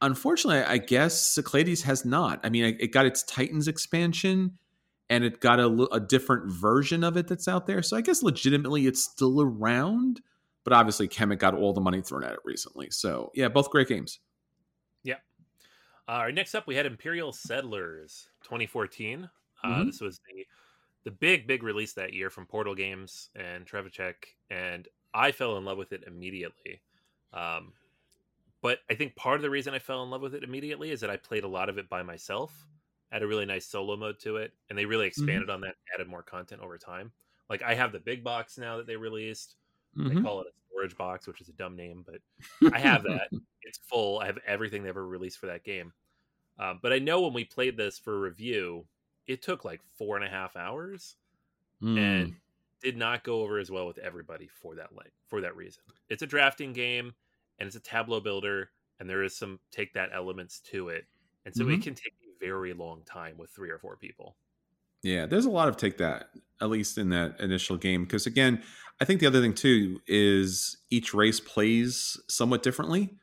Unfortunately, 0.00 0.62
I 0.62 0.78
guess 0.78 1.34
Cyclades 1.34 1.82
has 1.82 2.04
not. 2.04 2.40
I 2.44 2.50
mean, 2.50 2.76
it 2.78 2.92
got 2.92 3.04
its 3.04 3.24
Titans 3.24 3.66
expansion, 3.66 4.56
and 5.10 5.24
it 5.24 5.40
got 5.40 5.58
a, 5.58 5.66
a 5.92 5.98
different 5.98 6.52
version 6.52 7.02
of 7.02 7.16
it 7.16 7.26
that's 7.26 7.48
out 7.48 7.66
there. 7.66 7.82
So 7.82 7.96
I 7.96 8.00
guess 8.00 8.22
legitimately 8.22 8.86
it's 8.86 9.02
still 9.02 9.40
around, 9.42 10.20
but 10.62 10.72
obviously 10.72 11.08
Kemet 11.08 11.40
got 11.40 11.54
all 11.54 11.72
the 11.72 11.80
money 11.80 12.00
thrown 12.00 12.22
at 12.22 12.32
it 12.32 12.38
recently. 12.44 12.90
So 12.90 13.32
yeah, 13.34 13.48
both 13.48 13.70
great 13.70 13.88
games. 13.88 14.20
Yeah. 15.02 15.16
All 16.06 16.20
right, 16.22 16.34
next 16.34 16.54
up, 16.54 16.68
we 16.68 16.76
had 16.76 16.86
Imperial 16.86 17.32
Settlers 17.32 18.28
2014. 18.44 19.28
Uh, 19.64 19.68
Mhm. 19.68 19.86
this 19.86 20.00
was 20.00 20.20
the 20.28 20.46
the 21.04 21.10
big, 21.12 21.46
big 21.46 21.62
release 21.62 21.94
that 21.94 22.12
year 22.12 22.28
from 22.28 22.44
Portal 22.44 22.74
Games 22.74 23.30
and 23.34 23.64
Trzewiczek, 23.66 24.14
and 24.50 24.86
I 25.14 25.32
fell 25.32 25.56
in 25.58 25.64
love 25.64 25.78
with 25.78 25.92
it 25.92 26.04
immediately. 26.04 26.82
Um, 27.32 27.74
but 28.62 28.80
I 28.90 28.94
think 28.94 29.16
part 29.16 29.36
of 29.36 29.42
the 29.42 29.50
reason 29.50 29.74
I 29.74 29.78
fell 29.78 30.02
in 30.02 30.10
love 30.10 30.22
with 30.22 30.34
it 30.34 30.44
immediately 30.44 30.90
is 30.90 31.00
that 31.00 31.10
I 31.10 31.16
played 31.16 31.44
a 31.44 31.48
lot 31.48 31.68
of 31.68 31.78
it 31.78 31.88
by 31.88 32.02
myself. 32.02 32.66
Had 33.12 33.22
a 33.22 33.26
really 33.26 33.46
nice 33.46 33.66
solo 33.66 33.96
mode 33.96 34.18
to 34.20 34.36
it, 34.36 34.52
and 34.68 34.78
they 34.78 34.84
really 34.86 35.06
expanded 35.06 35.48
on 35.50 35.60
that, 35.62 35.76
added 35.94 36.08
more 36.08 36.22
content 36.22 36.60
over 36.62 36.78
time. 36.78 37.12
Like 37.48 37.62
I 37.62 37.74
have 37.74 37.92
the 37.92 38.00
big 38.00 38.24
box 38.24 38.58
now 38.58 38.76
that 38.76 38.86
they 38.86 38.96
released. 38.96 39.56
They 40.08 40.16
Mhm. 40.16 40.16
call 40.16 40.40
it 40.42 40.48
a 40.48 40.52
storage 40.70 40.96
box, 40.96 41.26
which 41.26 41.40
is 41.40 41.48
a 41.48 41.52
dumb 41.54 41.76
name, 41.76 42.02
but 42.06 42.20
I 42.72 42.78
have 42.80 43.02
that. 43.04 43.30
it's 43.62 43.78
full. 43.78 44.18
I 44.20 44.26
have 44.26 44.38
everything 44.46 44.82
they 44.82 44.88
ever 44.90 45.06
released 45.06 45.38
for 45.38 45.46
that 45.46 45.64
game. 45.64 45.92
Um, 46.58 46.80
but 46.82 46.92
I 46.92 46.98
know 46.98 47.22
when 47.22 47.34
we 47.34 47.44
played 47.44 47.76
this 47.76 47.98
for 47.98 48.20
review, 48.20 48.88
it 49.26 49.42
took 49.42 49.64
like 49.64 49.82
four 49.82 50.16
and 50.16 50.24
a 50.24 50.30
half 50.30 50.56
hours 50.56 51.16
Mm. 51.80 52.28
and 52.28 52.36
did 52.80 52.96
not 52.96 53.24
go 53.24 53.42
over 53.42 53.58
as 53.58 53.70
well 53.70 53.86
with 53.86 53.98
everybody 53.98 54.48
for 54.48 54.74
that 54.76 54.94
like 54.94 55.12
for 55.28 55.40
that 55.40 55.56
reason. 55.56 55.82
It's 56.08 56.22
a 56.22 56.26
drafting 56.26 56.72
game 56.72 57.14
and 57.58 57.66
it's 57.66 57.76
a 57.76 57.80
tableau 57.80 58.20
builder, 58.20 58.70
and 59.00 59.08
there 59.10 59.22
is 59.22 59.36
some 59.36 59.60
take 59.70 59.92
that 59.94 60.10
elements 60.12 60.60
to 60.60 60.88
it, 60.90 61.06
and 61.44 61.54
so 61.54 61.68
it 61.68 61.80
Mhm. 61.80 61.82
can 61.82 61.94
take 61.94 62.14
a 62.22 62.38
very 62.38 62.72
long 62.74 63.04
time 63.04 63.36
with 63.38 63.50
three 63.50 63.70
or 63.70 63.78
four 63.78 63.96
people. 63.96 64.36
Yeah, 65.02 65.26
there's 65.26 65.44
a 65.44 65.50
lot 65.50 65.68
of 65.68 65.76
take 65.76 65.98
that, 65.98 66.30
at 66.60 66.70
least 66.70 66.98
in 66.98 67.10
that 67.10 67.38
initial 67.40 67.76
game. 67.76 68.04
Because 68.04 68.26
again, 68.26 68.62
I 69.00 69.04
think 69.04 69.20
the 69.20 69.26
other 69.26 69.40
thing 69.40 69.54
too 69.54 70.00
is 70.06 70.76
each 70.90 71.14
race 71.14 71.38
plays 71.40 72.20
somewhat 72.28 72.62
differently. 72.62 73.16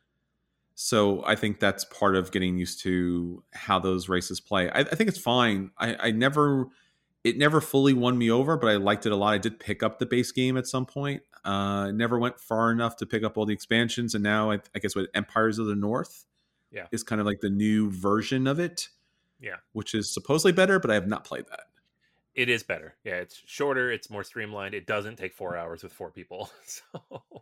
So 0.75 1.25
I 1.25 1.35
think 1.35 1.59
that's 1.59 1.85
part 1.85 2.15
of 2.15 2.31
getting 2.31 2.57
used 2.57 2.81
to 2.81 3.43
how 3.53 3.79
those 3.79 4.09
races 4.09 4.41
play. 4.41 4.69
I, 4.71 4.79
I 4.81 4.83
think 4.95 5.09
it's 5.09 5.19
fine. 5.19 5.71
I, 5.77 5.95
I 6.07 6.11
never, 6.11 6.67
it 7.25 7.37
never 7.37 7.59
fully 7.59 7.91
won 7.93 8.17
me 8.17 8.29
over, 8.31 8.55
but 8.55 8.67
I 8.69 8.75
liked 8.77 9.05
it 9.05 9.11
a 9.11 9.15
lot. 9.15 9.33
I 9.33 9.37
did 9.39 9.59
pick 9.59 9.83
up 9.83 9.99
the 9.99 10.05
base 10.05 10.31
game 10.31 10.55
at 10.57 10.67
some 10.67 10.85
point. 10.85 11.23
Uh, 11.43 11.91
never 11.91 12.17
went 12.19 12.39
far 12.39 12.71
enough 12.71 12.95
to 12.97 13.05
pick 13.05 13.23
up 13.23 13.37
all 13.37 13.45
the 13.45 13.53
expansions, 13.53 14.13
and 14.15 14.23
now 14.23 14.51
I, 14.51 14.59
I 14.73 14.79
guess 14.79 14.95
with 14.95 15.09
Empires 15.13 15.59
of 15.59 15.65
the 15.65 15.75
North, 15.75 16.25
Yeah. 16.71 16.87
is 16.91 17.03
kind 17.03 17.19
of 17.19 17.27
like 17.27 17.41
the 17.41 17.49
new 17.49 17.89
version 17.91 18.47
of 18.47 18.59
it. 18.59 18.89
Yeah. 19.41 19.57
which 19.73 19.93
is 19.93 20.11
supposedly 20.11 20.53
better, 20.53 20.79
but 20.79 20.89
I 20.89 20.93
have 20.93 21.07
not 21.07 21.25
played 21.25 21.45
that. 21.49 21.65
It 22.35 22.49
is 22.49 22.63
better. 22.63 22.95
Yeah, 23.03 23.15
it's 23.15 23.41
shorter. 23.45 23.91
It's 23.91 24.09
more 24.09 24.23
streamlined. 24.23 24.73
It 24.73 24.87
doesn't 24.87 25.17
take 25.17 25.33
four 25.33 25.55
hours 25.57 25.83
with 25.83 25.93
four 25.93 26.09
people. 26.11 26.49
So, 26.65 27.33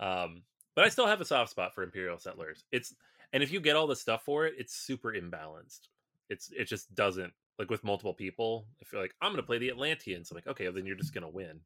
um, 0.00 0.42
but 0.74 0.84
I 0.84 0.88
still 0.88 1.06
have 1.06 1.20
a 1.20 1.24
soft 1.24 1.50
spot 1.50 1.74
for 1.74 1.82
Imperial 1.82 2.18
Settlers. 2.18 2.64
It's 2.72 2.94
and 3.32 3.42
if 3.42 3.52
you 3.52 3.60
get 3.60 3.76
all 3.76 3.86
the 3.86 3.96
stuff 3.96 4.24
for 4.24 4.46
it, 4.46 4.54
it's 4.58 4.74
super 4.74 5.12
imbalanced. 5.12 5.88
It's 6.28 6.50
it 6.56 6.64
just 6.66 6.94
doesn't 6.94 7.32
like 7.58 7.70
with 7.70 7.84
multiple 7.84 8.14
people. 8.14 8.66
If 8.80 8.92
you're 8.92 9.00
like, 9.02 9.14
I'm 9.20 9.32
gonna 9.32 9.42
play 9.42 9.58
the 9.58 9.70
Atlanteans, 9.70 10.30
I'm 10.30 10.36
like, 10.36 10.46
okay, 10.46 10.64
well, 10.64 10.74
then 10.74 10.86
you're 10.86 10.96
just 10.96 11.14
gonna 11.14 11.28
win. 11.28 11.60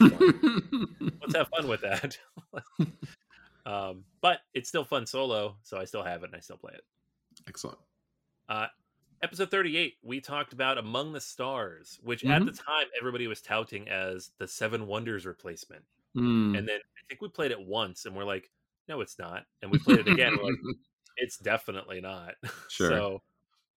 Let's 0.00 1.34
have 1.36 1.48
fun 1.48 1.68
with 1.68 1.80
that. 1.82 2.18
um, 3.66 4.04
but 4.20 4.38
it's 4.54 4.68
still 4.68 4.84
fun 4.84 5.06
solo, 5.06 5.56
so 5.62 5.78
I 5.78 5.84
still 5.84 6.02
have 6.02 6.22
it 6.22 6.26
and 6.26 6.36
I 6.36 6.40
still 6.40 6.56
play 6.56 6.72
it. 6.74 6.82
Excellent. 7.48 7.78
Uh, 8.48 8.66
episode 9.22 9.50
38, 9.50 9.94
we 10.02 10.20
talked 10.20 10.52
about 10.52 10.78
Among 10.78 11.12
the 11.12 11.20
Stars, 11.20 11.98
which 12.02 12.24
at 12.24 12.42
Mhm. 12.42 12.46
the 12.46 12.52
time 12.52 12.86
everybody 12.98 13.26
was 13.26 13.40
touting 13.40 13.88
as 13.88 14.32
the 14.38 14.48
Seven 14.48 14.86
Wonders 14.86 15.24
replacement. 15.26 15.84
Mm. 16.16 16.58
And 16.58 16.68
then 16.68 16.78
I 16.80 17.00
think 17.08 17.22
we 17.22 17.28
played 17.28 17.52
it 17.52 17.60
once 17.60 18.04
and 18.04 18.14
we're 18.14 18.24
like, 18.24 18.50
no, 18.88 19.00
it's 19.00 19.18
not. 19.18 19.46
And 19.62 19.70
we 19.70 19.78
played 19.78 20.00
it 20.00 20.08
again. 20.08 20.36
we're 20.36 20.44
like, 20.50 20.58
it's 21.16 21.38
definitely 21.38 22.00
not. 22.00 22.34
Sure. 22.68 22.90
so 22.90 23.22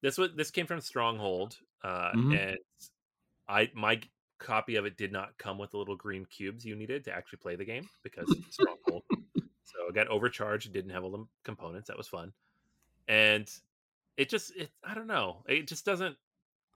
this 0.05 0.17
was 0.17 0.33
this 0.35 0.51
came 0.51 0.67
from 0.67 0.79
Stronghold, 0.81 1.57
uh, 1.83 2.11
Mhm. 2.13 2.37
and 2.37 2.57
I 3.47 3.71
my 3.73 3.99
copy 4.37 4.75
of 4.75 4.85
it 4.85 4.97
did 4.97 5.11
not 5.11 5.37
come 5.37 5.57
with 5.57 5.71
the 5.71 5.77
little 5.77 5.95
green 5.95 6.25
cubes 6.25 6.65
you 6.65 6.75
needed 6.75 7.03
to 7.05 7.11
actually 7.11 7.37
play 7.39 7.55
the 7.55 7.65
game 7.65 7.89
because 8.03 8.33
Stronghold. 8.51 9.03
So 9.67 9.87
it 9.89 9.95
got 9.95 10.07
overcharged. 10.09 10.71
Didn't 10.71 10.91
have 10.91 11.03
all 11.03 11.09
the 11.11 11.25
components. 11.43 11.87
That 11.87 11.97
was 11.97 12.07
fun, 12.07 12.31
and 13.07 13.51
it 14.15 14.29
just 14.29 14.55
it 14.55 14.69
I 14.83 14.93
don't 14.93 15.07
know. 15.07 15.43
It 15.47 15.67
just 15.67 15.85
doesn't 15.85 16.15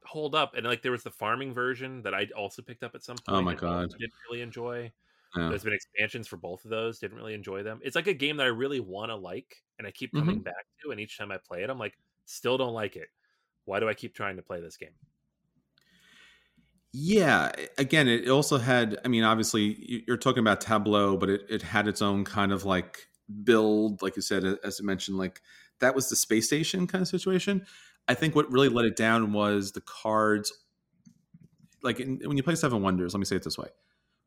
hold 0.04 0.34
up. 0.34 0.56
And 0.56 0.66
like 0.66 0.82
there 0.82 0.92
was 0.92 1.04
the 1.04 1.12
farming 1.12 1.54
version 1.54 2.02
that 2.02 2.16
I 2.16 2.28
also 2.36 2.64
picked 2.64 2.82
up 2.84 2.96
at 2.96 3.04
some 3.04 3.16
point. 3.18 3.38
Oh 3.38 3.42
my 3.44 3.54
God. 3.54 3.92
Didn't 3.92 4.14
really 4.28 4.42
enjoy. 4.42 4.92
Yeah. 5.38 5.50
There's 5.50 5.64
been 5.64 5.74
expansions 5.74 6.28
for 6.28 6.38
both 6.38 6.66
of 6.66 6.72
those. 6.72 6.98
Didn't 6.98 7.16
really 7.18 7.36
enjoy 7.36 7.62
them. 7.62 7.80
It's 7.84 7.96
like 7.96 8.08
a 8.08 8.14
game 8.14 8.38
that 8.38 8.46
I 8.48 8.50
really 8.50 8.80
want 8.80 9.12
to 9.12 9.16
like, 9.16 9.64
and 9.78 9.86
I 9.88 9.92
keep 9.92 10.12
Mm-hmm. 10.12 10.20
coming 10.26 10.42
back 10.42 10.66
to. 10.82 10.90
And 10.92 11.00
each 11.00 11.16
time 11.18 11.32
I 11.32 11.38
play 11.38 11.62
it, 11.62 11.70
I'm 11.70 11.78
like, 11.78 11.96
still 12.26 12.58
don't 12.58 12.74
like 12.74 12.96
it. 12.96 13.10
Why 13.70 13.80
do 13.80 13.88
I 13.88 13.94
keep 13.94 14.16
trying 14.16 14.36
to 14.38 14.42
play 14.42 14.60
this 14.62 14.78
game? 14.78 14.96
Yeah, 16.92 17.52
again, 17.78 18.08
it 18.08 18.28
also 18.30 18.58
had. 18.58 18.98
I 19.06 19.08
mean, 19.08 19.24
obviously, 19.24 19.76
you- 19.80 20.04
you're 20.08 20.18
talking 20.18 20.40
about 20.40 20.60
Tableau, 20.60 21.18
but 21.18 21.30
it, 21.30 21.42
it 21.48 21.62
had 21.62 21.88
its 21.88 22.02
own 22.02 22.26
kind 22.26 22.52
of 22.52 22.66
like 22.66 23.08
build, 23.44 24.02
like 24.02 24.16
you 24.16 24.24
said, 24.24 24.44
as 24.64 24.80
I 24.82 24.84
mentioned, 24.84 25.18
like 25.18 25.42
that 25.82 25.94
was 25.94 26.10
the 26.10 26.16
space 26.16 26.48
station 26.48 26.88
kind 26.88 27.04
of 27.04 27.08
situation. 27.08 27.66
I 28.08 28.16
think 28.16 28.36
what 28.36 28.52
really 28.52 28.70
let 28.70 28.86
it 28.86 28.96
down 28.96 29.34
was 29.34 29.74
the 29.74 29.82
cards. 29.82 30.52
Like 31.84 32.00
in, 32.00 32.20
when 32.24 32.38
you 32.38 32.44
play 32.44 32.56
Seven 32.56 32.82
Wonders, 32.82 33.14
let 33.14 33.20
me 33.20 33.26
say 33.26 33.36
it 33.36 33.44
this 33.44 33.58
way: 33.58 33.68
when 33.68 33.72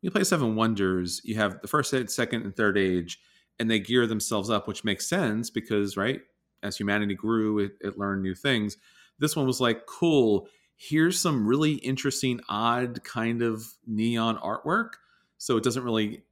you 0.02 0.10
play 0.12 0.22
Seven 0.24 0.54
Wonders, 0.54 1.20
you 1.24 1.34
have 1.34 1.60
the 1.62 1.68
first, 1.68 1.92
second, 2.10 2.42
and 2.44 2.54
third 2.56 2.78
age, 2.78 3.18
and 3.58 3.68
they 3.68 3.80
gear 3.80 4.06
themselves 4.06 4.50
up, 4.50 4.68
which 4.68 4.84
makes 4.84 5.08
sense 5.08 5.50
because 5.50 5.96
right 5.96 6.20
as 6.62 6.76
humanity 6.76 7.16
grew, 7.16 7.58
it, 7.58 7.72
it 7.80 7.98
learned 7.98 8.22
new 8.22 8.36
things. 8.36 8.76
This 9.22 9.34
one 9.34 9.46
was 9.46 9.60
like, 9.60 9.86
cool 9.86 10.48
here's 10.88 11.20
some 11.20 11.46
really 11.46 11.74
interesting 11.74 12.40
odd 12.48 13.04
kind 13.04 13.40
of 13.40 13.64
neon 13.86 14.36
artwork. 14.38 14.94
So 15.38 15.56
it 15.56 15.62
doesn't 15.62 15.84
really 15.84 16.24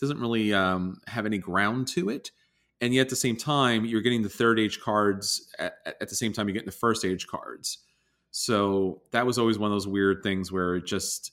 doesn't 0.00 0.20
really 0.20 0.54
um, 0.54 1.00
have 1.08 1.26
any 1.26 1.38
ground 1.38 1.88
to 1.88 2.08
it. 2.08 2.30
And 2.80 2.94
yet 2.94 3.02
at 3.02 3.08
the 3.08 3.16
same 3.16 3.36
time 3.36 3.84
you're 3.84 4.00
getting 4.00 4.22
the 4.22 4.28
third 4.28 4.60
age 4.60 4.80
cards 4.80 5.52
at, 5.58 5.74
at 5.84 6.08
the 6.08 6.14
same 6.14 6.32
time 6.32 6.46
you're 6.46 6.54
getting 6.54 6.66
the 6.66 6.72
first 6.72 7.04
age 7.04 7.26
cards. 7.26 7.78
So 8.30 9.02
that 9.10 9.26
was 9.26 9.36
always 9.36 9.58
one 9.58 9.70
of 9.70 9.74
those 9.74 9.88
weird 9.88 10.22
things 10.22 10.52
where 10.52 10.76
it 10.76 10.86
just 10.86 11.32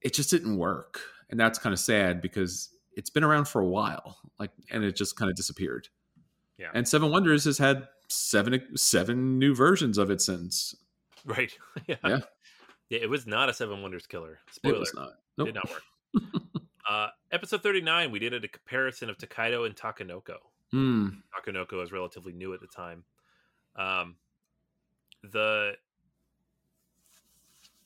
it 0.00 0.14
just 0.14 0.30
didn't 0.30 0.56
work. 0.56 1.00
And 1.28 1.38
that's 1.38 1.58
kind 1.58 1.74
of 1.74 1.78
sad 1.78 2.22
because 2.22 2.70
it's 2.96 3.10
been 3.10 3.24
around 3.24 3.48
for 3.48 3.60
a 3.60 3.66
while 3.66 4.18
like 4.38 4.50
and 4.70 4.82
it 4.82 4.96
just 4.96 5.16
kind 5.16 5.30
of 5.30 5.36
disappeared. 5.36 5.88
Yeah. 6.58 6.68
and 6.74 6.86
seven 6.86 7.10
wonders 7.10 7.44
has 7.44 7.58
had 7.58 7.88
seven 8.12 8.76
seven 8.76 9.38
new 9.38 9.54
versions 9.54 9.98
of 9.98 10.10
it 10.10 10.20
since 10.20 10.74
Right? 11.24 11.52
yeah. 11.86 11.96
Yeah. 12.04 12.20
Yeah. 12.88 12.98
It 13.00 13.08
was 13.10 13.26
not 13.26 13.48
a 13.48 13.54
Seven 13.54 13.80
Wonders 13.82 14.06
killer. 14.06 14.38
it 14.64 14.78
was 14.78 14.92
not 14.94 15.10
nope. 15.38 15.46
Did 15.48 15.54
not 15.54 15.70
work. 15.70 15.82
uh, 16.90 17.08
episode 17.30 17.62
39, 17.62 18.10
we 18.10 18.18
did 18.18 18.34
a 18.34 18.48
comparison 18.48 19.08
of 19.08 19.16
Tokaido 19.18 19.64
and 19.64 19.74
Takenoko. 19.76 20.36
Hmm. 20.72 21.08
Takenoko 21.34 21.74
was 21.74 21.92
relatively 21.92 22.32
new 22.32 22.52
at 22.54 22.60
the 22.60 22.66
time. 22.66 23.04
Um, 23.76 24.16
the 25.22 25.72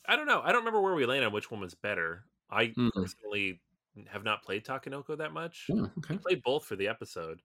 I 0.09 0.17
don't 0.17 0.27
know. 0.27 0.41
I 0.43 0.49
don't 0.53 0.61
remember 0.61 0.81
where 0.81 0.95
we 0.95 1.05
landed 1.05 1.27
on 1.27 1.33
which 1.33 1.51
one 1.51 1.61
was 1.61 1.75
better. 1.75 2.25
I 2.51 2.69
Mm. 2.69 2.91
personally 2.95 3.61
have 4.09 4.25
not 4.25 4.43
played 4.43 4.65
Takenoko 4.65 5.19
that 5.19 5.33
much. 5.33 5.67
Oh, 5.71 5.91
okay. 5.99 6.15
I 6.15 6.17
played 6.19 6.43
both 6.43 6.65
for 6.65 6.77
the 6.77 6.89
episode. 6.89 7.43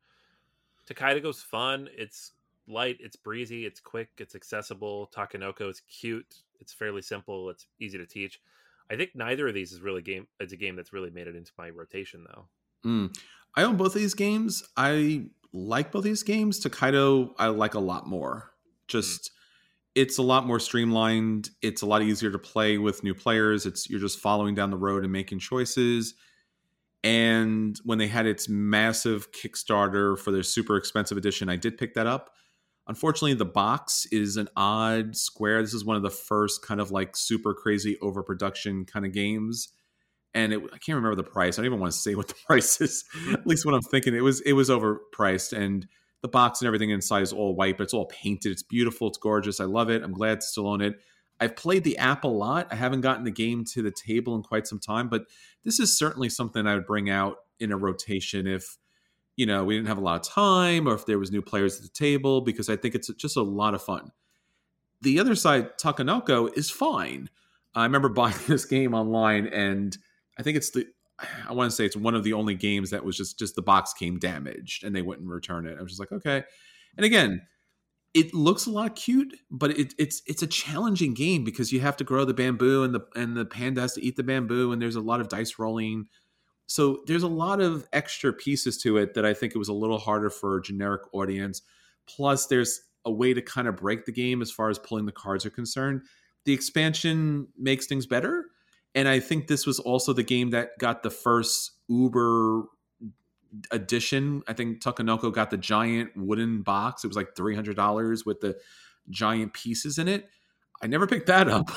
Tokaido's 0.85 1.41
fun. 1.41 1.89
It's 1.93 2.33
light. 2.67 2.97
It's 2.99 3.15
breezy. 3.15 3.65
It's 3.65 3.79
quick. 3.79 4.09
It's 4.17 4.35
accessible. 4.35 5.09
Takenoko 5.15 5.69
is 5.69 5.81
cute. 5.81 6.43
It's 6.59 6.73
fairly 6.73 7.01
simple. 7.01 7.49
It's 7.49 7.67
easy 7.79 7.97
to 7.97 8.05
teach. 8.05 8.39
I 8.89 8.95
think 8.95 9.11
neither 9.15 9.47
of 9.47 9.53
these 9.53 9.71
is 9.71 9.81
really 9.81 10.01
game. 10.01 10.27
It's 10.39 10.53
a 10.53 10.57
game 10.57 10.75
that's 10.75 10.93
really 10.93 11.09
made 11.09 11.27
it 11.27 11.35
into 11.35 11.51
my 11.57 11.69
rotation 11.69 12.25
though. 12.27 12.47
Mm. 12.85 13.15
I 13.55 13.63
own 13.63 13.77
both 13.77 13.95
of 13.95 14.01
these 14.01 14.13
games. 14.13 14.63
I 14.75 15.25
like 15.53 15.91
both 15.91 16.03
these 16.03 16.23
games. 16.23 16.59
Tokaido, 16.59 17.33
I 17.37 17.47
like 17.47 17.73
a 17.73 17.79
lot 17.79 18.07
more. 18.07 18.51
Just 18.87 19.31
it's 19.95 20.17
a 20.17 20.21
lot 20.21 20.45
more 20.45 20.59
streamlined. 20.59 21.49
It's 21.61 21.81
a 21.81 21.85
lot 21.85 22.01
easier 22.01 22.31
to 22.31 22.39
play 22.39 22.77
with 22.77 23.03
new 23.03 23.13
players. 23.13 23.65
It's 23.65 23.89
you're 23.89 23.99
just 23.99 24.19
following 24.19 24.55
down 24.55 24.71
the 24.71 24.77
road 24.77 25.03
and 25.03 25.11
making 25.11 25.39
choices. 25.39 26.13
And 27.03 27.79
when 27.83 27.97
they 27.97 28.07
had 28.07 28.25
its 28.25 28.47
massive 28.47 29.31
Kickstarter 29.31 30.17
for 30.17 30.31
their 30.31 30.43
super 30.43 30.77
expensive 30.77 31.17
edition, 31.17 31.49
I 31.49 31.55
did 31.55 31.77
pick 31.77 31.95
that 31.95 32.07
up. 32.07 32.31
Unfortunately, 32.91 33.33
the 33.35 33.45
box 33.45 34.05
is 34.11 34.35
an 34.35 34.49
odd 34.57 35.15
square. 35.15 35.61
This 35.61 35.73
is 35.73 35.85
one 35.85 35.95
of 35.95 36.03
the 36.03 36.09
first 36.09 36.61
kind 36.61 36.81
of 36.81 36.91
like 36.91 37.15
super 37.15 37.53
crazy 37.53 37.97
overproduction 38.01 38.83
kind 38.83 39.05
of 39.05 39.13
games. 39.13 39.69
And 40.33 40.51
it, 40.51 40.61
I 40.61 40.77
can't 40.77 40.97
remember 40.97 41.15
the 41.15 41.23
price. 41.23 41.57
I 41.57 41.61
don't 41.61 41.67
even 41.67 41.79
want 41.79 41.93
to 41.93 41.97
say 41.97 42.15
what 42.15 42.27
the 42.27 42.33
price 42.45 42.81
is. 42.81 43.05
At 43.31 43.47
least 43.47 43.65
what 43.65 43.75
I'm 43.75 43.81
thinking, 43.81 44.13
it 44.13 44.19
was 44.19 44.41
it 44.41 44.51
was 44.51 44.69
overpriced. 44.69 45.53
And 45.53 45.87
the 46.21 46.27
box 46.27 46.59
and 46.59 46.67
everything 46.67 46.89
inside 46.89 47.21
is 47.21 47.31
all 47.31 47.55
white, 47.55 47.77
but 47.77 47.85
it's 47.85 47.93
all 47.93 48.07
painted. 48.07 48.51
It's 48.51 48.61
beautiful. 48.61 49.07
It's 49.07 49.17
gorgeous. 49.17 49.61
I 49.61 49.65
love 49.65 49.89
it. 49.89 50.03
I'm 50.03 50.11
glad 50.11 50.41
to 50.41 50.45
still 50.45 50.67
own 50.67 50.81
it. 50.81 50.95
I've 51.39 51.55
played 51.55 51.85
the 51.85 51.97
app 51.97 52.25
a 52.25 52.27
lot. 52.27 52.67
I 52.71 52.75
haven't 52.75 53.01
gotten 53.01 53.23
the 53.23 53.31
game 53.31 53.63
to 53.71 53.81
the 53.81 53.91
table 53.91 54.35
in 54.35 54.43
quite 54.43 54.67
some 54.67 54.79
time, 54.79 55.07
but 55.07 55.27
this 55.63 55.79
is 55.79 55.97
certainly 55.97 56.27
something 56.27 56.67
I 56.67 56.75
would 56.75 56.85
bring 56.85 57.09
out 57.09 57.37
in 57.57 57.71
a 57.71 57.77
rotation 57.77 58.47
if 58.47 58.77
you 59.41 59.47
know 59.47 59.63
we 59.63 59.75
didn't 59.75 59.87
have 59.87 59.97
a 59.97 60.01
lot 60.01 60.21
of 60.21 60.31
time 60.31 60.87
or 60.87 60.93
if 60.93 61.07
there 61.07 61.17
was 61.17 61.31
new 61.31 61.41
players 61.41 61.77
at 61.77 61.81
the 61.81 61.89
table 61.89 62.41
because 62.41 62.69
I 62.69 62.75
think 62.75 62.93
it's 62.93 63.07
just 63.15 63.37
a 63.37 63.41
lot 63.41 63.73
of 63.73 63.81
fun. 63.81 64.11
The 65.01 65.19
other 65.19 65.33
side, 65.33 65.79
Takenoko, 65.79 66.55
is 66.55 66.69
fine. 66.69 67.27
I 67.73 67.81
remember 67.81 68.07
buying 68.21 68.35
this 68.47 68.65
game 68.65 68.93
online, 68.93 69.47
and 69.47 69.97
I 70.37 70.43
think 70.43 70.57
it's 70.57 70.69
the 70.69 70.85
I 71.49 71.53
want 71.53 71.71
to 71.71 71.75
say 71.75 71.85
it's 71.85 71.95
one 71.95 72.13
of 72.13 72.23
the 72.23 72.33
only 72.33 72.53
games 72.53 72.91
that 72.91 73.03
was 73.03 73.17
just 73.17 73.39
just 73.39 73.55
the 73.55 73.63
box 73.63 73.93
came 73.93 74.19
damaged 74.19 74.83
and 74.83 74.95
they 74.95 75.01
wouldn't 75.01 75.27
return 75.27 75.65
it. 75.65 75.75
I 75.79 75.81
was 75.81 75.93
just 75.93 75.99
like, 75.99 76.11
okay. 76.11 76.43
And 76.95 77.03
again, 77.03 77.41
it 78.13 78.35
looks 78.35 78.67
a 78.67 78.71
lot 78.71 78.95
cute, 78.95 79.35
but 79.49 79.71
it, 79.71 79.95
it's 79.97 80.21
it's 80.27 80.43
a 80.43 80.47
challenging 80.47 81.15
game 81.15 81.43
because 81.43 81.73
you 81.73 81.79
have 81.79 81.97
to 81.97 82.03
grow 82.03 82.25
the 82.25 82.35
bamboo 82.35 82.83
and 82.83 82.93
the 82.93 83.01
and 83.15 83.35
the 83.35 83.45
panda 83.45 83.81
has 83.81 83.93
to 83.93 84.05
eat 84.05 84.17
the 84.17 84.23
bamboo 84.23 84.71
and 84.71 84.79
there's 84.79 84.95
a 84.95 85.01
lot 85.01 85.19
of 85.19 85.29
dice 85.29 85.57
rolling. 85.57 86.05
So 86.67 87.01
there's 87.05 87.23
a 87.23 87.27
lot 87.27 87.59
of 87.59 87.87
extra 87.91 88.31
pieces 88.31 88.77
to 88.83 88.97
it 88.97 89.13
that 89.15 89.25
I 89.25 89.33
think 89.33 89.53
it 89.53 89.57
was 89.57 89.67
a 89.67 89.73
little 89.73 89.97
harder 89.97 90.29
for 90.29 90.57
a 90.57 90.61
generic 90.61 91.01
audience. 91.13 91.61
Plus, 92.07 92.47
there's 92.47 92.81
a 93.05 93.11
way 93.11 93.33
to 93.33 93.41
kind 93.41 93.67
of 93.67 93.75
break 93.75 94.05
the 94.05 94.11
game 94.11 94.41
as 94.41 94.51
far 94.51 94.69
as 94.69 94.79
pulling 94.79 95.05
the 95.05 95.11
cards 95.11 95.45
are 95.45 95.49
concerned. 95.49 96.01
The 96.45 96.53
expansion 96.53 97.47
makes 97.57 97.87
things 97.87 98.05
better. 98.05 98.45
And 98.95 99.07
I 99.07 99.19
think 99.19 99.47
this 99.47 99.65
was 99.65 99.79
also 99.79 100.13
the 100.13 100.23
game 100.23 100.49
that 100.51 100.77
got 100.77 101.03
the 101.03 101.09
first 101.09 101.71
Uber 101.87 102.65
edition. 103.71 104.41
I 104.47 104.53
think 104.53 104.81
Takenoko 104.81 105.33
got 105.33 105.49
the 105.49 105.57
giant 105.57 106.11
wooden 106.15 106.61
box. 106.61 107.03
It 107.03 107.07
was 107.07 107.17
like 107.17 107.35
$300 107.35 108.25
with 108.25 108.41
the 108.41 108.57
giant 109.09 109.53
pieces 109.53 109.97
in 109.97 110.07
it. 110.07 110.29
I 110.81 110.87
never 110.87 111.07
picked 111.07 111.27
that 111.27 111.47
up. 111.47 111.69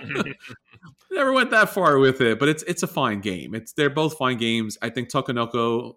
never 1.10 1.32
went 1.32 1.50
that 1.50 1.70
far 1.70 1.98
with 1.98 2.20
it, 2.20 2.38
but 2.38 2.48
it's 2.48 2.62
it's 2.64 2.82
a 2.82 2.86
fine 2.86 3.20
game. 3.20 3.54
It's 3.54 3.72
they're 3.72 3.90
both 3.90 4.16
fine 4.16 4.38
games. 4.38 4.78
I 4.82 4.90
think 4.90 5.10
Takenoko 5.10 5.94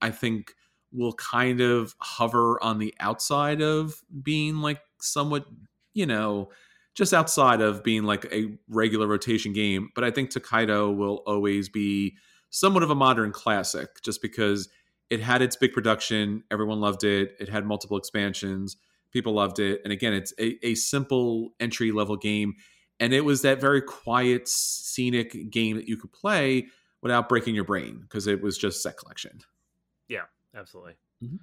I 0.00 0.10
think 0.10 0.54
will 0.92 1.12
kind 1.14 1.60
of 1.60 1.94
hover 2.00 2.62
on 2.62 2.78
the 2.78 2.94
outside 3.00 3.60
of 3.60 4.02
being 4.22 4.58
like 4.58 4.80
somewhat, 5.00 5.46
you 5.92 6.06
know, 6.06 6.50
just 6.94 7.12
outside 7.12 7.60
of 7.60 7.84
being 7.84 8.04
like 8.04 8.24
a 8.32 8.56
regular 8.68 9.06
rotation 9.06 9.52
game. 9.52 9.90
But 9.94 10.04
I 10.04 10.10
think 10.10 10.30
Tokaido 10.30 10.90
will 10.90 11.22
always 11.26 11.68
be 11.68 12.16
somewhat 12.50 12.82
of 12.82 12.90
a 12.90 12.94
modern 12.94 13.32
classic 13.32 14.02
just 14.02 14.22
because 14.22 14.68
it 15.10 15.20
had 15.20 15.42
its 15.42 15.56
big 15.56 15.72
production. 15.72 16.42
Everyone 16.50 16.80
loved 16.80 17.04
it. 17.04 17.34
It 17.38 17.48
had 17.48 17.66
multiple 17.66 17.96
expansions. 17.96 18.76
People 19.12 19.34
loved 19.34 19.58
it. 19.58 19.80
And 19.84 19.92
again, 19.92 20.12
it's 20.12 20.32
a, 20.38 20.58
a 20.66 20.74
simple 20.74 21.50
entry 21.60 21.92
level 21.92 22.16
game. 22.16 22.54
And 23.00 23.12
it 23.12 23.20
was 23.20 23.42
that 23.42 23.60
very 23.60 23.80
quiet, 23.82 24.48
scenic 24.48 25.50
game 25.50 25.76
that 25.76 25.88
you 25.88 25.96
could 25.96 26.12
play 26.12 26.66
without 27.00 27.28
breaking 27.28 27.54
your 27.54 27.64
brain 27.64 28.00
because 28.00 28.26
it 28.26 28.42
was 28.42 28.58
just 28.58 28.82
set 28.82 28.96
collection. 28.96 29.38
Yeah, 30.08 30.24
absolutely. 30.54 30.94
Mhm. 31.22 31.38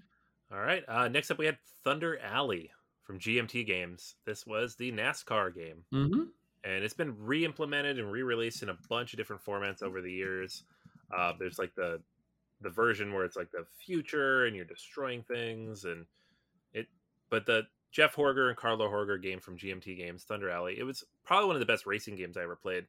All 0.51 0.59
right. 0.59 0.83
Uh, 0.87 1.07
next 1.07 1.31
up, 1.31 1.37
we 1.37 1.45
had 1.45 1.57
Thunder 1.83 2.19
Alley 2.19 2.71
from 3.03 3.19
GMT 3.19 3.63
Games. 3.65 4.15
This 4.25 4.45
was 4.45 4.75
the 4.75 4.91
NASCAR 4.91 5.53
game, 5.55 5.85
Mm-hmm. 5.93 6.23
and 6.63 6.83
it's 6.83 6.93
been 6.93 7.15
re-implemented 7.17 7.99
and 7.99 8.11
re-released 8.11 8.63
in 8.63 8.69
a 8.69 8.77
bunch 8.89 9.13
of 9.13 9.17
different 9.17 9.43
formats 9.43 9.81
over 9.83 10.01
the 10.01 10.11
years. 10.11 10.63
Uh, 11.15 11.33
there's 11.39 11.59
like 11.59 11.73
the 11.75 12.01
the 12.61 12.69
version 12.69 13.13
where 13.13 13.25
it's 13.25 13.35
like 13.35 13.51
the 13.51 13.65
future 13.85 14.45
and 14.45 14.55
you're 14.55 14.65
destroying 14.65 15.23
things, 15.23 15.85
and 15.85 16.05
it. 16.73 16.87
But 17.29 17.45
the 17.45 17.67
Jeff 17.95 18.15
Horger 18.15 18.49
and 18.49 18.57
Carla 18.57 18.89
Horger 18.89 19.21
game 19.21 19.39
from 19.39 19.57
GMT 19.57 19.95
Games, 19.97 20.25
Thunder 20.25 20.49
Alley, 20.51 20.77
it 20.77 20.83
was 20.83 21.05
probably 21.23 21.47
one 21.47 21.55
of 21.55 21.61
the 21.61 21.65
best 21.67 21.85
racing 21.87 22.17
games 22.17 22.37
I 22.37 22.43
ever 22.43 22.57
played, 22.57 22.87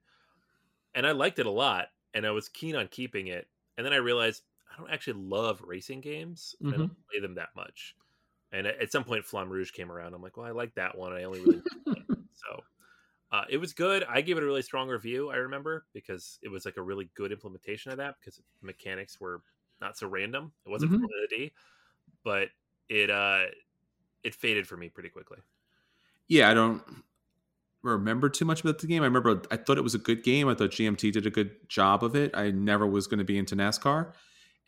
and 0.94 1.06
I 1.06 1.12
liked 1.12 1.38
it 1.38 1.46
a 1.46 1.50
lot, 1.50 1.88
and 2.14 2.26
I 2.26 2.30
was 2.30 2.48
keen 2.48 2.76
on 2.76 2.88
keeping 2.88 3.28
it. 3.28 3.48
And 3.76 3.84
then 3.84 3.92
I 3.92 3.96
realized 3.96 4.44
I 4.72 4.78
don't 4.78 4.90
actually 4.90 5.20
love 5.22 5.62
racing 5.62 6.00
games. 6.00 6.54
and 6.60 6.74
I 6.74 6.78
don't 6.78 6.90
play 7.10 7.20
them 7.20 7.34
that 7.34 7.50
much. 7.56 7.96
And 8.52 8.66
at 8.66 8.92
some 8.92 9.04
point, 9.04 9.24
Flamme 9.26 9.50
Rouge 9.50 9.72
came 9.72 9.92
around. 9.92 10.14
I'm 10.14 10.22
like, 10.22 10.36
well, 10.36 10.46
I 10.46 10.52
like 10.52 10.74
that 10.76 10.98
one. 10.98 11.12
I 11.12 11.24
only 11.24 11.40
really 11.40 11.62
so 12.32 12.64
uh, 13.32 13.44
it 13.50 13.58
was 13.58 13.74
good. 13.74 14.04
I 14.04 14.20
gave 14.22 14.36
it 14.38 14.42
a 14.42 14.46
really 14.46 14.62
strong 14.62 14.88
review. 14.88 15.30
I 15.30 15.36
remember 15.36 15.86
because 15.92 16.38
it 16.42 16.48
was 16.48 16.64
like 16.66 16.76
a 16.78 16.82
really 16.82 17.10
good 17.14 17.32
implementation 17.32 17.92
of 17.92 17.98
that 17.98 18.16
because 18.20 18.36
the 18.36 18.66
mechanics 18.66 19.20
were 19.20 19.42
not 19.80 19.98
so 19.98 20.08
random. 20.08 20.52
It 20.66 20.70
wasn't 20.70 20.92
Mhm. 20.92 21.00
validity, 21.00 21.54
but 22.24 22.50
it 22.88 23.10
uh 23.10 23.46
it 24.24 24.34
faded 24.34 24.66
for 24.66 24.76
me 24.76 24.88
pretty 24.88 25.08
quickly. 25.08 25.38
Yeah, 26.28 26.50
I 26.50 26.54
don't 26.54 26.82
remember 27.82 28.28
too 28.28 28.44
much 28.44 28.60
about 28.60 28.78
the 28.78 28.86
game. 28.86 29.02
I 29.02 29.06
remember 29.06 29.42
I 29.50 29.56
thought 29.56 29.78
it 29.78 29.84
was 29.84 29.94
a 29.94 29.98
good 29.98 30.22
game. 30.22 30.48
I 30.48 30.54
thought 30.54 30.70
GMT 30.70 31.12
did 31.12 31.26
a 31.26 31.30
good 31.30 31.68
job 31.68 32.02
of 32.02 32.16
it. 32.16 32.36
I 32.36 32.50
never 32.50 32.86
was 32.86 33.06
going 33.06 33.18
to 33.18 33.24
be 33.24 33.38
into 33.38 33.54
NASCAR. 33.56 34.12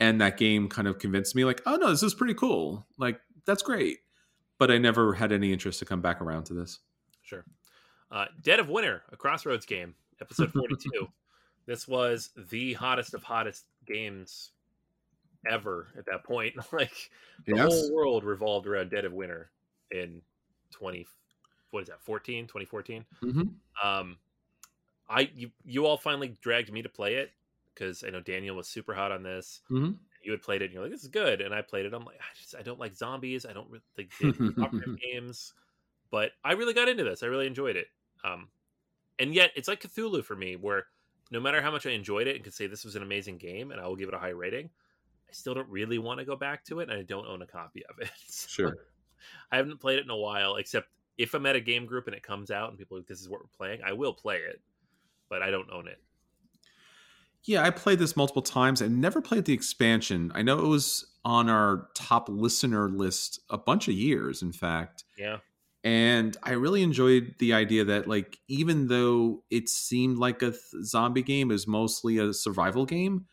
And 0.01 0.21
that 0.21 0.37
game 0.37 0.69
kind 0.69 0.87
of 0.87 0.99
convinced 0.99 1.35
me 1.35 1.45
like, 1.45 1.61
"Oh 1.67 1.77
no, 1.77 1.91
this 1.91 2.05
is 2.05 2.15
pretty 2.15 2.35
cool. 2.35 2.87
Like 2.99 3.21
that's 3.47 3.63
great." 3.63 3.99
But 4.59 4.71
I 4.71 4.79
never 4.79 5.13
had 5.15 5.33
any 5.33 5.53
interest 5.53 5.81
to 5.81 5.85
come 5.85 6.01
back 6.01 6.21
around 6.21 6.45
to 6.45 6.55
this. 6.55 6.79
Sure. 7.23 7.45
Uh, 8.11 8.27
Dead 8.43 8.61
of 8.61 8.69
Winter, 8.69 9.03
a 9.13 9.17
Crossroads 9.17 9.67
game, 9.67 9.95
episode 10.21 10.53
42. 10.53 11.09
this 11.67 11.87
was 11.87 12.31
the 12.51 12.73
hottest 12.75 13.15
of 13.15 13.23
hottest 13.23 13.67
games 13.87 14.53
ever 15.47 15.93
at 15.97 16.07
that 16.07 16.25
point. 16.25 16.55
like 16.73 17.11
the 17.49 17.57
Yes. 17.57 17.59
whole 17.59 17.93
world 17.95 18.25
revolved 18.25 18.67
around 18.67 18.91
Dead 18.91 19.05
of 19.05 19.13
Winter 19.13 19.53
in 19.91 20.23
20 20.71 21.07
what 21.71 21.83
is 21.83 21.89
that? 21.89 22.03
14, 22.03 22.47
2014. 22.47 23.07
Mhm. 23.23 23.61
Um 23.83 24.19
I 25.09 25.23
you 25.35 25.53
you 25.65 25.87
all 25.87 25.97
finally 25.99 26.29
dragged 26.43 26.73
me 26.73 26.83
to 26.83 26.89
play 26.89 27.17
it 27.17 27.33
cuz 27.77 28.05
I 28.05 28.11
know 28.11 28.21
Daniel 28.21 28.57
was 28.57 28.69
super 28.69 28.95
hot 28.95 29.13
on 29.13 29.23
this. 29.23 29.63
Mhm. 29.71 29.99
You 30.23 30.33
had 30.33 30.43
played 30.43 30.63
it 30.63 30.67
and 30.67 30.75
you're 30.75 30.83
like 30.83 30.93
this 30.93 31.03
is 31.05 31.09
good 31.11 31.41
and 31.41 31.55
I 31.55 31.63
played 31.63 31.87
it. 31.87 31.95
I'm 31.95 32.05
like 32.05 32.21
I 32.21 32.35
just 32.39 32.55
I 32.57 32.63
don't 32.63 32.81
like 32.81 32.95
zombies. 32.95 33.47
I 33.47 33.53
don't 33.55 33.71
really 33.71 33.85
like 33.97 34.13
games, 35.03 35.55
but 36.11 36.33
I 36.45 36.53
really 36.53 36.75
got 36.75 36.89
into 36.89 37.05
this. 37.05 37.23
I 37.23 37.27
really 37.27 37.47
enjoyed 37.47 37.77
it. 37.77 37.89
Um, 38.25 38.51
and 39.19 39.35
yet 39.35 39.53
it's 39.57 39.69
like 39.69 39.81
Cthulhu 39.83 40.25
for 40.25 40.37
me, 40.37 40.57
where 40.57 40.89
no 41.31 41.41
matter 41.41 41.61
how 41.63 41.71
much 41.71 41.87
I 41.87 41.91
enjoyed 41.91 42.27
it 42.27 42.37
and 42.37 42.45
could 42.45 42.55
say 42.55 42.67
this 42.67 42.85
was 42.85 42.97
an 42.97 43.03
amazing 43.03 43.39
game, 43.39 43.71
and 43.73 43.81
I 43.81 43.87
will 43.87 43.97
give 43.97 44.09
it 44.09 44.15
a 44.15 44.19
high 44.19 44.31
rating, 44.31 44.71
I 45.29 45.33
still 45.33 45.55
don't 45.55 45.69
really 45.69 45.99
want 45.99 46.21
to 46.21 46.25
go 46.27 46.37
back 46.37 46.65
to 46.67 46.81
it, 46.81 46.89
and 46.91 46.99
I 46.99 47.03
don't 47.03 47.27
own 47.27 47.43
a 47.43 47.47
copy 47.47 47.85
of 47.87 47.99
it. 48.01 48.11
So 48.27 48.49
Sure. 48.49 48.77
I 49.51 49.57
haven't 49.57 49.81
played 49.81 49.99
it 49.99 50.05
in 50.05 50.11
a 50.11 50.17
while, 50.17 50.57
except 50.57 50.89
if 51.19 51.35
I'm 51.35 51.47
at 51.47 51.57
a 51.57 51.61
game 51.61 51.87
group 51.87 52.07
and 52.07 52.15
it 52.17 52.23
comes 52.23 52.51
out 52.51 52.71
and 52.71 52.79
people 52.79 52.97
are 52.97 53.01
like, 53.01 53.09
this 53.09 53.21
is 53.21 53.29
what 53.29 53.41
we're 53.41 53.49
playing, 53.49 53.83
I 53.85 53.93
will 53.93 54.15
play 54.15 54.37
it, 54.39 54.61
but 55.29 55.43
I 55.43 55.51
don't 55.51 55.71
own 55.71 55.89
it. 55.89 56.01
Yeah, 57.45 57.63
I 57.63 57.71
played 57.71 57.99
this 57.99 58.17
multiple 58.17 58.43
times 58.43 58.81
and 58.81 59.01
never 59.01 59.23
played 59.23 59.45
the 59.45 59.53
expansion. 59.53 60.31
I 60.35 60.43
know 60.43 60.59
it 60.59 60.69
was 60.69 61.07
on 61.25 61.49
our 61.49 61.89
top 61.95 62.29
listener 62.29 62.89
list 62.91 63.41
a 63.49 63.59
bunch 63.59 63.89
of 63.89 63.95
years, 63.95 64.43
in 64.43 64.53
fact. 64.53 65.05
Yeah, 65.17 65.39
and 65.85 66.37
i 66.43 66.51
really 66.51 66.83
enjoyed 66.83 67.35
the 67.39 67.53
idea 67.53 67.85
that 67.85 68.09
like 68.09 68.39
even 68.49 68.89
though 68.89 69.45
it 69.51 69.69
seemed 69.69 70.19
like 70.19 70.43
a 70.43 70.51
th- 70.51 70.61
zombie 70.83 71.23
game 71.23 71.53
is 71.53 71.69
mostly 71.69 72.19
a 72.19 72.33
survival 72.33 72.85
game 72.85 73.27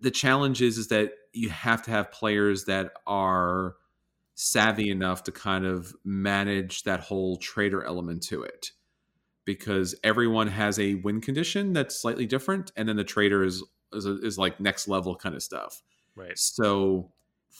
the 0.00 0.10
challenge 0.10 0.62
is 0.62 0.78
is 0.78 0.88
that 0.88 1.12
you 1.32 1.48
have 1.50 1.82
to 1.82 1.90
have 1.90 2.10
players 2.10 2.64
that 2.64 2.92
are 3.06 3.76
savvy 4.34 4.90
enough 4.90 5.24
to 5.24 5.32
kind 5.32 5.66
of 5.66 5.94
manage 6.04 6.84
that 6.84 7.00
whole 7.00 7.36
trader 7.36 7.82
element 7.82 8.22
to 8.22 8.42
it 8.42 8.70
because 9.44 9.94
everyone 10.04 10.46
has 10.46 10.78
a 10.78 10.94
win 10.96 11.20
condition 11.20 11.72
that's 11.72 12.00
slightly 12.00 12.26
different 12.26 12.70
and 12.76 12.88
then 12.88 12.96
the 12.96 13.04
trader 13.04 13.42
is 13.42 13.64
is, 13.92 14.04
is 14.04 14.38
like 14.38 14.60
next 14.60 14.86
level 14.86 15.16
kind 15.16 15.34
of 15.34 15.42
stuff 15.42 15.82
right. 16.14 16.38
so 16.38 17.10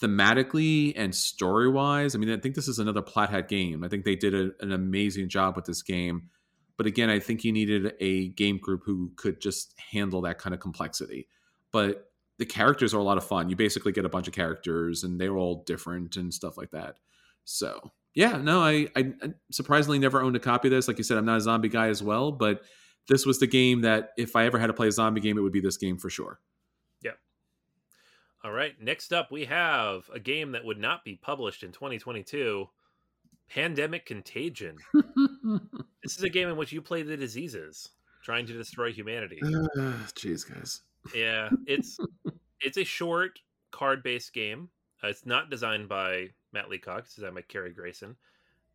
thematically 0.01 0.93
and 0.95 1.13
story 1.13 1.69
wise, 1.69 2.15
I 2.15 2.19
mean, 2.19 2.31
I 2.31 2.37
think 2.37 2.55
this 2.55 2.67
is 2.67 2.79
another 2.79 3.01
Plaid 3.01 3.29
Hat 3.29 3.47
game. 3.47 3.83
I 3.83 3.89
think 3.89 4.05
they 4.05 4.15
did 4.15 4.33
a, 4.33 4.51
an 4.61 4.71
amazing 4.71 5.29
job 5.29 5.55
with 5.55 5.65
this 5.65 5.81
game. 5.81 6.29
But 6.77 6.85
again, 6.85 7.09
I 7.09 7.19
think 7.19 7.43
you 7.43 7.51
needed 7.51 7.93
a 7.99 8.29
game 8.29 8.57
group 8.57 8.83
who 8.85 9.11
could 9.17 9.41
just 9.41 9.73
handle 9.91 10.21
that 10.21 10.39
kind 10.39 10.53
of 10.53 10.61
complexity. 10.61 11.27
But 11.71 12.08
the 12.39 12.45
characters 12.45 12.93
are 12.93 12.99
a 12.99 13.03
lot 13.03 13.17
of 13.17 13.25
fun. 13.25 13.49
You 13.49 13.55
basically 13.55 13.91
get 13.91 14.05
a 14.05 14.09
bunch 14.09 14.27
of 14.27 14.33
characters 14.33 15.03
and 15.03 15.19
they're 15.19 15.37
all 15.37 15.63
different 15.65 16.15
and 16.15 16.33
stuff 16.33 16.57
like 16.57 16.71
that. 16.71 16.95
So 17.43 17.91
yeah, 18.15 18.37
no, 18.37 18.61
I, 18.61 18.87
I 18.95 19.13
I 19.21 19.33
surprisingly 19.51 19.99
never 19.99 20.21
owned 20.21 20.35
a 20.35 20.39
copy 20.39 20.69
of 20.69 20.71
this. 20.71 20.87
Like 20.87 20.97
you 20.97 21.03
said, 21.03 21.17
I'm 21.17 21.25
not 21.25 21.37
a 21.37 21.41
zombie 21.41 21.69
guy 21.69 21.89
as 21.89 22.01
well, 22.01 22.31
but 22.31 22.61
this 23.07 23.25
was 23.25 23.39
the 23.39 23.47
game 23.47 23.81
that 23.81 24.11
if 24.17 24.35
I 24.35 24.45
ever 24.45 24.57
had 24.57 24.67
to 24.67 24.73
play 24.73 24.87
a 24.87 24.91
zombie 24.91 25.21
game, 25.21 25.37
it 25.37 25.41
would 25.41 25.51
be 25.51 25.59
this 25.59 25.77
game 25.77 25.97
for 25.97 26.09
sure. 26.09 26.39
Yeah. 27.01 27.11
All 28.43 28.51
right. 28.51 28.73
Next 28.81 29.13
up, 29.13 29.31
we 29.31 29.45
have 29.45 30.09
a 30.13 30.19
game 30.19 30.53
that 30.53 30.63
would 30.63 30.79
not 30.79 31.03
be 31.03 31.15
published 31.15 31.63
in 31.63 31.71
2022 31.71 32.69
Pandemic 33.49 34.05
Contagion. 34.05 34.77
this 36.03 36.17
is 36.17 36.23
a 36.23 36.29
game 36.29 36.47
in 36.47 36.55
which 36.55 36.71
you 36.71 36.81
play 36.81 37.01
the 37.01 37.17
diseases 37.17 37.89
trying 38.23 38.45
to 38.45 38.53
destroy 38.53 38.91
humanity. 38.91 39.39
Jeez, 39.43 40.47
guys. 40.47 40.81
Yeah, 41.13 41.49
it's 41.65 41.97
it's 42.61 42.77
a 42.77 42.83
short 42.83 43.39
card-based 43.71 44.33
game. 44.33 44.69
Uh, 45.03 45.07
it's 45.07 45.25
not 45.25 45.49
designed 45.49 45.87
by 45.87 46.29
Matt 46.51 46.69
Leacock. 46.69 46.99
It's 47.05 47.15
designed 47.15 47.35
by 47.35 47.41
Kerry 47.41 47.71
Grayson, 47.71 48.15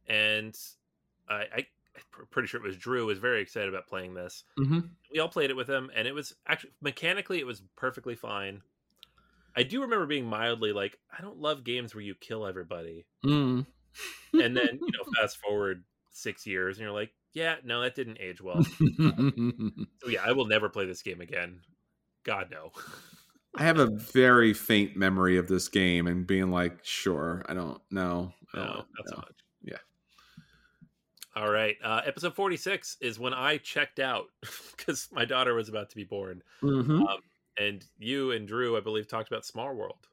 and 0.08 0.56
I, 1.28 1.34
I 1.34 1.66
I'm 2.18 2.26
pretty 2.30 2.48
sure 2.48 2.60
it 2.60 2.66
was 2.66 2.76
Drew 2.76 3.06
was 3.06 3.18
very 3.18 3.40
excited 3.42 3.68
about 3.68 3.86
playing 3.86 4.14
this. 4.14 4.44
Mm-hmm. 4.58 4.80
We 5.12 5.20
all 5.20 5.28
played 5.28 5.50
it 5.50 5.56
with 5.56 5.68
him, 5.68 5.90
and 5.94 6.08
it 6.08 6.12
was 6.14 6.34
actually 6.46 6.72
mechanically 6.80 7.38
it 7.38 7.46
was 7.46 7.62
perfectly 7.76 8.14
fine. 8.14 8.62
I 9.56 9.62
do 9.62 9.82
remember 9.82 10.06
being 10.06 10.26
mildly 10.26 10.72
like, 10.72 10.98
I 11.16 11.22
don't 11.22 11.38
love 11.38 11.62
games 11.62 11.94
where 11.94 12.02
you 12.02 12.14
kill 12.16 12.46
everybody, 12.46 13.06
Mm. 13.24 13.66
and 14.32 14.56
then 14.56 14.80
you 14.80 14.90
know 14.92 15.04
fast 15.20 15.36
forward 15.38 15.84
six 16.10 16.46
years, 16.46 16.78
and 16.78 16.84
you're 16.84 16.92
like, 16.92 17.12
yeah, 17.32 17.56
no, 17.64 17.82
that 17.82 17.94
didn't 17.94 18.18
age 18.20 18.40
well. 18.40 18.64
so 18.98 20.08
yeah, 20.08 20.22
I 20.24 20.32
will 20.32 20.46
never 20.46 20.68
play 20.68 20.86
this 20.86 21.02
game 21.02 21.20
again. 21.20 21.60
God 22.24 22.48
no. 22.50 22.72
I 23.56 23.62
have 23.62 23.78
a 23.78 23.86
very 23.86 24.52
faint 24.52 24.96
memory 24.96 25.38
of 25.38 25.46
this 25.46 25.68
game 25.68 26.08
and 26.08 26.26
being 26.26 26.50
like, 26.50 26.84
sure, 26.84 27.44
I 27.48 27.54
don't 27.54 27.80
know. 27.90 28.32
No, 28.52 28.62
don't 28.62 28.66
not 28.66 29.08
so 29.08 29.16
much. 29.16 29.34
Yeah. 29.62 29.76
All 31.36 31.50
right. 31.50 31.76
Uh, 31.82 32.00
episode 32.04 32.34
46 32.34 32.96
is 33.00 33.18
when 33.18 33.32
I 33.32 33.58
checked 33.58 34.00
out 34.00 34.26
because 34.76 35.08
my 35.12 35.24
daughter 35.24 35.54
was 35.54 35.68
about 35.68 35.90
to 35.90 35.96
be 35.96 36.04
born. 36.04 36.42
Mhm. 36.62 37.08
Um, 37.08 37.20
and 37.56 37.84
you 37.98 38.32
and 38.32 38.48
Drew, 38.48 38.76
I 38.76 38.80
believe, 38.80 39.06
talked 39.06 39.28
about 39.30 39.46
Small 39.46 39.74
World. 39.74 40.08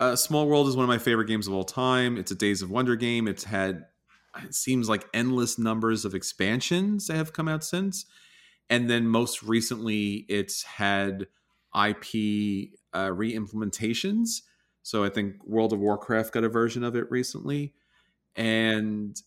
Uh, 0.00 0.16
Small 0.16 0.48
World 0.48 0.66
is 0.66 0.76
one 0.76 0.84
of 0.84 0.88
my 0.88 0.98
favorite 0.98 1.26
games 1.26 1.46
of 1.46 1.52
all 1.52 1.64
time. 1.64 2.16
It's 2.16 2.30
a 2.30 2.34
Days 2.34 2.62
of 2.62 2.70
Wonder 2.70 2.96
game. 2.96 3.28
It's 3.28 3.44
had, 3.44 3.84
it 4.42 4.54
seems 4.54 4.88
like 4.88 5.06
endless 5.14 5.58
numbers 5.58 6.04
of 6.04 6.14
expansions 6.14 7.06
that 7.06 7.16
have 7.16 7.32
come 7.32 7.46
out 7.48 7.62
since. 7.62 8.06
And 8.70 8.88
then 8.88 9.08
most 9.08 9.42
recently, 9.42 10.24
it's 10.28 10.62
had 10.62 11.26
IP 11.74 12.70
uh, 12.94 13.12
re 13.12 13.34
implementations. 13.34 14.42
So 14.82 15.04
I 15.04 15.10
think 15.10 15.44
World 15.44 15.72
of 15.72 15.80
Warcraft 15.80 16.32
got 16.32 16.44
a 16.44 16.48
version 16.48 16.84
of 16.84 16.96
it 16.96 17.10
recently. 17.10 17.74
And 18.36 19.20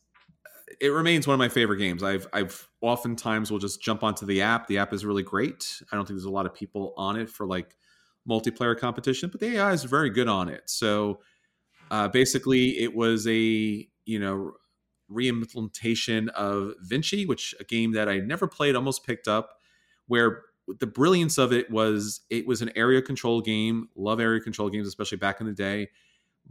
it 0.80 0.88
remains 0.88 1.28
one 1.28 1.34
of 1.34 1.40
my 1.40 1.50
favorite 1.50 1.78
games. 1.78 2.04
I've 2.04 2.28
I've 2.34 2.68
oftentimes 2.82 3.52
will 3.52 3.60
just 3.60 3.82
jump 3.82 4.04
onto 4.04 4.26
the 4.26 4.42
app. 4.42 4.68
The 4.68 4.78
app 4.78 4.94
is 4.94 5.06
really 5.06 5.24
great. 5.24 5.82
I 5.92 5.96
don't 5.96 6.06
think 6.06 6.18
there's 6.18 6.26
a 6.26 6.32
lot 6.32 6.46
of 6.46 6.54
people 6.54 6.94
on 6.98 7.18
it 7.18 7.30
for 7.30 7.46
like 7.46 7.76
multiplayer 8.28 8.78
competition, 8.78 9.30
but 9.30 9.40
the 9.40 9.58
AI 9.58 9.74
is 9.74 9.84
very 9.84 10.10
good 10.10 10.28
on 10.28 10.50
it. 10.50 10.64
So 10.66 11.20
uh, 11.92 12.08
basically, 12.08 12.80
it 12.80 12.96
was 12.96 13.28
a 13.28 13.88
you 14.06 14.20
know 14.20 14.54
reimplementation 15.12 16.30
of 16.30 16.74
Vinci, 16.82 17.26
which 17.26 17.54
a 17.60 17.64
game 17.64 17.94
that 17.94 18.10
I 18.10 18.20
never 18.20 18.48
played, 18.48 18.76
almost 18.76 19.06
picked 19.06 19.28
up. 19.28 19.60
Where 20.08 20.42
the 20.80 20.88
brilliance 20.88 21.38
of 21.38 21.52
it 21.54 21.70
was, 21.70 22.22
it 22.30 22.48
was 22.48 22.62
an 22.62 22.72
area 22.76 23.02
control 23.02 23.42
game. 23.42 23.90
Love 23.96 24.20
area 24.20 24.42
control 24.42 24.70
games, 24.70 24.88
especially 24.88 25.18
back 25.18 25.40
in 25.40 25.48
the 25.48 25.54
day. 25.54 25.90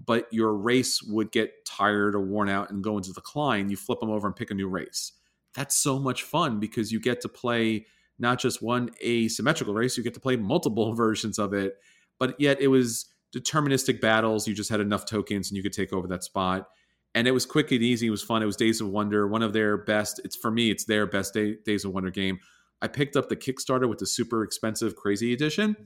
But 0.06 0.26
your 0.32 0.54
race 0.54 1.02
would 1.02 1.32
get 1.32 1.64
tired 1.66 2.14
or 2.14 2.20
worn 2.20 2.48
out 2.48 2.70
and 2.70 2.82
go 2.82 2.96
into 2.96 3.12
decline. 3.12 3.68
You 3.68 3.76
flip 3.76 4.00
them 4.00 4.10
over 4.10 4.26
and 4.26 4.36
pick 4.36 4.50
a 4.50 4.54
new 4.54 4.68
race. 4.68 5.12
That's 5.54 5.76
so 5.76 5.98
much 5.98 6.22
fun 6.22 6.60
because 6.60 6.92
you 6.92 7.00
get 7.00 7.20
to 7.22 7.28
play 7.28 7.86
not 8.18 8.38
just 8.38 8.62
one 8.62 8.90
asymmetrical 9.04 9.74
race, 9.74 9.96
you 9.96 10.02
get 10.02 10.14
to 10.14 10.20
play 10.20 10.36
multiple 10.36 10.94
versions 10.94 11.38
of 11.38 11.52
it. 11.52 11.76
But 12.18 12.40
yet 12.40 12.60
it 12.60 12.68
was 12.68 13.06
deterministic 13.34 14.00
battles. 14.00 14.46
You 14.46 14.54
just 14.54 14.70
had 14.70 14.80
enough 14.80 15.04
tokens 15.04 15.50
and 15.50 15.56
you 15.56 15.62
could 15.62 15.72
take 15.72 15.92
over 15.92 16.06
that 16.08 16.24
spot. 16.24 16.68
And 17.14 17.28
it 17.28 17.32
was 17.32 17.44
quick 17.44 17.70
and 17.72 17.82
easy. 17.82 18.06
It 18.06 18.10
was 18.10 18.22
fun. 18.22 18.42
It 18.42 18.46
was 18.46 18.56
Days 18.56 18.80
of 18.80 18.88
Wonder, 18.88 19.26
one 19.28 19.42
of 19.42 19.52
their 19.52 19.76
best. 19.76 20.20
It's 20.24 20.36
for 20.36 20.50
me, 20.50 20.70
it's 20.70 20.84
their 20.84 21.06
best 21.06 21.34
day, 21.34 21.56
Days 21.64 21.84
of 21.84 21.92
Wonder 21.92 22.10
game. 22.10 22.38
I 22.80 22.88
picked 22.88 23.16
up 23.16 23.28
the 23.28 23.36
Kickstarter 23.36 23.88
with 23.88 23.98
the 23.98 24.06
super 24.06 24.42
expensive 24.42 24.96
Crazy 24.96 25.32
Edition. 25.32 25.76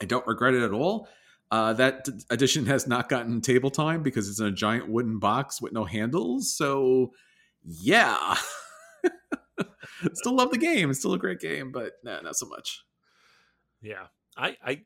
I 0.00 0.04
don't 0.04 0.26
regret 0.26 0.54
it 0.54 0.62
at 0.62 0.72
all. 0.72 1.08
Uh, 1.50 1.72
that 1.72 2.04
d- 2.04 2.12
edition 2.30 2.66
has 2.66 2.86
not 2.86 3.08
gotten 3.08 3.40
table 3.40 3.70
time 3.70 4.02
because 4.02 4.28
it's 4.28 4.38
in 4.38 4.46
a 4.46 4.52
giant 4.52 4.88
wooden 4.88 5.18
box 5.18 5.62
with 5.62 5.72
no 5.72 5.84
handles. 5.84 6.54
So, 6.54 7.12
yeah. 7.64 8.36
still 10.12 10.34
love 10.34 10.50
the 10.50 10.58
game. 10.58 10.90
It's 10.90 10.98
still 10.98 11.14
a 11.14 11.18
great 11.18 11.40
game, 11.40 11.72
but 11.72 11.92
no, 12.04 12.20
not 12.20 12.36
so 12.36 12.46
much. 12.46 12.84
Yeah. 13.80 14.06
I, 14.36 14.56
I 14.62 14.82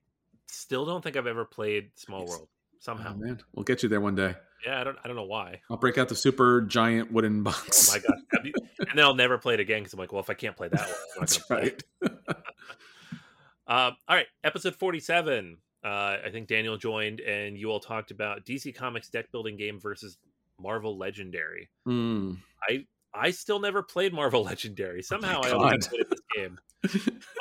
still 0.49 0.86
don't 0.86 1.03
think 1.03 1.16
I've 1.16 1.27
ever 1.27 1.44
played 1.44 1.90
Small 1.97 2.27
World 2.27 2.49
somehow. 2.78 3.15
Oh, 3.16 3.19
man, 3.19 3.40
we'll 3.55 3.65
get 3.65 3.82
you 3.82 3.89
there 3.89 4.01
one 4.01 4.15
day. 4.15 4.36
Yeah, 4.64 4.80
I 4.80 4.84
don't 4.84 4.97
I 5.05 5.09
don't 5.09 5.16
know 5.16 5.24
why. 5.24 5.60
I'll 5.70 5.76
break 5.76 5.98
out 5.98 6.09
the 6.09 6.14
super 6.14 6.60
giant 6.62 7.10
wooden 7.12 7.43
box. 7.44 7.90
Oh 7.90 7.94
my 7.97 7.98
god. 8.01 8.47
You- 8.47 8.52
and 8.78 8.98
then 8.98 9.05
I'll 9.05 9.14
never 9.14 9.39
play 9.39 9.55
it 9.55 9.60
again 9.60 9.80
because 9.80 9.93
I'm 9.93 9.98
like, 10.01 10.12
well, 10.12 10.20
if 10.22 10.28
I 10.30 10.34
can't 10.34 10.56
play 10.56 10.68
that 10.68 10.80
one, 10.80 10.89
I'm 10.89 10.94
not 11.16 11.20
That's 11.20 11.39
gonna 11.39 11.60
play 11.60 11.70
right. 11.70 11.82
it. 12.02 12.36
Um, 13.66 13.97
all 14.09 14.16
right, 14.16 14.26
episode 14.44 14.74
47. 14.74 15.56
uh, 15.84 15.89
I 15.89 16.28
think 16.30 16.48
Daniel 16.48 16.76
joined, 16.76 17.20
and 17.20 17.56
you 17.56 17.70
all 17.70 17.80
talked 17.80 18.10
about 18.10 18.44
DC 18.44 18.74
Comics 18.74 19.09
deck 19.09 19.30
building 19.32 19.56
game 19.56 19.78
versus 19.80 20.18
Marvel 20.60 20.98
Legendary. 20.98 21.70
Mm. 21.89 22.39
I 22.68 22.84
I 23.14 23.30
still 23.30 23.60
never 23.60 23.82
played 23.82 24.12
Marvel 24.12 24.43
Legendary. 24.44 25.02
Somehow 25.02 25.40
I 25.43 25.51
God. 25.51 25.55
always 25.55 25.89
played 25.89 26.06
this 26.10 26.20
game. 26.36 26.59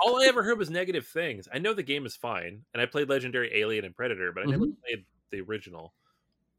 All 0.06 0.22
I 0.22 0.26
ever 0.27 0.43
heard 0.43 0.60
was 0.60 0.69
negative 0.69 1.07
things. 1.07 1.48
I 1.52 1.57
know 1.57 1.73
the 1.73 1.84
game 1.84 2.06
is 2.06 2.15
fine, 2.15 2.61
and 2.73 2.81
I 2.81 2.85
played 2.85 3.10
Legendary 3.10 3.52
Alien 3.60 3.84
and 3.84 3.95
Predator, 3.95 4.31
but 4.31 4.43
I 4.43 4.45
never 4.45 4.65
played 4.68 5.06
the 5.31 5.41
original. 5.41 5.93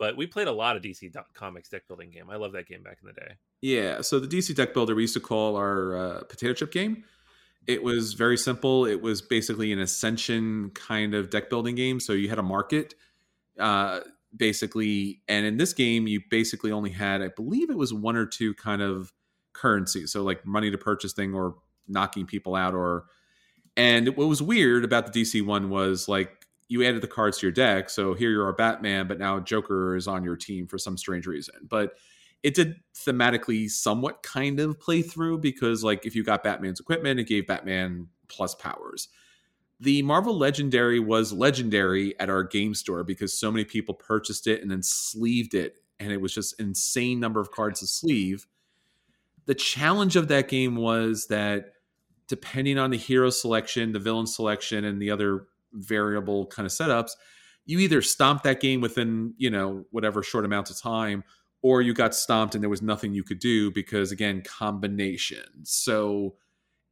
But 0.02 0.16
we 0.16 0.26
played 0.26 0.48
a 0.48 0.52
lot 0.52 0.74
of 0.74 0.82
DC 0.82 1.14
Comics 1.32 1.68
deck 1.68 1.86
building 1.86 2.10
game. 2.10 2.28
I 2.28 2.34
love 2.34 2.50
that 2.54 2.66
game 2.66 2.82
back 2.82 2.98
in 3.00 3.06
the 3.06 3.12
day. 3.12 3.34
Yeah, 3.60 4.00
so 4.00 4.18
the 4.18 4.26
DC 4.26 4.52
deck 4.52 4.74
builder 4.74 4.96
we 4.96 5.02
used 5.04 5.14
to 5.14 5.20
call 5.20 5.54
our 5.54 5.96
uh, 5.96 6.24
potato 6.24 6.54
chip 6.54 6.72
game. 6.72 7.04
It 7.68 7.84
was 7.84 8.14
very 8.14 8.36
simple. 8.36 8.84
It 8.84 9.00
was 9.00 9.22
basically 9.22 9.70
an 9.70 9.78
ascension 9.78 10.70
kind 10.70 11.14
of 11.14 11.30
deck 11.30 11.48
building 11.48 11.76
game. 11.76 12.00
So 12.00 12.14
you 12.14 12.28
had 12.28 12.40
a 12.40 12.42
market, 12.42 12.96
uh, 13.60 14.00
basically, 14.36 15.22
and 15.28 15.46
in 15.46 15.56
this 15.56 15.72
game 15.72 16.08
you 16.08 16.20
basically 16.28 16.72
only 16.72 16.90
had, 16.90 17.22
I 17.22 17.28
believe, 17.28 17.70
it 17.70 17.78
was 17.78 17.94
one 17.94 18.16
or 18.16 18.26
two 18.26 18.54
kind 18.54 18.82
of 18.82 19.12
currencies. 19.52 20.10
So 20.10 20.24
like 20.24 20.44
money 20.44 20.72
to 20.72 20.78
purchase 20.78 21.12
thing 21.12 21.32
or 21.32 21.54
knocking 21.86 22.26
people 22.26 22.56
out, 22.56 22.74
or 22.74 23.04
and 23.76 24.16
what 24.16 24.26
was 24.26 24.42
weird 24.42 24.84
about 24.84 25.12
the 25.12 25.22
DC 25.22 25.46
one 25.46 25.70
was 25.70 26.08
like 26.08 26.41
you 26.68 26.84
added 26.84 27.02
the 27.02 27.08
cards 27.08 27.38
to 27.38 27.46
your 27.46 27.52
deck. 27.52 27.90
So 27.90 28.14
here 28.14 28.30
you're 28.30 28.48
a 28.48 28.54
Batman, 28.54 29.06
but 29.06 29.18
now 29.18 29.40
Joker 29.40 29.96
is 29.96 30.08
on 30.08 30.24
your 30.24 30.36
team 30.36 30.66
for 30.66 30.78
some 30.78 30.96
strange 30.96 31.26
reason. 31.26 31.54
But 31.68 31.94
it 32.42 32.54
did 32.54 32.80
thematically 32.94 33.70
somewhat 33.70 34.22
kind 34.22 34.58
of 34.60 34.80
play 34.80 35.02
through 35.02 35.38
because 35.38 35.84
like 35.84 36.04
if 36.04 36.14
you 36.14 36.22
got 36.22 36.42
batman's 36.42 36.80
equipment 36.80 37.20
it 37.20 37.24
gave 37.24 37.46
batman 37.46 38.06
plus 38.28 38.54
powers 38.54 39.08
the 39.80 40.02
marvel 40.02 40.36
legendary 40.36 41.00
was 41.00 41.32
legendary 41.32 42.18
at 42.20 42.30
our 42.30 42.42
game 42.42 42.74
store 42.74 43.04
because 43.04 43.38
so 43.38 43.50
many 43.50 43.64
people 43.64 43.94
purchased 43.94 44.46
it 44.46 44.62
and 44.62 44.70
then 44.70 44.82
sleeved 44.82 45.54
it 45.54 45.76
and 45.98 46.12
it 46.12 46.20
was 46.20 46.34
just 46.34 46.58
insane 46.60 47.20
number 47.20 47.40
of 47.40 47.50
cards 47.50 47.80
to 47.80 47.86
sleeve 47.86 48.46
the 49.46 49.54
challenge 49.54 50.16
of 50.16 50.28
that 50.28 50.48
game 50.48 50.76
was 50.76 51.26
that 51.26 51.74
depending 52.28 52.78
on 52.78 52.90
the 52.90 52.96
hero 52.96 53.30
selection 53.30 53.92
the 53.92 53.98
villain 53.98 54.26
selection 54.26 54.84
and 54.84 55.00
the 55.00 55.10
other 55.10 55.46
variable 55.72 56.46
kind 56.46 56.66
of 56.66 56.72
setups 56.72 57.10
you 57.64 57.78
either 57.78 58.02
stomp 58.02 58.42
that 58.42 58.60
game 58.60 58.80
within 58.80 59.34
you 59.36 59.50
know 59.50 59.84
whatever 59.90 60.22
short 60.22 60.44
amount 60.44 60.70
of 60.70 60.80
time 60.80 61.24
or 61.62 61.80
you 61.80 61.94
got 61.94 62.14
stomped 62.14 62.54
and 62.54 62.62
there 62.62 62.70
was 62.70 62.82
nothing 62.82 63.14
you 63.14 63.22
could 63.22 63.38
do 63.38 63.70
because 63.70 64.12
again 64.12 64.42
combinations 64.42 65.70
so 65.70 66.34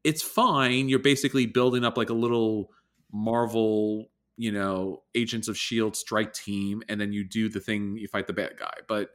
it's 0.05 0.23
fine. 0.23 0.89
You're 0.89 0.99
basically 0.99 1.47
building 1.47 1.85
up 1.85 1.97
like 1.97 2.11
a 2.11 2.15
little 2.15 2.71
marvel 3.13 4.11
you 4.37 4.53
know 4.53 5.03
agents 5.15 5.49
of 5.49 5.59
shield 5.59 5.97
strike 5.97 6.33
team 6.33 6.83
and 6.89 7.01
then 7.01 7.13
you 7.13 7.25
do 7.25 7.49
the 7.49 7.61
thing 7.61 7.97
you 7.97 8.09
fight 8.09 8.27
the 8.27 8.33
bad 8.33 8.57
guy. 8.59 8.75
But 8.89 9.11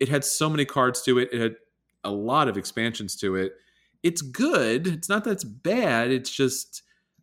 it 0.00 0.08
had 0.08 0.24
so 0.24 0.48
many 0.48 0.64
cards 0.64 1.02
to 1.02 1.18
it 1.18 1.28
it 1.32 1.40
had 1.40 1.56
a 2.04 2.10
lot 2.10 2.48
of 2.48 2.56
expansions 2.56 3.16
to 3.16 3.36
it. 3.36 3.52
It's 4.02 4.22
good. 4.22 4.86
It's 4.86 5.08
not 5.08 5.24
that 5.24 5.32
it's 5.32 5.44
bad. 5.44 6.10
It's 6.10 6.30
just 6.30 6.82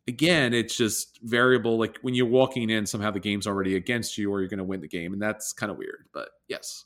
again 0.09 0.53
it's 0.53 0.75
just 0.75 1.19
variable 1.23 1.77
like 1.77 1.97
when 2.01 2.13
you're 2.13 2.25
walking 2.25 2.69
in 2.69 2.85
somehow 2.85 3.09
the 3.09 3.19
game's 3.19 3.47
already 3.47 3.75
against 3.75 4.17
you 4.17 4.31
or 4.31 4.39
you're 4.39 4.49
going 4.49 4.57
to 4.57 4.63
win 4.63 4.81
the 4.81 4.87
game 4.87 5.13
and 5.13 5.21
that's 5.21 5.53
kind 5.53 5.71
of 5.71 5.77
weird 5.77 6.05
but 6.13 6.29
yes 6.49 6.85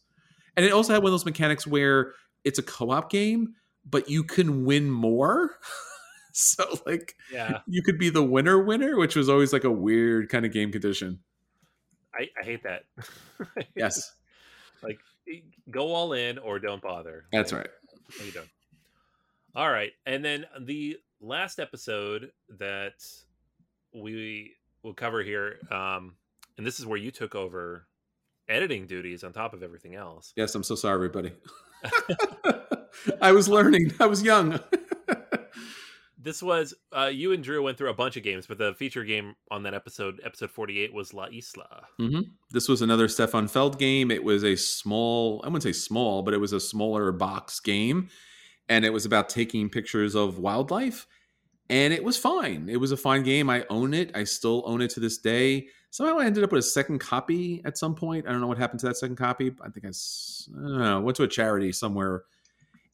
and 0.56 0.66
it 0.66 0.72
also 0.72 0.94
had 0.94 1.02
one 1.02 1.10
of 1.10 1.14
those 1.14 1.26
mechanics 1.26 1.66
where 1.66 2.14
it's 2.44 2.60
a 2.60 2.64
co-op 2.64 3.10
game 3.10 3.54
but 3.90 4.10
you 4.10 4.24
can 4.24 4.66
win 4.66 4.92
more 4.92 5.58
so 6.34 6.64
like 6.86 7.16
Yeah, 7.32 7.60
you 7.68 7.82
could 7.82 7.98
be 7.98 8.10
the 8.10 8.24
winner 8.24 8.62
winner 8.62 8.98
which 8.98 9.16
was 9.16 9.30
always 9.30 9.54
like 9.54 9.64
a 9.64 9.72
weird 9.72 10.30
kind 10.30 10.46
of 10.46 10.52
game 10.52 10.72
condition 10.72 11.20
I, 12.14 12.30
I 12.40 12.46
hate 12.46 12.64
that. 12.64 12.84
yes 13.76 14.14
like 14.84 15.00
go 15.72 15.94
all 15.94 16.14
in 16.14 16.38
or 16.38 16.60
don't 16.60 16.82
bother. 16.82 17.26
that's 17.32 17.52
Like, 17.52 17.62
right 17.62 17.72
No, 18.20 18.26
you 18.26 18.32
don't. 18.32 18.50
All 19.56 19.70
right, 19.70 19.92
and 20.08 20.26
then 20.26 20.46
the 20.62 20.98
last 21.24 21.60
episode 21.60 22.32
that 22.60 23.02
we 23.96 24.52
will 24.84 24.94
cover 24.94 25.24
here, 25.24 25.58
um, 25.72 26.16
and 26.58 26.68
this 26.68 26.80
is 26.80 26.86
where 26.86 26.98
you 26.98 27.10
took 27.12 27.34
over 27.34 27.88
editing 28.50 28.86
duties 28.86 29.24
on 29.24 29.32
top 29.32 29.54
of 29.54 29.64
everything 29.64 29.96
else. 29.96 30.34
yes 30.36 30.54
i'm 30.54 30.64
so 30.64 30.76
sorry 30.76 30.96
everybody 30.96 31.32
i 33.22 33.32
was 33.32 33.48
learning 33.48 33.90
i 34.02 34.06
was 34.06 34.22
young 34.22 34.60
This 36.18 36.42
was 36.42 36.74
uh, 36.98 37.10
you 37.12 37.34
and 37.34 37.44
Drew 37.44 37.62
went 37.62 37.78
through 37.78 37.90
a 37.90 37.94
bunch 37.94 38.16
of 38.16 38.24
games, 38.24 38.48
but 38.48 38.58
the 38.58 38.74
feature 38.76 39.04
game 39.04 39.36
on 39.52 39.64
that 39.64 39.74
episode, 39.74 40.22
episode 40.24 40.52
forty-eight, 40.52 40.94
was 40.94 41.14
La 41.14 41.26
Isla. 41.26 41.84
This 42.50 42.70
was 42.70 42.82
another 42.82 43.10
Stefan 43.10 43.50
Feld 43.50 43.78
game. 43.78 44.10
It 44.10 44.24
was 44.24 44.42
a 44.42 44.56
small, 44.56 45.42
I 45.44 45.48
wouldn't 45.48 45.64
say 45.64 45.74
small, 45.74 46.22
but 46.24 46.34
it 46.34 46.38
was 46.38 46.54
a 46.54 46.62
smaller 46.62 47.12
box 47.12 47.60
game. 47.60 48.08
And 48.70 48.86
it 48.86 48.94
was 48.94 49.06
about 49.06 49.28
taking 49.28 49.68
pictures 49.68 50.16
of 50.16 50.40
wildlife. 50.40 51.08
And 51.74 51.92
it 51.92 52.04
was 52.04 52.18
fine. 52.18 52.70
It 52.70 52.78
was 52.78 52.92
a 52.92 52.98
fine 52.98 53.24
game. 53.24 53.50
I 53.50 53.66
own 53.68 53.96
it. 53.96 54.12
I 54.14 54.26
still 54.26 54.62
own 54.68 54.80
it 54.80 54.92
to 54.92 55.00
this 55.00 55.18
day. 55.18 55.70
Somehow 55.90 56.20
I 56.20 56.26
ended 56.28 56.44
up 56.44 56.52
with 56.52 56.60
a 56.60 56.68
second 56.68 57.00
copy 57.00 57.64
at 57.66 57.80
some 57.80 57.96
point. 57.96 58.28
I 58.28 58.32
don't 58.32 58.42
know 58.42 58.48
what 58.48 58.60
happened 58.60 58.80
to 58.82 58.86
that 58.86 58.98
second 58.98 59.16
copy. 59.16 59.52
I 59.60 59.70
think 59.70 59.84
I 59.88 59.92
don't 60.52 60.78
know, 60.78 61.02
went 61.02 61.18
to 61.18 61.24
a 61.24 61.28
charity 61.28 61.72
somewhere. 61.72 62.26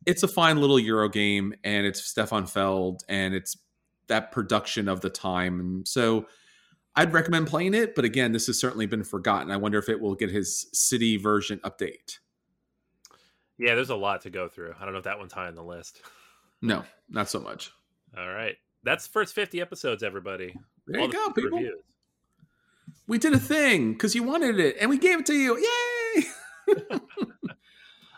It's 0.06 0.24
a 0.24 0.30
fine 0.30 0.62
little 0.62 0.80
Euro 0.80 1.10
game, 1.10 1.54
and 1.66 1.86
it's 1.86 2.02
Stefan 2.06 2.46
Feld, 2.46 3.04
and 3.10 3.34
it's 3.34 3.58
that 4.08 4.32
production 4.32 4.88
of 4.88 5.02
the 5.02 5.10
time. 5.10 5.60
And 5.60 5.86
so 5.86 6.28
I'd 6.96 7.12
recommend 7.12 7.48
playing 7.48 7.74
it, 7.74 7.96
but 7.96 8.06
again, 8.06 8.32
this 8.32 8.48
has 8.48 8.62
certainly 8.62 8.86
been 8.86 9.04
forgotten. 9.04 9.52
I 9.52 9.58
wonder 9.58 9.78
if 9.78 9.90
it 9.90 10.00
will 10.00 10.16
get 10.16 10.32
his 10.32 10.68
city 10.72 11.18
version 11.18 11.60
update. 11.66 12.20
Yeah, 13.58 13.76
there's 13.76 13.90
a 13.90 13.96
lot 13.96 14.22
to 14.22 14.30
go 14.30 14.48
through. 14.48 14.74
I 14.80 14.86
don't 14.86 14.94
know 14.94 15.00
if 15.00 15.04
that 15.04 15.20
one's 15.20 15.34
high 15.34 15.48
on 15.48 15.56
the 15.56 15.64
list. 15.64 16.02
No, 16.62 16.86
not 17.10 17.30
so 17.30 17.42
much. 17.42 17.74
All 18.18 18.30
right, 18.30 18.56
that's 18.84 19.08
the 19.08 19.12
first 19.12 19.34
fifty 19.36 19.62
episodes, 19.62 20.04
everybody. 20.04 20.54
There 20.88 21.02
All 21.02 21.08
you 21.08 21.12
the 21.12 21.18
go, 21.18 21.32
people. 21.32 21.58
reviews. 21.58 21.84
We 23.08 23.18
did 23.18 23.34
a 23.34 23.40
thing 23.40 23.94
because 23.94 24.16
you 24.16 24.24
wanted 24.24 24.60
it, 24.60 24.78
and 24.80 24.90
we 24.90 24.98
gave 24.98 25.20
it 25.20 25.26
to 25.28 25.34
you. 25.34 25.58
Yay! 25.58 26.24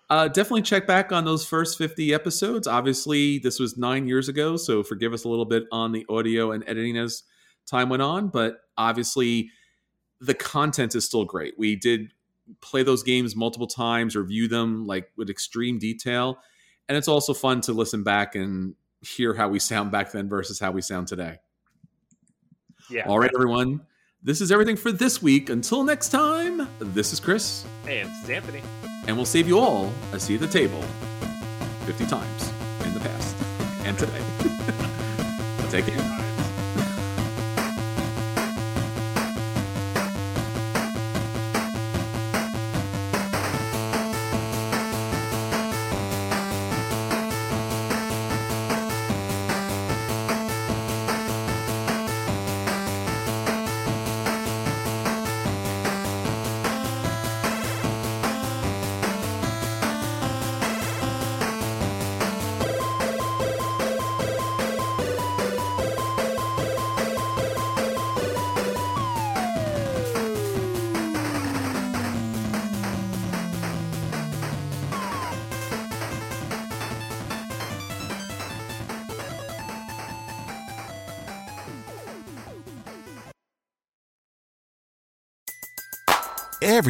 uh, 0.09 0.27
definitely 0.27 0.63
check 0.63 0.85
back 0.85 1.11
on 1.11 1.23
those 1.23 1.45
first 1.45 1.77
50 1.77 2.13
episodes. 2.13 2.67
Obviously, 2.67 3.39
this 3.39 3.59
was 3.59 3.77
nine 3.77 4.07
years 4.07 4.27
ago, 4.27 4.57
so 4.57 4.83
forgive 4.83 5.13
us 5.13 5.23
a 5.23 5.29
little 5.29 5.45
bit 5.45 5.63
on 5.71 5.93
the 5.93 6.05
audio 6.09 6.51
and 6.51 6.63
editing 6.67 6.97
as 6.97 7.23
time 7.65 7.89
went 7.89 8.01
on, 8.01 8.27
but 8.27 8.61
obviously, 8.77 9.49
the 10.19 10.33
content 10.33 10.93
is 10.95 11.05
still 11.05 11.25
great. 11.25 11.53
We 11.57 11.75
did 11.75 12.13
play 12.59 12.83
those 12.83 13.03
games 13.03 13.35
multiple 13.35 13.67
times, 13.67 14.15
review 14.15 14.47
them 14.47 14.85
like 14.85 15.09
with 15.15 15.29
extreme 15.29 15.79
detail, 15.79 16.39
and 16.89 16.97
it's 16.97 17.07
also 17.07 17.33
fun 17.33 17.61
to 17.61 17.73
listen 17.73 18.03
back 18.03 18.35
and 18.35 18.75
hear 19.01 19.33
how 19.33 19.47
we 19.49 19.59
sound 19.59 19.91
back 19.91 20.11
then 20.11 20.29
versus 20.29 20.59
how 20.59 20.71
we 20.71 20.81
sound 20.81 21.07
today. 21.07 21.39
Yeah. 22.89 23.07
All 23.07 23.19
right, 23.19 23.31
everyone. 23.35 23.81
This 24.23 24.41
is 24.41 24.51
everything 24.51 24.75
for 24.75 24.91
this 24.91 25.21
week. 25.21 25.49
Until 25.49 25.83
next 25.83 26.09
time, 26.09 26.67
this 26.79 27.11
is 27.13 27.19
Chris, 27.19 27.65
And 27.87 28.09
this 28.09 28.23
is 28.23 28.29
Anthony. 28.29 28.61
and 29.07 29.15
we'll 29.15 29.25
save 29.25 29.47
you 29.47 29.57
all 29.59 29.91
a 30.13 30.19
seat 30.19 30.35
at 30.35 30.41
the 30.41 30.47
table 30.59 30.81
50 31.85 32.05
times 32.05 32.51
in 32.85 32.93
the 32.93 32.99
past 32.99 33.35
and 33.85 33.97
today. 33.97 34.21
Take 35.71 35.85
care. 35.87 36.20